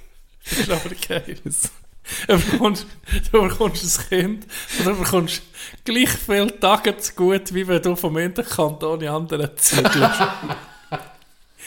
Das 0.49 0.59
ist 0.59 0.71
aber 0.71 0.95
geil. 1.07 1.37
Du 2.27 2.37
bekommst, 2.37 2.87
du 3.31 3.41
bekommst 3.41 3.99
ein 3.99 4.09
Kind 4.09 4.47
und 4.79 4.85
du 4.85 4.95
bekommst 4.95 5.41
gleich 5.83 6.09
viele 6.09 6.57
Tage 6.59 6.97
zu 6.97 7.13
gut, 7.13 7.53
wie 7.53 7.67
wenn 7.67 7.81
du 7.81 7.95
vom 7.95 8.15
einen 8.15 8.33
Kanton 8.33 8.93
in 8.93 8.99
den 9.01 9.09
anderen 9.09 9.57
zügelst. 9.57 10.21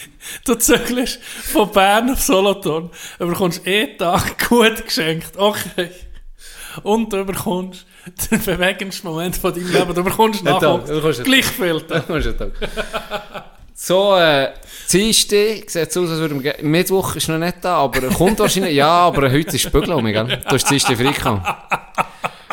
du 0.44 0.54
zügelst 0.54 1.20
von 1.22 1.70
Bern 1.70 2.10
auf 2.10 2.20
Solothurn, 2.20 2.90
du 3.18 3.26
bekommst 3.26 3.64
jeden 3.66 3.98
Tag 3.98 4.48
gut 4.48 4.84
geschenkt. 4.84 5.36
Okay. 5.36 5.90
Und 6.82 7.12
du 7.12 7.24
bekommst 7.24 7.84
den 8.30 8.42
bewegendsten 8.42 9.08
Moment 9.08 9.36
von 9.36 9.52
deinem 9.52 9.72
Leben. 9.72 9.94
Du 9.94 10.04
bekommst 10.04 10.46
einen 10.46 11.24
gleich 11.24 11.46
viel. 11.46 11.84
So, 13.74 14.14
äh, 14.16 14.52
Dienstag 14.92 15.70
sieht 15.70 15.88
aus, 15.88 15.96
als 15.96 16.18
würden 16.18 16.42
wir... 16.42 16.54
Mittwoch 16.60 17.16
ist 17.16 17.28
noch 17.28 17.38
nicht 17.38 17.56
da, 17.62 17.76
aber 17.78 18.02
er 18.02 18.10
kommt 18.10 18.38
wahrscheinlich... 18.38 18.74
Ja, 18.74 19.06
aber 19.06 19.30
heute 19.30 19.56
ist 19.56 19.72
Bügelung, 19.72 20.04
gell? 20.04 20.40
Du 20.48 20.54
hast 20.54 20.70
Dienstag 20.70 20.98
freigekommen. 20.98 21.42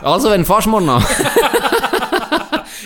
Also, 0.01 0.29
wenn 0.29 0.45
fast 0.45 0.67
morgen 0.67 0.85
noch. 0.85 1.03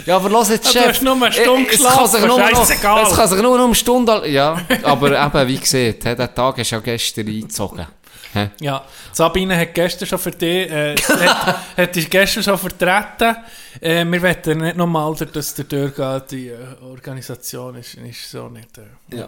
Ja, 0.06 0.16
aber 0.16 0.30
los 0.30 0.50
jetzt, 0.50 0.66
Ja, 0.74 0.82
du 0.82 0.88
Chef. 0.88 0.90
hast 0.96 1.02
nur 1.04 1.16
eine 1.16 1.32
Stunde 1.32 1.70
Äh, 1.70 1.76
es 1.76 1.84
kann 1.84 2.08
sich 2.08 2.26
nur 2.26 2.40
noch. 2.40 2.70
Es 2.70 3.16
kann 3.16 3.28
sich 3.30 3.42
nur 3.42 3.58
noch 3.58 3.66
um 3.66 3.76
Stunde... 3.76 4.28
Ja, 4.30 4.62
aber 4.84 5.26
eben, 5.26 5.48
wie 5.48 5.58
gesagt, 5.58 6.04
der 6.06 6.34
Tag 6.34 6.58
ist 6.58 6.72
ja 6.72 6.80
gestern 6.80 7.28
eingezogen. 7.28 7.88
Hä? 8.34 8.50
Ja, 8.62 8.86
Sabine 9.12 9.58
hat 9.58 9.74
gestern 9.74 10.08
schon 10.08 10.20
für 10.20 10.32
dich, 10.32 10.72
äh, 10.72 10.96
hat, 10.96 11.58
hat 11.76 11.96
dich 11.96 12.10
gestern 12.10 12.44
schon 12.44 12.58
vertreten. 12.58 13.36
Äh, 13.82 14.06
wir 14.06 14.22
wollen 14.22 14.60
nicht 14.60 14.78
nochmal, 14.78 15.14
dass 15.16 15.54
der 15.54 15.66
durchgeht, 15.66 16.32
die 16.32 16.48
äh, 16.48 16.58
Organisation 16.82 17.76
ist, 17.76 17.96
ist 17.96 18.32
so 18.32 18.48
nicht. 18.48 18.78
Äh. 18.78 19.18
Ja. 19.18 19.28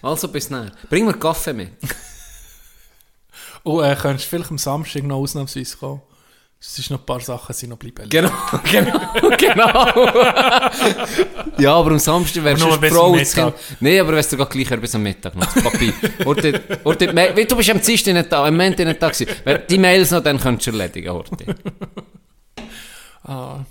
Also, 0.00 0.28
bis 0.28 0.48
näher. 0.50 0.72
Bring 0.88 1.04
mir 1.04 1.12
Kaffee 1.14 1.52
mit. 1.52 1.72
Und 3.62 3.84
äh, 3.84 3.94
könntest 3.94 4.26
du 4.26 4.30
vielleicht 4.36 4.50
am 4.50 4.58
Samstag 4.58 5.02
noch 5.04 5.16
ausnahmsweise 5.18 5.76
kommen? 5.76 6.02
Es 6.64 6.78
ist 6.78 6.90
noch 6.90 7.00
ein 7.00 7.04
paar 7.06 7.18
Sachen, 7.20 7.52
sind 7.54 7.70
noch 7.70 7.76
bleiben. 7.76 8.08
Genau, 8.08 8.30
genau, 8.70 9.00
genau. 9.36 10.10
ja, 11.58 11.74
aber 11.74 11.90
am 11.90 11.98
Samstag 11.98 12.44
wärst 12.44 12.62
du 12.62 12.66
Frau 12.68 13.06
am 13.06 13.12
und 13.12 13.18
Kind. 13.18 13.34
Mittag. 13.36 13.54
Nein, 13.80 14.00
aber 14.00 14.12
weißt 14.12 14.32
du 14.32 14.36
geht 14.36 14.50
gleich 14.50 14.80
bis 14.80 14.94
am 14.94 15.02
Mittag 15.02 15.34
noch 15.34 15.52
Horti, 16.84 17.06
me- 17.12 17.32
weil 17.36 17.44
du 17.46 17.56
bist 17.56 17.68
am 17.70 17.82
Dienstag 17.82 18.14
nicht 18.14 18.30
da, 18.30 18.44
am 18.46 18.56
Montag 18.56 18.86
nicht 18.86 19.02
da 19.02 19.08
gewesen. 19.10 19.26
Wenn 19.44 19.62
Die 19.68 19.76
Mails 19.78 20.12
noch, 20.12 20.22
dann 20.22 20.38
könntest 20.38 20.68
du 20.68 20.70
erledigen, 20.78 21.10
Horti. 21.12 21.46
Ah, 23.24 23.64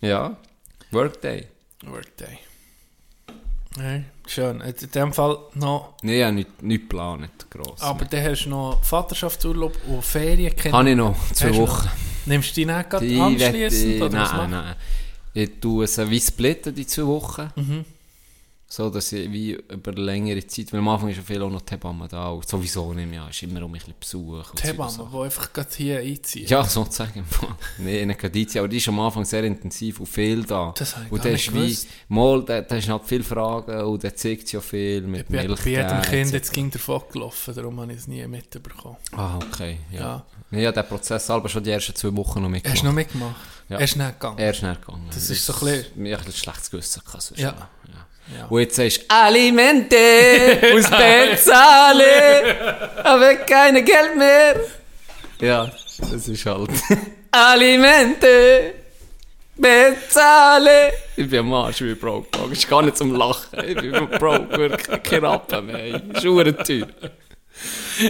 Ja, 0.00 0.36
Workday. 0.90 1.46
Workday. 1.86 2.38
Nee, 3.76 4.04
schön. 4.26 4.60
In 4.60 4.74
dem 4.92 5.12
Fall 5.12 5.38
noch. 5.54 5.94
Nein, 6.02 6.14
ja, 6.16 6.30
nicht, 6.32 6.62
nicht 6.62 6.82
geplant, 6.82 7.46
gross. 7.50 7.80
Aber 7.80 8.04
dann 8.06 8.24
hast 8.24 8.44
du 8.44 8.50
noch 8.50 8.82
Vaterschaftsurlaub 8.84 9.72
und 9.88 10.04
Ferien. 10.04 10.52
Habe 10.72 10.90
ich 10.90 10.96
noch, 10.96 11.16
zwei 11.32 11.48
Hast 11.50 11.56
du 11.58 11.60
noch? 11.62 11.86
Nimmst 12.26 12.50
du 12.50 12.54
die 12.54 12.66
nicht 12.66 12.90
gerade 12.90 13.22
anschliessend? 13.22 14.02
oder 14.02 14.10
Nein, 14.10 14.50
nein. 14.50 14.74
Ich 15.34 15.50
tue 15.60 15.84
es 15.84 15.98
wie 15.98 16.20
splitten, 16.20 16.74
die 16.74 16.86
zwei 16.86 17.06
Wochen. 17.06 17.50
Mhm. 17.56 17.84
So, 18.76 18.90
dass 18.90 19.12
ich 19.12 19.30
wie 19.30 19.52
über 19.52 19.92
längere 19.92 20.44
Zeit, 20.48 20.72
weil 20.72 20.80
am 20.80 20.88
Anfang 20.88 21.08
ist 21.08 21.18
ja 21.18 21.22
viel 21.22 21.40
auch 21.42 21.48
noch 21.48 21.60
die 21.60 21.74
Hebamme 21.74 22.08
da, 22.08 22.30
und 22.30 22.48
sowieso 22.48 22.92
nicht 22.92 23.08
mehr, 23.08 23.28
ist 23.30 23.40
immer 23.44 23.62
um 23.62 23.70
mich 23.70 23.86
ein 23.86 23.94
bisschen 24.00 24.26
Besuch. 24.26 24.50
Die 24.50 24.64
Hebamme, 24.64 25.08
die 25.12 25.16
einfach 25.16 25.52
gerade 25.52 25.68
hier 25.76 25.98
einziehen. 26.00 26.48
Ja, 26.48 26.64
sozusagen. 26.78 27.24
Nein, 27.78 28.08
nicht 28.08 28.18
gerade 28.18 28.36
einziehen, 28.36 28.58
aber 28.58 28.66
die 28.68 28.78
ist 28.78 28.88
am 28.88 28.98
Anfang 28.98 29.24
sehr 29.24 29.44
intensiv 29.44 30.00
und 30.00 30.06
viel 30.06 30.42
da. 30.42 30.74
Das 30.76 30.96
habe 30.96 31.06
ich 31.06 31.12
und 31.12 31.22
gar 31.22 31.30
nicht 31.30 31.46
ist 31.54 31.86
wie, 31.86 32.14
mal, 32.14 32.44
der, 32.44 32.62
der 32.62 32.78
ist 32.78 32.88
halt 32.88 33.02
viele 33.04 33.22
Fragen 33.22 33.80
und 33.82 34.02
der 34.02 34.16
zeigt 34.16 34.50
ja 34.50 34.60
viel 34.60 35.02
mit 35.02 35.28
Bei, 35.28 35.46
Milch. 35.46 35.62
bei 35.62 35.70
jedem 35.70 36.02
Kind 36.02 36.32
jetzt 36.32 36.52
ging 36.52 36.68
davon 36.72 37.02
gelaufen, 37.12 37.54
darum 37.54 37.80
habe 37.80 37.92
ich 37.92 37.98
es 37.98 38.08
nie 38.08 38.26
mitbekommen. 38.26 38.96
Ah, 39.12 39.36
okay, 39.36 39.78
ja. 39.92 40.00
Ja. 40.00 40.26
ja. 40.50 40.58
ja, 40.58 40.72
der 40.72 40.82
Prozess 40.82 41.24
selber 41.24 41.48
schon 41.48 41.62
die 41.62 41.70
ersten 41.70 41.94
zwei 41.94 42.12
Wochen 42.16 42.42
noch 42.42 42.48
mitgemacht. 42.48 42.74
Hast 42.74 42.82
du 42.82 42.86
noch 42.88 42.92
mitgemacht? 42.92 43.36
Ja. 43.68 43.78
Hast 43.78 43.94
du 43.94 43.98
nicht 44.00 44.20
gegangen? 44.20 44.38
Er 44.38 44.50
ist 44.50 44.62
näher 44.62 44.74
gegangen. 44.74 45.06
Das 45.14 45.30
ist 45.30 45.46
so 45.46 45.52
ein 45.52 45.60
bisschen- 45.60 46.02
Mir 46.02 46.18
ein 46.18 46.24
bisschen 46.24 46.40
schlechtes 46.40 46.70
Gewissen 46.70 47.02
Ja. 47.36 47.44
ja. 47.44 47.68
Ja. 48.32 48.46
Und 48.46 48.60
jetzt 48.60 48.76
sagst 48.76 49.02
du, 49.02 49.04
Alimente, 49.08 49.96
muss 50.72 50.88
bezahlen, 50.88 52.56
aber 53.02 53.34
kein 53.36 53.84
Geld 53.84 54.16
mehr. 54.16 54.60
Ja, 55.40 55.70
das 56.10 56.28
ist 56.28 56.46
halt. 56.46 56.70
Alimente, 57.30 58.74
bezahlen. 59.56 60.92
Ich 61.16 61.28
bin 61.28 61.40
am 61.40 61.52
Arsch, 61.52 61.80
ich 61.82 61.88
bin 61.88 61.98
broke. 61.98 62.28
Dog. 62.30 62.52
ist 62.52 62.68
gar 62.68 62.82
nicht 62.82 62.96
zum 62.96 63.14
Lachen. 63.14 63.58
Ich 63.66 63.76
bin 63.76 64.08
broke, 64.18 64.56
wirklich. 64.56 65.02
Kein 65.02 65.24
Rappen 65.24 65.66
mehr. 65.66 66.00
Schuhe 66.20 66.56
teuer. 66.56 66.88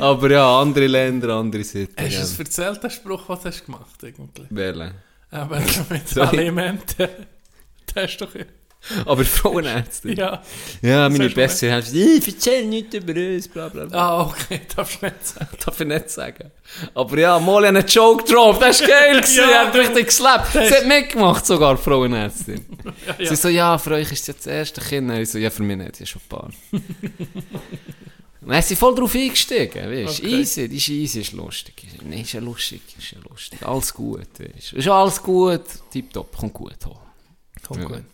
Aber 0.00 0.30
ja, 0.30 0.60
andere 0.60 0.86
Länder, 0.86 1.34
andere 1.34 1.64
Sitten. 1.64 2.02
Hast 2.02 2.16
du 2.16 2.20
es 2.20 2.38
erzählt, 2.38 2.82
den 2.82 2.90
Spruch, 2.90 3.28
was 3.28 3.44
hast 3.44 3.60
du 3.60 3.64
gemacht 3.66 4.02
eigentlich? 4.02 4.46
Wählen. 4.50 4.94
Aber 5.30 5.60
mit 5.90 6.08
Sorry. 6.08 6.38
Alimenten, 6.38 7.08
das 7.94 8.04
hast 8.04 8.18
du 8.18 8.26
doch... 8.26 8.34
Aber 9.06 9.24
Frauenärztin. 9.24 10.16
Ja. 10.16 10.42
Ja, 10.82 11.08
meine 11.08 11.30
beste 11.30 11.70
Hälfte. 11.70 11.96
Ich 11.96 12.26
erzähl 12.28 12.66
nichts 12.66 12.94
über 12.94 13.14
uns, 13.14 13.48
bla 13.48 13.68
bla 13.68 13.86
bla. 13.86 13.98
Ah, 13.98 14.22
okay, 14.26 14.60
darfst 14.76 15.00
du 15.00 15.06
nicht 15.06 15.26
sagen. 15.26 15.48
Darf 15.64 15.80
ich 15.80 15.86
nicht 15.86 16.10
sagen. 16.10 16.50
Aber 16.94 17.18
ja, 17.18 17.38
mal 17.38 17.64
einen 17.64 17.86
Joke 17.86 18.24
drauf, 18.24 18.58
das 18.58 18.80
war 18.82 18.88
geil. 18.88 19.16
gewesen. 19.20 19.36
Ja. 19.38 19.46
Sie 19.48 19.54
hat 19.54 19.74
richtig 19.74 20.06
geslappt. 20.06 20.52
Sie 20.52 20.58
hat 20.58 20.86
mitgemacht, 20.86 21.46
sogar 21.46 21.76
Frauenärztin. 21.78 22.64
ja. 23.18 23.26
Sie 23.26 23.36
so, 23.36 23.48
ja, 23.48 23.78
für 23.78 23.92
euch 23.92 24.12
ist 24.12 24.20
es 24.20 24.26
jetzt 24.26 24.46
das 24.46 24.52
erste 24.52 24.80
Kind. 24.80 25.10
Ich 25.12 25.30
so, 25.30 25.38
ja, 25.38 25.50
für 25.50 25.62
mich 25.62 25.76
nicht, 25.78 26.00
ich 26.00 26.10
schon 26.10 26.20
ein 26.22 26.28
paar. 26.28 26.50
Dann 28.46 28.58
ist 28.58 28.68
sie 28.68 28.76
voll 28.76 28.94
drauf 28.94 29.14
eingestiegen, 29.14 29.90
weißt 29.90 30.18
du. 30.18 30.26
Okay. 30.26 30.40
Easy, 30.40 30.68
die 30.68 30.76
ist 30.76 30.88
easy, 30.90 31.20
ist 31.22 31.32
lustig. 31.32 31.74
Nein, 32.02 32.20
ist 32.20 32.32
ja 32.34 32.40
lustig, 32.40 32.82
ist 32.98 33.12
ja 33.12 33.18
lustig. 33.26 33.66
Alles 33.66 33.94
gut, 33.94 34.20
weißt 34.38 34.72
du. 34.72 34.76
Ist 34.76 34.88
alles 34.88 35.22
gut, 35.22 35.62
tipptopp, 35.90 36.36
kommt 36.36 36.52
gut 36.52 36.76
hoch. 36.84 37.00
Kommt 37.66 37.80
Ja. 37.80 37.86
gut. 37.88 38.04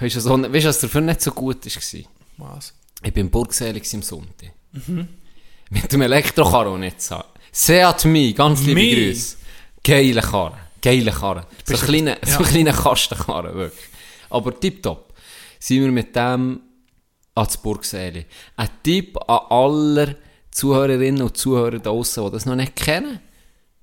Weißt 0.00 0.16
du, 0.16 0.20
so, 0.20 0.52
weißt 0.52 0.66
was 0.66 0.80
dafür 0.80 1.00
nicht 1.00 1.20
so 1.20 1.32
gut 1.32 1.64
war? 1.64 2.54
Was? 2.54 2.74
Ich 3.02 3.12
bin 3.12 3.26
in 3.26 3.30
Burgselig 3.30 3.94
am 3.94 4.02
Sonntag. 4.02 4.52
Mit 5.70 5.92
dem 5.92 6.02
Elektrokarren 6.02 6.92
so. 6.96 7.22
Seat 7.52 8.04
Mi, 8.04 8.32
ganz 8.32 8.60
liebe 8.62 8.80
Mi. 8.80 8.94
Grüße. 8.94 9.36
Geile 9.82 10.20
Karre. 10.20 10.58
Geile 10.80 11.12
Karre. 11.12 11.46
So 11.64 11.74
ein 11.74 11.80
kleiner, 11.80 12.16
so 12.24 12.38
ein 12.38 12.44
kleiner 12.44 12.72
Kastenkarren, 12.72 13.54
wirklich. 13.54 13.84
Aber 14.30 14.58
tipptopp. 14.58 15.14
Sind 15.58 15.82
wir 15.82 15.90
mit 15.90 16.14
dem 16.14 16.60
ans 17.34 17.56
Burgseli. 17.56 18.26
Ein 18.56 18.68
Tipp 18.82 19.16
an 19.28 19.40
alle 19.50 20.16
Zuhörerinnen 20.50 21.22
und 21.22 21.36
Zuhörer 21.36 21.72
da 21.72 21.90
draussen, 21.90 22.24
die 22.24 22.30
das 22.32 22.46
noch 22.46 22.56
nicht 22.56 22.76
kennen. 22.76 23.20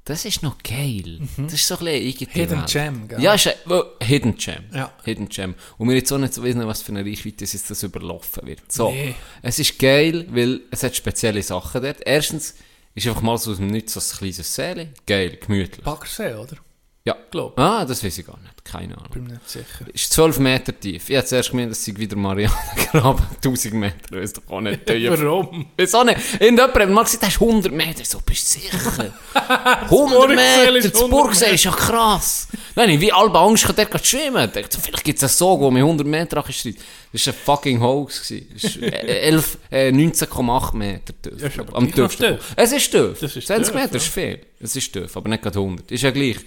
Das 0.06 0.24
ist 0.24 0.44
noch 0.44 0.60
geil. 0.60 1.20
Das 1.36 1.54
ist 1.54 1.68
so 1.68 1.78
ein 1.80 1.86
bisschen 1.86 2.30
Hidden 2.30 2.60
Welt. 2.60 2.72
Gem, 2.72 3.08
gell? 3.08 3.22
Ja, 3.24 3.34
ist 3.34 3.48
ein 3.48 3.54
well, 3.66 3.86
Hidden 4.00 4.38
Gem. 4.38 4.64
Ja. 4.72 4.94
Hidden 5.04 5.30
Gem. 5.30 5.56
Und 5.80 5.90
wir 5.90 5.96
jetzt 5.96 6.12
auch 6.12 6.20
nicht 6.20 6.36
so 6.36 6.44
wissen, 6.44 6.66
was 6.68 6.84
für 6.84 6.92
eine 6.92 7.04
Reichweite 7.04 7.44
es 7.44 7.54
jetzt 7.54 7.72
das 7.72 7.82
überlaufen 7.82 8.46
wird. 8.46 8.72
So. 8.72 8.92
Nee. 8.92 9.16
Es 9.42 9.58
ist 9.58 9.80
geil, 9.80 10.28
weil 10.30 10.62
es 10.70 10.84
hat 10.84 10.96
spezielle 10.96 11.42
Sachen 11.42 11.82
dort. 11.82 12.02
Erstens 12.06 12.54
ist 12.94 13.08
einfach 13.08 13.24
mal 13.24 13.38
so 13.40 13.50
aus 13.50 13.58
dem 13.58 13.68
Nichts 13.68 13.94
so 13.94 14.00
ein 14.00 14.18
kleines 14.20 14.54
Säle. 14.54 14.94
Geil, 15.08 15.38
gemütlich. 15.38 15.84
Baggersee, 15.84 16.36
oder? 16.36 16.58
Ja. 17.04 17.18
Glaub. 17.32 17.60
Ah, 17.60 17.84
das 17.84 18.04
weiß 18.04 18.20
ich 18.20 18.28
gar 18.28 18.40
nicht. 18.40 18.55
Keine 18.66 18.98
Ahnung. 18.98 19.10
Bin 19.14 19.24
mir 19.26 19.34
nicht 19.34 19.48
sicher. 19.48 19.86
Ist 19.94 20.12
12 20.12 20.40
Meter 20.40 20.78
tief. 20.78 21.08
Ich 21.10 21.16
hätte 21.16 21.28
zuerst 21.28 21.52
gemeint, 21.52 21.70
das 21.70 21.86
sei 21.86 21.94
wieder 21.96 22.16
Marianengraben. 22.18 23.24
1000 23.36 23.74
Meter, 23.76 24.18
ist 24.20 24.38
doch 24.38 24.42
auch 24.50 24.60
nicht 24.60 24.86
tief. 24.88 25.12
Warum? 25.12 25.68
Wieso 25.78 26.04
nicht? 26.04 26.18
Irgendjemand 26.40 26.76
hat 26.76 26.90
mal 26.90 27.04
gesagt, 27.04 27.24
das 27.24 27.30
ist 27.36 27.42
100 27.42 27.72
Meter. 27.72 28.04
So, 28.04 28.20
bist 28.26 28.56
du 28.56 28.60
sicher? 28.60 28.78
100 29.36 29.90
Burgseel 29.90 30.36
Meter, 30.36 30.90
das 30.90 30.96
100 30.96 31.10
Burgsee 31.12 31.54
ist 31.54 31.64
ja 31.64 31.72
krass. 31.72 32.48
Nein, 32.76 32.90
ich 32.90 33.00
wie 33.02 33.12
Alba 33.14 33.46
Angst, 33.46 33.66
kann 33.66 33.76
der 33.76 33.86
gerade 33.86 34.04
schwimmen. 34.04 34.50
Ich 34.54 34.62
dachte, 34.64 34.82
vielleicht 34.82 35.04
gibt 35.04 35.18
es 35.18 35.24
einen 35.24 35.30
Sog, 35.30 35.62
der 35.62 35.72
mit 35.72 35.84
100 35.84 36.08
Meter 36.08 36.44
anschreit. 36.44 36.76
Das 37.14 37.28
war 37.28 37.34
ein 37.34 37.40
fucking 37.46 37.80
Hoax. 37.82 38.20
Das 38.28 38.76
äh, 38.78 38.90
11, 38.90 39.58
äh, 39.72 39.90
19,8 39.92 40.76
Meter 40.76 41.14
tief. 41.22 41.34
Ja, 41.40 41.48
ist 41.48 41.60
Am 41.74 41.92
tiefsten. 41.94 42.24
tief. 42.38 42.54
Es 42.56 42.72
ist 42.72 42.92
tief. 42.92 43.20
Das 43.22 43.36
ist 43.36 43.46
20 43.48 43.72
tief, 43.72 43.82
Meter 43.82 43.96
ist 43.96 44.08
viel. 44.08 44.40
Es 44.60 44.76
ist 44.76 44.92
tief, 44.92 45.16
aber 45.16 45.30
nicht 45.30 45.44
gerade 45.44 45.60
100. 45.60 45.92
Ist 45.92 46.02
ja 46.02 46.10
gleich. 46.10 46.38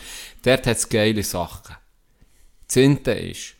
Dort 0.42 0.66
hat 0.66 0.76
es 0.76 0.88
geile 0.88 1.22
Sachen. 1.22 1.76
Zehnte 2.68 3.12
ist, 3.12 3.54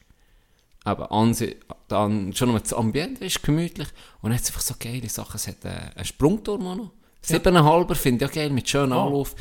aber 0.84 1.10
Ansi 1.12 1.56
dann 1.88 2.32
schon 2.34 2.52
noch 2.52 2.60
das 2.60 2.72
Ambiente 2.74 3.24
ist 3.24 3.42
gemütlich 3.42 3.88
und 4.20 4.32
hat 4.32 4.40
einfach 4.46 4.60
so 4.60 4.74
geile 4.78 5.08
Sachen. 5.08 5.36
Es 5.36 5.48
hat 5.48 5.64
äh, 5.64 5.96
einen 5.96 6.04
Sprungturm 6.04 6.66
auch 6.66 6.76
noch. 6.76 6.90
Siebeneinhalber 7.22 7.94
finde 7.94 8.24
ich 8.24 8.30
auch 8.30 8.34
geil, 8.34 8.50
mit 8.50 8.68
schönem 8.68 8.92
Oh. 8.92 9.06
Anlauf. 9.06 9.34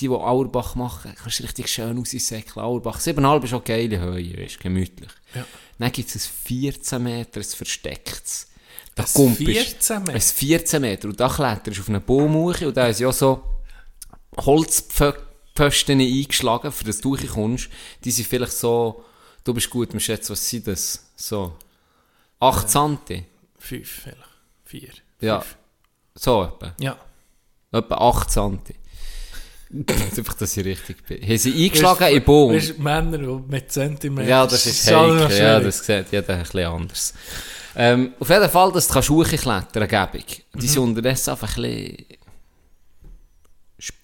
Die, 0.00 0.08
die 0.08 0.08
Auerbach 0.08 0.74
machen, 0.74 1.14
kannst 1.14 1.38
du 1.38 1.42
richtig 1.44 1.68
schön 1.68 1.96
raussäckeln. 1.96 2.64
Auerbach. 2.64 3.00
Siebeneinhalb 3.00 3.44
ist 3.44 3.54
auch 3.54 3.64
geile 3.64 3.98
Höhe, 4.00 4.36
weißt, 4.38 4.60
gemütlich. 4.60 5.10
Ja. 5.34 5.46
Dann 5.78 5.92
gibt 5.92 6.14
es 6.14 6.26
ein 6.26 6.30
14 6.44 7.02
Meter, 7.02 7.40
ein 7.40 7.44
verstecktes. 7.44 8.48
Da 8.94 9.04
Ein 9.04 9.12
kommt 9.12 9.36
14 9.38 9.98
Meter? 10.00 10.14
Ein 10.14 10.20
14 10.20 10.80
Meter. 10.82 11.08
Und 11.08 11.20
da 11.20 11.28
kletterst 11.28 11.78
du 11.78 11.82
auf 11.82 11.88
eine 11.88 12.00
Baum 12.00 12.34
hoch 12.34 12.60
und 12.62 12.76
da 12.76 12.88
ist 12.88 13.00
ja 13.00 13.12
so 13.12 13.42
Holzpfosten 14.36 16.00
eingeschlagen, 16.00 16.72
für 16.72 16.84
das 16.84 17.00
du 17.00 17.16
kommst. 17.16 17.68
Die 18.04 18.10
sind 18.10 18.26
vielleicht 18.28 18.52
so, 18.52 19.04
du 19.44 19.54
bist 19.54 19.70
gut 19.70 19.92
im 19.92 20.00
Schätzen, 20.00 20.32
was 20.32 20.48
sind 20.48 20.66
das? 20.66 21.10
So 21.16 21.56
8 22.40 22.68
cm. 22.68 23.24
Fünf 23.58 23.88
vielleicht. 23.88 24.18
Vier. 24.64 24.90
Ja. 25.20 25.40
Fünf. 25.40 25.56
So 26.14 26.44
etwa. 26.44 26.74
Ja. 26.80 26.96
Etwa 27.72 27.94
8 27.96 28.30
cm. 28.30 28.58
Einfach, 29.88 30.34
dass 30.34 30.56
ich 30.56 30.64
richtig 30.64 31.04
bin. 31.06 31.22
Haben 31.22 31.38
sie 31.38 31.64
eingeschlagen 31.64 32.06
in 32.08 32.14
den 32.14 32.24
Baum? 32.24 32.52
Weißt, 32.52 32.78
Männer 32.78 33.18
mit 33.48 33.72
Zentimetern. 33.72 34.28
Ja, 34.28 34.46
das 34.46 34.66
ist 34.66 34.86
heikel. 34.90 35.36
Ja, 35.36 35.60
das 35.60 35.84
sieht 35.84 36.12
jeder 36.12 36.34
ein 36.34 36.42
bisschen 36.42 36.66
anders. 36.66 37.14
Ähm, 37.76 38.14
auf 38.20 38.28
jeden 38.28 38.50
Fall, 38.50 38.70
dass 38.72 38.86
du 38.86 38.92
kannst 38.94 39.10
hochklettern 39.10 39.88
kannst, 39.88 40.44
Mhm. 40.52 40.60
Die 40.60 40.68
sind 40.68 40.82
unterdessen 40.82 41.30
einfach 41.30 41.56
ein 41.56 41.62
bisschen... 41.62 42.06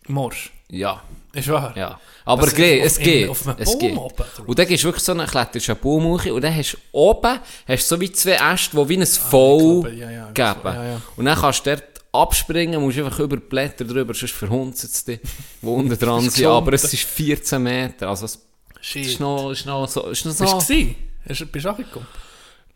Morsch. 0.08 0.52
Ja. 0.68 1.02
Ist 1.32 1.48
wahr? 1.48 1.72
Ja. 1.76 2.00
Aber 2.24 2.46
es 2.46 2.54
geht. 2.54 2.84
Es 2.84 2.98
geht. 2.98 3.28
auf 3.28 3.46
einem 3.46 3.56
es 3.60 3.78
geht. 3.78 3.96
oben, 3.96 4.24
Und 4.46 4.58
dann 4.58 4.66
gehst 4.66 4.82
du 4.82 4.88
wirklich 4.88 5.04
so 5.04 5.12
einen 5.12 5.26
kletterst 5.26 5.70
einen 5.70 5.78
Baum 5.78 6.04
hoch 6.04 6.24
und 6.26 6.42
dann 6.42 6.54
hast 6.56 6.72
du 6.72 6.78
oben 6.92 7.38
hast 7.68 7.84
du 7.90 7.94
so 7.96 8.00
wie 8.00 8.10
zwei 8.12 8.32
Äste, 8.52 8.76
die 8.76 8.88
wie 8.88 8.96
ein 8.96 9.06
V 9.06 9.80
glaube, 9.82 9.90
ja, 9.94 10.10
ja, 10.10 10.30
geben. 10.32 10.74
ja. 10.74 11.00
Und 11.16 11.24
dann 11.24 11.38
kannst 11.38 11.64
du 11.66 11.70
dort 11.70 11.84
abspringen, 12.12 12.80
musst 12.80 12.98
einfach 12.98 13.20
über 13.20 13.36
die 13.36 13.46
Blätter 13.46 13.84
drüber, 13.84 14.12
sonst 14.14 14.32
verhunzt 14.32 14.82
es 14.84 15.04
dich, 15.04 15.20
die 15.62 15.66
unten 15.66 15.96
dran 15.98 16.24
ist 16.26 16.34
sind. 16.34 16.46
Aber 16.46 16.72
es 16.72 16.84
ist 16.92 17.04
14 17.04 17.62
Meter. 17.62 18.08
Also 18.08 18.24
es 18.26 18.38
Shit. 18.80 19.06
ist 19.06 19.20
noch, 19.20 19.50
ist 19.52 19.66
noch 19.66 19.86
so... 19.86 20.08
Ist 20.08 20.24
noch 20.26 20.32
Bist 20.36 20.40
du 20.40 20.46
so 20.46 20.58
gewesen? 20.66 20.96
Hast- 21.28 21.52
Bist 21.52 21.64
du 21.64 21.70
auch 21.70 21.76
gekommen? 21.76 22.06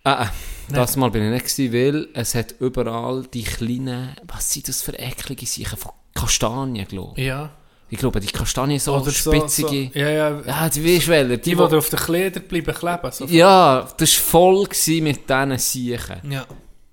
Ah, 0.04 0.24
ah, 0.26 0.30
das 0.68 0.96
Mal 0.96 1.10
bin 1.10 1.24
ich 1.24 1.30
nicht 1.32 1.56
gewesen, 1.56 1.72
weil 1.72 2.08
es 2.12 2.34
hat 2.34 2.54
überall 2.60 3.24
die 3.32 3.42
kleinen, 3.42 4.14
was 4.28 4.52
sind 4.52 4.68
das 4.68 4.82
für 4.82 4.92
eklige 4.92 5.46
Sachen 5.46 5.78
von 5.78 5.92
Kastanien, 6.14 6.86
glaube 6.86 7.18
ich. 7.18 7.26
Ja. 7.26 7.50
Ich 7.90 7.98
glaube, 7.98 8.18
die 8.20 8.26
Kastanien 8.26 8.80
so 8.80 8.94
Oder 8.96 9.10
so- 9.10 9.30
spitzige. 9.32 9.90
So, 9.92 9.98
ja, 10.00 10.08
ja. 10.08 10.40
Ja, 10.46 10.68
die 10.68 10.84
welche? 10.84 11.28
Die, 11.38 11.38
die 11.50 11.58
wo- 11.58 11.64
auf 11.64 11.88
den 11.90 11.98
Kleidern 11.98 12.42
bleiben 12.44 12.74
kleben. 12.74 13.12
So 13.12 13.24
Ja, 13.26 13.86
das 13.96 14.16
war 14.16 14.24
voll 14.24 14.66
mit 15.00 15.28
diesen 15.28 15.58
Siechen. 15.58 16.30
ja. 16.30 16.46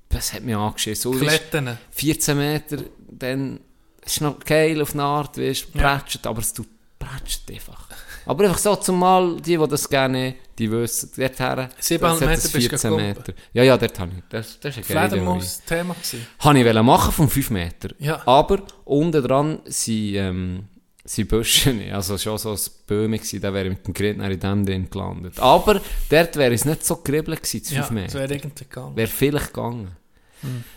Das 0.09 0.33
hat 0.33 0.43
mich 0.43 0.53
angeschissen. 0.55 1.13
Es 1.13 1.19
Kletten. 1.21 1.77
14 1.91 2.37
Meter, 2.37 2.77
dann 3.09 3.61
ist 4.05 4.19
noch 4.19 4.37
geil 4.39 4.81
auf 4.81 4.93
eine 4.93 5.03
Art, 5.03 5.37
weißt 5.37 5.67
du, 5.73 5.79
Ja. 5.79 5.95
prätscht, 5.97 6.27
aber 6.27 6.41
es 6.41 6.53
tut 6.53 6.67
prätscht 6.99 7.49
einfach. 7.49 7.87
Aber 8.25 8.43
einfach 8.43 8.57
so 8.57 8.75
zumal, 8.75 9.37
die, 9.37 9.57
die 9.57 9.67
das 9.67 9.87
gerne, 9.89 10.35
die 10.57 10.69
wissen, 10.69 11.09
dort 11.17 11.39
her. 11.39 11.69
Siebeneinhalb 11.79 12.19
das 12.19 12.21
hat 12.21 12.29
Meter 12.29 12.41
das 12.41 12.51
bist 12.51 12.65
du 12.65 12.69
14 12.69 12.91
gekommen. 12.91 13.07
Meter. 13.07 13.33
Ja, 13.53 13.63
ja, 13.63 13.77
dort 13.77 13.99
habe 13.99 14.11
ich. 14.17 14.23
Das, 14.29 14.59
das 14.59 14.77
ist 14.77 14.89
eine 14.89 14.93
geile 14.93 15.01
Höhe. 15.01 15.09
Fledermaus-Thema 15.09 15.93
gewesen. 15.93 16.27
Habe 16.39 16.59
ich 16.59 16.83
machen 16.83 17.11
von 17.13 17.29
5 17.29 17.49
Meter. 17.49 17.89
Ja. 17.99 18.21
Aber 18.27 18.63
unten 18.85 19.23
dran 19.23 19.59
sind, 19.65 20.15
ähm, 20.15 20.65
sind 21.03 21.27
Büschen, 21.29 21.91
also 21.91 22.17
schon 22.17 22.37
so 22.37 22.51
ein 22.53 22.59
Böhme 22.87 23.17
gewesen, 23.17 23.41
da 23.41 23.53
wäre 23.53 23.69
ich 23.69 23.73
mit 23.77 23.87
dem 23.87 23.93
Gerät 23.93 24.17
in 24.17 24.39
dem 24.39 24.65
drin 24.65 24.89
gelandet. 24.89 25.39
Aber 25.39 25.81
dort 26.09 26.35
wäre 26.35 26.53
es 26.53 26.65
nicht 26.65 26.85
so 26.85 26.97
geribbelt 26.97 27.41
gewesen, 27.41 27.63
zu 27.63 27.73
5 27.73 27.75
Ja, 27.75 27.81
das 27.81 27.91
Meter. 27.91 28.13
wäre 28.19 28.33
irgendwie 28.35 28.63
gegangen. 28.65 28.95
Wäre 28.95 29.07
vielleicht 29.07 29.47
gegangen. 29.47 29.91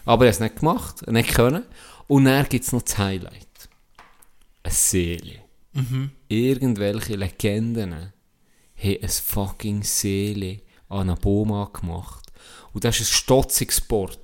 Aber 0.04 0.24
er 0.24 0.28
hat 0.28 0.34
es 0.34 0.40
nicht 0.40 0.56
gemacht, 0.60 1.06
nicht 1.10 1.34
können. 1.34 1.64
Und 2.06 2.24
dann 2.26 2.46
gibt 2.48 2.64
es 2.64 2.72
noch 2.72 2.82
das 2.82 2.98
Highlight. 2.98 3.48
Eine 4.62 4.72
Seele. 4.74 5.40
Irgendwelche 6.28 7.16
Legenden 7.16 7.92
haben 7.94 8.12
ein 9.02 9.08
fucking 9.08 9.82
Seele 9.82 10.60
an 10.88 11.02
einer 11.08 11.16
Baum 11.16 11.52
angemacht. 11.52 12.26
Und 12.72 12.84
das 12.84 13.00
ist 13.00 13.10
ein 13.10 13.14
stotziges 13.14 13.78
Sport. 13.78 14.23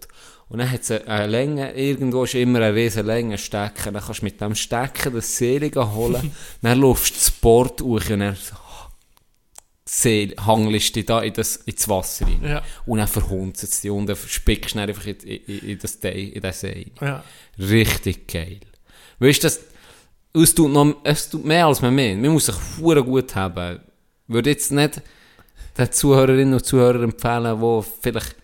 Und 0.50 0.58
dann 0.58 0.70
hat 0.70 0.82
es 0.82 0.90
eine, 0.90 1.06
eine 1.06 1.26
Länge, 1.28 1.72
irgendwo 1.74 2.24
ist 2.24 2.34
immer 2.34 2.58
eine 2.60 2.74
riesen 2.74 3.06
Länge 3.06 3.38
Stecken. 3.38 3.94
Dann 3.94 4.02
kannst 4.02 4.20
du 4.20 4.24
mit 4.24 4.40
dem 4.40 4.54
Stecken 4.56 5.14
das 5.14 5.36
Seele 5.36 5.70
holen. 5.94 6.32
dann 6.62 6.80
laufst 6.80 7.10
du 7.10 7.14
das 7.18 7.26
Sport 7.28 7.80
hoch 7.80 8.10
und 8.10 8.20
dann 8.20 8.36
See, 9.92 10.32
hangelst 10.46 10.94
dich 10.94 11.06
da 11.06 11.20
in 11.20 11.32
das, 11.32 11.56
ins 11.56 11.88
Wasser 11.88 12.24
rein. 12.26 12.40
Ja. 12.44 12.62
Und 12.86 12.98
dann 12.98 13.08
verhunzt 13.08 13.64
es 13.64 13.80
dich 13.80 13.90
und 13.90 14.06
dann 14.06 14.16
spickst 14.16 14.74
du 14.74 14.78
dann 14.78 14.88
einfach 14.88 15.04
in, 15.06 15.16
in, 15.16 15.58
in, 15.70 15.78
das, 15.80 15.98
Dei- 15.98 16.30
in 16.32 16.40
den 16.40 16.52
See. 16.52 16.92
Ja. 17.00 17.24
Richtig 17.58 18.28
geil. 18.28 18.60
Weißt 19.18 19.42
du, 19.42 19.48
es 20.40 20.54
tut, 20.54 20.72
noch, 20.72 20.94
es 21.02 21.28
tut 21.28 21.44
mehr 21.44 21.66
als 21.66 21.82
man 21.82 21.94
meint. 21.94 22.22
Man 22.22 22.30
muss 22.32 22.46
sich 22.46 22.54
hure 22.78 23.02
gut 23.02 23.34
haben. 23.34 23.80
Würde 24.28 24.50
jetzt 24.50 24.70
nicht 24.70 25.02
den 25.76 25.90
Zuhörerinnen 25.90 26.54
und 26.54 26.64
Zuhörern 26.64 27.02
empfehlen, 27.04 27.60
die 27.60 27.82
vielleicht 28.00 28.36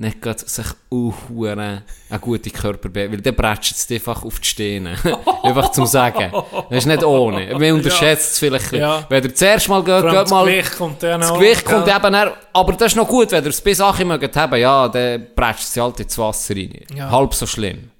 nicht 0.00 0.22
gerade 0.22 0.40
sich 0.46 0.66
auch 0.90 1.14
hure 1.28 1.52
eine 1.52 1.82
gute 2.20 2.50
Körper 2.50 2.88
weil 2.94 3.20
dann 3.20 3.34
bretscht 3.34 3.72
es 3.76 3.90
einfach 3.90 4.24
auf 4.24 4.40
die 4.40 4.48
Steine. 4.48 4.96
einfach 5.42 5.72
zum 5.72 5.84
Sagen. 5.86 6.32
Das 6.70 6.78
ist 6.78 6.86
nicht 6.86 7.04
ohne. 7.04 7.52
Man 7.52 7.72
unterschätzt 7.72 8.32
es 8.32 8.38
vielleicht. 8.38 8.72
Ja. 8.72 9.04
Wenn 9.08 9.22
ihr 9.24 9.34
zuerst 9.34 9.68
mal 9.68 9.84
geht, 9.84 10.02
geht 10.02 10.12
das 10.12 10.30
mal... 10.30 10.46
Gewicht 10.46 10.76
kommt 10.76 11.02
dann 11.02 11.20
Das 11.20 11.30
auch, 11.30 11.38
Gewicht 11.38 11.64
kommt 11.66 11.84
gell? 11.84 11.96
eben 11.96 12.12
dann, 12.12 12.30
aber 12.52 12.72
das 12.72 12.92
ist 12.92 12.96
noch 12.96 13.06
gut, 13.06 13.30
wenn 13.30 13.44
ihr 13.44 13.50
es 13.50 13.60
bis 13.60 13.76
Sache 13.76 14.04
mögt 14.04 14.34
haben, 14.36 14.58
ja, 14.58 14.88
dann 14.88 15.26
bretscht 15.36 15.66
sie 15.66 15.80
halt 15.82 16.00
ins 16.00 16.16
Wasser 16.16 16.56
rein. 16.56 16.80
Ja. 16.94 17.10
Halb 17.10 17.34
so 17.34 17.46
schlimm. 17.46 17.90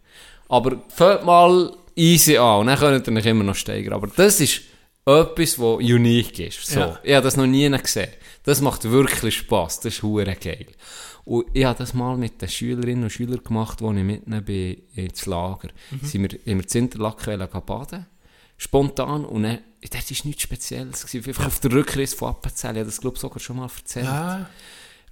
Aber 0.48 0.78
fängt 0.88 1.24
mal 1.24 1.70
easy 1.94 2.38
an 2.38 2.60
und 2.60 2.66
dann 2.68 2.78
könnt 2.78 3.06
ihr 3.08 3.16
euch 3.16 3.26
immer 3.26 3.44
noch 3.44 3.54
steigern. 3.54 3.92
Aber 3.92 4.06
das 4.06 4.40
ist 4.40 4.62
etwas, 5.04 5.58
was 5.58 5.76
unique 5.76 6.38
ist. 6.38 6.66
So. 6.66 6.80
Ja. 6.80 6.98
Ich 7.02 7.14
habe 7.14 7.24
das 7.24 7.36
noch 7.36 7.46
nie 7.46 7.68
gesehen. 7.70 8.08
Das 8.44 8.62
macht 8.62 8.90
wirklich 8.90 9.36
Spass. 9.36 9.80
Das 9.80 9.94
ist 9.94 10.02
hure 10.02 10.24
geil. 10.34 10.66
Und 11.24 11.46
ich 11.52 11.64
habe 11.64 11.78
das 11.78 11.94
mal 11.94 12.16
mit 12.16 12.40
den 12.40 12.48
Schülerinnen 12.48 13.04
und 13.04 13.10
Schülern 13.10 13.42
gemacht, 13.42 13.82
als 13.82 13.96
ich 13.96 14.04
mitnehmen 14.04 14.44
bin 14.44 14.82
ins 14.94 15.26
Lager. 15.26 15.68
Mhm. 15.90 16.06
Sind 16.06 16.22
wir 16.22 16.46
in 16.46 16.66
Zinterlaken 16.66 17.48
baden. 17.66 18.06
Spontan. 18.56 19.24
Und 19.24 19.44
dann, 19.44 19.58
das 19.80 20.10
war 20.10 20.26
nichts 20.26 20.42
Spezielles. 20.42 21.06
gewesen. 21.06 21.28
Einfach 21.28 21.46
auf 21.46 21.60
der 21.60 21.72
Rückreise 21.72 22.16
von 22.16 22.30
Appenzell. 22.30 22.72
Ich 22.72 22.78
habe 22.78 22.86
das, 22.86 23.00
glaube 23.00 23.16
ich, 23.16 23.20
sogar 23.20 23.40
schon 23.40 23.56
mal 23.56 23.70
erzählt. 23.74 24.06
Ja. 24.06 24.48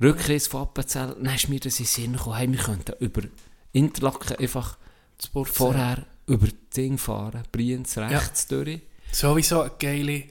Rückreise 0.02 0.50
von 0.50 0.62
Appenzell. 0.62 1.16
Dann 1.20 1.34
ist 1.34 1.48
mir 1.48 1.60
das 1.60 1.78
in 1.78 1.84
den 1.84 1.88
Sinn 1.88 2.12
gekommen, 2.12 2.36
hey, 2.36 2.50
wir 2.50 2.58
könnten 2.58 2.92
über 3.00 3.22
Interlaken 3.72 4.36
einfach 4.36 4.76
vorher 5.32 6.06
über 6.26 6.46
das 6.46 6.54
Ding 6.76 6.98
fahren. 6.98 7.42
Brienz 7.50 7.96
rechts 7.98 8.46
durch. 8.48 8.80
Sowieso 9.10 9.62
eine 9.62 9.72
geile 9.78 10.24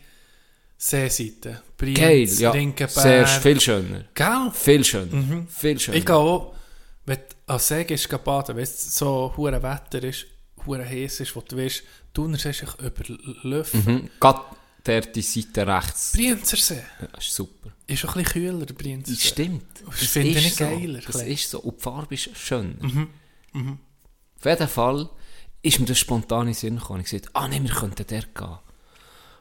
Seeseite. 0.78 1.64
Brienz, 1.78 2.00
Geil, 2.00 2.28
ja. 2.40 2.52
Rinkenberg. 2.52 2.92
Sehr, 3.04 3.28
viel 3.28 3.60
schöner. 3.60 4.06
Gell? 4.14 4.52
Viel 4.54 4.84
schöner. 4.84 5.46
Viel 5.50 5.80
schöner. 5.80 5.98
Ich 5.98 6.06
gehe 6.06 6.16
auch, 6.16 6.54
wenn 7.06 7.18
du 7.18 7.54
an 7.54 7.60
See 7.60 7.84
gehst, 7.84 8.10
geh 8.10 8.18
baden, 8.18 8.56
wenn 8.56 8.64
es 8.64 8.96
so 8.96 9.34
hure 9.36 9.62
Wetter 9.64 10.04
ist, 10.04 10.26
hure 10.66 10.86
heiß 10.88 11.20
ist, 11.22 11.36
wo 11.36 11.42
du 11.42 11.58
weißt, 11.58 11.84
du 12.14 12.32
hast 12.32 12.44
dich 12.46 12.62
über 12.80 13.04
Löffel. 13.44 13.82
Mhm. 13.82 14.10
Gerade 14.20 14.42
der 14.86 15.02
die 15.02 15.22
Seite 15.22 15.68
rechts. 15.68 16.12
Brienzer 16.14 16.58
See 16.58 16.82
Ja, 17.02 17.18
ist 17.18 17.34
super. 17.34 17.72
ist 17.88 18.00
schon 18.00 18.10
ein 18.12 18.24
bisschen 18.24 18.32
kühler, 18.44 18.66
der 18.66 18.74
Brienzer 18.74 19.12
Das 19.12 19.22
See. 19.22 19.28
stimmt. 19.30 19.66
Das 19.86 19.96
finde 20.06 20.30
ich 20.40 20.48
ist 20.48 20.58
so. 20.58 20.64
geiler, 20.66 21.00
Das 21.06 21.16
ein 21.18 21.28
ist 21.28 21.50
so. 21.50 21.60
Und 21.60 21.78
die 21.78 21.82
Farbe 21.84 22.14
ist 22.16 22.30
schöner. 22.38 22.76
Mhm. 23.54 23.80
Auf 24.40 24.46
jeden 24.46 24.68
Fall 24.68 25.10
ist 25.64 25.80
mir 25.80 25.86
das 25.88 25.98
spontan 26.00 26.42
in 26.42 26.46
den 26.48 26.54
Sinn 26.54 26.76
gekommen. 26.78 27.00
Ich 27.02 27.10
gesagt, 27.10 27.30
ah 27.34 27.48
nein, 27.48 27.64
wir 27.64 27.72
könnten 27.74 28.06
dort 28.08 28.36
gehen. 28.36 28.58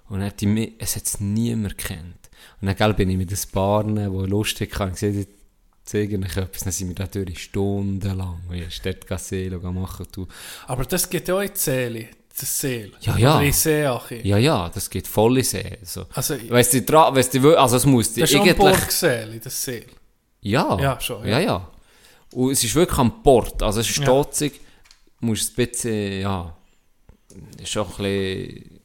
Und 0.08 0.20
dann 0.20 0.28
hat 0.28 0.40
die, 0.40 0.74
es 0.78 0.96
hat 0.96 1.04
es 1.06 1.20
niemand 1.20 1.78
kennt. 1.78 2.30
Und 2.60 2.68
dann 2.68 2.76
gell, 2.76 2.94
bin 2.94 3.10
ich 3.10 3.16
mit 3.16 3.30
den 3.30 3.38
Paaren, 3.52 3.96
die 3.96 4.30
lustig 4.30 4.78
waren, 4.78 4.92
ich 4.94 5.00
gesagt, 5.00 5.16
ich 5.16 5.28
zeige 5.84 6.18
euch 6.18 6.36
etwas. 6.36 6.62
Dann 6.62 6.72
sind 6.72 6.88
wir 6.88 6.96
natürlich 7.04 7.42
stundenlang, 7.44 8.40
weißt 8.48 8.84
du, 8.84 8.94
dort 8.94 9.20
Seele 9.20 9.58
machen. 9.58 10.06
Du. 10.12 10.26
Aber 10.66 10.84
das 10.84 11.08
geht 11.10 11.28
ja 11.28 11.34
auch 11.36 11.40
in 11.40 11.48
die 11.52 11.58
Seele. 11.58 12.08
das 12.38 12.60
Seel. 12.60 12.92
Ja, 13.00 13.16
ja. 13.16 13.36
Oder 13.36 13.44
in 13.46 13.52
Seeache. 13.52 14.16
Ja, 14.26 14.36
ja, 14.38 14.68
das 14.72 14.88
geht 14.90 15.06
voll 15.06 15.38
in 15.38 15.44
See. 15.44 15.78
Also, 15.80 16.06
weißt 16.50 16.74
du, 16.74 16.78
dra- 16.82 17.14
weißt 17.14 17.34
du, 17.34 17.56
also 17.56 17.76
es 17.76 17.86
muss 17.86 18.08
das 18.12 18.24
ist 18.24 18.30
schon 18.32 18.40
eigentlich... 18.42 18.56
Burgseel, 18.56 19.40
das 19.42 19.64
Seel. 19.64 19.86
Ja, 20.42 20.78
Ja, 20.80 21.00
schon, 21.00 21.22
Ja, 21.26 21.40
ja. 21.40 21.40
ja. 21.40 21.70
Und 22.32 22.50
es 22.52 22.62
ist 22.62 22.74
wirklich 22.74 22.98
am 22.98 23.22
Port, 23.22 23.62
also 23.62 23.80
es 23.80 23.88
ist 23.88 23.96
Ja. 23.98 24.02
stotzig. 24.04 24.60
Du 25.20 25.26
musst 25.26 25.50
ein 25.58 25.66
bisschen, 25.66 26.20
ja, 26.20 26.54
ist 27.60 27.70
schon 27.70 27.86
ein 27.86 27.96
bisschen, 27.96 28.76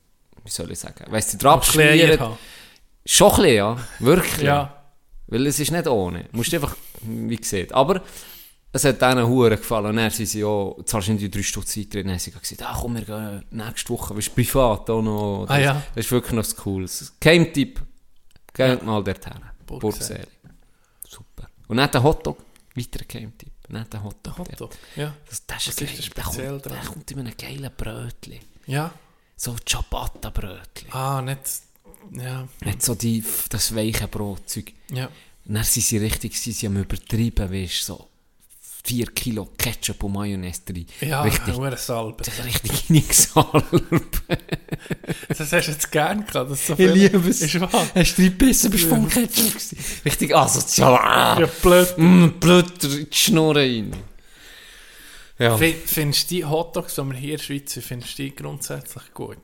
wie 0.43 0.49
soll 0.49 0.71
ich 0.71 0.79
sagen, 0.79 1.05
weißt 1.11 1.33
du, 1.33 1.37
die 1.37 1.45
ein 1.45 2.19
haben. 2.19 2.37
schon 3.05 3.29
ein 3.31 3.35
bisschen, 3.35 3.55
ja, 3.55 3.77
wirklich. 3.99 4.41
Ja. 4.41 4.83
Weil 5.27 5.47
es 5.47 5.59
ist 5.59 5.71
nicht 5.71 5.87
ohne, 5.87 6.25
du 6.25 6.37
musst 6.37 6.53
einfach, 6.53 6.75
wie 7.01 7.37
gesagt, 7.37 7.73
aber 7.73 8.01
es 8.73 8.85
hat 8.85 9.01
denen 9.01 9.27
Huren 9.27 9.57
gefallen 9.57 9.87
und 9.87 9.95
dann 9.97 10.09
sind 10.11 10.27
sie 10.27 10.41
ja, 10.41 10.71
zahlst 10.85 11.07
du 11.07 11.11
in 11.11 11.17
die 11.17 11.29
drei 11.29 11.43
Stunden 11.43 11.67
Zeit 11.67 11.93
drin, 11.93 12.03
dann 12.03 12.13
haben 12.13 12.19
sie 12.19 12.31
gesagt, 12.31 12.63
ah 12.63 12.77
komm, 12.79 12.95
wir 12.95 13.01
gehen 13.03 13.45
nächste 13.51 13.89
Woche, 13.89 14.13
bist 14.13 14.33
privat 14.33 14.89
auch 14.89 15.01
noch. 15.01 15.45
Ah, 15.49 15.59
ja. 15.59 15.83
Das 15.95 16.05
ist 16.05 16.11
wirklich 16.11 16.33
noch 16.33 16.43
das 16.43 16.55
Cooles. 16.55 17.13
Keim-Tipp, 17.19 17.81
geht 18.53 18.83
mal 18.83 19.03
dorthin. 19.03 19.33
Burgseel. 19.65 20.27
Super. 21.07 21.47
Und 21.67 21.77
dann 21.77 21.91
der 21.91 22.03
Hotdog, 22.03 22.37
weiterer 22.75 23.05
Keim-Tipp, 23.05 23.51
dann 23.69 23.89
der 23.89 24.03
Hotdog. 24.03 24.37
Hotdog. 24.37 24.71
Ja. 24.95 25.13
Das, 25.29 25.45
das 25.45 25.67
ist, 25.67 25.81
Was 25.81 25.89
geil. 25.89 25.99
ist 25.99 26.09
da 26.17 26.21
der, 26.21 26.23
kommt, 26.23 26.65
der 26.65 26.77
kommt 26.77 27.11
in 27.11 27.19
einem 27.19 27.37
geilen 27.37 27.71
Brötchen. 27.75 28.39
Ja. 28.67 28.93
So 29.43 29.55
Ciabatta-Brötchen. 29.65 30.91
Ah, 30.91 31.19
nicht. 31.19 31.39
Ja. 32.11 32.47
Nicht 32.63 32.83
so 32.83 32.93
die, 32.93 33.23
das 33.49 33.75
weiche 33.75 34.07
Brotzeug. 34.07 34.71
Ja. 34.91 35.09
Und 35.45 35.55
dann 35.55 35.63
sind 35.63 35.83
sie 35.83 35.97
richtig, 35.97 36.39
sie 36.39 36.51
sind 36.51 36.75
am 36.75 36.83
übertrieben, 36.83 37.51
weißt 37.51 37.83
so 37.83 38.07
4 38.83 39.07
Kilo 39.07 39.49
Ketchup 39.57 40.03
und 40.03 40.13
Mayonnaise 40.13 40.61
drin. 40.63 40.85
Ja, 40.99 41.23
richtig, 41.23 41.57
nur 41.57 41.75
Salbe. 41.75 42.23
das 42.23 42.37
ist 42.37 42.45
richtig 42.45 42.89
Nixalb. 42.91 44.21
Das 45.27 45.39
hast 45.39 45.51
du 45.51 45.71
jetzt 45.71 45.91
gern 45.91 46.23
gehabt. 46.23 46.51
Das 46.51 46.67
so 46.67 46.73
Ich 46.73 46.93
liebe 46.93 47.17
es. 47.27 47.41
Ist 47.41 47.59
wahr. 47.61 47.87
Hast 47.95 48.17
du 48.19 48.21
reingebissen, 48.21 48.69
bist 48.69 48.83
du 48.83 48.89
vom 48.89 49.09
Ketchup 49.09 49.53
gewesen. 49.53 49.77
Richtig 50.05 50.35
asozial. 50.35 51.39
Ja, 51.41 51.49
blöd. 51.63 51.97
mm, 51.97 52.29
in 52.43 52.63
die 52.79 53.07
Schnur 53.09 53.55
rein. 53.55 53.91
Ja. 55.41 55.57
Fin- 55.57 55.75
Findest 55.85 56.29
du 56.29 56.35
die 56.35 56.45
Hotdogs, 56.45 56.95
die 56.95 57.01
wir 57.03 57.13
hier 57.15 57.31
in 57.31 57.37
der 57.37 57.43
Schweiz 57.43 57.75
haben, 57.75 57.81
findest 57.83 58.17
du 58.19 58.23
die 58.23 58.35
grundsätzlich 58.35 59.13
gut? 59.13 59.37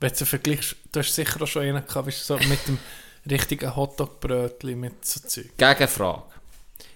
Wenn 0.00 0.12
du 0.12 0.26
vergleichst, 0.26 0.76
du 0.92 1.00
hast 1.00 1.14
sicher 1.14 1.40
auch 1.42 1.46
schon 1.46 1.62
einen 1.62 1.86
gehabt, 1.86 2.12
so 2.12 2.36
mit 2.36 2.66
dem 2.68 2.78
richtigen 3.30 3.74
Hotdog-Brötchen 3.74 4.78
mit 4.78 5.04
so 5.06 5.20
Zeug. 5.20 5.56
Gegenfrage. 5.56 6.22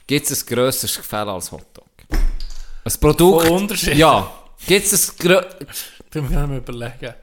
Gibt 0.06 0.30
es 0.30 0.42
ein 0.42 0.46
grösseres 0.54 0.96
Gefälle 0.96 1.32
als 1.32 1.50
Hotdog? 1.50 1.86
Ein 2.10 2.92
Produkt? 3.00 3.46
Von 3.46 3.56
Unterschieden? 3.62 3.98
Ja. 3.98 4.30
Gibt 4.66 4.86
es 4.92 5.10
ein 5.10 5.16
grö 5.18 5.40
Bin 6.10 6.28
mir 6.30 6.38
am 6.40 6.56
überlegen. 6.56 7.14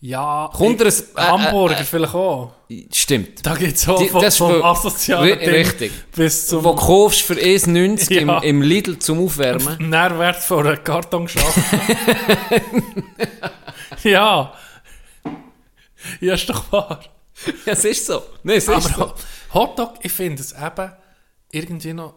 Ja, 0.00 0.48
Kommt 0.54 0.80
ich- 0.80 0.86
ein- 0.86 1.16
äh, 1.16 1.20
Hamburger 1.28 1.78
äh, 1.78 1.80
äh, 1.80 1.84
vielleicht 1.84 2.14
auch. 2.14 2.52
Stimmt. 2.92 3.44
Da 3.44 3.56
gibt 3.56 3.76
es 3.76 3.88
auch 3.88 3.98
Die- 4.00 4.08
von, 4.08 4.22
das 4.22 4.36
vom 4.36 4.62
asozialen 4.62 5.38
Ding 5.40 5.48
richtig. 5.48 5.90
bis 6.14 6.46
zum 6.46 6.62
Wo 6.62 6.74
kaufst 6.76 7.22
für 7.22 7.34
1,90 7.34 8.10
im, 8.18 8.28
Ja. 8.28 8.38
im 8.38 8.62
Lidl 8.62 8.98
zum 9.00 9.24
Aufwärmen. 9.24 9.76
Nährwert 9.90 10.36
von 10.36 10.66
einer 10.66 10.76
Kartonschachtel. 10.76 11.62
ja. 14.04 14.52
Ja, 16.20 16.34
ist 16.34 16.48
doch 16.48 16.70
wahr. 16.72 17.00
Ja, 17.66 17.72
es 17.72 17.84
ist 17.84 18.06
so. 18.06 18.22
Nein, 18.44 18.56
es 18.58 18.64
ist 18.68 18.70
Aber 18.70 18.80
so. 18.80 19.00
Ho- 19.00 19.14
Hotdog, 19.54 19.94
ich 20.02 20.12
finde 20.12 20.42
es 20.42 20.52
eben 20.52 20.92
irgendwie 21.50 21.92
noch, 21.92 22.14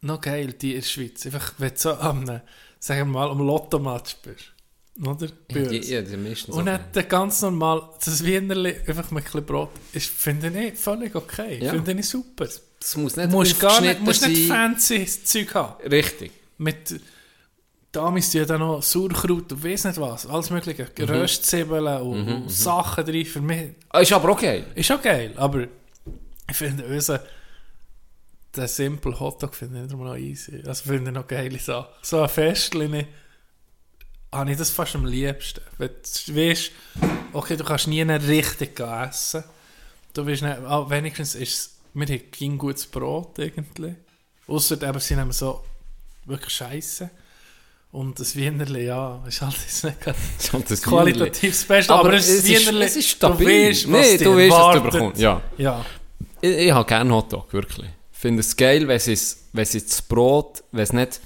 noch 0.00 0.20
geil, 0.20 0.52
die 0.52 0.74
in 0.74 0.80
der 0.80 0.86
Schweiz. 0.86 1.24
Einfach, 1.26 1.52
wenn 1.58 1.70
du 1.70 1.76
so 1.76 1.92
am, 1.94 2.28
äh, 2.28 2.40
sagen 2.80 3.00
wir 3.00 3.04
mal, 3.20 3.30
am 3.30 3.38
Lottomatch 3.38 4.16
bist. 4.22 4.52
Oder? 5.00 5.28
Bei 5.52 5.60
Ja, 5.60 5.70
uns. 5.70 5.88
ja, 5.90 6.02
die 6.02 6.16
meisten 6.16 6.52
Und 6.52 6.66
dann 6.66 6.80
der 6.94 7.02
ganz 7.04 7.42
normal, 7.42 7.82
das 8.04 8.24
Wienerli 8.24 8.76
einfach 8.86 9.10
mit 9.10 9.22
ein 9.22 9.24
bisschen 9.24 9.44
Brot, 9.44 9.70
ist, 9.92 10.06
finde 10.08 10.48
ich 10.66 10.78
völlig 10.78 11.14
okay. 11.16 11.58
Ja. 11.62 11.70
Finde 11.72 11.92
ich 11.92 12.08
super. 12.08 12.46
Das 12.46 12.96
muss 12.96 13.16
nicht 13.16 13.30
musst 13.30 13.58
gar 13.58 13.80
nicht, 13.80 14.00
musst 14.00 14.26
nicht 14.28 14.46
fancy 14.46 15.04
Zeug 15.24 15.54
haben. 15.54 15.88
Richtig. 15.88 16.30
Mit, 16.58 17.00
damals 17.90 18.32
ja 18.34 18.44
dann 18.44 18.60
noch 18.60 18.82
Sauerkraut 18.82 19.50
und 19.52 19.64
weiss 19.64 19.84
nicht 19.84 20.00
was, 20.00 20.26
alles 20.26 20.50
mögliche. 20.50 20.86
Mhm. 20.98 21.04
Röstzwiebeln 21.04 22.02
und, 22.02 22.28
und 22.28 22.50
Sachen 22.50 23.04
drin. 23.04 23.24
Für 23.26 23.40
mich 23.40 23.70
Ah, 23.88 24.00
ist 24.00 24.12
aber 24.12 24.28
okay. 24.30 24.64
ist 24.76 24.92
auch 24.92 25.02
geil, 25.02 25.32
aber 25.36 25.66
ich 26.50 26.56
finde 26.56 26.84
unseren, 26.86 27.20
den 28.56 28.68
Simple 28.68 29.18
Hotdog 29.18 29.54
finde 29.54 29.84
ich 29.84 29.92
immer 29.92 30.04
noch 30.04 30.16
easy. 30.16 30.62
Also 30.66 30.84
finde 30.84 31.10
ich 31.10 31.14
noch 31.16 31.26
geile 31.26 31.58
Sachen. 31.58 31.88
So 32.02 32.22
ein 32.22 32.28
Festchen 32.28 33.06
habe 34.34 34.50
ich 34.50 34.58
das 34.58 34.70
fast 34.70 34.94
am 34.94 35.06
liebsten. 35.06 35.60
Wenn 35.78 35.90
du 36.26 36.36
weißt, 36.36 36.70
okay, 37.32 37.56
du 37.56 37.64
kannst 37.64 37.86
nie 37.86 38.02
richtig 38.02 38.80
essen. 38.80 39.44
Du 40.12 40.26
weißt 40.26 40.42
nicht, 40.42 40.58
ah, 40.66 40.88
wenigstens 40.88 41.34
ist 41.34 41.54
es, 41.54 41.70
wir 41.94 42.06
haben 42.06 42.30
kein 42.30 42.58
gutes 42.58 42.86
Brot 42.86 43.38
irgendwie. 43.38 43.94
Ausser 44.46 44.80
eben, 44.82 45.00
sie 45.00 45.16
nehmen 45.16 45.32
so 45.32 45.62
wirklich 46.26 46.52
Scheiße. 46.54 47.10
Und 47.92 48.18
das 48.18 48.34
Wienerli, 48.34 48.86
ja, 48.86 49.22
ist 49.26 49.40
halt 49.40 49.54
jetzt 49.54 49.84
nicht 49.84 49.96
das 50.70 50.82
qualitativ 50.82 51.66
das 51.68 51.88
aber, 51.88 52.00
Aber 52.00 52.14
es 52.14 52.28
ist 52.28 52.44
Wienerli, 52.44 52.84
es 52.86 52.96
ist 52.96 53.08
stabil. 53.10 53.46
Du 53.46 53.68
weißt, 53.70 53.92
was 53.92 54.00
Nee, 54.00 54.18
du 54.18 54.36
weißt, 54.36 54.50
was 54.50 54.74
du 54.74 54.90
bekommst, 54.90 55.20
ja. 55.20 55.40
Ja. 55.58 55.86
Ich, 56.40 56.50
ich 56.50 56.72
habe 56.72 56.88
gerne 56.88 57.14
Hotdog, 57.14 57.52
wirklich. 57.52 57.88
Ich 58.12 58.18
finde 58.18 58.40
es 58.40 58.56
geil, 58.56 58.88
wenn 58.88 58.96
es, 58.96 59.44
wenn 59.52 59.62
es 59.62 59.72
das 59.72 60.02
Brot, 60.02 60.64
wenn 60.72 60.82
es 60.82 60.92
nicht 60.92 61.20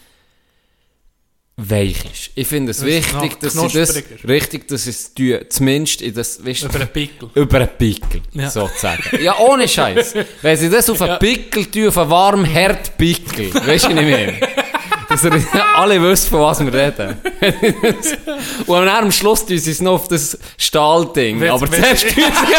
weich 1.60 1.96
ist. 2.12 2.30
Ich 2.36 2.46
finde 2.46 2.70
es 2.70 2.84
wichtig, 2.84 3.40
dass 3.40 3.54
sie 3.54 3.68
das, 3.68 4.00
richtig, 4.28 4.68
dass 4.68 4.86
es 4.86 5.12
tue, 5.12 5.48
zumindest 5.48 6.02
in 6.02 6.14
das, 6.14 6.44
weißt, 6.44 6.62
Über 6.64 6.74
einen 6.76 6.88
Pickel. 6.88 7.30
über 7.34 7.56
einen 7.58 7.68
Pickel, 7.76 8.22
Ja. 8.32 8.48
sozusagen. 8.48 9.02
Ja, 9.20 9.36
ohne 9.40 9.66
Scheiß. 9.66 10.14
Wenn 10.42 10.56
sie 10.56 10.70
das 10.70 10.88
auf 10.88 11.02
einen 11.02 11.18
Pickel 11.18 11.66
tun, 11.66 11.88
auf 11.88 11.98
einen 11.98 12.10
warmen 12.10 12.44
Herdpickel, 12.44 13.52
weißt 13.54 13.86
du, 13.86 13.88
ich 13.90 13.94
meine? 13.96 14.38
Dass 15.08 15.24
ihr 15.24 15.32
alle 15.74 16.00
wisst, 16.00 16.28
von 16.28 16.40
was 16.42 16.60
wir 16.64 16.72
reden. 16.72 17.16
Und 18.66 18.76
dann 18.86 19.04
am 19.04 19.10
Schluss 19.10 19.44
tun 19.44 19.58
sie 19.58 19.72
es 19.72 19.80
noch 19.80 19.94
auf 19.94 20.06
das 20.08 20.38
Stahlding. 20.58 21.42
Aber 21.48 21.68
zuerst 21.68 22.08
tun 22.10 22.22
sie... 22.24 22.54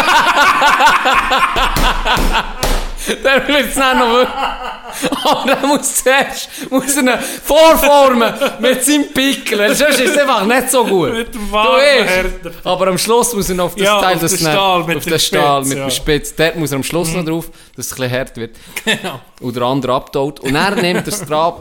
Dann 3.23 3.47
wird 3.47 3.69
es 3.69 3.75
dann 3.75 3.99
noch 3.99 4.13
wirklich... 4.13 5.23
Aber 5.23 5.45
dann 5.55 5.67
muss 5.67 6.03
zuerst 6.03 6.49
muss 6.69 6.95
er 6.97 7.03
ihn 7.03 7.19
vorformen 7.43 8.33
mit 8.59 8.83
seinem 8.83 9.11
Pickel. 9.13 9.75
Sonst 9.75 9.99
ist 9.99 10.11
es 10.11 10.17
einfach 10.17 10.45
nicht 10.45 10.69
so 10.69 10.83
gut. 10.85 11.13
Mit 11.13 11.33
dem 11.33 11.51
Du. 11.51 11.77
Herden. 11.77 12.53
Aber 12.63 12.87
am 12.87 12.97
Schluss 12.97 13.33
muss 13.33 13.49
er 13.49 13.55
noch 13.55 13.65
auf 13.65 13.75
das 13.75 13.85
Ja, 13.85 14.01
Teil, 14.01 14.15
auf 14.15 14.21
das 14.21 14.31
den 14.31 14.39
Stahl 14.39 14.83
mit 14.83 14.97
auf 14.97 15.05
den 15.05 15.19
Stahl 15.19 15.61
Spitze, 15.61 15.69
mit 15.69 15.77
ja. 15.77 15.87
dem 15.87 15.91
Spitz. 15.91 16.35
Dort 16.35 16.55
muss 16.57 16.71
er 16.71 16.75
am 16.77 16.83
Schluss 16.83 17.13
noch 17.13 17.25
drauf, 17.25 17.49
dass 17.75 17.85
es 17.85 17.91
ein 17.93 17.95
bisschen 17.97 18.11
hart 18.11 18.37
wird. 18.37 18.55
Genau. 18.85 19.21
Oder 19.41 19.59
der 19.59 19.63
andere 19.69 19.93
abtaut. 19.93 20.39
Und 20.39 20.53
dann 20.53 20.75
nimmt 20.81 21.07
er 21.07 21.13
es 21.13 21.23
dran 21.25 21.53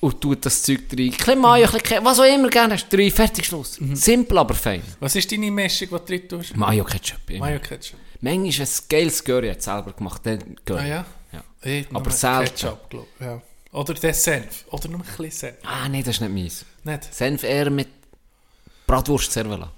und 0.00 0.20
tut 0.20 0.44
das 0.44 0.62
Zeug 0.62 0.80
rein. 0.92 0.98
Ein 1.00 1.10
bisschen 1.10 1.40
Mayo, 1.40 1.66
ein 1.66 1.72
bisschen 1.80 2.04
was 2.04 2.20
auch 2.20 2.24
immer 2.24 2.48
gerne 2.48 2.74
hast. 2.74 2.88
Drei, 2.92 3.10
fertig, 3.10 3.46
Schluss. 3.46 3.80
Mhm. 3.80 3.96
Simpel, 3.96 4.38
aber 4.38 4.54
fein. 4.54 4.82
Was 5.00 5.16
ist 5.16 5.30
deine 5.32 5.50
Mischung, 5.50 5.88
die 5.88 5.94
du 5.96 6.04
drin 6.04 6.28
tust? 6.28 6.56
Mayo 6.56 6.84
Ketchup. 6.84 7.18
immer. 7.28 7.46
Mayo 7.46 7.58
Ketchup. 7.58 7.98
Manchmal 8.24 8.48
ist 8.66 8.84
ein 8.84 8.88
geiles 8.88 9.22
Curry 9.24 9.48
hat 9.50 9.62
selber 9.62 9.92
gemacht. 9.92 10.24
Den 10.24 10.56
Curry. 10.64 10.80
Ah 10.80 10.86
ja? 10.86 11.06
ja. 11.32 11.44
Ich 11.62 11.86
Aber 11.92 12.10
selten. 12.10 12.44
Ketchup, 12.46 12.90
glaub. 12.90 13.08
Ja. 13.20 13.40
Oder 13.72 13.94
der 13.94 14.14
Senf. 14.14 14.64
Oder 14.70 14.88
nur 14.88 15.00
ein 15.00 15.06
bisschen 15.06 15.30
Senf. 15.30 15.56
Ah, 15.64 15.88
nein, 15.88 16.02
das 16.04 16.16
ist 16.16 16.20
nicht 16.20 16.32
meins. 16.32 16.64
Nicht? 16.84 17.12
Senf 17.12 17.42
eher 17.42 17.70
mit 17.70 17.88
Bratwurst 18.86 19.32
Cervela. 19.32 19.70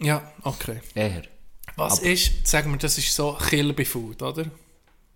Ja, 0.00 0.32
okay. 0.42 0.80
Eher. 0.94 1.22
Was 1.76 1.98
ist, 1.98 2.46
sagen 2.46 2.70
wir, 2.70 2.78
das 2.78 2.96
ist 2.98 3.14
so 3.14 3.36
Kilby-Food, 3.48 4.22
oder? 4.22 4.46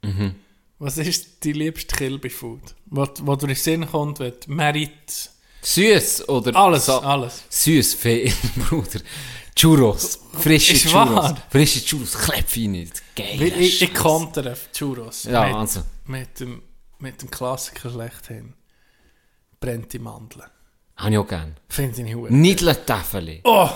Mhm. 0.02 0.34
Was 0.78 0.98
ist 0.98 1.42
die 1.44 1.52
liebste 1.52 1.94
Kilby-Food? 1.96 2.74
Wo, 2.86 3.06
wo 3.22 3.36
dir 3.36 3.42
in 3.42 3.48
den 3.48 3.56
Sinn 3.56 3.86
kommt, 3.90 4.18
wenn 4.20 4.34
Merit... 4.46 5.30
Süß 5.62 6.26
oder 6.28 6.56
Alles, 6.56 6.86
so- 6.86 7.00
alles. 7.00 7.42
Süß, 7.50 7.94
fein, 7.94 8.32
Bruder. 8.56 9.00
Churros. 9.60 10.18
Frische 10.38 10.72
Ist 10.72 10.88
Churros. 10.88 11.14
wahr? 11.14 11.36
Frische 11.50 11.84
Churros. 11.84 12.16
Klepfeine. 12.16 12.88
Geil. 13.14 13.38
Weil 13.38 13.60
ich, 13.60 13.82
ich 13.82 13.94
kontere 13.94 14.56
Churros. 14.72 15.24
Ja, 15.24 15.46
mit, 15.46 15.54
also. 15.56 15.82
Mit 16.06 16.40
dem, 16.40 16.62
mit 16.98 17.20
dem 17.20 17.30
Klassiker 17.30 17.90
schlechthin. 17.90 18.54
Brennte 19.60 19.98
Mandeln. 19.98 20.46
Habe 20.96 21.10
ich 21.10 21.18
auch 21.18 21.26
gern. 21.26 21.56
Finde 21.68 22.02
ich 22.02 22.14
gut. 22.14 22.30
Nideltäfeli. 22.30 23.40
Oh, 23.44 23.68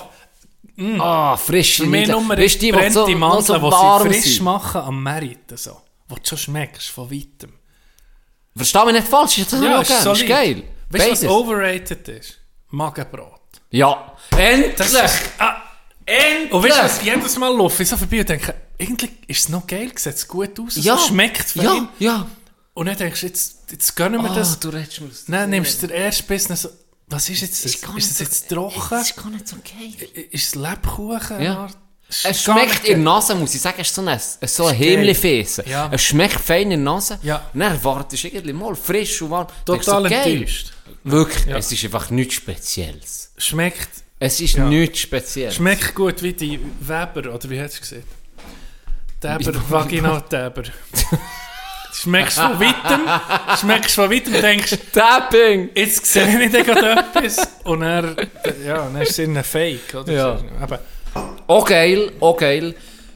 Ah, 0.98 1.36
frische 1.36 1.84
für 1.84 1.88
mich 1.88 2.00
Nidle. 2.00 2.14
Nummer 2.14 2.36
Weißt 2.36 2.56
du, 2.56 2.66
die, 2.66 2.72
die 2.72 2.90
so, 2.90 3.06
Mandeln, 3.08 3.44
so 3.44 3.54
die 3.56 3.62
warm 3.62 4.02
sie 4.02 4.08
frisch 4.08 4.34
sind? 4.36 4.44
machen 4.44 4.80
am 4.80 5.02
Merit. 5.02 5.56
So. 5.58 5.80
Wo 6.08 6.16
du 6.16 6.20
schon 6.24 6.38
schmeckst, 6.38 6.88
von 6.88 7.10
weitem. 7.10 7.52
Versteh 8.56 8.84
mich 8.86 8.94
nicht 8.94 9.08
falsch, 9.08 9.38
ich 9.38 9.52
auch 9.54 10.12
ist 10.12 10.26
geil. 10.26 10.64
Weißt 10.90 11.06
du, 11.06 11.10
was 11.10 11.24
overrated 11.26 12.08
ist? 12.08 12.38
Magenbrot. 12.70 13.40
Ja. 13.70 14.16
Endlich! 14.30 14.74
Das 14.76 14.92
ist, 14.92 15.22
ah, 15.38 15.63
Endlich! 16.06 16.52
und 16.52 16.62
weißt 16.62 16.78
du, 16.78 16.82
was 16.82 17.02
jedes 17.02 17.38
Mal 17.38 17.56
laufe 17.56 17.82
ich 17.82 17.88
so 17.88 17.96
vorbei 17.96 18.20
und 18.20 18.28
denke, 18.28 18.54
eigentlich 18.80 19.10
ist 19.26 19.40
es 19.40 19.48
noch 19.48 19.66
geil, 19.66 19.92
sieht 19.96 20.14
es 20.14 20.28
gut 20.28 20.58
aus, 20.60 20.76
Ja. 20.76 20.94
es 20.96 21.06
schmeckt 21.06 21.50
fein. 21.50 21.64
Ja, 21.64 21.88
ja. 21.98 22.26
Und 22.74 22.86
dann 22.86 22.96
denkst 22.96 23.20
du, 23.20 23.26
jetzt, 23.26 23.56
jetzt 23.70 23.94
gönnen 23.96 24.20
wir 24.22 24.30
Ah, 24.30 24.34
das. 24.34 24.58
du 24.58 24.68
redest 24.68 25.00
mir 25.00 25.08
aus. 25.08 25.24
Dann 25.28 25.50
nimmst 25.50 25.82
du 25.82 25.86
den 25.86 25.96
ersten 25.96 26.26
Biss, 26.26 26.44
dann 26.48 26.56
so, 26.56 26.68
Was 27.08 27.28
ist 27.28 27.42
jetzt 27.42 27.64
das? 27.64 27.74
Ist 27.74 27.84
Ist 27.84 28.10
das 28.10 28.18
so- 28.18 28.24
jetzt 28.24 28.48
trocken? 28.48 28.94
Es 28.98 29.10
ist 29.10 29.16
gar 29.16 29.30
nicht 29.30 29.46
so 29.46 29.56
geil. 29.56 30.26
Ist 30.30 30.46
es 30.46 30.54
Lebkuchen? 30.54 31.40
Ja. 31.42 31.68
Es 32.24 32.42
schmeckt 32.42 32.84
in 32.84 32.94
der. 32.96 32.98
Nase, 32.98 33.34
muss 33.34 33.54
ich 33.54 33.60
sagen, 33.60 33.76
es 33.80 33.88
ist 33.88 33.94
so 33.94 34.02
ein, 34.06 34.20
so 34.48 34.66
ein. 34.66 34.74
Hämlifessen. 34.74 35.64
Ja. 35.68 35.88
Es 35.92 36.02
schmeckt 36.02 36.40
fein 36.40 36.62
in 36.62 36.70
der 36.70 36.78
Nase. 36.94 37.18
Ja. 37.22 37.48
Und 37.52 37.60
dann 37.60 37.72
erwartest 37.72 38.24
du 38.24 38.28
irgendwie 38.28 38.52
mal 38.54 38.74
frisch 38.74 39.20
und 39.22 39.30
warm. 39.30 39.46
Total 39.64 40.02
so, 40.02 40.08
geil. 40.08 40.32
enttäuscht. 40.32 40.72
Wirklich, 41.04 41.44
Ja. 41.46 41.56
es 41.58 41.70
ist 41.70 41.84
einfach 41.84 42.10
nichts 42.10 42.34
Spezielles. 42.34 43.30
Schmeckt, 43.36 43.88
Es 44.26 44.40
ist 44.40 44.54
Ja. 44.56 44.64
nichts 44.66 45.00
Spezielles. 45.00 45.56
schmeckt 45.56 45.94
gut 45.94 46.22
wie 46.22 46.32
die 46.32 46.58
Weber, 46.80 47.34
oder 47.34 47.50
wie 47.50 47.60
hat 47.60 47.70
es 47.70 47.78
gesagt? 47.80 48.04
Täber, 49.20 49.52
Vaginaltäber. 49.68 50.62
Schmeckst 51.92 52.38
von 52.38 52.58
weitem, 52.58 53.02
schmeckst 53.60 53.94
von 53.94 54.10
weitem, 54.10 54.32
denkst, 54.32 54.78
Tapping! 54.92 55.68
jetzt 55.74 56.06
sehe 56.06 56.26
ich 56.26 56.50
nicht 56.52 56.64
gerade 56.66 57.00
etwas. 57.14 57.36
Und 57.64 57.80
dann, 57.80 58.16
ja, 58.64 58.76
dann 58.88 58.96
ist 59.02 59.18
es 59.18 59.28
ein 59.28 59.44
Fake, 59.44 59.94
oder? 59.94 60.12
Ja. 60.12 60.40
Aber, 60.60 60.80
Auch 61.46 61.66
geil, 61.66 62.12
auch 62.20 62.36
geil. 62.38 62.74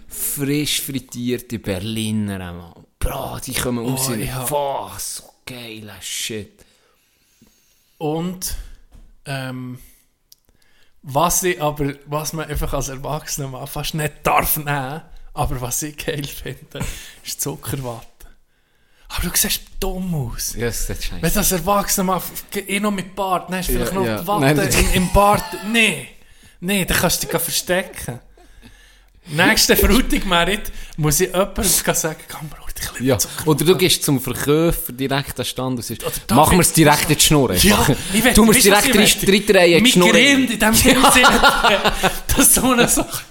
Frisch 0.09 0.82
frittierte 0.82 1.59
Berliner, 1.59 2.39
Mann. 2.52 2.74
Bro, 2.98 3.39
die 3.47 3.55
kommen 3.55 3.85
raus. 3.85 4.09
Oh, 4.10 4.14
ja. 4.14 4.44
Boah, 4.44 4.93
so 4.98 5.22
geiler 5.47 5.97
Shit. 6.02 6.52
und, 7.98 8.55
ähm, 9.24 9.78
was 11.03 11.43
ich 11.43 11.61
aber, 11.61 11.95
was 12.07 12.33
man 12.33 12.49
einfach 12.49 12.73
als 12.73 12.89
Erwachsener 12.89 13.49
mal 13.49 13.66
fast 13.66 13.95
nicht 13.95 14.15
darf 14.25 14.57
nehmen, 14.57 15.03
aber 15.35 15.61
was 15.61 15.83
ich 15.83 15.97
geil 15.97 16.25
finde, 16.25 16.81
ist 17.25 17.41
Zuckerwatte. 17.41 18.07
Aber 19.09 19.29
du 19.29 19.37
siehst 19.37 19.62
dumm 19.81 20.15
aus. 20.15 20.55
Ja, 20.55 20.66
das 20.66 20.91
ist 20.91 21.05
scheiße. 21.05 21.23
Wenn 21.23 21.33
du 21.33 21.39
als 21.39 21.53
Erwachsener 21.53 22.05
mal, 22.05 22.23
eh 22.55 22.81
noch 22.81 22.91
mit 22.91 23.15
Bart, 23.15 23.51
hast 23.51 23.66
vielleicht 23.66 23.93
Ja, 23.93 23.99
noch 23.99 24.07
ja. 24.07 24.27
Watte 24.27 24.55
Nein, 24.55 24.69
im, 24.69 24.93
im 24.95 25.12
Bart. 25.12 25.45
Nee, 25.73 26.09
nee, 26.61 26.85
dann 26.85 26.99
kannst 26.99 27.23
du 27.23 27.27
dich 27.27 27.41
verstecken. 27.41 28.20
Nächste 29.27 29.77
Frutigmerit 29.77 30.73
muss 30.97 31.20
ich 31.20 31.29
jemandem 31.29 31.65
sagen, 31.65 32.20
komm, 32.29 32.51
hol 32.61 32.68
dich 32.80 33.00
ein 33.00 33.05
Ja. 33.06 33.18
Zucker. 33.18 33.46
Oder 33.48 33.64
du 33.64 33.76
gehst 33.76 34.02
zum 34.05 34.20
Verkäufer 34.20 34.92
direkt 34.92 35.38
an 35.38 35.44
Stand 35.44 35.76
und 35.76 35.82
sagst, 35.84 36.02
machen 36.30 36.56
wir 36.59 36.62
es 36.62 36.72
direkt 36.72 37.09
in 37.10 37.16
die 37.16 37.22
Schnur. 37.24 37.52
Ja, 37.55 37.86
ich 38.12 38.24
will, 38.24 38.32
du 38.34 38.44
musst 38.44 38.59
weißt 38.59 38.66
du, 38.66 38.72
was 38.72 38.84
direkt 39.18 39.26
will? 39.26 39.40
drei 39.46 39.52
Drehen 39.52 39.78
in 39.78 39.84
die 39.84 39.90
Schnur. 39.92 40.06
Migräne 40.09 40.52
in 40.52 40.59
dem 40.59 40.74
Sinne, 40.74 40.96
dass 42.36 42.55
so 42.55 42.70
eine 42.72 42.88
Sache... 42.88 43.22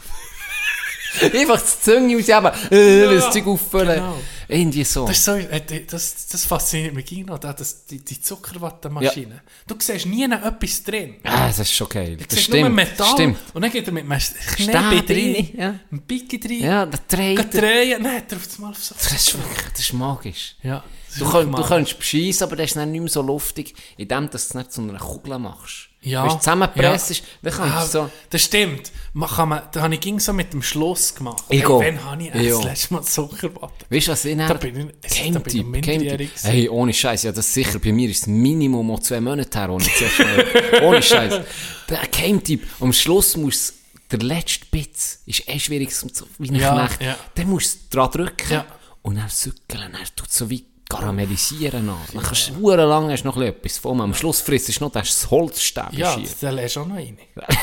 Einfach 1.33 1.59
das 1.59 1.81
Zunge 1.81 2.15
raus, 2.15 2.29
aber 2.29 2.53
äh, 2.71 3.03
Ja, 3.05 3.11
das 3.13 3.31
Zeug 3.31 3.47
auffüllen. 3.47 3.95
genau. 3.95 4.17
Irgendwie 4.49 4.83
so. 4.85 5.05
Das, 5.05 5.17
ist 5.17 5.25
so, 5.25 5.33
äh, 5.33 5.61
das, 5.85 6.27
das 6.27 6.45
fasziniert 6.45 6.93
mich 6.93 7.11
noch, 7.25 7.37
da, 7.37 7.51
das, 7.53 7.85
die, 7.85 7.99
die 7.99 8.21
Zuckerwattenmaschine. 8.21 9.41
Du 9.67 9.75
siehst 9.79 10.05
nie 10.05 10.23
etwas 10.23 10.83
drin. 10.83 11.15
ah, 11.23 11.47
das 11.47 11.59
ist 11.59 11.73
schon 11.73 11.89
geil. 11.89 12.15
Du 12.17 12.23
Das 12.25 12.37
siehst 12.37 12.49
nur 12.49 12.59
stimmt. 12.59 12.75
Metall 12.75 13.13
Stimmt. 13.13 13.37
und 13.53 13.61
dann 13.61 13.71
geht 13.71 13.85
er 13.87 13.93
mit 13.93 14.09
einem 14.09 14.19
Knebel 14.19 14.73
rein, 14.75 15.49
ja. 15.57 15.79
ein 15.91 16.01
Picke 16.01 16.39
rein, 16.47 16.59
Ja, 16.61 16.85
der 16.85 16.99
dreht. 17.07 17.37
geht 17.37 17.53
drehen, 17.61 18.07
hat 18.07 18.31
er 18.31 18.37
auf 18.37 18.45
das 18.47 18.59
Mal 18.59 18.73
so... 18.73 18.95
Das 18.95 19.11
ist 19.11 19.33
wirklich, 19.37 19.71
das 19.73 19.79
ist 19.81 19.93
magisch. 19.93 20.55
Ja, 20.63 20.83
das 21.09 21.17
Du, 21.19 21.25
ist 21.25 21.31
könnt, 21.31 21.57
du 21.57 21.63
kannst 21.63 21.97
bescheissen, 21.99 22.43
aber 22.43 22.55
das 22.55 22.67
ist 22.67 22.75
dann 22.77 22.91
nicht 22.91 23.01
mehr 23.01 23.09
so 23.09 23.21
luftig, 23.21 23.75
indem 23.97 24.29
du 24.29 24.35
es 24.37 24.53
nicht 24.53 24.71
zu 24.71 24.81
einer 24.81 24.97
Kugel 24.99 25.37
machst. 25.39 25.86
Ja. 26.01 26.23
Wenn 26.23 26.29
du 26.29 26.37
zusammenpresst, 26.37 27.09
Ja. 27.09 27.15
dann 27.41 27.53
kannst 27.53 27.73
Ah, 27.75 27.81
du 27.81 27.87
so... 28.07 28.11
Das 28.29 28.41
stimmt. 28.43 28.91
Man 29.13 29.27
kann 29.29 29.49
man, 29.49 29.63
da 29.71 29.81
habe 29.81 29.93
ich 29.95 29.99
ging 29.99 30.19
so 30.19 30.31
mit 30.31 30.53
dem 30.53 30.61
Schluss 30.61 31.13
gemacht. 31.13 31.43
Ich 31.49 31.61
hey, 31.63 31.67
wann 31.67 32.03
habe 32.05 32.23
ich 32.23 32.31
das 32.31 32.63
letzte 32.63 32.93
Mal 32.93 33.01
Zuckerwatte? 33.03 33.85
Weißt 33.89 34.07
du, 34.07 34.11
was 34.11 34.23
ich 34.25 34.37
Da 34.37 34.53
bin 34.53 34.93
ich, 35.03 35.33
da 35.33 35.39
bin 35.39 35.57
ich 35.57 35.65
minderjährig. 35.65 36.29
Hey, 36.43 36.69
ohne 36.69 36.93
Scheiß, 36.93 37.23
ja, 37.23 37.31
das 37.31 37.51
sicher. 37.53 37.79
Bei 37.79 37.91
mir 37.91 38.09
ist 38.09 38.21
es 38.21 38.27
Minimum 38.27 38.91
auch 38.91 38.99
zwei 38.99 39.19
Monate 39.19 39.57
her, 39.59 39.69
ohne 39.71 39.83
Ohne 40.83 41.01
Scheiß. 41.01 41.41
Der 41.89 42.07
Game-Tipp. 42.11 42.65
Am 42.79 42.93
Schluss 42.93 43.35
muss 43.35 43.73
der 44.11 44.19
letzte 44.19 44.65
Bitz, 44.71 45.19
ist 45.25 45.49
eh 45.49 45.59
schwierig, 45.59 45.91
zu- 45.91 46.27
wie 46.37 46.49
ein 46.49 46.55
Ja, 46.55 46.85
Knecht. 46.87 47.01
ja. 47.01 47.17
Dann 47.35 47.49
musst 47.49 47.79
du 47.93 47.97
dran 47.97 48.11
drücken 48.11 48.51
Ja. 48.51 48.65
und 49.01 49.15
dann 49.15 49.29
sückeln. 49.29 49.91
Dann 49.91 50.01
tut 50.15 50.31
so 50.31 50.49
wie 50.49 50.63
karamellisieren 50.89 51.89
an. 51.89 51.97
Dann 52.13 52.23
kannst 52.23 52.49
du 52.49 52.71
ja. 52.71 52.83
lang 52.83 53.11
hast 53.11 53.23
du 53.23 53.27
noch 53.27 53.37
etwas 53.37 53.77
von. 53.77 54.01
Am 54.01 54.13
Schluss 54.13 54.41
frisst 54.41 54.75
du 54.79 54.83
noch 54.83 54.91
das 54.91 55.29
Holzstäbchen. 55.29 55.97
Ja, 55.97 56.13
schier. 56.13 56.29
da 56.41 56.49
lässt 56.51 56.75
du 56.75 56.81
auch 56.81 56.87
noch 56.87 56.95
rein. 56.95 57.17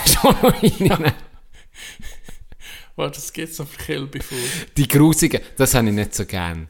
Schon 0.06 0.34
noch 0.42 0.62
rein. 0.62 1.12
Das 2.96 3.32
gibt 3.32 3.50
es 3.50 3.58
noch 3.58 3.66
für 3.66 3.82
Kilby-Food. 3.82 4.76
Die 4.76 4.88
grusigen, 4.88 5.40
das 5.56 5.74
habe 5.74 5.88
ich 5.88 5.94
nicht 5.94 6.14
so 6.14 6.24
gern. 6.24 6.68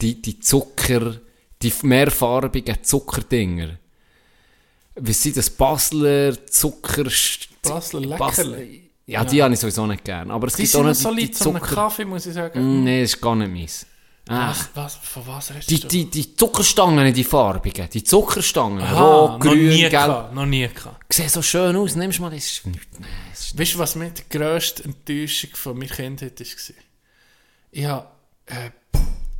Die, 0.00 0.20
die 0.20 0.38
Zucker, 0.38 1.20
die 1.62 1.72
mehrfarbigen 1.82 2.82
Zuckerdinger. 2.82 3.78
Wie 4.96 5.12
sind 5.12 5.36
das? 5.36 5.48
Basler 5.48 6.46
Zucker... 6.46 7.04
Basler 7.62 8.00
Leckerli? 8.00 8.18
Basler, 8.18 8.58
ja, 9.06 9.24
die 9.24 9.42
habe 9.42 9.54
ich 9.54 9.60
sowieso 9.60 9.86
nicht 9.86 10.04
gern. 10.04 10.30
Aber 10.30 10.48
es 10.48 10.56
Die 10.56 10.62
gibt 10.62 10.76
auch 10.76 10.84
noch 10.84 10.94
so 10.94 11.14
die, 11.14 11.28
die 11.28 11.34
so 11.34 11.52
Zucker... 11.52 11.74
Kaffee, 11.74 12.04
muss 12.04 12.26
ich 12.26 12.34
sagen. 12.34 12.80
Mm, 12.80 12.84
nee, 12.84 13.02
das 13.02 13.14
ist 13.14 13.20
gar 13.20 13.34
nicht 13.36 13.50
meins. 13.50 13.86
Was, 14.26 14.70
was, 14.74 14.94
von 14.96 15.26
was 15.26 15.50
redest 15.50 15.68
Die, 15.70 15.80
du? 15.80 15.88
die, 15.88 16.10
die 16.10 16.36
Zuckerstangen, 16.36 17.12
die 17.12 17.24
farbigen. 17.24 17.88
Die 17.90 18.04
Zuckerstangen. 18.04 18.80
Aha, 18.80 19.00
Rot, 19.00 19.30
noch 19.32 19.40
grün, 19.40 19.68
nie 19.68 19.80
gelb. 19.80 19.90
gehabt, 19.90 20.34
noch 20.34 20.46
nie 20.46 20.68
gehabt. 20.68 21.12
Sieht 21.12 21.30
so 21.30 21.42
schön 21.42 21.74
aus. 21.76 21.96
Nimmst 21.96 22.18
du 22.18 22.22
mal, 22.22 22.30
das 22.30 22.44
ist 22.46 22.66
nichts. 22.66 22.86
Nee, 23.00 23.06
ist 23.32 23.58
Weißt 23.58 23.74
du, 23.74 23.78
was 23.80 23.96
mir 23.96 24.10
die 24.10 24.22
grösste 24.30 24.84
Enttäuschung 24.84 25.50
von 25.54 25.76
meiner 25.76 25.90
Kindheit 25.92 26.38
war? 26.38 26.46
Ich 27.72 27.84
habe, 27.84 28.08
äh, 28.46 28.70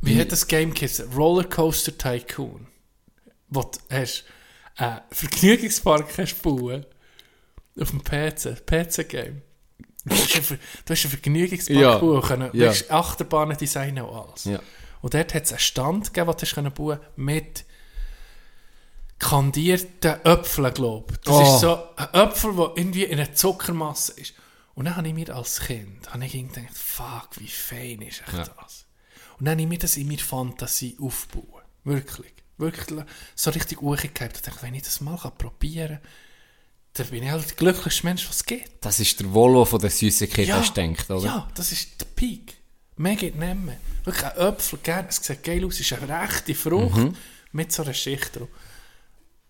wie 0.01 0.19
hat 0.19 0.31
das 0.33 0.45
Game 0.47 0.73
geheißen? 0.73 1.13
Rollercoaster 1.13 1.97
Tycoon. 1.97 2.67
Wo 3.47 3.61
du 3.61 3.79
hast, 3.89 4.25
äh, 4.77 4.97
Vergnügungspark 5.11 6.17
hast 6.17 6.41
bauen. 6.41 6.85
Auf 7.79 7.89
dem 7.89 8.03
PC, 8.03 8.65
PC-Game. 8.65 9.41
Du 10.05 10.15
hast 10.15 10.35
einen 10.35 10.43
Ver- 10.43 10.57
du 10.85 10.93
hast 10.93 11.03
einen 11.05 11.11
Vergnügungspark 11.11 11.77
Ja. 11.79 12.21
können. 12.21 12.51
Du 12.51 12.57
Ja. 12.57 12.69
hast 12.69 12.91
Achterbahnen 12.91 13.57
designen 13.57 14.03
und 14.03 14.15
alles. 14.15 14.43
Ja. 14.45 14.59
Und 15.01 15.13
dort 15.13 15.33
hat 15.33 15.43
es 15.43 15.51
einen 15.51 15.59
Stand 15.59 16.13
gegeben, 16.13 16.35
den 16.37 16.63
du 16.65 16.71
bauen 16.71 16.99
mit 17.15 17.65
kandierten 19.19 20.15
Äpfeln, 20.25 20.73
glaube. 20.73 21.13
Das 21.23 21.33
Oh. 21.33 21.41
ist 21.55 21.61
so 21.61 21.75
ein 21.95 22.07
Apfel, 22.13 22.55
der 22.55 22.71
irgendwie 22.75 23.03
in 23.03 23.19
einer 23.19 23.33
Zuckermasse 23.33 24.13
ist. 24.19 24.33
Und 24.75 24.85
dann 24.85 24.95
habe 24.95 25.07
ich 25.07 25.13
mir 25.13 25.33
als 25.33 25.59
Kind 25.61 26.11
habe 26.11 26.25
ich 26.25 26.31
gedacht, 26.33 26.75
fuck, 26.75 27.29
wie 27.37 27.47
fein 27.47 28.01
ist 28.01 28.21
echt 28.21 28.33
Ja. 28.33 28.45
das? 28.61 28.85
Und 29.39 29.45
dann 29.45 29.53
habe 29.53 29.61
ich 29.61 29.67
mir 29.67 29.77
das 29.77 29.97
in 29.97 30.07
meiner 30.07 30.19
Fantasie 30.19 30.97
aufbauen. 30.99 31.61
Wirklich. 31.83 32.33
Wirklich 32.57 33.03
so 33.35 33.51
richtig 33.51 33.81
hochgehabt. 33.81 34.37
Ich 34.37 34.41
dachte, 34.41 34.61
wenn 34.61 34.73
ich 34.75 34.83
das 34.83 35.01
mal 35.01 35.17
probieren 35.17 35.99
kann, 35.99 36.09
dann 36.93 37.07
bin 37.07 37.23
ich 37.23 37.29
halt 37.31 37.47
der 37.49 37.55
glücklichste 37.55 38.05
Mensch, 38.05 38.27
was 38.29 38.37
es 38.37 38.45
gibt. 38.45 38.69
Das 38.85 38.99
ist 38.99 39.19
der 39.19 39.33
Volvo 39.33 39.65
von 39.65 39.79
der 39.79 39.89
Süßigkeit, 39.89 40.47
Ja. 40.47 40.57
hast 40.57 40.75
du 40.77 40.81
gedacht, 40.87 41.09
oder? 41.09 41.25
Ja, 41.25 41.51
das 41.55 41.71
ist 41.71 41.99
der 41.99 42.05
Peak. 42.05 42.55
Mehr 42.97 43.15
geht 43.15 43.35
nicht 43.35 43.55
mehr. 43.55 43.77
Wirklich 44.03 44.25
ein 44.25 44.37
Apfel, 44.37 44.79
gerne, 44.83 45.07
es 45.09 45.15
sieht 45.17 45.43
geil 45.43 45.65
aus, 45.65 45.75
es 45.75 45.79
ist 45.81 45.93
eine 45.93 46.21
rechte 46.21 46.53
Frucht 46.53 46.95
Mhm. 46.97 47.15
mit 47.51 47.71
so 47.71 47.81
einer 47.83 47.93
Schicht 47.93 48.35
drauf. 48.35 48.49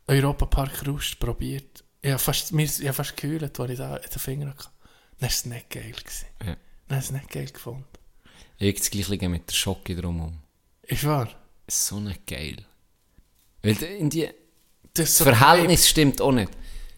Europapark 0.08 0.86
Rust 0.88 1.20
probiert. 1.20 1.84
Ich 2.02 2.10
habe 2.12 2.20
fast, 2.20 2.52
mir, 2.52 2.64
ich 2.66 2.80
habe 2.82 2.94
fast 2.94 3.16
gehüllt, 3.18 3.60
als 3.60 3.72
ich 3.72 3.78
da 3.78 3.96
in 3.98 4.10
den 4.10 4.20
Finger 4.20 4.50
hatte. 4.50 4.64
Dann 5.20 5.22
war 5.22 5.30
es 5.30 5.46
nicht 5.46 5.70
geil. 5.70 5.92
Gewesen. 5.92 6.26
Ja. 6.46 6.56
Dann 6.88 6.98
habe 6.98 7.00
ich 7.00 7.06
es 7.06 7.12
nicht 7.12 7.30
geil 7.30 7.46
gefunden. 7.46 7.86
Ich 8.58 8.76
das 8.78 8.90
Gleiche 8.92 9.30
mit 9.30 9.50
der 9.50 9.54
Schocke 9.56 9.96
drumherum. 9.96 10.40
Ist 10.84 11.04
wahr? 11.06 11.30
So 11.68 12.00
nicht 12.00 12.28
geil. 12.28 12.58
Weil 13.62 13.82
in 13.84 14.10
die 14.10 14.30
Das 14.94 15.18
so 15.18 15.24
Verhältnis 15.24 15.88
stimmt 15.88 16.20
auch 16.22 16.32
nicht. 16.34 16.52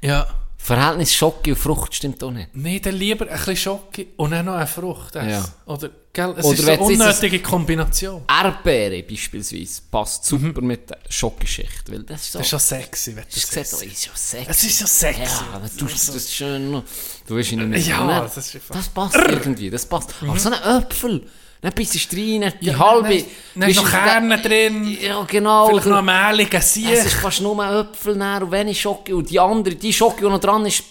Ja. 0.06 0.28
Verhältnis 0.58 1.14
Schocke 1.14 1.52
und 1.52 1.58
Frucht 1.58 1.94
stimmt 1.94 2.24
auch 2.24 2.32
nicht. 2.32 2.50
Nee, 2.56 2.80
dann 2.80 2.96
lieber 2.96 3.30
ein 3.30 3.38
bisschen 3.38 3.56
Schocke 3.56 4.08
und 4.18 4.32
dann 4.32 4.46
noch 4.46 4.56
eine 4.56 4.66
Frucht. 4.66 5.16
essen. 5.16 5.30
Ja. 5.30 5.46
Oder, 5.68 5.92
gell, 6.12 6.34
es 6.38 6.46
Oder 6.46 6.58
ist 6.58 6.68
eine 6.68 6.80
unnötige 6.80 7.40
Kombination. 7.40 8.24
Erdbeere 8.28 9.04
beispielsweise 9.04 9.82
passt 9.92 10.26
super 10.26 10.62
mit 10.62 10.90
der 10.90 10.98
Schokoschicht. 11.08 11.92
Weil 11.92 12.02
das 12.02 12.22
ist 12.22 12.32
so... 12.32 12.40
Das 12.40 12.48
ist 12.48 12.50
schon 12.50 12.60
sexy, 12.60 13.16
wenn 13.16 13.24
du 13.26 13.30
das 13.30 13.44
ist 13.44 13.56
ja 13.56 13.64
sexy. 13.64 14.50
Es 14.50 14.64
ist 14.64 14.82
ja 14.82 14.88
sexy. 14.88 15.22
Ja, 15.54 15.62
du 15.78 15.86
tust 15.86 16.16
das 16.16 16.34
schön. 16.34 16.82
Du 17.28 17.38
weißt 17.38 17.52
ihn 17.52 17.70
nicht. 17.70 17.88
Ja, 17.88 18.22
das 18.22 18.38
ist 18.38 18.60
das 18.68 18.90
passt 18.90 19.16
irgendwie, 19.18 19.70
das 19.70 19.86
passt. 19.86 20.16
Aber 20.22 20.40
so 20.40 20.50
ein 20.50 20.56
Apfel, 20.56 21.28
dann 21.66 21.74
bist 21.74 22.12
du 22.12 22.16
rein, 22.18 22.54
die 22.62 22.66
Ja, 22.68 22.80
halbe... 22.80 23.24
dann- 23.56 23.70
ist 23.70 23.76
noch 23.78 23.84
du, 23.86 23.90
Kerne 23.92 24.42
drin. 24.42 24.98
Ja, 25.02 25.24
genau. 25.28 25.68
Vielleicht 25.70 25.88
noch 25.88 26.06
ein 26.06 26.06
mehliger 26.32 26.62
Sieg. 26.62 26.90
Es 26.92 27.06
ist 27.06 27.14
fast 27.16 27.42
nur 27.42 27.58
Äpfel 27.66 28.16
näher 28.16 28.42
und 28.44 28.52
wenig 28.52 28.80
Schocke. 28.82 29.16
Und 29.16 29.30
die 29.30 29.40
andere, 29.40 29.76
die 29.76 29.92
Schocke, 29.94 30.24
die 30.26 30.30
noch 30.30 30.40
dran 30.40 30.66
ist, 30.66 30.84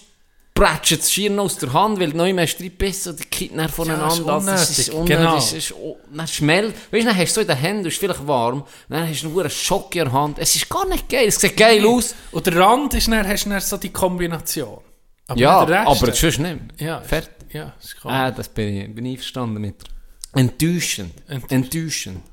prätscht 0.54 0.92
es 1.00 1.12
schier 1.12 1.30
noch 1.30 1.44
aus 1.44 1.58
der 1.58 1.72
Hand, 1.72 1.98
weil 1.98 2.08
neu 2.10 2.32
mehr 2.32 2.46
Strippissen 2.46 3.12
und 3.12 3.40
die 3.40 3.48
dann 3.54 3.68
voneinander. 3.68 4.08
ist 4.14 4.28
Also, 4.28 4.46
das 4.50 4.78
ist 4.78 4.88
unnötig, 4.90 4.94
unnötig. 4.94 5.16
genau. 5.16 5.36
Es 5.36 5.52
ist, 5.52 5.72
oh, 5.74 5.96
dann 6.12 6.28
schmelzt. 6.28 6.76
Weißt 6.92 7.02
du, 7.04 7.08
dann 7.08 7.16
hast 7.18 7.30
du 7.30 7.34
so 7.34 7.40
in 7.40 7.46
den 7.48 7.56
Händen, 7.56 7.86
ist 7.86 7.98
vielleicht 7.98 8.26
warm, 8.26 8.64
dann 8.88 9.08
hast 9.08 9.22
du 9.24 9.28
nur 9.30 9.40
eine 9.42 9.50
Schocke 9.50 9.98
in 9.98 10.04
der 10.04 10.12
Hand. 10.12 10.38
Es 10.38 10.54
ist 10.54 10.68
gar 10.68 10.86
nicht 10.86 11.08
geil, 11.08 11.26
es 11.26 11.36
sieht 11.40 11.56
geil 11.56 11.84
aus. 11.86 12.14
Und 12.30 12.46
der 12.46 12.56
Rand 12.56 12.94
ist 12.94 13.08
dann, 13.08 13.26
hast 13.26 13.46
du 13.46 13.50
dann 13.50 13.60
so 13.60 13.76
die 13.78 13.92
Kombination. 13.92 14.78
Aber 15.26 15.40
Ja, 15.40 15.58
aber 15.60 16.12
sonst 16.14 16.38
nicht. 16.38 16.56
Ja, 16.78 17.00
Fertig. 17.00 17.32
Ja, 17.52 17.72
ist 17.82 18.00
klar. 18.00 18.12
Ah, 18.12 18.30
das 18.30 18.48
bin 18.48 18.76
ich, 18.76 18.94
bin 18.94 19.06
ich 19.06 19.12
einverstanden 19.12 19.60
mit. 19.60 19.76
Enttäuschend. 20.34 21.12
Enttäuschend. 21.28 21.52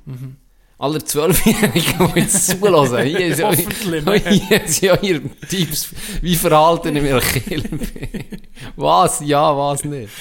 Enttäuschend. 0.06 0.36
Alle 0.82 1.04
Zwölfjährigen, 1.04 2.12
die 2.12 2.20
jetzt 2.20 2.46
zulassen, 2.58 3.02
hier 3.04 3.26
ist 3.28 3.38
ja, 3.38 3.52
hier 4.30 4.64
ist 4.64 4.82
ja 4.82 4.96
ihr 5.00 5.22
Tipps, 5.48 5.94
wie 6.20 6.34
verhalten 6.34 6.96
ich 6.96 7.02
mich. 7.04 8.24
Was, 8.76 9.20
ja, 9.20 9.56
was 9.56 9.84
nicht. 9.84 10.12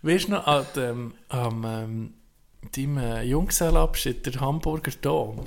Weißt 0.00 0.28
du 0.28 0.32
noch, 0.32 0.46
an 0.46 0.66
dem, 0.74 1.14
am 1.28 1.64
ähm, 1.66 2.14
deinem 2.74 2.98
äh, 2.98 3.22
Junggesellenabschied, 3.24 4.24
der 4.24 4.40
Hamburger 4.40 4.92
Dom, 5.02 5.44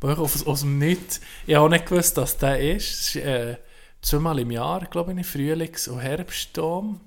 wo 0.00 0.08
ich 0.08 0.18
aus, 0.18 0.46
aus 0.46 0.60
dem 0.60 0.78
Nichts, 0.78 1.20
ich 1.46 1.56
habe 1.56 1.66
auch 1.66 1.70
nicht 1.70 1.86
gewusst, 1.86 2.16
dass 2.16 2.38
der 2.38 2.60
ist, 2.60 2.92
es 2.92 3.16
ist 3.16 3.24
äh, 3.24 3.56
zweimal 4.02 4.38
im 4.38 4.52
Jahr, 4.52 4.86
glaube 4.86 5.18
ich, 5.18 5.26
Frühlings- 5.26 5.88
und 5.88 5.98
Herbstdom, 5.98 7.00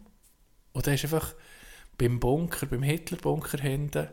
und 0.73 0.85
der 0.85 0.95
ist 0.95 1.03
einfach 1.06 1.34
beim 1.98 2.20
Bunker, 2.20 2.66
beim 2.66 2.84
Hitlerbunker 2.84 3.60
hinten, 3.60 4.08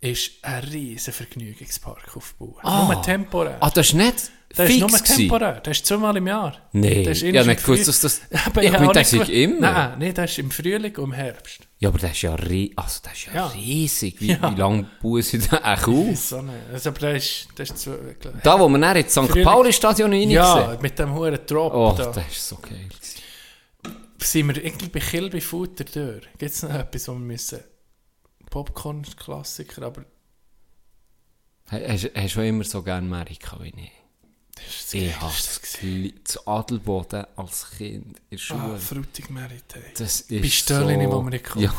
ist 0.00 0.32
ein 0.42 0.62
riesen 0.64 1.12
Vergnügungspark 1.12 2.16
aufgebaut. 2.16 2.62
Nur 2.64 3.02
temporär. 3.02 3.56
Ah, 3.60 3.70
das 3.70 3.88
ist 3.88 3.94
nicht 3.94 4.30
fix 4.54 4.70
ist 4.70 4.80
nur 4.80 5.04
temporär, 5.04 5.60
der 5.60 5.70
ist 5.72 5.86
zweimal 5.86 6.16
im 6.16 6.26
Jahr. 6.26 6.56
Nee, 6.72 7.04
habe 7.04 7.18
innerhalb 7.18 7.48
nicht 7.48 7.64
gewusst, 7.64 7.88
dass 7.88 8.00
das... 8.00 8.20
Aber 8.46 8.62
ich 8.62 8.74
auch 8.74 8.92
das 8.92 9.12
ist 9.12 9.28
immer. 9.28 9.60
Nein, 9.72 9.98
nein, 9.98 10.14
das 10.14 10.30
ist 10.32 10.38
im 10.38 10.50
Frühling 10.50 10.96
und 10.96 11.04
im 11.04 11.12
Herbst. 11.12 11.60
Ja, 11.80 11.90
aber 11.90 11.98
das 11.98 12.10
ist 12.12 12.22
ja, 12.22 12.34
ri 12.34 12.72
also, 12.74 13.00
das 13.04 13.12
ist 13.12 13.26
ja, 13.26 13.34
Ja. 13.34 13.46
riesig. 13.48 14.20
Wie, 14.20 14.32
Ja. 14.32 14.50
wie 14.52 14.58
lange 14.60 14.86
bauen 15.00 15.22
sie 15.22 15.38
da 15.38 15.58
auch 15.58 15.86
auf? 15.88 16.16
So 16.16 16.38
eine, 16.38 16.54
also, 16.72 16.88
aber 16.88 16.98
der 16.98 17.14
ist, 17.16 17.48
der 17.56 17.62
ist 17.64 17.78
zu, 17.78 17.96
Da, 18.42 18.58
wo 18.58 18.68
wir 18.68 18.78
dann 18.78 18.96
ins 18.96 19.12
St. 19.12 19.42
Pauli-Stadion 19.44 20.12
rein 20.12 20.30
Ja, 20.30 20.76
mit 20.80 20.98
dem 20.98 21.14
hohen 21.14 21.38
Drop 21.46 21.72
Oh, 21.74 21.94
da. 21.96 22.06
das 22.06 22.26
ist 22.32 22.48
so 22.48 22.56
geil. 22.56 22.88
Sind 24.20 24.48
wir 24.48 24.64
irgendwie 24.64 24.88
bei 24.88 25.00
Kilby 25.00 25.40
Futter 25.40 25.84
durch? 25.84 26.24
Gibt 26.38 26.52
es 26.52 26.62
noch 26.62 26.74
etwas, 26.74 27.08
wo 27.08 27.12
wir 27.12 27.18
müssen... 27.20 27.60
Popcorn-Klassiker, 28.50 29.82
aber... 29.82 30.04
Hast 31.66 32.10
hast 32.14 32.36
du 32.36 32.40
immer 32.40 32.64
so 32.64 32.82
gerne 32.82 33.06
Amerika 33.06 33.58
wie 33.60 33.68
ich? 33.68 33.92
Das 34.54 34.94
Ich 34.94 35.20
habe 35.20 35.32
es. 35.32 35.60
Zu 36.24 36.46
Adelboden 36.46 37.26
als 37.36 37.70
Kind 37.70 38.06
in 38.06 38.14
der 38.30 38.38
Schule. 38.38 38.60
Ah, 38.60 38.78
Frutig 38.78 39.30
Meritei. 39.30 39.92
das 39.96 40.22
ist 40.22 40.42
Pistolchen, 40.42 41.02
so... 41.02 41.12
wo 41.12 41.22
wir 41.22 41.30
nicht 41.30 41.44
kommen. 41.44 41.64
Ja, 41.66 41.74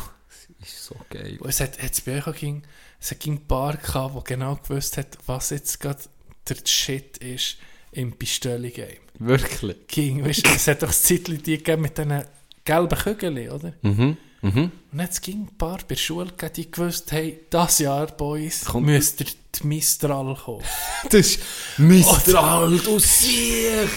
das 0.60 0.68
ist 0.68 0.84
so 0.84 0.96
geil. 1.10 1.38
Und 1.40 1.48
Es 1.48 1.60
hat 1.60 1.82
hat's 1.82 2.00
bei 2.00 2.18
euch 2.18 2.26
auch 2.26 2.34
ging, 2.34 2.62
es 3.00 3.14
ging 3.18 3.34
ein 3.34 3.46
paar 3.46 3.76
gehabt, 3.76 4.14
die 4.16 4.32
genau 4.32 4.56
gewusst 4.56 4.96
hat, 4.96 5.18
was 5.26 5.50
jetzt 5.50 5.80
gerade 5.80 6.02
der 6.48 6.56
Shit 6.64 7.18
ist 7.18 7.56
im 7.92 8.12
Pistoli-Game. 8.12 9.09
Wirklich? 9.20 9.86
Ging, 9.86 10.24
weißt 10.24 10.46
du, 10.46 10.50
es 10.50 10.66
hat 10.66 10.82
doch 10.82 10.88
das 10.88 11.02
Zeitchen 11.02 11.42
die 11.42 11.58
gegeben 11.58 11.82
mit 11.82 11.96
diesen 11.96 12.24
gelben 12.64 12.98
Kügeln, 12.98 13.50
oder? 13.50 13.72
Mhm, 13.82 14.16
mhm. 14.40 14.72
Und 14.92 14.98
jetzt 14.98 15.20
ging 15.22 15.42
ein 15.42 15.56
paar 15.58 15.76
bei 15.78 15.84
der 15.90 15.96
Schule, 15.96 16.32
die 16.56 16.70
gewusst 16.70 17.12
haben, 17.12 17.32
das 17.50 17.78
Jahr, 17.80 18.06
Boys, 18.08 18.64
Kommt- 18.64 18.86
müsst 18.86 19.20
ihr 19.20 19.26
die 19.54 19.66
Mistral 19.66 20.34
kommen. 20.34 20.64
Das 21.10 21.14
ist 21.26 21.40
Mistral, 21.78 22.78
du 22.78 22.98
siehst! 22.98 23.88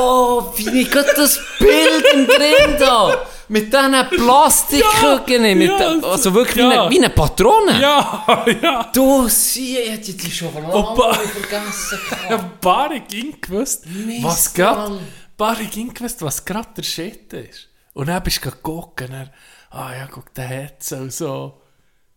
Oh, 0.00 0.52
wie 0.56 0.82
ich 0.82 0.90
gerade 0.90 1.12
das 1.16 1.40
Bild 1.58 2.04
im 2.14 2.26
drin 2.26 2.76
da! 2.78 3.24
Mit 3.50 3.72
diesen 3.72 4.08
Plastikkügeln, 4.10 5.56
mit 5.56 5.70
ja, 5.70 5.78
den- 5.78 6.04
also 6.04 6.34
wirklich 6.34 6.56
wie, 6.56 6.70
ja. 6.70 6.82
eine, 6.82 6.90
wie 6.90 6.98
eine 6.98 7.08
Patrone! 7.10 7.80
Ja, 7.80 8.44
ja. 8.62 8.90
Du 8.92 9.26
siehst, 9.28 9.56
ich 9.80 9.90
hätte 9.90 10.12
die 10.12 10.30
schon 10.30 10.52
lange 10.52 11.14
vergessen. 11.14 11.98
Ein 12.28 12.50
paar 12.60 12.90
ging 13.00 13.40
gewusst, 13.40 13.84
was 14.22 14.44
Mistral. 14.44 14.98
gerade, 15.38 15.64
ging 15.64 15.94
gewusst, 15.94 16.20
was 16.20 16.44
gerade 16.44 16.68
der 16.76 16.82
Shit 16.82 17.32
ist. 17.32 17.68
Und 17.94 18.08
dann 18.08 18.22
bist 18.22 18.44
du 18.44 18.50
gucken, 18.50 19.08
dann, 19.10 19.30
ah 19.70 19.94
ja, 19.96 20.06
guck, 20.10 20.32
der 20.34 20.64
hat 20.66 20.82
so, 20.84 21.08
so. 21.08 21.60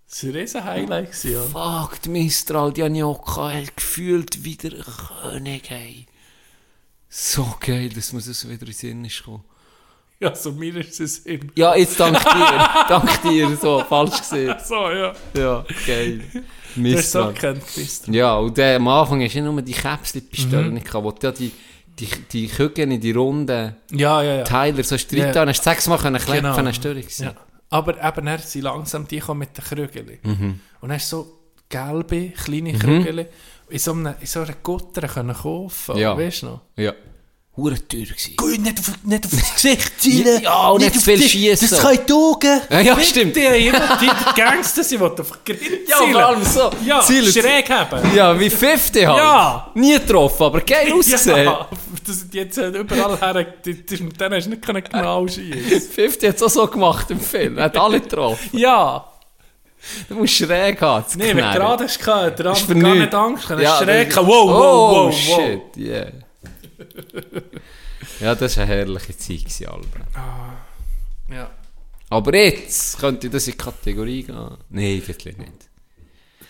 Das 0.10 0.24
war 0.24 0.30
ein 0.32 0.36
riesen 0.36 0.64
Highlight, 0.66 1.24
ja. 1.24 1.42
Fuck, 1.44 2.02
die 2.02 2.10
Mistral, 2.10 2.74
die 2.74 2.84
Anjoka 2.84 3.50
hat 3.54 3.78
gefühlt 3.78 4.44
wieder 4.44 4.72
König, 5.22 5.72
ey. 5.72 6.08
So 7.14 7.56
geil, 7.60 7.90
dass 7.90 8.14
mir 8.14 8.22
das 8.22 8.44
wieder 8.48 8.62
in 8.62 8.66
den 8.68 8.74
Sinn 8.74 9.04
ist 9.06 9.18
gekommen. 9.18 9.44
Ja, 10.22 10.34
so 10.34 10.52
mir 10.54 10.78
ist 10.78 11.00
es 11.02 11.20
in. 11.20 11.52
Ja, 11.56 11.76
jetzt 11.76 12.00
dank 12.00 12.18
dir. 12.18 12.70
dank 12.88 13.22
dir, 13.24 13.58
so, 13.58 13.84
falsch 13.90 14.20
gesehen. 14.20 14.56
So, 14.64 14.90
ja. 14.90 15.14
Ja, 15.36 15.66
geil. 15.86 16.22
Du 16.76 16.96
hast 16.96 17.12
so. 17.12 17.34
Ja, 18.12 18.38
und 18.38 18.56
der, 18.58 18.78
am 18.78 18.88
Anfang 18.88 19.22
hast 19.24 19.36
du 19.36 19.42
nur 19.42 19.62
die 19.62 19.74
Käpsli-Pistolen 19.74 20.68
Mhm. 20.70 20.74
nicht 20.76 20.86
gehabt, 20.86 21.04
wo 21.04 21.12
du 21.12 21.28
ja 21.28 21.34
die, 21.34 21.52
die, 22.00 22.08
die 22.32 22.48
Küken 22.48 22.92
in 22.92 23.02
die 23.02 23.12
runden 23.12 23.76
Ja, 23.92 24.22
ja, 24.24 24.36
ja. 24.38 24.44
Teile 24.44 24.82
so 24.84 24.96
Ja. 24.96 25.32
ja. 25.34 25.46
hast 25.48 25.64
sechsmal 25.64 25.98
können 25.98 26.16
Genau. 26.16 26.26
klären 26.32 26.54
von 26.54 26.60
einer 26.66 26.74
Störung 26.74 27.02
gewesen. 27.02 27.26
Ja. 27.26 27.34
Aber 27.72 28.02
eben, 28.02 28.26
dann 28.26 28.40
sind 28.40 28.62
langsam 28.62 29.08
die 29.08 29.22
mit 29.34 29.58
den 29.58 29.64
Krügeln. 29.66 30.18
Mhm. 30.24 30.60
Und 30.80 30.92
hast 30.94 31.12
du 31.12 31.18
so 31.18 31.40
gelbe, 31.68 32.30
kleine 32.30 32.74
Krügel 32.74 33.28
in 33.72 33.80
so, 33.80 33.92
einer, 33.94 34.16
in 34.20 34.28
so 34.28 34.42
einer 34.42 34.54
Gutter 34.62 35.08
können 35.08 35.36
kaufen. 35.36 35.98
Ja. 35.98 36.18
Weißt 36.18 36.44
du 36.44 36.46
noch? 36.48 36.62
Ja. 36.78 36.94
Hure 37.58 37.76
teuer 37.86 38.06
gewesen. 38.06 38.36
Gut, 38.38 38.60
nicht 38.62 38.80
auf, 38.80 38.92
nicht 39.04 39.26
auf 39.26 39.32
das 39.32 39.54
Gesicht 39.56 40.02
zielen. 40.02 40.42
Ja, 40.42 40.70
und 40.70 40.80
nicht 40.82 40.94
zu 40.96 41.02
viel 41.02 41.22
schiessen. 41.22 41.68
Das 41.70 41.82
kann 41.82 42.00
die 42.08 42.14
Augen. 42.14 42.62
Ja, 42.70 42.80
ja, 42.80 43.00
stimmt. 43.02 43.36
Die, 43.36 43.42
die, 43.42 43.72
die 43.72 44.42
Gangster 44.42 44.84
sind, 44.86 45.02
die 45.02 45.04
auf 45.22 45.44
Grid 45.44 45.90
Ja, 45.90 45.98
vor 45.98 46.16
allem 46.28 46.46
so. 46.46 46.70
Ja, 46.86 47.02
Zielen- 47.02 47.30
schräg 47.32 47.70
haben. 47.70 48.16
Ja, 48.16 48.40
wie 48.40 48.50
50 48.50 49.06
halt. 49.06 49.18
Ja. 49.18 49.72
Nie 49.76 49.94
getroffen, 50.00 50.44
aber 50.44 50.62
geil 50.62 50.94
ausgesehen. 50.94 51.44
Ja, 51.44 51.68
das 52.08 52.20
sind 52.22 52.34
jetzt 52.34 52.58
überall 52.58 53.20
her. 53.20 53.44
die- 53.66 53.86
die- 53.86 54.04
Mit 54.04 54.20
denen 54.22 54.36
hast 54.36 54.46
du 54.46 54.50
nicht 54.52 54.90
genau 54.90 55.28
schießen 55.28 55.82
50 55.92 56.30
hat 56.30 56.36
es 56.38 56.44
auch 56.44 56.50
so 56.50 56.68
gemacht 56.68 57.12
im 57.12 57.20
Film. 57.20 57.58
Er 57.58 57.66
hat 57.66 57.76
alle 57.78 58.00
getroffen. 58.00 58.58
Ja. 58.58 59.11
Du 60.10 60.16
musst 60.16 60.34
schräg 60.36 60.80
haben. 60.82 61.06
Nee, 61.16 61.30
wenn 61.30 61.38
du 61.38 61.42
gerade 61.54 61.84
hast, 61.86 62.00
gehabt, 62.00 62.40
der 62.40 62.46
andere 62.48 62.66
für 62.66 62.76
gar 62.80 62.96
nicht 62.96 63.14
Angst. 63.16 63.50
Dann 63.50 63.60
Ja, 63.62 63.80
du 63.80 63.86
schräg 63.86 64.08
das- 64.08 64.16
gehabt. 64.16 64.28
Wow, 64.28 64.50
wow, 64.50 64.56
oh, 64.56 64.92
wow, 64.92 65.06
wow. 65.06 65.14
shit, 65.16 65.78
yeah. 65.78 66.12
ja, 68.20 68.36
das 68.36 68.58
war 68.58 68.64
eine 68.66 68.74
herrliche 68.74 69.18
Zeit, 69.18 69.68
Albert. 69.68 70.08
Ja. 71.30 71.50
Aber 72.10 72.36
jetzt 72.36 73.00
könnte 73.00 73.30
das 73.30 73.48
in 73.48 73.54
die 73.54 73.58
Kategorie 73.58 74.24
gehen. 74.24 74.58
Nein, 74.70 75.02
wirklich 75.08 75.38
nicht. 75.38 75.52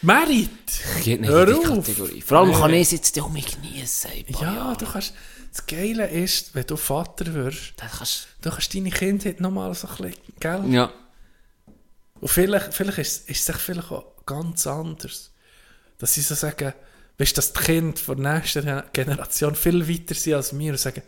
Merit. 0.01 0.49
Geht 1.03 1.21
nicht 1.21 1.29
Hör 1.29 1.47
in 1.47 1.61
die 1.61 1.67
auf. 1.67 1.85
Kategorie. 1.85 2.21
Vor 2.21 2.39
allem 2.39 2.53
kann 2.53 2.73
ich 2.73 2.81
es 2.81 2.91
jetzt 2.91 3.19
auch 3.21 3.29
mal 3.29 3.41
geniessen. 3.41 4.09
Ja, 4.41 4.73
du 4.77 4.85
kannst... 4.85 5.13
Das 5.53 5.65
Geile 5.67 6.07
ist, 6.07 6.55
wenn 6.55 6.65
du 6.65 6.77
Vater 6.77 7.33
wirst, 7.33 7.73
Das 7.75 7.91
kannst 7.97 8.27
du 8.41 8.49
kannst 8.49 8.73
deine 8.73 8.89
Kindheit 8.89 9.41
nochmal 9.41 9.73
so 9.75 9.85
ein 9.89 9.95
bisschen, 9.97 10.21
gell? 10.39 10.63
Ja. 10.69 10.89
Und 12.21 12.27
vielleicht, 12.27 12.73
vielleicht 12.73 12.99
ist, 12.99 13.29
ist 13.29 13.49
es 13.49 13.55
vielleicht 13.57 13.91
auch 13.91 14.25
ganz 14.25 14.65
anders. 14.67 15.31
Dass 15.97 16.13
sie 16.13 16.21
so 16.21 16.35
sagen, 16.35 16.73
weißt 17.17 17.31
du, 17.31 17.35
dass 17.35 17.53
die 17.53 17.59
Kinder 17.61 17.99
der 18.07 18.15
nächsten 18.15 18.83
Generation 18.93 19.55
viel 19.55 19.87
weiter 19.87 20.15
sind 20.15 20.35
als 20.35 20.57
wir 20.57 20.71
und 20.71 20.79
sagen, 20.79 21.01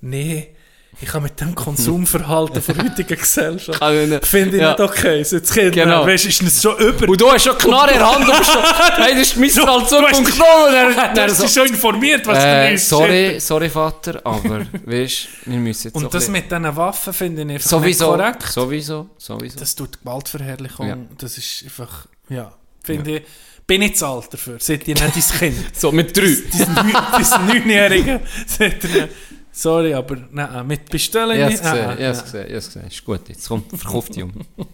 nee, 0.00 0.56
ich 1.00 1.08
kann 1.08 1.22
mit 1.22 1.40
dem 1.40 1.54
Konsumverhalten 1.54 2.62
der 2.66 2.84
heutigen 2.84 3.18
Gesellschaft, 3.18 3.80
ich 3.82 4.08
nicht. 4.08 4.26
finde 4.26 4.56
ich 4.56 4.62
Ja. 4.62 4.70
nicht 4.70 4.80
okay. 4.80 5.22
So, 5.24 5.38
das 5.38 5.50
Kind, 5.52 5.72
Genau. 5.72 6.06
weißt 6.06 6.24
du, 6.24 6.28
ist 6.28 6.42
es 6.42 6.62
schon 6.62 6.76
über. 6.78 7.08
Und 7.08 7.20
du 7.20 7.30
hast 7.30 7.44
schon 7.44 7.58
Knarre 7.58 7.92
in 7.92 7.98
der 7.98 8.10
Hand 8.14 8.28
und 8.28 8.38
bist 8.38 8.50
schon, 8.52 8.62
hey, 8.96 9.12
das 9.14 9.22
ist 9.22 9.36
Mistral 9.36 9.78
2.0 9.80 10.16
und 10.16 10.96
dann, 10.96 11.14
Du 11.14 11.20
hast 11.22 11.42
dich 11.42 11.52
schon 11.52 11.66
informiert, 11.66 12.26
was 12.26 12.38
du 12.38 12.44
äh, 12.46 12.70
liest. 12.72 12.88
sorry, 12.88 13.40
sorry 13.40 13.68
Vater, 13.70 14.20
aber 14.24 14.66
weißt, 14.84 15.28
wir 15.46 15.58
müssen 15.58 15.88
jetzt 15.88 15.94
Und 15.96 16.12
das 16.14 16.28
mit 16.28 16.50
diesen 16.50 16.76
Waffen 16.76 17.12
finde 17.12 17.42
ich 17.42 17.50
einfach 17.50 17.68
sowieso, 17.70 18.16
nicht 18.16 18.22
korrekt. 18.22 18.42
sowieso, 18.52 19.08
sowieso. 19.18 19.58
Das 19.58 19.74
tut 19.74 20.00
Gewaltverherrlichung. 20.00 20.86
Ja. 20.88 20.96
Das 21.18 21.36
ist 21.38 21.62
einfach, 21.64 22.06
ja, 22.28 22.52
finde 22.82 23.16
ich, 23.18 23.22
bin 23.66 23.82
ich 23.82 23.96
zu 23.96 24.06
alt 24.06 24.26
dafür. 24.32 24.56
Seid 24.60 24.86
ihr 24.88 24.94
nicht 24.94 25.04
dein 25.16 25.38
Kind? 25.38 25.76
so 25.76 25.90
mit 25.90 26.16
drei. 26.16 26.36
Dein 26.52 27.46
Neunjährige. 27.46 28.20
Sorry, 29.56 29.94
aber 29.94 30.16
nein, 30.32 30.66
mit 30.66 30.90
Pistolen 30.90 31.38
Ich 31.40 31.46
nicht. 31.46 31.62
gesehen, 31.62 31.86
Nein, 31.86 31.98
ich 32.00 32.06
hab's 32.06 32.16
nein. 32.18 32.24
gesehen, 32.24 32.46
ich 32.48 32.54
hab's 32.56 32.66
gesehen. 32.66 32.86
Ist 32.88 33.04
gut, 33.04 33.28
jetzt 33.28 33.46
kommt, 33.48 33.68
verkauft 33.70 34.16
die 34.16 34.22
um. 34.24 34.32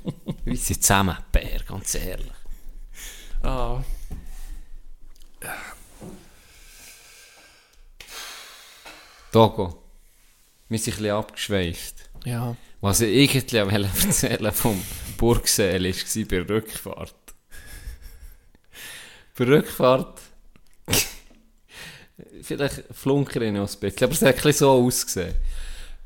Wir 0.45 0.57
sind 0.57 0.83
zusammen, 0.83 1.19
Bär, 1.31 1.61
ganz 1.69 1.95
ehrlich. 1.97 2.33
Ah. 3.43 3.83
Togo, 9.33 9.83
wir 10.69 10.79
sind 10.79 10.95
ein 10.95 10.97
bisschen 10.99 11.15
abgeschweift. 11.15 11.95
Ja. 12.25 12.57
Was 12.81 13.01
ich 13.03 13.37
irgendwie 13.37 13.57
wollte 13.71 14.07
erzählen 14.07 14.53
vom 14.53 14.83
Burgseel 15.19 15.85
war 15.85 16.25
bei 16.25 16.45
der 16.45 16.49
Rückfahrt. 16.49 17.15
Bei 19.37 19.45
der 19.45 19.59
Rückfahrt, 19.59 20.21
vielleicht 22.57 22.85
flunkere 22.93 23.47
ich 23.47 23.53
noch 23.53 23.69
ein 23.69 23.81
bisschen, 23.81 24.05
aber 24.05 24.13
es 24.13 24.23
hat 24.23 24.45
ein 24.45 24.53
so 24.53 24.71
ausgesehen. 24.71 25.35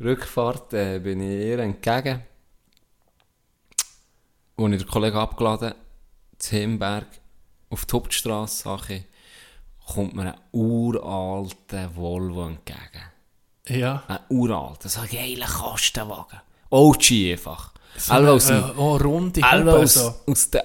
Rückfahrt 0.00 0.72
äh, 0.74 0.98
bin 0.98 1.20
ich 1.20 1.46
ihr 1.46 1.58
entgegen, 1.58 2.22
wo 4.56 4.68
ich 4.68 4.78
den 4.78 4.88
Kollegen 4.88 5.16
abgeladen 5.16 5.74
zu 6.38 6.56
Himberg, 6.56 7.06
auf 7.70 7.84
die 7.86 7.92
Hauptstrasse, 7.92 9.04
kommt 9.86 10.14
mir 10.14 10.34
ein 10.34 10.40
uralter 10.52 11.94
Volvo 11.94 12.46
entgegen. 12.46 12.78
Ja. 13.68 14.02
Ein 14.08 14.18
uralter, 14.28 14.88
so 14.88 15.00
ein 15.00 15.08
geiler 15.08 15.46
Kastenwagen. 15.46 16.40
OG 16.70 17.32
einfach. 17.32 17.72
Alle 18.08 18.32
aus, 18.32 18.50
äh, 18.50 18.60
dem, 18.60 18.78
oh, 18.78 18.96
runde 18.96 19.40
Huben 19.40 19.68
aus, 19.68 19.94
so. 19.94 20.14
aus 20.26 20.50
den 20.50 20.62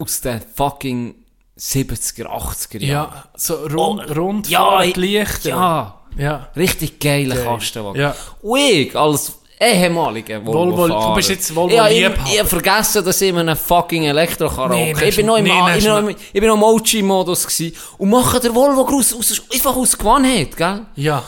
aus 0.00 0.20
den 0.20 0.40
fucking 0.40 1.14
70er, 1.60 2.26
80er 2.26 2.80
Ja, 2.80 2.86
Jahre. 2.92 3.24
so 3.36 3.54
rund, 3.54 4.10
Oh, 4.10 4.12
rund 4.14 4.48
ja, 4.48 4.82
ich- 4.82 4.96
Lichter. 4.96 5.50
Ja, 5.50 5.94
ja. 6.16 6.48
richtig 6.56 6.98
geiler 6.98 7.36
Geil. 7.36 7.44
Kastenwagen. 7.44 8.00
Ja. 8.00 8.16
Und 8.40 8.58
ich, 8.60 8.96
als 8.96 9.34
ehemaliger 9.60 10.38
Volvo- 10.38 10.74
Volvo-Fahrer. 10.76 11.08
du 11.10 11.14
bist 11.16 11.28
jetzt 11.28 11.54
Volvo 11.54 11.74
ja, 11.74 11.86
ich, 11.88 11.98
ich 12.32 12.40
hab 12.40 12.48
vergessen, 12.48 13.04
dass 13.04 13.20
ich 13.20 13.28
in 13.28 13.36
einem 13.36 13.56
fucking 13.56 14.04
Elektrokarre 14.04 14.70
Nee. 14.74 14.92
Ich 15.06 15.16
bin 15.16 15.26
nein, 15.26 15.26
noch 15.26 15.36
im, 15.36 15.44
nee, 15.44 15.78
ich 15.78 15.84
noch 15.84 15.98
im, 15.98 16.04
nein. 16.06 16.16
ich 16.32 16.40
bin 16.40 16.48
noch 16.48 16.76
im 16.78 16.82
gsi 16.82 17.74
und 17.98 18.08
mache 18.08 18.40
den 18.40 18.54
Volvo 18.54 18.82
aus, 18.96 19.12
aus, 19.12 19.42
einfach 19.52 19.76
aus 19.76 19.98
Gewohnheit, 19.98 20.56
gell? 20.56 20.86
Ja. 20.96 21.22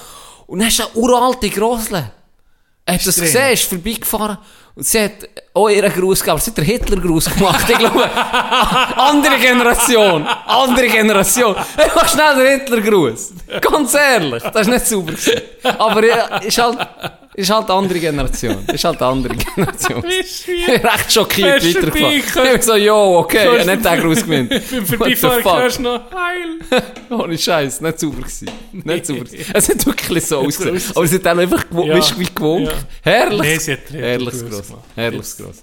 Und 0.47 0.61
dann 0.61 0.69
hast 0.69 0.79
du 0.79 0.85
eine 0.85 0.93
uralte 0.95 1.51
Grossle. 1.51 2.11
Hat 2.89 3.07
das 3.07 3.15
drin. 3.17 3.25
gesehen, 3.25 3.53
ist 3.53 3.65
vorbeigefahren. 3.65 4.39
Und 4.75 4.87
sie 4.87 5.03
hat 5.05 5.13
auch 5.53 5.69
ihren 5.69 5.93
Gruß 5.93 6.21
gegeben, 6.21 6.33
aber 6.33 6.41
sie 6.41 6.51
hat 6.51 6.59
den 6.59 6.65
Hitler-Gruß 6.65 7.35
gemacht. 7.35 7.69
Ich 7.69 7.77
glaube, 7.79 8.09
andere 8.97 9.37
Generation. 9.39 10.27
Andere 10.47 10.89
Generation. 10.89 11.55
Hey, 11.77 11.91
mach 11.95 12.09
schnell 12.09 12.37
den 12.37 12.61
Hitler-Gruß. 12.61 13.33
Ganz 13.61 13.95
ehrlich, 13.95 14.43
das 14.43 14.67
war 14.67 14.75
nicht 14.75 14.87
sauber. 14.87 15.13
Aber 15.79 16.05
ja, 16.07 16.37
ist 16.39 16.57
halt, 16.59 16.79
ist 17.35 17.51
halt 17.51 17.71
eine 17.71 17.79
andere 17.79 17.99
Generation. 17.99 18.65
Ist 18.67 18.85
halt 18.85 19.01
eine 19.01 19.11
andere 19.11 19.35
Generation. 19.55 20.03
Recht 20.05 21.13
schockiert 21.13 21.65
weitergefahren. 21.65 22.13
Ich 22.17 22.33
bin 22.53 22.63
so, 22.63 22.77
jo, 22.77 23.19
okay, 23.19 23.49
ich 23.55 23.61
habe 23.61 23.71
nicht 23.77 23.85
den 23.85 24.01
Gruß 24.01 24.23
gewinnt. 24.25 24.51
Beim 24.51 24.87
Vorbeifahren 25.17 25.63
hörst 25.63 25.79
du 25.79 25.83
noch 25.83 26.01
Heil. 26.13 26.83
Ohne 27.11 27.39
Scheiß, 27.39 27.81
nicht 27.81 28.01
sauber 28.01 28.19
gewesen. 28.19 28.51
Nicht 28.73 29.07
sauber. 29.07 29.25
Es 29.55 29.69
hat 29.69 29.87
wirklich 29.87 30.27
so 30.27 30.39
ausgesehen. 30.39 30.83
Aber 30.95 31.07
sie 31.07 31.17
hat 31.17 31.27
dann 31.27 31.39
einfach 31.41 31.65
Ja. 31.73 31.99
gewunken. 31.99 32.65
Ja. 32.67 32.73
Herrlich. 33.03 33.67
Nee, 33.67 33.99
Herrliches 33.99 34.45
gross. 34.49 34.73
Herrliches 34.95 35.37
Gross. 35.37 35.63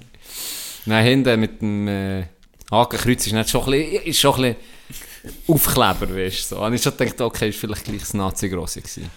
Nein, 0.86 1.06
hinten 1.06 1.40
mit 1.40 1.62
dem 1.62 1.88
äh, 1.88 2.24
Hakenkreuz 2.72 3.28
ist, 3.28 3.34
nicht 3.34 3.50
schon 3.50 3.64
ein 3.66 3.72
bisschen, 3.72 4.04
ist 4.04 4.20
schon 4.20 4.36
ein 4.46 4.56
bisschen 4.56 5.46
Aufkleber, 5.48 6.16
weißt 6.16 6.52
du. 6.52 6.56
So. 6.56 6.62
Und 6.64 6.74
ich 6.74 6.82
schon 6.82 6.96
gedacht, 6.98 7.22
okay, 7.22 7.50
ist 7.50 7.60
vielleicht 7.60 7.84
gleich 7.84 8.00
das 8.00 8.14
Nazi-Grosse 8.14 8.82
gewesen. 8.82 9.10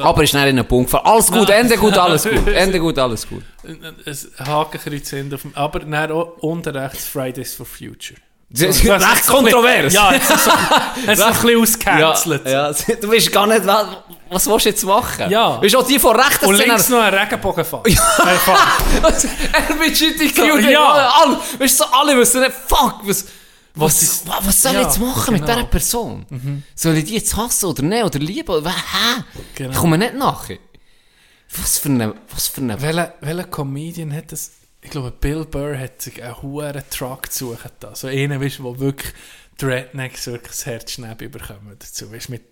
Aber 0.00 0.22
ist 0.22 0.34
dann 0.34 0.42
in 0.48 0.58
einen 0.58 0.66
Punkt. 0.66 0.92
Alles 0.94 1.30
gut, 1.30 1.50
Ende 1.50 1.76
gut, 1.76 1.96
alles 1.96 2.24
gut. 2.24 2.48
Ende 2.48 2.80
gut, 2.80 2.98
alles 2.98 3.28
gut. 3.28 3.42
Ein 3.64 4.46
Hakenkreuz 4.46 5.10
hinten 5.10 5.34
auf 5.34 5.42
dem, 5.42 5.54
aber 5.54 5.80
dann 5.80 6.10
auch 6.10 6.36
unten 6.40 6.74
rechts 6.76 7.06
Fridays 7.06 7.54
for 7.54 7.66
Future. 7.66 8.18
Das 8.50 8.60
ist 8.62 8.84
So, 8.84 8.92
recht 8.92 9.24
so 9.24 9.36
ein 9.38 9.44
kontrovers. 9.44 9.92
Ja, 9.92 10.12
es 10.12 10.30
ist 10.30 10.44
so, 10.44 10.50
es 11.06 11.12
ist 11.12 11.18
so 11.18 11.24
ein 11.24 11.32
bisschen 11.32 11.62
ausgecancelt. 11.62 12.46
Ja, 12.46 12.70
ja, 12.70 12.94
du 13.00 13.10
weißt 13.10 13.32
gar 13.32 13.46
nicht, 13.46 13.66
was, 13.66 13.86
was 14.30 14.46
willst 14.46 14.66
du 14.66 14.68
jetzt 14.70 14.84
machen? 14.84 15.30
Ja. 15.30 15.60
Weißt 15.60 15.74
du, 15.74 15.82
die 15.82 15.98
von 15.98 16.14
rechts 16.14 16.44
Und 16.44 16.56
links 16.56 16.88
noch 16.88 17.00
ein 17.00 17.14
Regenbogenfahrt. 17.14 17.86
Einfach. 17.86 18.80
LGBTQ, 19.70 20.36
So, 20.36 20.58
ja. 20.58 20.70
ja. 20.70 21.12
alle, 21.22 21.36
weißt 21.58 21.80
du, 21.80 21.84
so 21.84 21.90
alle 21.90 22.16
wissen 22.16 22.42
nicht, 22.42 22.52
fuck, 22.52 23.00
was, 23.02 23.24
was, 23.74 24.02
ist- 24.02 24.26
was, 24.28 24.46
was 24.46 24.62
soll 24.62 24.72
ich 24.72 24.78
ja, 24.78 24.84
jetzt 24.84 24.98
machen 24.98 25.32
mit 25.34 25.42
genau. 25.42 25.54
dieser 25.56 25.66
Person? 25.68 26.62
Soll 26.74 26.96
ich 26.96 27.04
die 27.04 27.14
jetzt 27.14 27.36
hassen 27.36 27.66
oder 27.66 27.82
nicht, 27.82 28.04
oder 28.04 28.18
lieben, 28.18 28.48
oder 28.50 28.70
hä? 28.70 29.22
Genau. 29.54 29.70
Ich 29.70 29.76
komme 29.76 29.98
nicht 29.98 30.14
nachher. 30.14 30.58
Was 31.56 31.78
für 31.78 31.88
eine, 31.88 32.14
was 32.30 32.48
für 32.48 32.60
eine, 32.62 32.80
Welcher, 32.80 33.14
welcher 33.20 33.44
Comedian 33.44 34.12
hat 34.14 34.32
das? 34.32 34.52
Ich 34.80 34.90
glaube, 34.90 35.10
Bill 35.12 35.44
Burr 35.44 35.78
hat 35.78 36.02
sich 36.02 36.22
einen 36.22 36.40
hohen 36.42 36.82
Truck 36.90 37.24
gesucht. 37.24 37.58
So 37.94 38.06
einen, 38.08 38.40
weißt, 38.40 38.62
wo 38.62 38.78
wirklich 38.78 39.12
die 39.60 39.64
Rednecks 39.64 40.26
wirklich 40.26 40.50
das 40.52 40.66
Herz 40.66 40.92
schnell 40.92 41.14
bekommen 41.14 41.76
dazu. 41.78 42.12
Weißt, 42.12 42.28
mit 42.28 42.42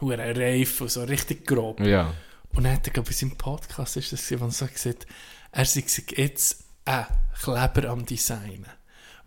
hohen 0.00 0.20
Reifen 0.20 0.82
und 0.82 0.90
so 0.90 1.02
richtig 1.04 1.46
grob. 1.46 1.80
ja. 1.80 2.12
Und 2.54 2.64
dann 2.64 2.72
hat 2.72 2.86
er, 2.86 2.92
glaube 2.94 3.10
ich, 3.10 3.22
in 3.22 3.28
seinem 3.28 3.38
Podcast 3.38 3.96
ist 3.98 4.12
das, 4.12 4.30
wo 4.40 4.44
er 4.46 4.50
so 4.50 4.66
gesagt 4.66 5.06
er 5.52 5.64
sei 5.64 5.84
jetzt 6.16 6.56
ein 6.84 7.06
Kleber 7.40 7.88
am 7.90 8.04
Designen. 8.04 8.66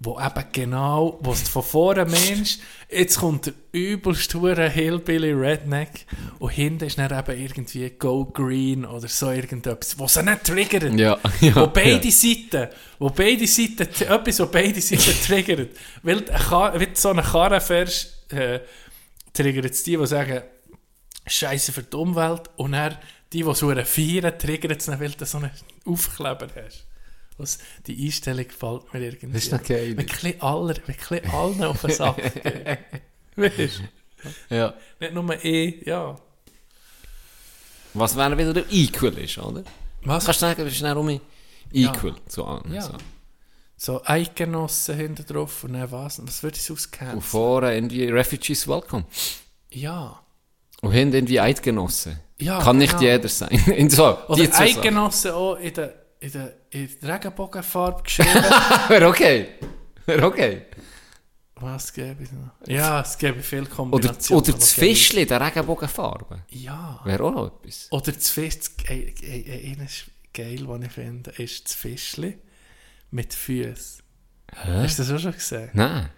Wo 0.04 0.20
eben 0.20 0.46
genau, 0.52 1.20
wo 1.22 1.32
es 1.32 1.48
von 1.48 1.62
vorne 1.62 2.06
Mensch, 2.06 2.58
jetzt 2.90 3.20
kommt 3.20 3.46
der 3.46 3.54
übelst 3.72 4.34
hure 4.34 4.68
Hillbilly 4.68 5.32
Redneck 5.32 6.08
und 6.40 6.50
hinten 6.50 6.86
ist 6.86 6.98
dann 6.98 7.18
eben 7.18 7.40
irgendwie 7.40 7.90
Go 7.92 8.26
Green 8.26 8.84
oder 8.84 9.08
so 9.08 9.30
irgendetwas, 9.30 10.00
was 10.00 10.16
sie 10.16 10.24
nicht 10.24 10.44
triggert. 10.44 11.00
Ja, 11.00 11.20
ja, 11.42 11.56
wo 11.56 11.68
beide 11.68 12.08
ja. 12.08 12.12
Seiten, 12.12 12.74
wo 12.98 13.10
beide 13.10 13.46
Seiten, 13.46 13.82
etwas, 14.10 14.40
wo 14.40 14.48
beide 14.48 14.82
Seiten 14.82 15.24
triggert. 15.24 15.70
Weil, 16.02 16.26
wenn 16.26 16.94
du 16.94 17.00
so 17.00 17.10
eine 17.10 17.22
Karre 17.22 17.62
fährst, 17.62 18.32
äh, 18.34 18.62
triggert 19.34 19.72
es 19.72 19.84
die, 19.84 19.98
die 19.98 20.08
sagen, 20.08 20.42
Scheiße 21.28 21.72
für 21.72 21.84
die 21.84 21.96
Umwelt. 21.96 22.50
Und 22.56 22.74
dann 22.74 22.98
die, 23.34 23.44
die 23.44 23.54
so 23.54 23.70
eine 23.70 23.86
feiern, 23.86 24.38
triggert 24.38 24.88
weil 25.00 25.12
du 25.12 25.26
so 25.26 25.38
einen 25.38 25.52
Aufkleber 25.86 26.48
hast. 26.56 26.86
Was, 27.42 27.58
die 27.88 28.06
Einstellung 28.06 28.48
gefällt 28.48 28.94
mir 28.94 29.02
irgendwie. 29.02 29.34
Das 29.34 29.44
ist 29.44 29.52
noch 29.52 29.64
geil. 29.64 29.98
Wirklich 29.98 30.42
aller, 30.42 30.76
wirklich 30.88 31.30
allen 31.32 31.64
auf 31.64 31.82
den 31.82 31.92
Sack. 31.92 32.18
Weißt 33.36 33.58
du? 34.50 34.56
ja. 34.56 34.74
Nicht 35.00 35.14
nur 35.14 35.44
eh, 35.44 35.82
ja. 35.86 36.16
Was 37.94 38.16
wäre 38.16 38.38
wieder 38.38 38.54
der 38.54 38.66
Equal 38.72 39.18
ist, 39.18 39.38
oder? 39.38 39.64
Was? 40.04 40.26
Kannst 40.26 40.42
du 40.42 40.46
sagen, 40.46 40.64
das 40.64 40.74
ist 40.74 40.82
dann 40.82 40.98
um 40.98 41.20
Equal. 41.74 42.16
So, 42.28 42.46
an, 42.46 42.74
Ja. 42.74 42.82
so. 42.82 42.94
So 43.78 44.00
Eidgenossen 44.06 44.96
hinten 44.96 45.26
drauf 45.26 45.64
und 45.64 45.74
dann 45.74 45.92
was? 45.92 46.22
Was 46.24 46.44
würde 46.44 46.56
ich 46.58 46.70
Und 46.70 46.76
auskennen? 46.78 47.20
vorne 47.20 47.74
irgendwie 47.74 48.06
Refugees 48.10 48.68
Welcome. 48.68 49.06
Ja. 49.72 50.22
Und 50.82 50.92
hinten 50.92 51.16
irgendwie 51.16 51.40
Eidgenossen. 51.40 52.20
Ja, 52.38 52.60
Kann 52.62 52.78
nicht 52.78 52.92
genau. 52.92 53.12
jeder 53.12 53.28
sein. 53.28 53.50
In 53.76 53.90
so, 53.90 54.18
Oder. 54.28 54.60
Eidgenossen 54.60 55.32
auch 55.32 55.56
in 55.56 55.74
der, 55.74 56.01
in 56.22 56.32
der, 56.32 56.54
in 56.70 56.90
der 57.02 57.16
Regenbogenfarbe 57.16 58.04
geschrieben. 58.04 58.34
Wäre 58.88 59.08
okay. 59.08 59.48
Wäre 60.06 60.26
okay. 60.26 60.66
was 61.56 61.92
gäbe 61.92 62.24
es 62.24 62.32
noch? 62.32 62.52
Ja, 62.68 63.02
es 63.02 63.18
gäbe 63.18 63.42
viele 63.42 63.64
Oder, 63.64 63.72
Kombinationen. 63.72 64.44
oder 64.44 64.54
das 64.54 64.74
aber 64.74 64.82
geil. 64.82 64.96
Fischli, 64.96 65.26
der 65.26 65.42
Regenbogenfarbe. 65.42 66.44
Ja. 66.50 67.02
Wäre 67.04 67.24
auch 67.24 67.32
noch 67.32 67.48
etwas. 67.48 67.88
Oder 67.92 68.12
das 68.12 68.30
Fisch, 68.30 68.56
ey, 68.86 69.14
ey, 69.22 69.72
eines 69.72 70.04
geil, 70.34 70.68
was 70.68 70.82
ich 70.84 70.92
finde, 70.92 71.32
ist 71.32 71.66
das 71.66 71.74
Fischli 71.76 72.38
mit 73.10 73.34
Füßen. 73.34 74.04
Hast 74.54 75.00
du 75.00 75.04
das 75.04 75.12
auch 75.12 75.20
schon 75.20 75.34
gesehen? 75.34 75.70
Nein. 75.74 76.10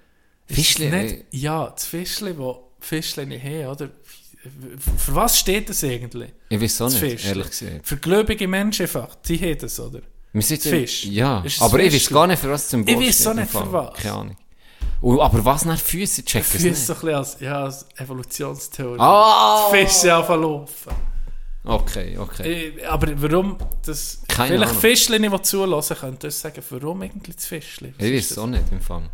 Fischli, 0.48 0.90
das 0.90 1.00
äh, 1.00 1.04
Nicht, 1.04 1.26
ja, 1.32 1.70
das 1.70 1.86
Fischli, 1.86 2.38
wo 2.38 2.74
Fischli 2.80 3.26
nicht 3.26 3.44
haben, 3.44 3.68
oder? 3.68 3.90
Für 4.98 5.16
was 5.16 5.40
steht 5.40 5.70
das 5.70 5.84
eigentlich? 5.84 6.32
ich 6.50 6.60
weiß 6.62 6.82
auch 6.82 6.90
nicht, 6.90 7.00
Fischli. 7.00 7.30
ehrlich 7.30 7.50
gesagt. 7.50 7.88
Für 7.88 7.98
gläubige 7.98 8.48
Menschen 8.48 8.84
einfach, 8.84 9.16
die 9.26 9.40
haben 9.40 9.58
das, 9.58 9.80
oder? 9.80 10.02
Wir 10.34 10.42
sind 10.42 10.62
Fisch. 10.64 11.06
Ja, 11.06 11.44
aber 11.60 11.80
ich 11.80 11.94
weiß 11.94 12.10
gar 12.10 12.28
nicht, 12.28 12.40
für 12.40 12.50
was 12.50 12.64
das 12.64 12.72
Symbol 12.72 13.02
Ich 13.04 13.16
steht 13.16 13.28
auch 13.28 13.34
nicht, 13.36 13.52
für 13.52 13.72
was. 13.72 13.94
Keine 13.94 14.14
Ahnung. 14.16 14.38
Und, 15.00 15.20
aber 15.20 15.46
was 15.46 15.66
nach 15.66 15.78
Füße? 15.78 16.22
Ich 16.22 16.26
check 16.28 16.42
es 16.42 16.50
Füße 16.50 16.68
nicht. 16.68 16.78
so 16.78 16.94
ein 16.94 17.00
bisschen 17.00 17.16
als, 17.16 17.38
ja, 17.40 17.64
als 17.64 17.86
Evolutionstheorie. 17.98 19.00
Ah! 19.00 19.70
Fische 19.70 20.16
einfach 20.16 20.40
laufen. 20.40 20.92
Okay, 21.66 22.18
okay. 22.18 22.74
Äh, 22.78 22.86
Aber 22.86 23.08
warum 23.22 23.58
das... 23.86 24.22
Keine 24.28 24.56
vielleicht 24.56 24.72
Ahnung. 24.72 24.82
Fischli, 24.82 25.20
die 25.30 25.42
zulassen, 25.42 25.98
können 25.98 26.18
das 26.20 26.42
sagen, 26.42 26.62
warum 26.70 27.02
eigentlich 27.02 27.36
das 27.36 27.46
Fischli? 27.46 27.94
Was 27.98 28.06
Ich 28.06 28.14
weiß 28.14 28.32
es 28.32 28.38
auch 28.38 28.48
nicht 28.48 28.64
im 28.72 28.82
Fall. 28.82 29.10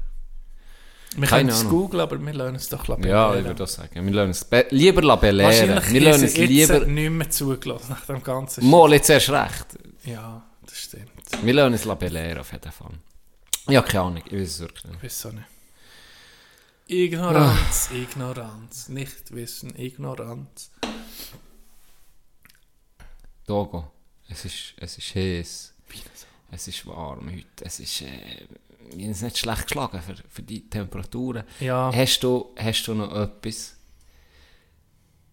Wir 1.15 1.27
können 1.27 1.49
es 1.49 1.67
googeln, 1.67 2.01
aber 2.01 2.23
wir 2.23 2.33
lernen 2.33 2.55
es 2.55 2.69
doch 2.69 2.83
glaub 2.83 3.03
Ja, 3.03 3.29
ich 3.29 3.37
belehren. 3.37 3.45
würde 3.47 3.63
auch 3.63 3.67
sagen. 3.67 4.05
Wir 4.05 4.13
lernen 4.13 4.31
es 4.31 4.45
be 4.45 4.67
lieber 4.69 5.17
belehren. 5.17 5.81
Wir 5.91 6.01
lernen 6.01 6.23
es 6.23 6.37
lieber... 6.37 6.79
nicht 6.85 7.09
mehr 7.09 7.29
zugelassen 7.29 7.89
nach 7.89 8.05
dem 8.05 8.23
ganzen 8.23 8.69
Mal 8.69 8.93
jetzt 8.93 9.09
erst 9.09 9.29
recht. 9.29 9.65
Ja, 10.05 10.43
das 10.65 10.77
stimmt. 10.77 11.11
Wir 11.41 11.53
lernen 11.53 11.75
es 11.75 11.83
belehren 11.97 12.37
auf 12.37 12.51
jeden 12.51 12.71
Fall. 12.71 12.91
Ja, 13.67 13.81
keine 13.81 14.03
Ahnung. 14.03 14.23
Ich 14.25 14.33
weiß 14.33 14.47
es 14.47 14.59
wirklich 14.59 14.85
nicht. 14.85 14.95
Ich 14.97 15.03
weiß 15.03 15.25
auch 15.27 15.31
nicht. 15.33 15.45
Ignoranz, 16.87 17.89
Ignoranz. 17.93 18.89
Nicht 18.89 19.31
wissen, 19.31 19.75
Ignoranz. 19.77 20.71
Togo. 23.45 23.91
Es 24.27 24.45
ist, 24.45 24.73
es 24.77 24.97
ist 24.97 25.15
heiß. 25.15 25.73
Es 26.51 26.67
ist 26.67 26.85
warm 26.87 27.29
heute. 27.31 27.45
Es 27.61 27.79
ist... 27.79 28.01
Äh, 28.01 28.47
wir 28.93 29.05
haben 29.05 29.11
es 29.11 29.21
nicht 29.21 29.37
schlecht 29.37 29.67
geschlagen 29.67 30.01
für, 30.01 30.15
für 30.29 30.41
die 30.41 30.69
Temperaturen. 30.69 31.43
Ja. 31.59 31.91
Hast 31.93 32.23
du, 32.23 32.53
hast 32.57 32.83
du 32.87 32.93
noch 32.93 33.15
etwas, 33.15 33.75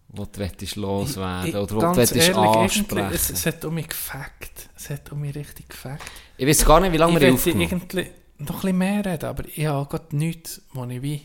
was 0.09 0.31
du 0.33 0.41
möchtest 0.41 0.77
loswerden 0.77 1.49
Ich- 1.49 1.55
oder 1.57 1.97
was 1.97 2.11
du 2.11 2.19
ehrlich, 2.19 2.37
ansprechen? 2.37 3.11
Es, 3.13 3.31
es 3.31 3.47
hat 3.47 3.65
um 3.65 3.75
mich 3.75 3.89
gefackt. 3.89 4.69
Es 4.77 4.91
hat 4.91 5.11
um 5.13 5.21
mich 5.21 5.35
richtig 5.35 5.69
gefackt. 5.69 6.11
Ich 6.37 6.47
weiß 6.47 6.65
gar 6.65 6.81
nicht, 6.81 6.93
wie 6.93 6.97
lange 6.97 7.15
Ich 7.15 7.21
wir 7.21 7.33
aufgenommen 7.33 7.63
irgendwie 7.63 8.11
noch 8.39 8.65
ein 8.65 8.77
mehr 8.77 9.05
reden, 9.05 9.25
aber 9.25 9.45
ich 9.47 9.67
habe 9.67 9.89
gerade 9.89 10.17
nichts, 10.17 10.61
wo 10.73 10.85
ich 10.85 11.03
wie, 11.03 11.23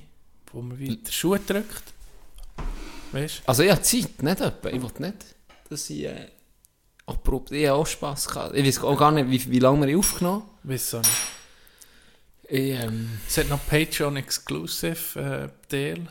wo 0.53 0.61
mir 0.61 0.79
wie 0.79 0.95
der 0.95 1.11
Schuh 1.11 1.37
drückt. 1.37 1.83
Weißt 3.11 3.41
Also 3.45 3.63
ich 3.63 3.71
habe 3.71 3.81
Zeit, 3.81 4.23
nicht 4.23 4.41
etwa. 4.41 4.69
Ich 4.69 4.81
will 4.81 4.91
nicht, 4.99 5.17
dass 5.69 5.89
ich 5.89 6.05
äh, 6.05 6.29
abrupt... 7.05 7.51
Ich 7.51 7.67
habe 7.67 7.79
auch 7.79 7.87
Spass 7.87 8.27
gehabt. 8.29 8.55
Ich 8.55 8.65
weiß 8.65 8.83
auch 8.83 8.97
gar 8.97 9.11
nicht, 9.11 9.29
wie, 9.29 9.51
wie 9.51 9.59
lange 9.59 9.85
wir 9.85 9.97
aufgenommen? 9.97 10.43
Weiß 10.63 10.95
auch 10.95 10.99
nicht. 10.99 11.11
Ähm, 12.51 13.19
Es 13.27 13.37
hat 13.37 13.49
noch 13.49 13.65
Patreon 13.67 14.17
Exclusive 14.17 15.19
äh, 15.19 15.67
Teil. 15.69 16.07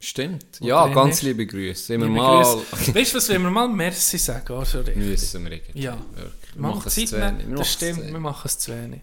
Stimmt. 0.00 0.60
Ja, 0.60 0.86
ganz 0.88 1.16
ist. 1.16 1.22
liebe 1.22 1.46
Grüße. 1.46 1.94
Immer 1.94 2.06
Liebe 2.06 2.18
mal... 2.18 2.42
Grüße. 2.42 2.94
Weißt 2.94 3.12
du, 3.12 3.16
was 3.16 3.28
wir 3.28 3.38
mal 3.38 3.68
Merci 3.68 4.16
sagen? 4.18 4.54
Also, 4.54 4.78
richtig. 4.78 4.96
Müssen 4.96 5.44
wir 5.44 5.52
irgendwie. 5.52 5.80
Ja. 5.80 5.98
Wirklich. 6.14 6.54
Wir 6.54 6.62
machen 6.62 6.82
es 6.86 6.94
Zeit 6.94 7.08
zu 7.08 7.20
wenig. 7.20 7.46
Das 7.56 7.72
stimmt, 7.72 8.06
wir 8.06 8.20
machen 8.20 8.46
es 8.46 8.58
zu 8.58 8.72
wenig. 8.72 9.00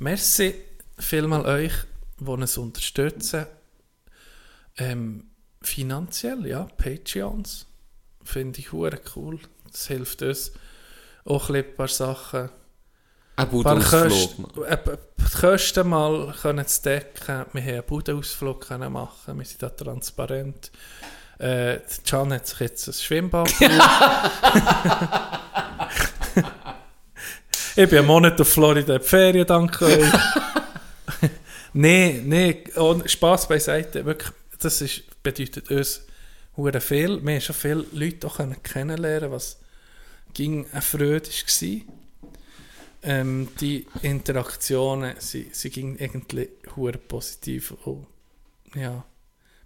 Merci 0.00 0.54
vielmal 0.98 1.46
euch, 1.46 1.72
die 2.18 2.24
uns 2.24 2.58
unterstützen 2.58 3.46
Ähm, 4.76 5.24
finanziell, 5.62 6.46
ja, 6.46 6.64
Patreons. 6.76 7.66
Finde 8.22 8.58
ich 8.58 8.72
cool. 9.16 9.40
Das 9.70 9.86
hilft 9.86 10.22
uns. 10.22 10.52
Auch 11.24 11.50
ein 11.50 11.64
paar 11.76 11.88
Sachen. 11.88 12.50
Ein. 13.38 13.50
Kosten, 13.50 14.46
äh, 14.66 14.76
die 15.16 15.36
Kosten 15.40 15.88
mal 15.88 16.34
können 16.42 16.66
zu 16.66 16.82
decken. 16.82 17.46
Wir 17.52 17.62
haben 17.62 17.68
einen 17.68 17.84
Budenausflug 17.84 18.68
machen. 18.70 19.38
Wir 19.38 19.44
sind 19.44 19.62
da 19.62 19.68
transparent. 19.68 20.72
Äh, 21.38 21.78
Can 22.04 22.32
hat 22.32 22.48
sich 22.48 22.58
jetzt 22.60 22.88
ein 22.88 22.94
Schwimmbad 22.94 23.48
Ich 27.76 27.88
bin 27.88 27.98
einen 27.98 28.08
Monat 28.08 28.40
auf 28.40 28.48
Florida 28.48 28.96
in 28.96 29.00
die 29.00 29.06
Ferien, 29.06 29.46
danke 29.46 29.84
euch. 29.84 30.12
nee, 31.74 32.64
ohne 32.74 33.08
Spass 33.08 33.46
beiseite. 33.46 34.04
Wirklich, 34.04 34.32
das 34.58 34.80
ist, 34.80 35.22
bedeutet 35.22 35.70
uns 35.70 36.00
hure 36.56 36.80
viel. 36.80 37.24
Wir 37.24 37.34
haben 37.34 37.40
schon 37.40 37.54
viele 37.54 37.84
Leute 37.92 38.26
auch 38.26 38.40
kennenlernen 38.64 39.30
was 39.30 39.58
ging 40.34 40.66
eine 40.72 40.82
Freude 40.82 41.28
war. 41.28 41.80
Ähm, 43.02 43.48
die 43.60 43.86
Interaktionen, 44.02 45.14
sie, 45.18 45.48
sie 45.52 45.70
gingen 45.70 45.96
irgendwie 45.98 46.48
hure 46.74 46.98
positiv. 46.98 47.72
Und, 47.84 48.06
ja. 48.74 49.04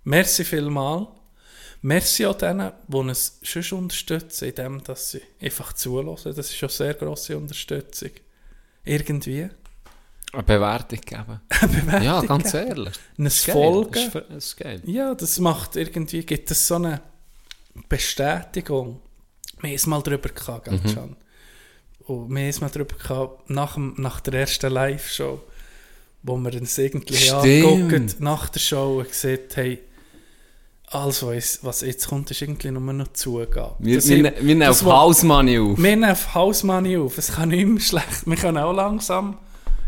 Merci 0.04 0.44
vielmal. 0.44 1.08
Merci 1.80 2.26
auch 2.26 2.36
denen, 2.36 2.72
die 2.86 2.96
uns 2.96 3.38
schon 3.42 3.78
unterstützen, 3.78 4.48
indem 4.48 4.84
dass 4.84 5.10
sie 5.12 5.22
einfach 5.40 5.72
zulassen. 5.72 6.34
Das 6.34 6.46
ist 6.50 6.56
schon 6.56 6.68
sehr 6.68 6.94
grosse 6.94 7.36
Unterstützung. 7.36 8.10
Irgendwie. 8.84 9.48
Eine 10.32 10.42
Bewertung 10.44 11.00
geben. 11.00 11.40
Bewertung 11.60 12.02
Ja, 12.02 12.20
ganz 12.22 12.52
geben. 12.52 12.68
ehrlich. 12.68 12.94
Ein. 13.18 13.30
Folgen. 13.30 14.10
Das 14.12 14.44
ist, 14.44 14.56
geil. 14.56 14.80
Ja, 14.86 15.14
das 15.14 15.38
macht 15.40 15.76
irgendwie, 15.76 16.24
gibt 16.24 16.50
es 16.50 16.66
so 16.68 16.76
eine 16.76 17.00
Bestätigung. 17.88 19.00
Wir 19.60 19.68
haben 19.70 19.74
es 19.76 19.86
mal 19.86 20.02
drüber 20.02 20.28
gehabt, 20.28 20.70
Mhm. 20.70 21.16
Und 22.18 22.30
wir 22.34 22.42
haben 22.42 22.48
es 22.48 22.60
mal 22.60 22.68
drüber 22.70 22.96
gehabt, 22.96 23.50
nach, 23.50 23.74
dem, 23.74 23.94
nach 23.98 24.20
der 24.20 24.34
ersten 24.40 24.72
Live-Show, 24.72 25.40
wo 26.22 26.36
wir 26.36 26.54
uns 26.60 26.78
irgendwie 26.78 27.30
angeguckt, 27.30 28.20
nach 28.20 28.48
der 28.48 28.60
Show 28.60 28.98
und 29.00 29.08
gesagt 29.08 29.56
haben, 29.56 29.78
alles, 30.86 31.22
was, 31.22 31.34
jetzt- 31.34 31.64
was 31.64 31.80
jetzt 31.80 32.06
kommt, 32.08 32.30
ist 32.30 32.42
irgendwie 32.42 32.70
nur 32.70 32.92
noch 32.92 33.08
Zugabe. 33.14 33.76
Wir, 33.78 33.96
Das 33.96 34.08
wir, 34.08 34.16
haben- 34.16 34.22
ne- 34.24 34.34
wir 34.36 34.54
nehmen 34.54 34.68
auf 34.68 34.82
Hausmoney 34.84 35.58
auf. 35.58 35.78
wir 35.78 35.90
nehmen 35.90 36.04
auf 36.10 36.34
Hausmoney 36.34 36.98
auf. 36.98 37.16
Es 37.16 37.32
kann 37.32 37.48
nicht 37.48 37.66
mehr 37.66 37.80
schlecht. 37.80 38.26
Wir 38.26 38.36
können 38.36 38.58
auch 38.58 38.72
langsam. 38.74 39.38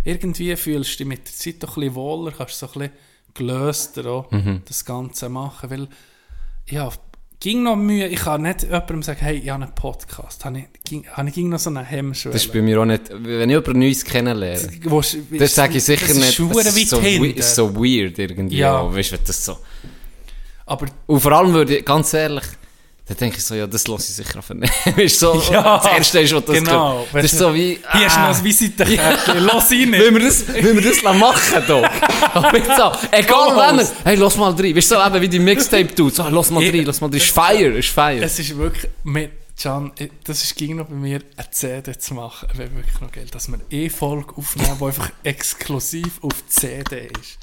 Irgendwie 0.02 0.56
fühlst 0.56 0.94
du 0.94 0.96
dich 0.98 1.06
mit 1.06 1.26
der 1.26 1.34
Zeit 1.34 1.62
doch 1.62 1.76
ein 1.76 1.80
bisschen 1.80 1.94
wohler, 1.94 2.32
kannst 2.32 2.58
so 2.58 2.66
ein 2.66 2.72
bisschen 2.72 2.90
gelöster 3.34 4.06
auch 4.06 4.30
Mhm. 4.30 4.62
das 4.66 4.84
Ganze 4.84 5.28
machen. 5.28 5.68
Weil, 5.70 5.88
ja, 6.70 6.90
ging 7.44 7.62
noch 7.62 7.76
Mühe. 7.76 8.06
Ich 8.08 8.20
kann 8.20 8.40
nicht 8.40 8.62
jemandem 8.62 9.02
sagen, 9.02 9.20
hey, 9.20 9.36
ich 9.36 9.50
habe 9.50 9.64
einen 9.64 9.74
Podcast. 9.74 10.46
Habe 10.46 10.60
ich, 10.60 10.64
ging, 10.82 11.06
habe 11.12 11.28
ich 11.28 11.34
ging 11.34 11.50
noch 11.50 11.58
so 11.58 11.68
eine 11.68 11.84
Hemmschwelle. 11.84 12.32
Das 12.32 12.46
ist 12.46 12.52
bei 12.54 12.62
mir 12.62 12.80
auch 12.80 12.86
nicht... 12.86 13.02
Wenn 13.10 13.50
ich 13.50 13.54
jemanden 13.54 13.78
Neues 13.80 14.02
kennenlerne, 14.02 14.54
ist- 14.54 14.70
das 15.38 15.54
sage 15.54 15.76
ich 15.76 15.84
sicher 15.84 16.06
das 16.06 16.16
nicht. 16.16 16.40
Das 16.40 16.74
ist 16.74 16.88
so, 16.88 16.98
ist 17.00 17.54
so 17.54 17.76
weird 17.76 18.18
irgendwie. 18.18 18.56
Ja. 18.56 18.82
Ja. 18.82 18.94
Weißt 18.96 19.12
du, 19.12 19.18
das 19.18 19.44
so... 19.44 19.58
Aber 20.64 20.86
Und 21.06 21.20
vor 21.20 21.32
allem 21.32 21.52
würde 21.52 21.76
ich, 21.76 21.84
ganz 21.84 22.14
ehrlich, 22.14 22.44
dann 23.06 23.18
denke 23.18 23.36
ich 23.36 23.44
so, 23.44 23.54
ja, 23.54 23.66
das 23.66 23.86
lasse 23.86 24.08
ich 24.08 24.16
sicher 24.16 24.38
auf 24.38 24.48
du, 24.96 25.08
so, 25.08 25.42
Ja, 25.50 25.76
das 25.76 25.92
Erste 25.92 26.20
ist, 26.20 26.34
was 26.34 26.44
das 26.46 26.56
genau. 26.56 27.04
kommt. 27.10 27.14
Das 27.14 27.24
ist 27.32 27.38
so 27.38 27.54
wie... 27.54 27.78
hier 27.92 28.06
hast 28.06 28.16
du 28.16 28.20
noch 28.20 28.28
ah. 28.28 28.38
ein 28.38 28.44
Visitenkärtchen. 28.44 29.38
Lass 29.44 29.70
rein. 29.70 29.92
Will 29.92 30.14
wir 30.14 30.20
das, 30.20 30.48
will 30.48 30.82
wir 30.82 30.90
das 30.90 31.02
machen, 31.02 31.62
jetzt 32.54 32.76
so, 32.76 32.92
egal 33.10 33.56
wenn 33.56 33.78
er, 33.78 33.88
hey, 34.04 34.16
lass 34.16 34.36
mal 34.36 34.52
rein. 34.52 34.74
Weißt 34.74 34.90
du, 34.90 34.94
so 34.94 35.06
eben 35.06 35.20
wie 35.20 35.28
die 35.28 35.38
Mixtape 35.38 35.94
tut. 35.94 36.14
So, 36.14 36.26
lass 36.28 36.50
mal 36.50 36.64
rein, 36.64 36.84
lass 36.84 37.00
mal 37.02 37.08
rein. 37.08 37.16
Ist 37.16 37.30
fire, 37.30 37.78
ist 37.78 37.88
fire. 37.88 38.22
Es 38.22 38.38
ist 38.38 38.56
wirklich, 38.56 38.90
mit 39.02 39.32
Can, 39.60 39.92
das 40.24 40.42
ist 40.42 40.56
ging 40.56 40.76
noch 40.76 40.86
bei 40.86 40.94
mir, 40.94 41.20
eine 41.36 41.50
CD 41.50 41.96
zu 41.96 42.14
machen, 42.14 42.48
wäre 42.54 42.74
wirklich 42.74 43.00
noch 43.00 43.12
Geld, 43.12 43.34
dass 43.34 43.48
wir 43.48 43.54
eine 43.54 43.64
E-Folge 43.70 44.34
aufnehmen, 44.36 44.76
die 44.80 44.84
einfach 44.84 45.10
exklusiv 45.22 46.18
auf 46.22 46.46
CD 46.48 47.08
ist. 47.20 47.38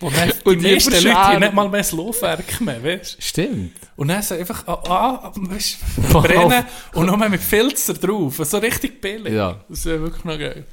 Wo 0.00 0.10
dann 0.10 0.28
die 0.28 0.48
Und 0.48 0.62
die 0.62 0.72
meisten 0.74 0.92
Leute 0.92 1.14
haben 1.14 1.40
nicht 1.40 1.52
mal 1.52 1.68
mehr 1.68 1.80
das 1.80 1.92
Laufwerk 1.92 2.60
mehr, 2.60 2.82
weißt 2.82 3.18
du? 3.18 3.22
Stimmt. 3.22 3.76
Und 3.96 4.08
dann 4.08 4.22
so 4.22 4.34
einfach 4.36 4.66
ah, 4.68 4.82
ah, 4.88 5.32
weißt, 5.34 5.78
du, 5.96 6.02
brennen 6.22 6.64
und 6.94 7.06
nur 7.06 7.28
mit 7.28 7.42
Filzer 7.42 7.94
drauf, 7.94 8.40
so 8.44 8.58
richtig 8.58 9.00
billig. 9.00 9.32
Ja. 9.32 9.64
Das 9.68 9.84
wäre 9.84 10.00
wirklich 10.02 10.24
noch 10.24 10.38
geil. 10.38 10.64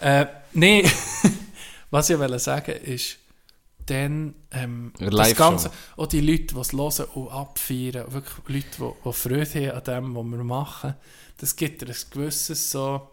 Äh, 0.00 0.26
nee, 0.54 0.88
was 1.90 2.08
ich 2.08 2.18
wollte 2.18 2.38
sagen 2.38 2.74
ist, 2.82 3.18
dann 3.86 4.34
ähm, 4.50 4.92
das. 4.98 5.34
Ganze, 5.34 5.70
auch 5.96 6.06
die 6.06 6.20
Leute, 6.20 6.54
die 6.54 6.60
es 6.60 6.72
hören 6.72 7.06
und 7.14 7.28
abfeiern, 7.28 8.12
wirklich 8.12 8.36
Leute, 8.48 8.66
die, 8.78 9.08
die 9.08 9.12
Freude 9.12 9.72
haben 9.72 9.76
an 9.76 9.84
dem, 9.84 10.16
was 10.16 10.38
wir 10.38 10.44
machen, 10.44 10.94
das 11.38 11.56
gibt 11.56 11.82
dir 11.82 11.88
ein 11.88 11.96
gewisses 12.10 12.70
so 12.70 13.10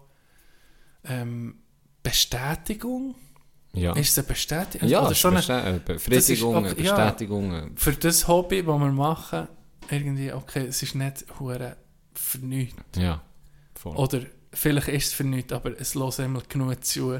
ähm, 1.03 1.55
Bestätigung. 2.03 3.15
Ja. 3.73 3.93
Ist 3.93 4.11
es 4.11 4.17
eine 4.17 4.27
Bestätigung? 4.27 4.89
ja, 4.89 4.99
Oder 5.01 5.09
das 5.09 5.21
so 5.21 5.27
eine, 5.27 5.39
ist 5.39 5.49
Bestä- 5.49 5.75
äh, 5.75 5.79
Befriedigungen, 5.85 6.63
das 6.63 6.73
ist 6.73 6.79
auch- 6.79 6.83
ja. 6.85 6.95
Bestätigungen. 7.05 7.71
für 7.77 7.93
das 7.93 8.27
Hobby, 8.27 8.57
das 8.63 8.79
wir 8.79 8.91
machen, 8.91 9.47
irgendwie, 9.91 10.33
okay, 10.33 10.65
es 10.69 10.81
ist 10.83 10.95
nicht 10.95 11.25
hure 11.39 11.75
für 12.13 12.39
nichts. 12.39 12.75
Ja. 12.97 13.21
Voll. 13.75 13.95
Oder 13.95 14.21
vielleicht 14.53 14.87
ist 14.87 15.07
es 15.07 15.13
für 15.13 15.23
nichts, 15.23 15.53
aber 15.53 15.71
es 15.79 15.93
lässt 15.95 16.19
immer 16.19 16.41
genug 16.49 16.83
zu, 16.83 17.19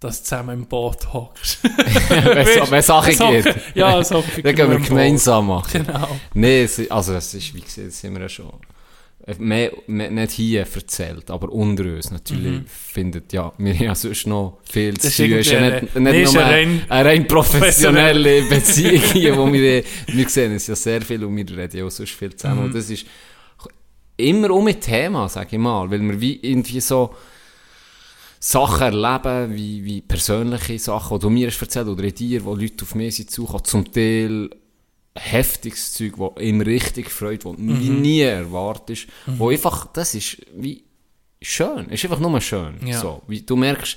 dass 0.00 0.18
du 0.18 0.24
zusammen 0.24 0.50
im 0.62 0.66
Boot 0.66 1.12
hockst. 1.12 1.62
wenn 2.08 2.78
es 2.78 2.86
Sachen 2.86 3.16
geht. 3.16 3.54
Ja, 3.74 4.02
so 4.04 4.22
Dann 4.42 4.54
gehen 4.54 4.70
wir 4.70 4.80
gemeinsam 4.80 5.46
machen. 5.46 5.86
Genau. 5.86 6.08
Nee, 6.34 6.64
es, 6.64 6.90
also 6.90 7.14
es 7.14 7.32
ist, 7.34 7.54
wie 7.54 7.60
gesagt, 7.60 7.86
das 7.88 8.00
sind 8.00 8.12
wir 8.14 8.20
ja 8.22 8.28
schon 8.28 8.46
äh, 8.48 8.50
mehr, 9.38 9.72
mehr, 9.86 10.10
nicht 10.10 10.32
hier 10.32 10.60
erzählt, 10.72 11.30
aber 11.30 11.50
unter 11.50 11.84
uns 11.84 12.10
natürlich 12.10 12.62
findet, 12.68 13.32
ja, 13.32 13.52
wir 13.58 13.72
haben 13.74 13.82
ja 13.84 13.94
sonst 13.94 14.26
noch 14.26 14.58
viel 14.70 14.94
zu 14.98 15.06
Mhm. 15.08 15.28
Tun. 15.30 15.38
Es 15.38 15.46
ist 15.46 15.52
ja 15.52 15.70
nicht, 15.70 15.82
nicht 15.82 15.94
nur 15.94 16.04
eine 16.04 16.44
eine, 16.44 16.44
rein- 16.44 16.82
eine 16.88 17.08
rein 17.08 17.26
professionelle 17.26 18.42
Beziehung 18.50 19.00
hier, 19.12 19.36
wo 19.36 19.50
wir, 19.52 19.82
wir 20.08 20.28
sehen 20.28 20.52
es 20.52 20.66
ja 20.66 20.74
sehr 20.76 21.00
viel 21.02 21.24
und 21.24 21.36
wir 21.36 21.56
reden 21.56 21.76
ja 21.78 21.84
auch 21.86 21.90
sonst 21.90 22.12
viel 22.12 22.34
zusammen. 22.34 22.60
Mhm. 22.60 22.64
Und 22.66 22.74
das 22.74 22.90
ist 22.90 23.06
immer 24.16 24.50
um 24.50 24.66
ein 24.66 24.80
Thema, 24.80 25.28
sage 25.28 25.48
ich 25.52 25.58
mal, 25.58 25.90
weil 25.90 26.00
wir 26.02 26.20
wie 26.20 26.38
irgendwie 26.42 26.80
so 26.80 27.14
Sachen 28.38 28.82
erleben, 28.82 29.56
wie, 29.56 29.84
wie 29.84 30.00
persönliche 30.02 30.78
Sachen, 30.78 31.18
die 31.18 31.22
du 31.22 31.30
mir 31.30 31.46
hast 31.48 31.60
erzählt 31.62 31.88
oder 31.88 32.04
in 32.04 32.14
dir, 32.14 32.44
wo 32.44 32.54
Leute 32.54 32.84
auf 32.84 32.94
mich 32.94 33.16
sind 33.16 33.30
zukommen, 33.30 33.64
zum 33.64 33.90
Teil 33.90 34.50
heftiges 35.16 35.92
Zeug, 35.94 36.14
wo 36.16 36.34
ihm 36.40 36.60
richtig 36.60 37.10
freut, 37.10 37.44
du 37.44 37.52
Mhm. 37.54 38.00
nie 38.00 38.20
erwartest, 38.20 39.06
wo 39.26 39.50
einfach, 39.50 39.86
das 39.92 40.14
ist 40.14 40.38
wie 40.56 40.82
schön, 41.40 41.88
ist 41.90 42.04
einfach 42.04 42.18
nur 42.18 42.40
schön. 42.40 42.74
Ja. 42.84 43.00
So, 43.00 43.22
wie, 43.28 43.40
du 43.42 43.54
merkst, 43.56 43.96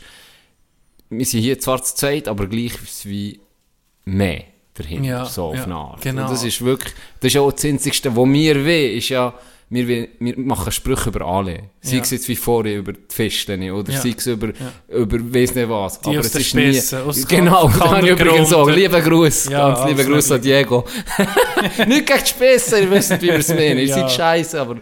wir 1.09 1.25
sind 1.25 1.41
hier 1.41 1.57
zwar 1.59 1.81
zu 1.81 1.95
zweit, 1.95 2.27
aber 2.27 2.47
gleich 2.47 2.73
wie 3.05 3.39
mehr 4.05 4.43
dahinter, 4.75 5.07
Ja, 5.09 5.25
so 5.25 5.45
auf 5.45 5.55
ja, 5.55 5.63
eine 5.63 5.75
Art. 5.75 6.01
genau. 6.01 6.23
Und 6.23 6.31
das 6.31 6.43
ist 6.43 6.61
wirklich, 6.63 6.93
das 7.19 7.33
ist 7.33 7.37
auch 7.39 7.51
das 7.51 7.65
Einzigste, 7.65 8.15
was 8.15 8.27
wir 8.29 8.55
wollen, 8.65 8.97
ist 8.97 9.09
ja, 9.09 9.33
wir, 9.69 10.07
wir 10.19 10.39
machen 10.39 10.71
Sprüche 10.71 11.09
über 11.09 11.25
alle. 11.25 11.71
Sei 11.81 11.97
Ja. 11.97 12.01
es 12.01 12.11
jetzt 12.11 12.29
wie 12.29 12.37
vorher 12.37 12.77
über 12.77 12.93
die 12.93 12.99
Fischchen 13.09 13.69
oder 13.71 13.91
Ja. 13.91 13.99
sei 13.99 14.13
es 14.17 14.25
über, 14.27 14.47
über 14.87 15.17
weiss 15.33 15.53
nicht 15.55 15.67
was. 15.69 15.99
Die 15.99 16.17
aus 16.17 16.25
es 16.27 16.35
ist 16.35 16.55
nie, 16.55 16.71
Spitze, 16.73 17.03
aus 17.03 17.27
genau, 17.27 17.67
da 17.67 17.91
habe 17.91 18.05
ich 18.07 18.13
übrigens 18.19 18.53
auch. 18.53 18.69
Lieben 18.69 19.03
Gruß, 19.03 19.49
Ja, 19.49 19.73
ganz 19.73 19.89
lieben 19.89 20.09
Gruß 20.13 20.31
an 20.31 20.41
Diego. 20.41 20.85
nicht 21.87 22.05
gegen 22.05 22.19
die 22.23 22.27
Spitze, 22.29 22.79
ihr 22.79 22.91
wisst, 22.91 23.21
wie 23.21 23.27
wir 23.27 23.33
es 23.39 23.49
meinen. 23.49 23.77
Ihr 23.79 23.83
Ja. 23.87 23.95
seid 24.07 24.11
scheiße, 24.11 24.61
aber 24.61 24.77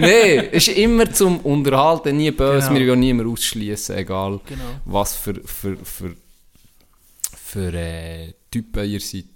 nee, 0.00 0.36
es 0.50 0.66
ist 0.68 0.78
immer 0.78 1.12
zum 1.12 1.38
Unterhalten, 1.40 2.16
nie 2.16 2.30
böse. 2.30 2.68
Genau. 2.68 2.80
Wir 2.80 2.88
wollen 2.88 2.88
ja 2.88 2.96
niemanden 2.96 3.32
ausschließen, 3.32 3.96
egal 3.98 4.40
Genau. 4.46 4.62
was 4.86 5.14
für, 5.14 5.34
für, 5.44 5.76
für, 5.84 6.16
für 7.44 7.72
äh, 7.74 8.32
Typen 8.50 8.88
ihr 8.88 9.00
seid. 9.00 9.26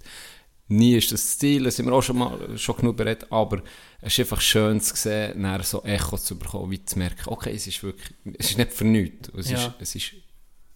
Nie 0.69 0.97
ist 0.97 1.11
das 1.11 1.37
Ziel, 1.37 1.63
das 1.63 1.75
sind 1.75 1.85
wir 1.85 1.93
auch 1.93 2.01
schon 2.03 2.17
mal 2.17 2.37
schon 2.57 2.75
genug 2.77 2.97
berät, 2.97 3.25
aber 3.31 3.61
es 4.01 4.13
ist 4.13 4.19
einfach 4.19 4.41
schön 4.41 4.79
zu 4.79 4.95
sehen, 4.95 5.41
nachher 5.41 5.63
so 5.63 5.83
Echo 5.83 6.17
zu 6.17 6.37
bekommen, 6.37 6.71
wie 6.71 6.83
zu 6.85 6.97
merken, 6.99 7.23
okay, 7.27 7.51
es 7.55 7.65
ist 7.67 7.81
wirklich, 7.83 8.13
es 8.37 8.51
ist 8.51 8.57
nicht 8.57 8.71
für 8.73 8.85
nichts. 8.85 9.29
Es, 9.37 9.49
Ja. 9.49 9.57
ist, 9.57 9.71
es, 9.79 9.95
ist, 9.95 10.11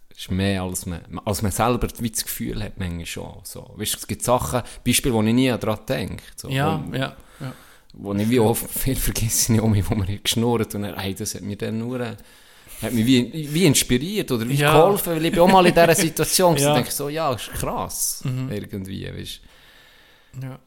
es 0.10 0.18
ist 0.19 0.31
mehr, 0.31 0.64
als 0.64 0.85
man, 0.85 1.02
als 1.26 1.41
man 1.41 1.52
selber 1.52 1.88
wie 1.99 2.10
das 2.10 2.23
Gefühl 2.23 2.64
hat, 2.64 2.80
manchmal 2.80 3.06
schon. 3.06 3.39
So. 3.43 3.73
Weißt, 3.77 3.95
es 3.95 4.07
gibt 4.07 4.23
Sachen, 4.23 4.64
Beispiele, 4.85 5.14
wo 5.14 5.22
ich 5.22 5.34
nie 5.34 5.49
daran 5.49 5.80
denke. 5.88 6.23
So, 6.35 6.49
Ja, 6.49 6.84
wo, 6.88 6.95
ja, 6.95 7.15
ja. 7.39 7.53
wo 7.93 8.14
ich 8.15 8.30
wie 8.30 8.39
oft 8.39 8.69
viel 8.69 8.95
vergesse, 8.95 9.52
nicht 9.52 9.61
um 9.61 9.72
mich, 9.72 9.88
wo 9.89 9.95
man 9.95 10.07
geschnurrt 10.23 10.73
und 10.76 10.81
dann, 10.81 10.98
hey, 10.99 11.14
das 11.14 11.35
hat 11.35 11.41
mir 11.43 11.56
dann 11.57 11.77
nur, 11.77 11.99
hat 11.99 12.93
mich 12.93 13.06
wie, 13.06 13.53
wie 13.53 13.65
inspiriert 13.65 14.31
oder 14.31 14.49
wie 14.49 14.56
Ja. 14.56 14.73
geholfen, 14.73 15.14
weil 15.15 15.26
ich 15.26 15.31
bin 15.31 15.41
auch 15.41 15.48
mal 15.48 15.65
in 15.68 15.73
dieser 15.76 15.93
Situation 16.07 16.57
Ja. 16.57 16.69
ja. 16.69 16.73
denke 16.76 16.91
so, 16.91 17.07
ja, 17.07 17.31
ist 17.34 17.52
krass, 17.53 18.23
irgendwie, 18.26 19.07
weißt 19.14 19.41
ja. 20.41 20.60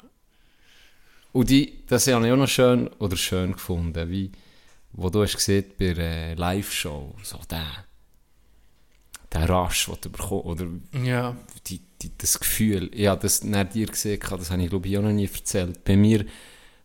Und 1.35 1.51
die, 1.51 1.83
das 1.89 2.07
habe 2.07 2.25
ich 2.25 2.33
auch 2.33 2.37
noch 2.37 2.47
schön, 2.47 2.87
oder 3.01 3.17
schön 3.17 3.55
gefunden, 3.55 4.09
wie, 4.09 4.31
wo 4.93 5.11
du 5.11 5.21
hast 5.23 5.35
gesehen 5.35 5.65
bei 5.77 5.93
der 5.93 6.37
Live-Show, 6.37 7.13
so 7.25 7.41
der, 7.51 7.67
der 9.33 9.51
Rush, 9.51 9.87
den 9.87 9.97
du 10.01 10.11
bekommst, 10.11 10.47
oder 10.47 10.67
ja. 11.03 11.37
die, 11.67 11.81
die, 12.01 12.13
das 12.17 12.39
Gefühl, 12.39 12.89
ich 12.95 13.09
habe 13.09 13.21
das 13.21 13.43
nach 13.43 13.69
dir 13.69 13.89
gesehen, 13.89 14.21
das 14.21 14.53
habe 14.53 14.63
ich 14.63 14.71
glaube 14.71 14.87
ich 14.87 14.97
auch 14.97 15.03
noch 15.03 15.11
nie 15.11 15.29
erzählt. 15.33 15.83
Bei 15.83 15.97
mir, 15.97 16.25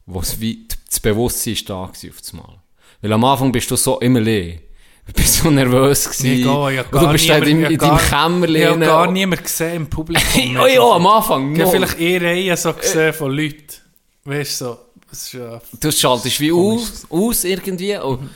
wo 0.07 0.19
es 0.19 0.41
wie, 0.41 0.67
das 0.89 0.99
Bewusstsein 0.99 1.53
ist 1.53 1.69
da 1.69 1.85
gewesen 1.85 2.09
auf 2.09 2.17
das 2.19 2.33
Mal. 2.33 2.59
Weil 3.01 3.13
am 3.13 3.23
Anfang 3.25 3.51
bist 3.51 3.69
du 3.69 3.75
so 3.75 3.99
immer 3.99 4.19
leer. 4.19 4.57
Du 5.05 5.13
bist 5.13 5.35
so 5.35 5.51
nervös 5.51 6.05
gewesen. 6.05 6.25
Egal, 6.25 6.85
und 6.91 7.01
du 7.03 7.11
bist 7.11 7.29
halt 7.29 7.47
in, 7.47 7.57
niemand- 7.57 7.71
in 7.71 7.73
ich 7.73 7.79
deinem 7.79 7.97
Kämmerlein. 7.97 8.61
Ich 8.61 8.67
habe 8.67 8.79
gar 8.79 9.11
niemand 9.11 9.43
gesehen 9.43 9.75
im 9.75 9.89
Publikum. 9.89 10.53
Ja, 10.55 10.67
ja, 10.67 10.81
am 10.81 11.05
Anfang. 11.05 11.55
Ich 11.55 11.61
habe 11.61 11.71
vielleicht 11.71 11.99
eher 11.99 12.21
Reihe 12.23 12.57
so 12.57 12.73
gesehen 12.73 13.13
von 13.13 13.31
Leuten. 13.31 13.78
Weißt 14.25 14.61
du, 14.61 14.65
so. 14.65 14.77
Das 15.09 15.23
ist 15.23 15.33
ja... 15.33 15.61
Du 15.79 15.91
schaltest 15.91 16.39
wie 16.39 16.51
aus, 16.51 17.05
aus 17.09 17.43
irgendwie. 17.43 17.97
Und 17.97 18.29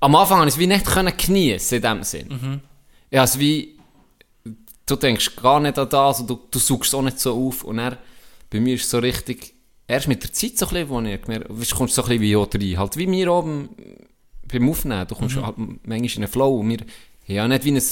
am 0.00 0.14
Anfang 0.14 0.38
konnte 0.38 0.48
ich 0.50 0.54
es 0.56 0.60
wie 0.60 0.66
nicht 0.66 0.84
können 0.84 1.16
geniessen 1.16 1.76
in 1.76 1.82
dem 1.82 2.02
Sinn. 2.02 2.28
Mhm. 2.28 2.60
Habe 3.18 3.24
es 3.24 3.38
wie, 3.38 3.78
du 4.86 4.96
denkst 4.96 5.36
gar 5.36 5.60
nicht 5.60 5.78
an 5.78 5.88
das 5.88 6.20
und 6.20 6.28
du, 6.28 6.38
du 6.50 6.58
suchst 6.58 6.88
es 6.88 6.94
auch 6.94 7.02
nicht 7.02 7.18
so 7.18 7.34
auf. 7.48 7.64
Und 7.64 7.78
dann, 7.78 7.96
bei 8.50 8.60
mir 8.60 8.74
ist 8.74 8.84
es 8.84 8.90
so 8.90 8.98
richtig, 8.98 9.54
erst 9.86 10.08
mit 10.08 10.22
der 10.22 10.32
Zeit 10.32 10.58
so 10.58 10.66
ein 10.66 10.72
bisschen, 10.72 10.88
wo 10.90 11.00
ich 11.00 11.22
gemerkt 11.22 11.48
habe, 11.48 11.64
du 11.64 11.74
kommst 11.76 11.94
so 11.94 12.02
ein 12.02 12.08
bisschen 12.08 12.22
wie 12.22 12.36
auch 12.36 12.48
rein. 12.52 12.78
Halt 12.78 12.96
wie 12.96 13.10
wir 13.10 13.32
oben 13.32 13.70
beim 14.50 14.68
Aufnehmen, 14.68 15.06
du 15.06 15.14
Mhm. 15.14 15.18
kommst 15.18 15.36
halt 15.36 15.56
manchmal 15.58 15.98
in 15.98 16.16
einen 16.16 16.28
Flow 16.28 16.60
und 16.60 16.68
wir 16.68 16.78
haben 16.78 16.86
ja 17.26 17.48
nicht 17.48 17.64
wie 17.64 17.72
ein 17.72 17.82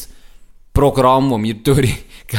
Programm, 0.72 1.30
wo 1.30 1.42
wir 1.42 1.54
durch, 1.54 2.04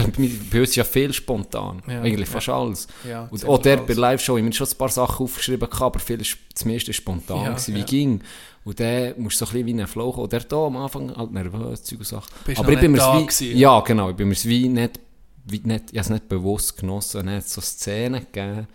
bei 0.51 0.59
uns 0.59 0.69
ist 0.69 0.75
ja 0.75 0.83
viel 0.83 1.11
spontan, 1.13 1.81
Ja, 1.87 2.01
eigentlich 2.01 2.29
ja. 2.29 2.33
fast 2.33 2.49
alles. 2.49 2.87
Ja, 3.07 3.27
und 3.29 3.45
auch 3.45 3.57
der 3.57 3.77
bei. 3.77 3.93
Live-Show, 3.93 4.37
ich 4.37 4.41
habe 4.41 4.47
mir 4.47 4.53
schon 4.53 4.67
ein 4.67 4.77
paar 4.77 4.89
Sachen 4.89 5.25
aufgeschrieben, 5.25 5.67
aber 5.71 5.99
viel 5.99 6.21
ist, 6.21 6.37
das 6.53 6.65
ist 6.65 6.95
spontan, 6.95 7.43
Ja, 7.43 7.49
gewesen, 7.51 7.75
wie 7.75 7.83
ging. 7.83 8.21
Und 8.63 8.79
dann 8.79 9.13
musst 9.17 9.41
du 9.41 9.45
so 9.45 9.49
ein 9.49 9.53
bisschen 9.53 9.65
wie 9.65 9.71
in 9.71 9.79
einen 9.79 9.87
Flow 9.87 10.11
kommen. 10.11 10.29
Der 10.29 10.41
da 10.41 10.65
am 10.65 10.77
Anfang 10.77 11.15
halt 11.15 11.31
nervös, 11.31 11.83
Zeug 11.83 11.99
und 11.99 12.05
Sachen. 12.05 12.29
Bist 12.45 12.59
aber 12.59 12.71
ich 12.71 12.79
bin 12.79 12.93
da 12.93 13.17
wie, 13.17 13.25
gewesen, 13.25 13.57
ja 13.57 13.79
genau, 13.81 14.11
ich 14.11 14.15
bin 14.15 14.27
mir's 14.27 14.45
wie 14.45 14.69
nicht, 14.69 14.99
wie 15.45 15.61
nicht, 15.63 15.85
ich 15.91 15.97
habe 15.97 15.99
es 15.99 16.09
nicht 16.09 16.29
bewusst 16.29 16.77
genossen, 16.77 17.27
es 17.27 17.43
hat 17.43 17.49
so 17.49 17.61
Szenen 17.61 18.21
gegeben, 18.31 18.67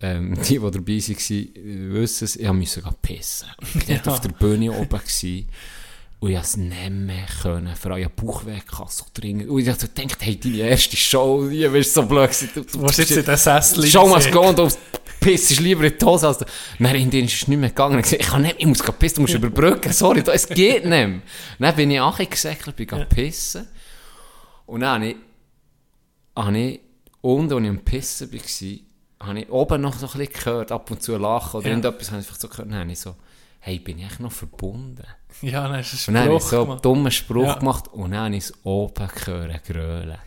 ähm, 0.00 0.34
die, 0.42 0.58
die 0.58 0.58
dabei 0.58 0.98
waren, 0.98 1.94
wissen 1.94 2.24
es, 2.24 2.36
ich 2.36 2.52
musste 2.52 2.82
pissen. 3.00 3.48
Ich 3.86 4.04
war 4.04 4.14
auf 4.14 4.20
der 4.20 4.30
Bühne 4.30 4.72
oben 4.72 4.88
gewesen, 4.88 5.48
und 6.18 6.30
ich 6.30 6.34
konnte 6.34 6.48
es 6.48 6.56
nicht 6.56 6.90
mehr 6.90 7.26
können. 7.42 7.76
Vor 7.76 7.90
allem 7.92 8.00
ich 8.00 8.06
hatte 8.06 8.24
Bauchweh, 8.24 8.58
gehabt, 8.68 8.92
so 8.92 9.04
dringend. 9.12 9.48
Und 9.50 9.58
ich 9.58 9.66
dachte, 9.66 9.88
hey, 10.20 10.38
deine 10.40 10.56
erste 10.56 10.96
Show, 10.96 11.46
die 11.48 11.70
wirst 11.72 11.94
so 11.94 12.02
blöd 12.04 12.30
gewesen. 12.30 12.50
Du, 12.54 12.62
Du 12.62 12.78
musst 12.78 12.98
jetzt 12.98 13.10
in 13.10 13.24
den 13.24 13.36
Sessel 13.36 13.86
Show 13.86 14.06
must 14.06 14.22
sitzen. 14.22 14.34
go 14.34 14.48
und 14.48 14.58
du 14.58 14.68
pissest 15.20 15.60
lieber 15.60 15.84
in 15.84 15.94
die 15.98 16.04
Hose. 16.04 16.26
Als 16.28 16.38
du. 16.38 16.44
Dann 16.78 16.94
in 16.94 17.10
denen 17.10 17.26
ist 17.28 17.34
es 17.42 17.48
nicht 17.48 17.58
mehr 17.58 17.68
gegangen. 17.68 17.98
Ich 18.00 18.12
ich 18.12 18.26
kann 18.26 18.42
nicht, 18.42 18.56
ich 18.58 18.66
muss 18.66 18.82
gehen 18.82 18.94
pissen, 18.98 19.16
du 19.16 19.20
musst 19.22 19.34
überbrücken. 19.34 19.92
Sorry, 19.92 20.22
es 20.26 20.48
geht 20.48 20.84
nicht 20.84 20.90
mehr. 20.90 21.20
Dann 21.58 21.76
bin 21.76 21.90
ich 21.90 22.00
auch 22.00 22.18
gesäckelt, 22.18 22.76
bin 22.76 22.86
gegangen 22.86 23.08
pissen. 23.08 23.66
Und 24.64 24.80
dann 24.80 24.94
habe 25.02 25.06
ich, 25.10 25.16
habe 26.34 26.58
ich 26.58 26.80
unten, 27.20 27.52
als 27.52 27.62
ich 27.62 27.68
am 27.68 27.78
Pissen 27.80 28.32
war, 28.32 29.28
habe 29.28 29.40
ich 29.40 29.50
oben 29.50 29.80
noch 29.82 29.98
so 29.98 30.06
ein 30.06 30.12
bisschen 30.18 30.32
gehört, 30.32 30.72
ab 30.72 30.90
und 30.90 31.02
zu 31.02 31.16
lachen 31.16 31.58
oder 31.58 31.66
Ja. 31.66 31.72
irgendetwas 31.76 32.10
habe 32.10 32.20
ich 32.20 32.26
einfach 32.26 32.40
so 32.40 32.48
gehört. 32.48 32.70
Dann 32.70 32.78
habe 32.80 32.90
ich 32.92 32.98
so, 33.00 33.14
hey, 33.66 33.80
bin 33.80 33.98
ich 33.98 34.20
noch 34.20 34.30
verbunden? 34.30 35.02
Ja, 35.42 35.66
dann 35.66 35.78
hast 35.78 36.06
du 36.06 36.10
Und 36.10 36.14
dann 36.14 36.22
einen 36.22 36.32
habe 36.34 36.38
ich 36.38 36.42
Spruch 36.44 36.50
so 36.50 36.70
einen 36.70 36.82
dummen 36.82 37.10
Spruch 37.10 37.46
Ja. 37.46 37.54
gemacht 37.54 37.88
und 37.88 38.12
dann 38.12 38.20
habe 38.20 38.36
ich 38.36 38.44
es 38.44 38.54
oben 38.62 39.08
gehört, 39.08 39.64
grölen. 39.64 40.18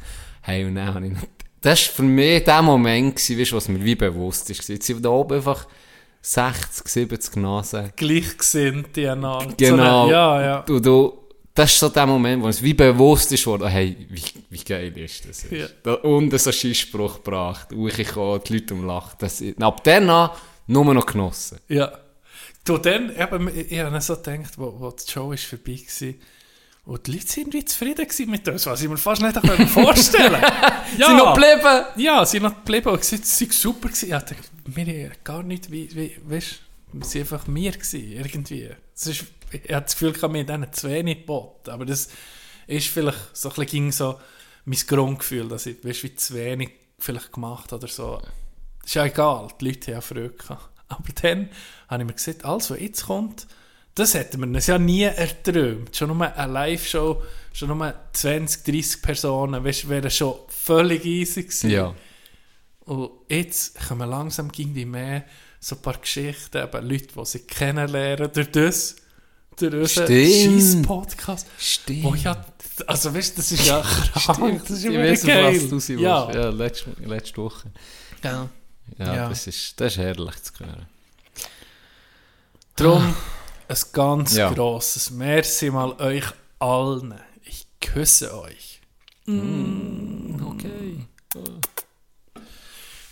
Hey, 0.42 0.66
und 0.66 0.76
dann 0.76 0.94
habe 0.94 1.08
ich, 1.08 1.14
das 1.62 1.88
war 1.88 1.96
für 1.96 2.04
mich 2.04 2.44
der 2.44 2.62
Moment, 2.62 3.16
gewesen, 3.16 3.40
weißt, 3.40 3.54
was 3.54 3.70
mir 3.70 3.82
wie 3.82 3.96
bewusst 3.96 4.50
ist. 4.50 4.68
Jetzt 4.68 4.86
sind 4.86 5.06
da 5.06 5.10
oben 5.10 5.38
einfach 5.38 5.66
60, 6.22 6.86
70 6.86 7.36
Nasen. 7.38 7.94
Gleichgesinnte 7.96 9.10
einander. 9.10 9.54
Genau. 9.56 10.10
Ja, 10.10 10.42
ja. 10.42 10.62
Du, 10.64 10.82
du, 10.82 11.18
das 11.54 11.72
ist 11.72 11.80
so 11.80 11.88
der 11.88 12.06
Moment, 12.08 12.44
wo 12.44 12.50
es 12.50 12.62
wie 12.62 12.74
bewusst 12.74 13.32
ist 13.32 13.48
worden, 13.48 13.70
hey, 13.70 14.06
wie, 14.10 14.22
wie 14.50 14.64
geil 14.66 14.98
ist 14.98 15.30
das? 15.30 15.50
Ja. 15.50 15.68
Da, 15.82 15.94
und 15.94 16.38
so 16.38 16.50
einen 16.50 16.54
Scheißspruch 16.60 17.24
gebracht. 17.24 17.72
Und 17.72 17.98
ich 17.98 18.06
kam, 18.10 18.42
die 18.46 18.54
Leute 18.54 18.74
umlachen. 18.74 19.16
Das, 19.18 19.42
ab 19.62 19.82
dann 19.86 20.10
an 20.10 20.30
nur 20.68 20.94
noch 20.94 21.06
genossen. 21.06 21.60
Ja. 21.70 21.90
Du, 22.70 22.78
dann, 22.78 23.10
eben, 23.18 23.48
ich, 23.48 23.72
ich 23.72 23.80
habe 23.80 24.00
so 24.00 24.16
gedacht, 24.16 24.56
wo, 24.58 24.80
wo 24.80 24.92
die 24.92 25.12
Show 25.12 25.32
ist 25.32 25.46
vorbei 25.46 25.80
war, 25.80 26.14
und 26.86 27.08
die 27.08 27.12
Leute 27.14 27.28
sind 27.28 27.52
wie 27.52 27.66
zufrieden 27.66 28.08
mit 28.30 28.48
uns, 28.48 28.66
was 28.68 28.84
ich 28.84 28.88
mir 28.88 28.98
fast 28.98 29.24
nicht 29.24 29.70
vorstellen 29.70 30.32
konnte. 30.42 31.00
ja, 31.00 31.08
Sind 31.08 31.18
noch 31.18 31.34
geblieben? 31.34 31.86
Ja, 31.96 32.24
sie 32.24 32.32
sind 32.34 32.44
noch 32.44 32.56
geblieben 32.58 32.90
und 32.90 33.02
gesagt, 33.02 33.24
es 33.24 33.42
war 33.42 33.52
super. 33.52 33.88
Gewesen. 33.88 34.06
Ich 34.06 34.12
dachte, 34.12 34.36
wir 34.66 34.86
haben 34.86 35.16
gar 35.24 35.42
nicht, 35.42 35.72
wie, 35.72 35.96
wie, 35.96 36.16
weißt 36.24 36.60
du, 36.94 37.00
wir 37.00 37.06
waren 37.06 37.22
einfach 37.22 37.48
wir 37.48 37.72
gewesen, 37.72 38.12
irgendwie. 38.12 38.70
Das 38.94 39.08
ist, 39.08 39.26
ich 39.52 39.62
hatte 39.62 39.82
das 39.86 39.94
Gefühl, 39.94 40.14
ich 40.16 40.22
habe 40.22 40.34
mir 40.34 40.44
diesen 40.44 40.74
zwei 40.74 41.02
nicht 41.02 41.22
geboten, 41.22 41.72
aber 41.72 41.88
das 41.88 42.10
ist 42.68 42.88
vielleicht 42.88 43.36
so 43.36 43.50
ein 43.50 43.56
bisschen 43.56 43.72
ging 43.72 43.92
so 43.92 44.20
mein 44.66 44.80
Grundgefühl, 44.86 45.48
dass 45.48 45.66
ich, 45.66 45.84
weißt, 45.84 46.04
wie 46.04 46.16
zu 46.16 46.36
wenig 46.36 46.70
vielleicht 47.00 47.34
gemacht 47.34 47.74
oder 47.74 47.88
so. 47.88 48.22
Ist 48.86 48.94
ja 48.94 49.06
egal, 49.06 49.48
die 49.60 49.66
Leute 49.66 49.88
haben 49.88 49.94
ja 49.96 50.02
Freude 50.02 50.30
gehabt. 50.30 50.70
Aber 50.88 51.14
dann 51.22 51.50
habe 51.90 52.04
ich 52.04 52.08
mir 52.08 52.14
gesagt, 52.14 52.46
alles, 52.46 52.70
was 52.70 52.80
jetzt 52.80 53.06
kommt, 53.06 53.48
das 53.96 54.14
hätten 54.14 54.40
wir 54.40 54.48
uns 54.48 54.68
ja 54.68 54.78
nie 54.78 55.04
erträumt. 55.04 55.96
Schon 55.96 56.16
nur 56.16 56.36
eine 56.36 56.54
Live-Show, 56.54 57.22
schon 57.52 57.78
nur 57.78 57.94
20, 58.14 58.64
30 58.64 59.02
Personen, 59.02 59.64
weißt, 59.64 59.90
wäre 59.90 60.10
schon 60.10 60.36
völlig 60.48 61.04
easy 61.06 61.44
gewesen. 61.44 61.70
Ja. 61.72 61.94
Und 62.86 63.12
jetzt 63.28 63.88
kommen 63.88 64.10
langsam 64.10 64.50
irgendwie 64.56 64.86
mehr 64.86 65.26
so 65.60 65.76
ein 65.76 65.82
paar 65.82 65.98
Geschichten, 65.98 66.58
eben 66.58 66.90
Leute, 66.90 67.08
die 67.08 67.26
sie 67.26 67.40
kennenlernen 67.40 68.32
durch 68.32 68.52
das, 68.52 68.96
durch 69.58 69.74
unseren 69.74 70.06
Stimmt. 70.06 70.62
Scheiss-Podcast. 70.62 71.48
Stimmt. 71.58 72.04
Wo 72.04 72.16
ja, 72.16 72.46
also 72.88 73.14
weißt 73.14 73.34
du, 73.34 73.42
das 73.42 73.52
ist 73.52 73.68
ja 73.68 73.82
krank, 73.82 74.62
das 74.62 74.72
ist 74.72 74.86
ich 74.86 74.90
auf 74.98 75.28
geil. 75.28 75.62
was 75.62 75.70
du 75.70 75.80
sie 75.80 75.96
ja. 75.96 76.32
ja 76.32 76.50
letzte, 76.50 76.92
letzte 77.04 77.38
Woche. 77.38 77.72
Ja. 78.24 78.50
Ja, 78.98 79.16
Ja. 79.16 79.30
Das, 79.30 79.46
ist, 79.48 79.80
das 79.80 79.94
ist 79.94 79.98
herrlich 79.98 80.42
zu 80.42 80.54
hören. 80.60 80.86
Darum 82.80 83.14
ein 83.68 83.78
ganz 83.92 84.36
Ja. 84.36 84.52
grosses 84.54 85.12
Merci 85.12 85.70
mal 85.70 85.92
euch 86.00 86.24
allen. 86.60 87.14
Ich 87.44 87.68
küsse 87.82 88.34
euch. 88.40 88.80
Okay. 89.28 91.06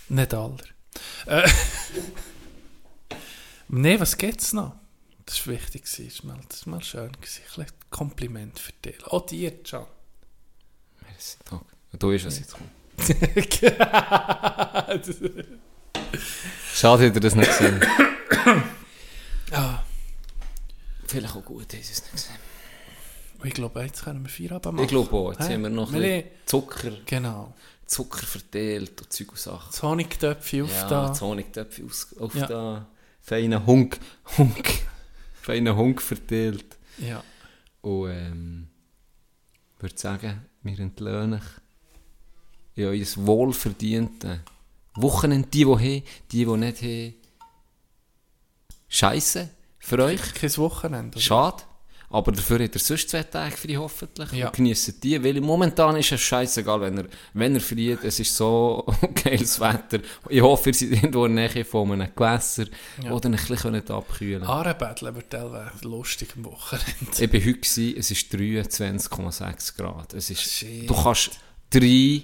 Nicht 0.08 0.34
alle. 0.34 0.56
Äh, 1.26 1.48
nee, 3.68 4.00
was 4.00 4.18
geht's 4.18 4.54
noch? 4.54 4.74
Das 5.26 5.46
war 5.46 5.56
wichtig. 5.56 5.84
Das 5.84 6.26
war 6.26 6.36
mal, 6.36 6.42
das 6.48 6.66
war 6.66 6.76
mal 6.76 6.82
schön. 6.84 7.12
Ein 7.58 7.66
Kompliment 7.90 8.58
verteilen. 8.58 9.04
Auch 9.04 9.26
dir, 9.26 9.52
Can. 9.64 9.86
Merci, 11.02 11.38
danke. 11.50 11.66
Du 12.00 12.08
bist 12.10 12.26
was 12.26 12.40
jetzt 12.40 12.54
kommt. 12.54 12.70
Schade, 16.74 17.04
hätte 17.04 17.18
er 17.18 17.22
das 17.22 17.36
nicht 17.36 17.50
gesehen. 17.50 17.82
Vielleicht 21.08 21.36
auch 21.36 21.46
gut, 21.46 21.72
dass 21.74 21.80
es 21.80 22.02
nicht 22.04 22.12
gesehen. 22.12 22.36
ich 23.44 23.54
glaube, 23.54 23.82
jetzt 23.84 24.04
können 24.04 24.24
wir 24.24 24.30
Feierabend 24.30 24.74
machen. 24.76 24.84
Ich 24.84 24.90
glaube 24.90 25.16
auch. 25.16 25.32
Jetzt 25.32 25.48
Hä? 25.50 25.54
haben 25.54 25.64
wir 25.64 25.70
noch 25.70 25.92
ein 25.94 26.00
bisschen 26.02 26.24
Zucker, 26.46 26.92
Genau. 27.06 27.54
Zucker 27.86 28.26
verteilt 28.26 29.00
und 29.02 29.14
Zeug 29.14 29.30
und 29.32 29.40
Sachen. 29.40 29.68
Das 29.72 29.82
Honigtöpfchen 29.84 30.64
auf 30.64 30.72
Ja, 30.72 30.88
da. 30.90 31.08
das 31.08 31.22
Honigtöpfe 31.22 31.86
aus, 31.86 32.16
auf 32.20 32.36
Ja. 32.36 32.46
da. 32.48 32.88
Feinen 33.22 33.66
Hunk, 33.66 34.00
Hunk, 34.38 34.74
feinen 35.42 35.76
Hunk 35.76 36.02
verteilt. 36.02 36.78
Ja. 36.98 37.24
Und 37.82 38.10
ähm, 38.10 38.68
ich 39.78 39.82
würde 39.84 39.98
sagen, 39.98 40.46
wir 40.64 40.80
entlöhnen 40.80 41.36
euch 41.36 41.44
in 42.76 42.86
euer 42.86 43.26
wohlverdiente 43.26 44.42
Wochenende. 44.96 45.48
Die, 45.48 45.60
die 45.60 45.66
haben, 45.66 46.04
die, 46.32 46.46
die 46.46 46.46
nicht 46.58 46.82
haben. 46.82 47.14
Scheisse 48.90 49.50
für 49.80 50.00
euch. 50.04 50.34
Kein 50.34 50.56
Wochenende. 50.58 51.16
oder? 51.16 51.22
Schade. 51.22 51.64
Aber 52.10 52.32
dafür 52.32 52.64
hat 52.64 52.74
er 52.74 52.80
sonst 52.80 53.10
zwei 53.10 53.24
Tage 53.24 53.58
frei, 53.58 53.76
hoffentlich. 53.76 54.32
Ja. 54.32 54.46
Und 54.48 54.56
geniessen 54.56 54.98
die, 55.04 55.22
weil 55.22 55.42
momentan 55.42 55.98
ist 55.98 56.10
es 56.14 56.22
scheißegal, 56.22 56.80
wenn 56.80 57.00
er, 57.00 57.06
wenn 57.34 57.54
er 57.56 57.60
friert. 57.60 58.02
Es 58.06 58.18
ist 58.22 58.34
so 58.34 58.86
geiles 59.24 59.60
Wetter. 59.60 60.00
Ich 60.30 60.42
hoffe, 60.42 60.70
ihr 60.70 60.74
seid 60.74 60.92
irgendwo 60.92 61.26
in 61.26 61.36
der 61.36 61.50
Nähe 61.54 61.66
von 61.66 61.92
einem 61.92 62.10
Gewässer 62.16 62.66
Ja. 63.04 63.12
oder 63.12 63.28
ein 63.28 63.34
bisschen 63.36 63.76
abkühlen 63.92 64.44
Ahrenbetteln 64.44 65.16
wird 65.16 65.30
teilweise 65.32 65.70
lustig 65.86 66.30
am 66.38 66.46
Wochenende. 66.46 66.86
Ich 67.12 67.20
war 67.34 67.40
heute, 67.42 67.54
gewesen, 67.60 67.96
es 67.98 68.10
ist 68.12 68.34
23,6 68.34 69.76
Grad. 69.78 70.14
Es 70.14 70.30
ist, 70.30 70.42
Shit. 70.44 70.90
du 70.90 70.94
kannst 70.94 71.32
drei 71.70 72.22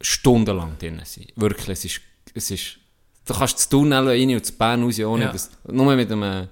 Stunden 0.00 0.56
lang 0.56 0.78
drin 0.78 1.02
sein. 1.04 1.26
Wirklich, 1.36 1.68
es 1.68 1.84
ist, 1.84 2.00
es 2.34 2.50
ist, 2.50 2.78
du 3.26 3.34
kannst 3.34 3.56
das 3.58 3.68
Tunnel 3.68 4.08
rein 4.08 4.30
und 4.30 4.40
das 4.40 4.52
Bern 4.52 4.82
raus, 4.82 4.98
ohne 5.00 5.24
Ja. 5.24 5.32
das, 5.32 5.50
nur 5.70 5.94
mit 5.94 6.10
einem 6.10 6.48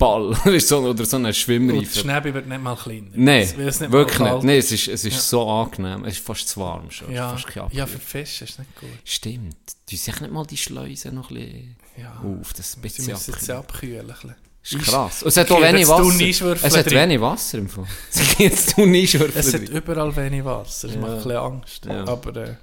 Ball 0.00 0.34
so- 0.60 0.78
oder 0.80 1.04
so 1.04 1.16
Und 1.16 1.24
der 1.24 1.32
Schwimmreifen. 1.32 1.86
Schnäbi 2.02 2.34
wird 2.34 2.48
nicht 2.48 2.60
mal 2.60 2.74
kleiner. 2.74 3.06
Nein, 3.14 3.42
Es 3.42 3.56
nicht 3.80 3.92
wirklich 3.92 4.18
nicht. 4.18 4.42
Nein, 4.42 4.58
es 4.58 4.72
ist, 4.72 4.88
es 4.88 5.04
ist 5.04 5.14
Ja. 5.14 5.20
so 5.20 5.48
angenehm. 5.48 6.04
Es 6.04 6.14
ist 6.16 6.26
fast 6.26 6.48
zu 6.48 6.60
warm 6.60 6.90
schon. 6.90 7.12
Ja, 7.12 7.36
ja, 7.70 7.86
für 7.86 7.98
die 7.98 8.04
Fische 8.04 8.44
ist 8.44 8.58
nicht 8.58 8.74
gut. 8.80 8.88
Stimmt. 9.04 9.56
Du 9.88 9.96
sich 9.96 10.20
nicht 10.20 10.32
mal 10.32 10.44
die 10.46 10.56
Schleusen 10.56 11.14
noch 11.14 11.30
ein 11.30 11.36
bisschen 11.36 11.76
Ja. 11.96 12.20
auf, 12.40 12.52
das 12.54 12.70
ein 12.70 12.74
Sie 12.74 12.80
bisschen 12.80 13.06
müssen 13.06 13.30
jetzt 13.36 13.50
abkühlen. 13.50 14.00
abkühlen. 14.00 14.00
ein 14.00 14.06
bisschen. 14.06 14.34
ist 14.62 14.90
krass. 14.90 15.22
Und 15.22 15.28
es 15.28 15.36
hat 15.36 15.50
auch 15.52 15.62
wenig 15.62 15.88
Wasser. 15.88 16.56
Es 16.62 16.76
hat 16.76 16.86
drin. 16.86 16.98
wenig 16.98 17.20
Wasser 17.20 17.58
im 17.58 17.68
Fall. 17.68 17.86
Es 18.12 18.18
gibt 18.36 18.40
jetzt 18.40 18.76
Es 18.76 19.54
hat 19.54 19.68
überall 19.68 20.14
wenig 20.16 20.44
Wasser, 20.44 20.88
das 20.88 20.96
macht 20.98 21.10
ein 21.10 21.16
bisschen 21.16 21.36
Angst. 21.36 21.84
Ja. 21.86 22.06
Aber 22.06 22.36
äh, 22.36 22.56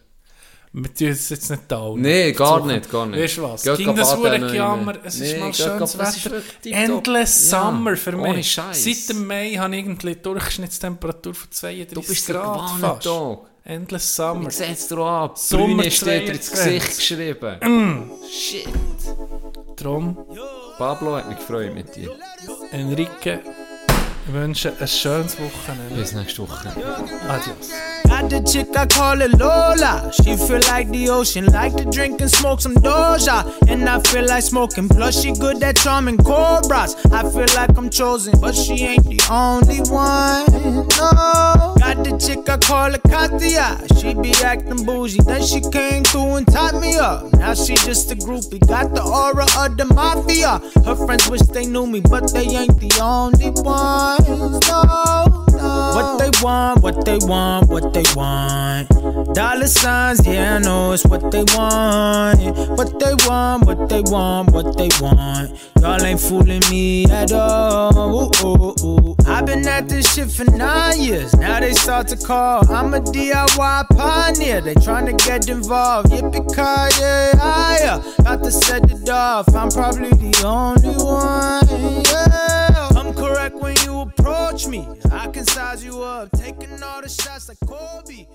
wir 0.74 0.94
tun 0.94 1.08
es 1.08 1.30
jetzt 1.30 1.50
nicht 1.50 1.64
da. 1.68 1.92
Nee, 1.96 2.32
gar 2.34 2.66
nicht, 2.66 2.92
gar 2.92 3.06
nicht. 3.06 3.20
Weißt 3.24 3.38
du 3.38 3.44
was? 3.44 3.64
Geht 3.64 3.78
Ging 3.78 3.96
das 3.96 4.14
rein. 4.14 4.22
es 5.04 5.16
ist 5.16 5.34
Nee, 5.34 5.40
mal 5.40 5.46
geht 5.48 5.56
schönes 5.56 5.96
ist 5.96 6.26
Wetter. 6.26 6.42
Endless 6.72 7.52
Ja, 7.52 7.62
Summer 7.72 7.96
für 7.98 8.16
ohne 8.18 8.34
mich. 8.34 8.52
Scheiß. 8.52 8.84
Seit 8.84 9.10
dem 9.10 9.26
Mai 9.28 9.54
habe 9.56 9.76
ich 9.76 9.86
irgendwie 9.86 10.16
Durchschnittstemperatur 10.16 11.34
von 11.34 11.52
32 11.52 11.94
Du 11.94 12.02
bist 12.02 12.28
Grad 12.28 12.70
fast. 12.80 13.04
Tag. 13.04 13.38
Endless 13.64 14.16
Summer. 14.16 14.48
Ich 14.50 14.56
sehe 14.56 14.72
es 14.72 14.88
dir 14.88 14.98
an. 15.00 15.32
Brüne 15.50 15.92
steht 15.92 16.28
dir 16.28 16.34
ins 16.34 16.46
22. 16.52 16.52
Gesicht 16.82 16.98
geschrieben. 16.98 18.12
Shit. 18.32 18.68
Drum, 19.78 20.18
Pablo 20.78 21.16
hat 21.18 21.28
mich 21.30 21.38
gefreut 21.38 21.74
mit 21.74 21.96
dir. 21.96 22.12
Enrique, 22.72 23.40
ich 24.28 24.34
wünsche 24.34 24.74
ein 24.80 24.88
schönes 24.88 25.38
Wochenende. 25.40 25.96
Bis 25.96 26.14
nächste 26.14 26.42
Woche. 26.42 26.70
Adios. 27.30 27.72
Got 28.08 28.30
the 28.30 28.42
chick, 28.42 28.70
I 28.76 28.86
call 28.86 29.22
it 29.22 29.34
Lola. 29.38 30.12
She 30.14 30.38
feel 30.38 30.62
like 30.72 30.90
the 30.92 31.10
ocean, 31.10 31.46
like 31.48 31.76
to 31.76 31.84
drink 31.86 32.22
and 32.22 32.32
smoke 32.32 32.62
some 32.62 32.76
Doja. 32.76 33.46
And 33.68 33.88
I 33.88 34.00
feel 34.00 34.26
like 34.26 34.44
smoking, 34.44 34.88
plus 34.88 35.22
she 35.22 35.34
good 35.34 35.62
at 35.62 35.76
charming 35.78 36.18
cobras. 36.18 36.96
I 37.12 37.24
feel 37.30 37.48
like 37.56 37.78
I'm 37.78 37.90
chosen, 37.90 38.40
but 38.40 38.56
she 38.56 38.86
ain't 38.86 39.04
the 39.04 39.22
only 39.30 39.82
one. 39.92 40.46
No. 40.98 41.76
Got 41.80 42.04
the 42.04 42.18
chick, 42.18 42.50
I 42.50 42.58
call 42.58 42.94
it 42.94 43.04
Katia. 43.04 43.78
She 44.00 44.14
be 44.14 44.32
acting 44.44 44.86
bougie, 44.86 45.20
then 45.26 45.44
she 45.44 45.60
came 45.60 46.04
through 46.04 46.36
and 46.36 46.48
tied 46.48 46.80
me 46.80 46.98
up. 46.98 47.34
Now 47.34 47.54
she 47.54 47.76
just 47.76 48.12
a 48.12 48.16
groupie, 48.16 48.66
got 48.68 48.96
the 48.96 49.04
aura 49.04 49.46
of 49.58 49.78
the 49.78 49.86
mafia. 49.86 50.62
Her 50.86 50.96
friends 50.96 51.30
wish 51.30 51.42
they 51.42 51.66
knew 51.66 51.86
me, 51.86 52.00
but 52.00 52.32
they 52.34 52.48
ain't 52.48 52.80
the 52.80 52.92
only 53.02 53.52
No, 54.68 54.84
no. 55.52 55.94
What 55.96 56.20
they 56.20 56.30
want, 56.42 56.84
what 56.84 57.06
they 57.06 57.18
want, 57.22 57.70
what 57.70 57.94
they 57.94 58.04
want. 58.16 58.90
Dollar 59.34 59.68
signs, 59.68 60.26
yeah, 60.26 60.56
I 60.56 60.60
know 60.60 60.92
it's 60.92 61.06
what 61.06 61.32
they 61.32 61.44
want. 61.56 62.40
What 62.78 63.00
they 63.00 63.16
want, 63.28 63.66
what 63.66 63.90
they 63.90 64.02
want, 64.02 64.52
what 64.52 64.78
they 64.78 64.90
want. 65.02 65.58
Y'all 65.82 66.04
ain't 66.04 66.20
fooling 66.20 66.62
me 66.70 67.06
at 67.06 67.32
all. 67.32 67.96
Ooh, 67.98 68.32
ooh, 68.46 68.76
ooh. 68.84 69.16
I've 69.26 69.46
been 69.46 69.68
at 69.68 69.90
this 69.90 70.14
shit 70.14 70.32
for 70.32 70.46
nine 70.46 71.02
years. 71.02 71.36
Now 71.36 71.60
they 71.60 71.74
start 71.74 72.08
to 72.10 72.18
call. 72.18 72.70
I'm 72.72 72.94
a 72.94 73.00
DIY 73.00 73.90
pioneer. 73.98 74.62
They 74.62 74.76
tryna 74.76 75.18
get 75.26 75.50
involved. 75.50 76.10
Yippee 76.10 76.48
ki 76.54 77.02
yeah, 77.02 78.02
Got 78.24 78.44
to 78.44 78.52
set 78.52 78.90
it 78.90 79.10
off. 79.10 79.54
I'm 79.56 79.70
probably 79.70 80.10
the 80.10 80.44
only 80.46 80.96
one. 81.04 82.04
Yeah. 82.06 82.57
I'm 83.08 83.14
correct 83.14 83.56
when 83.56 83.74
you 83.86 84.02
approach 84.02 84.68
me. 84.68 84.86
I 85.14 85.28
can 85.28 85.46
size 85.46 85.82
you 85.82 86.04
up, 86.04 86.30
taking 86.32 86.84
all 86.84 87.02
the 87.02 87.08
shots 87.08 87.48
like 87.48 87.58
Kobe. 87.66 88.28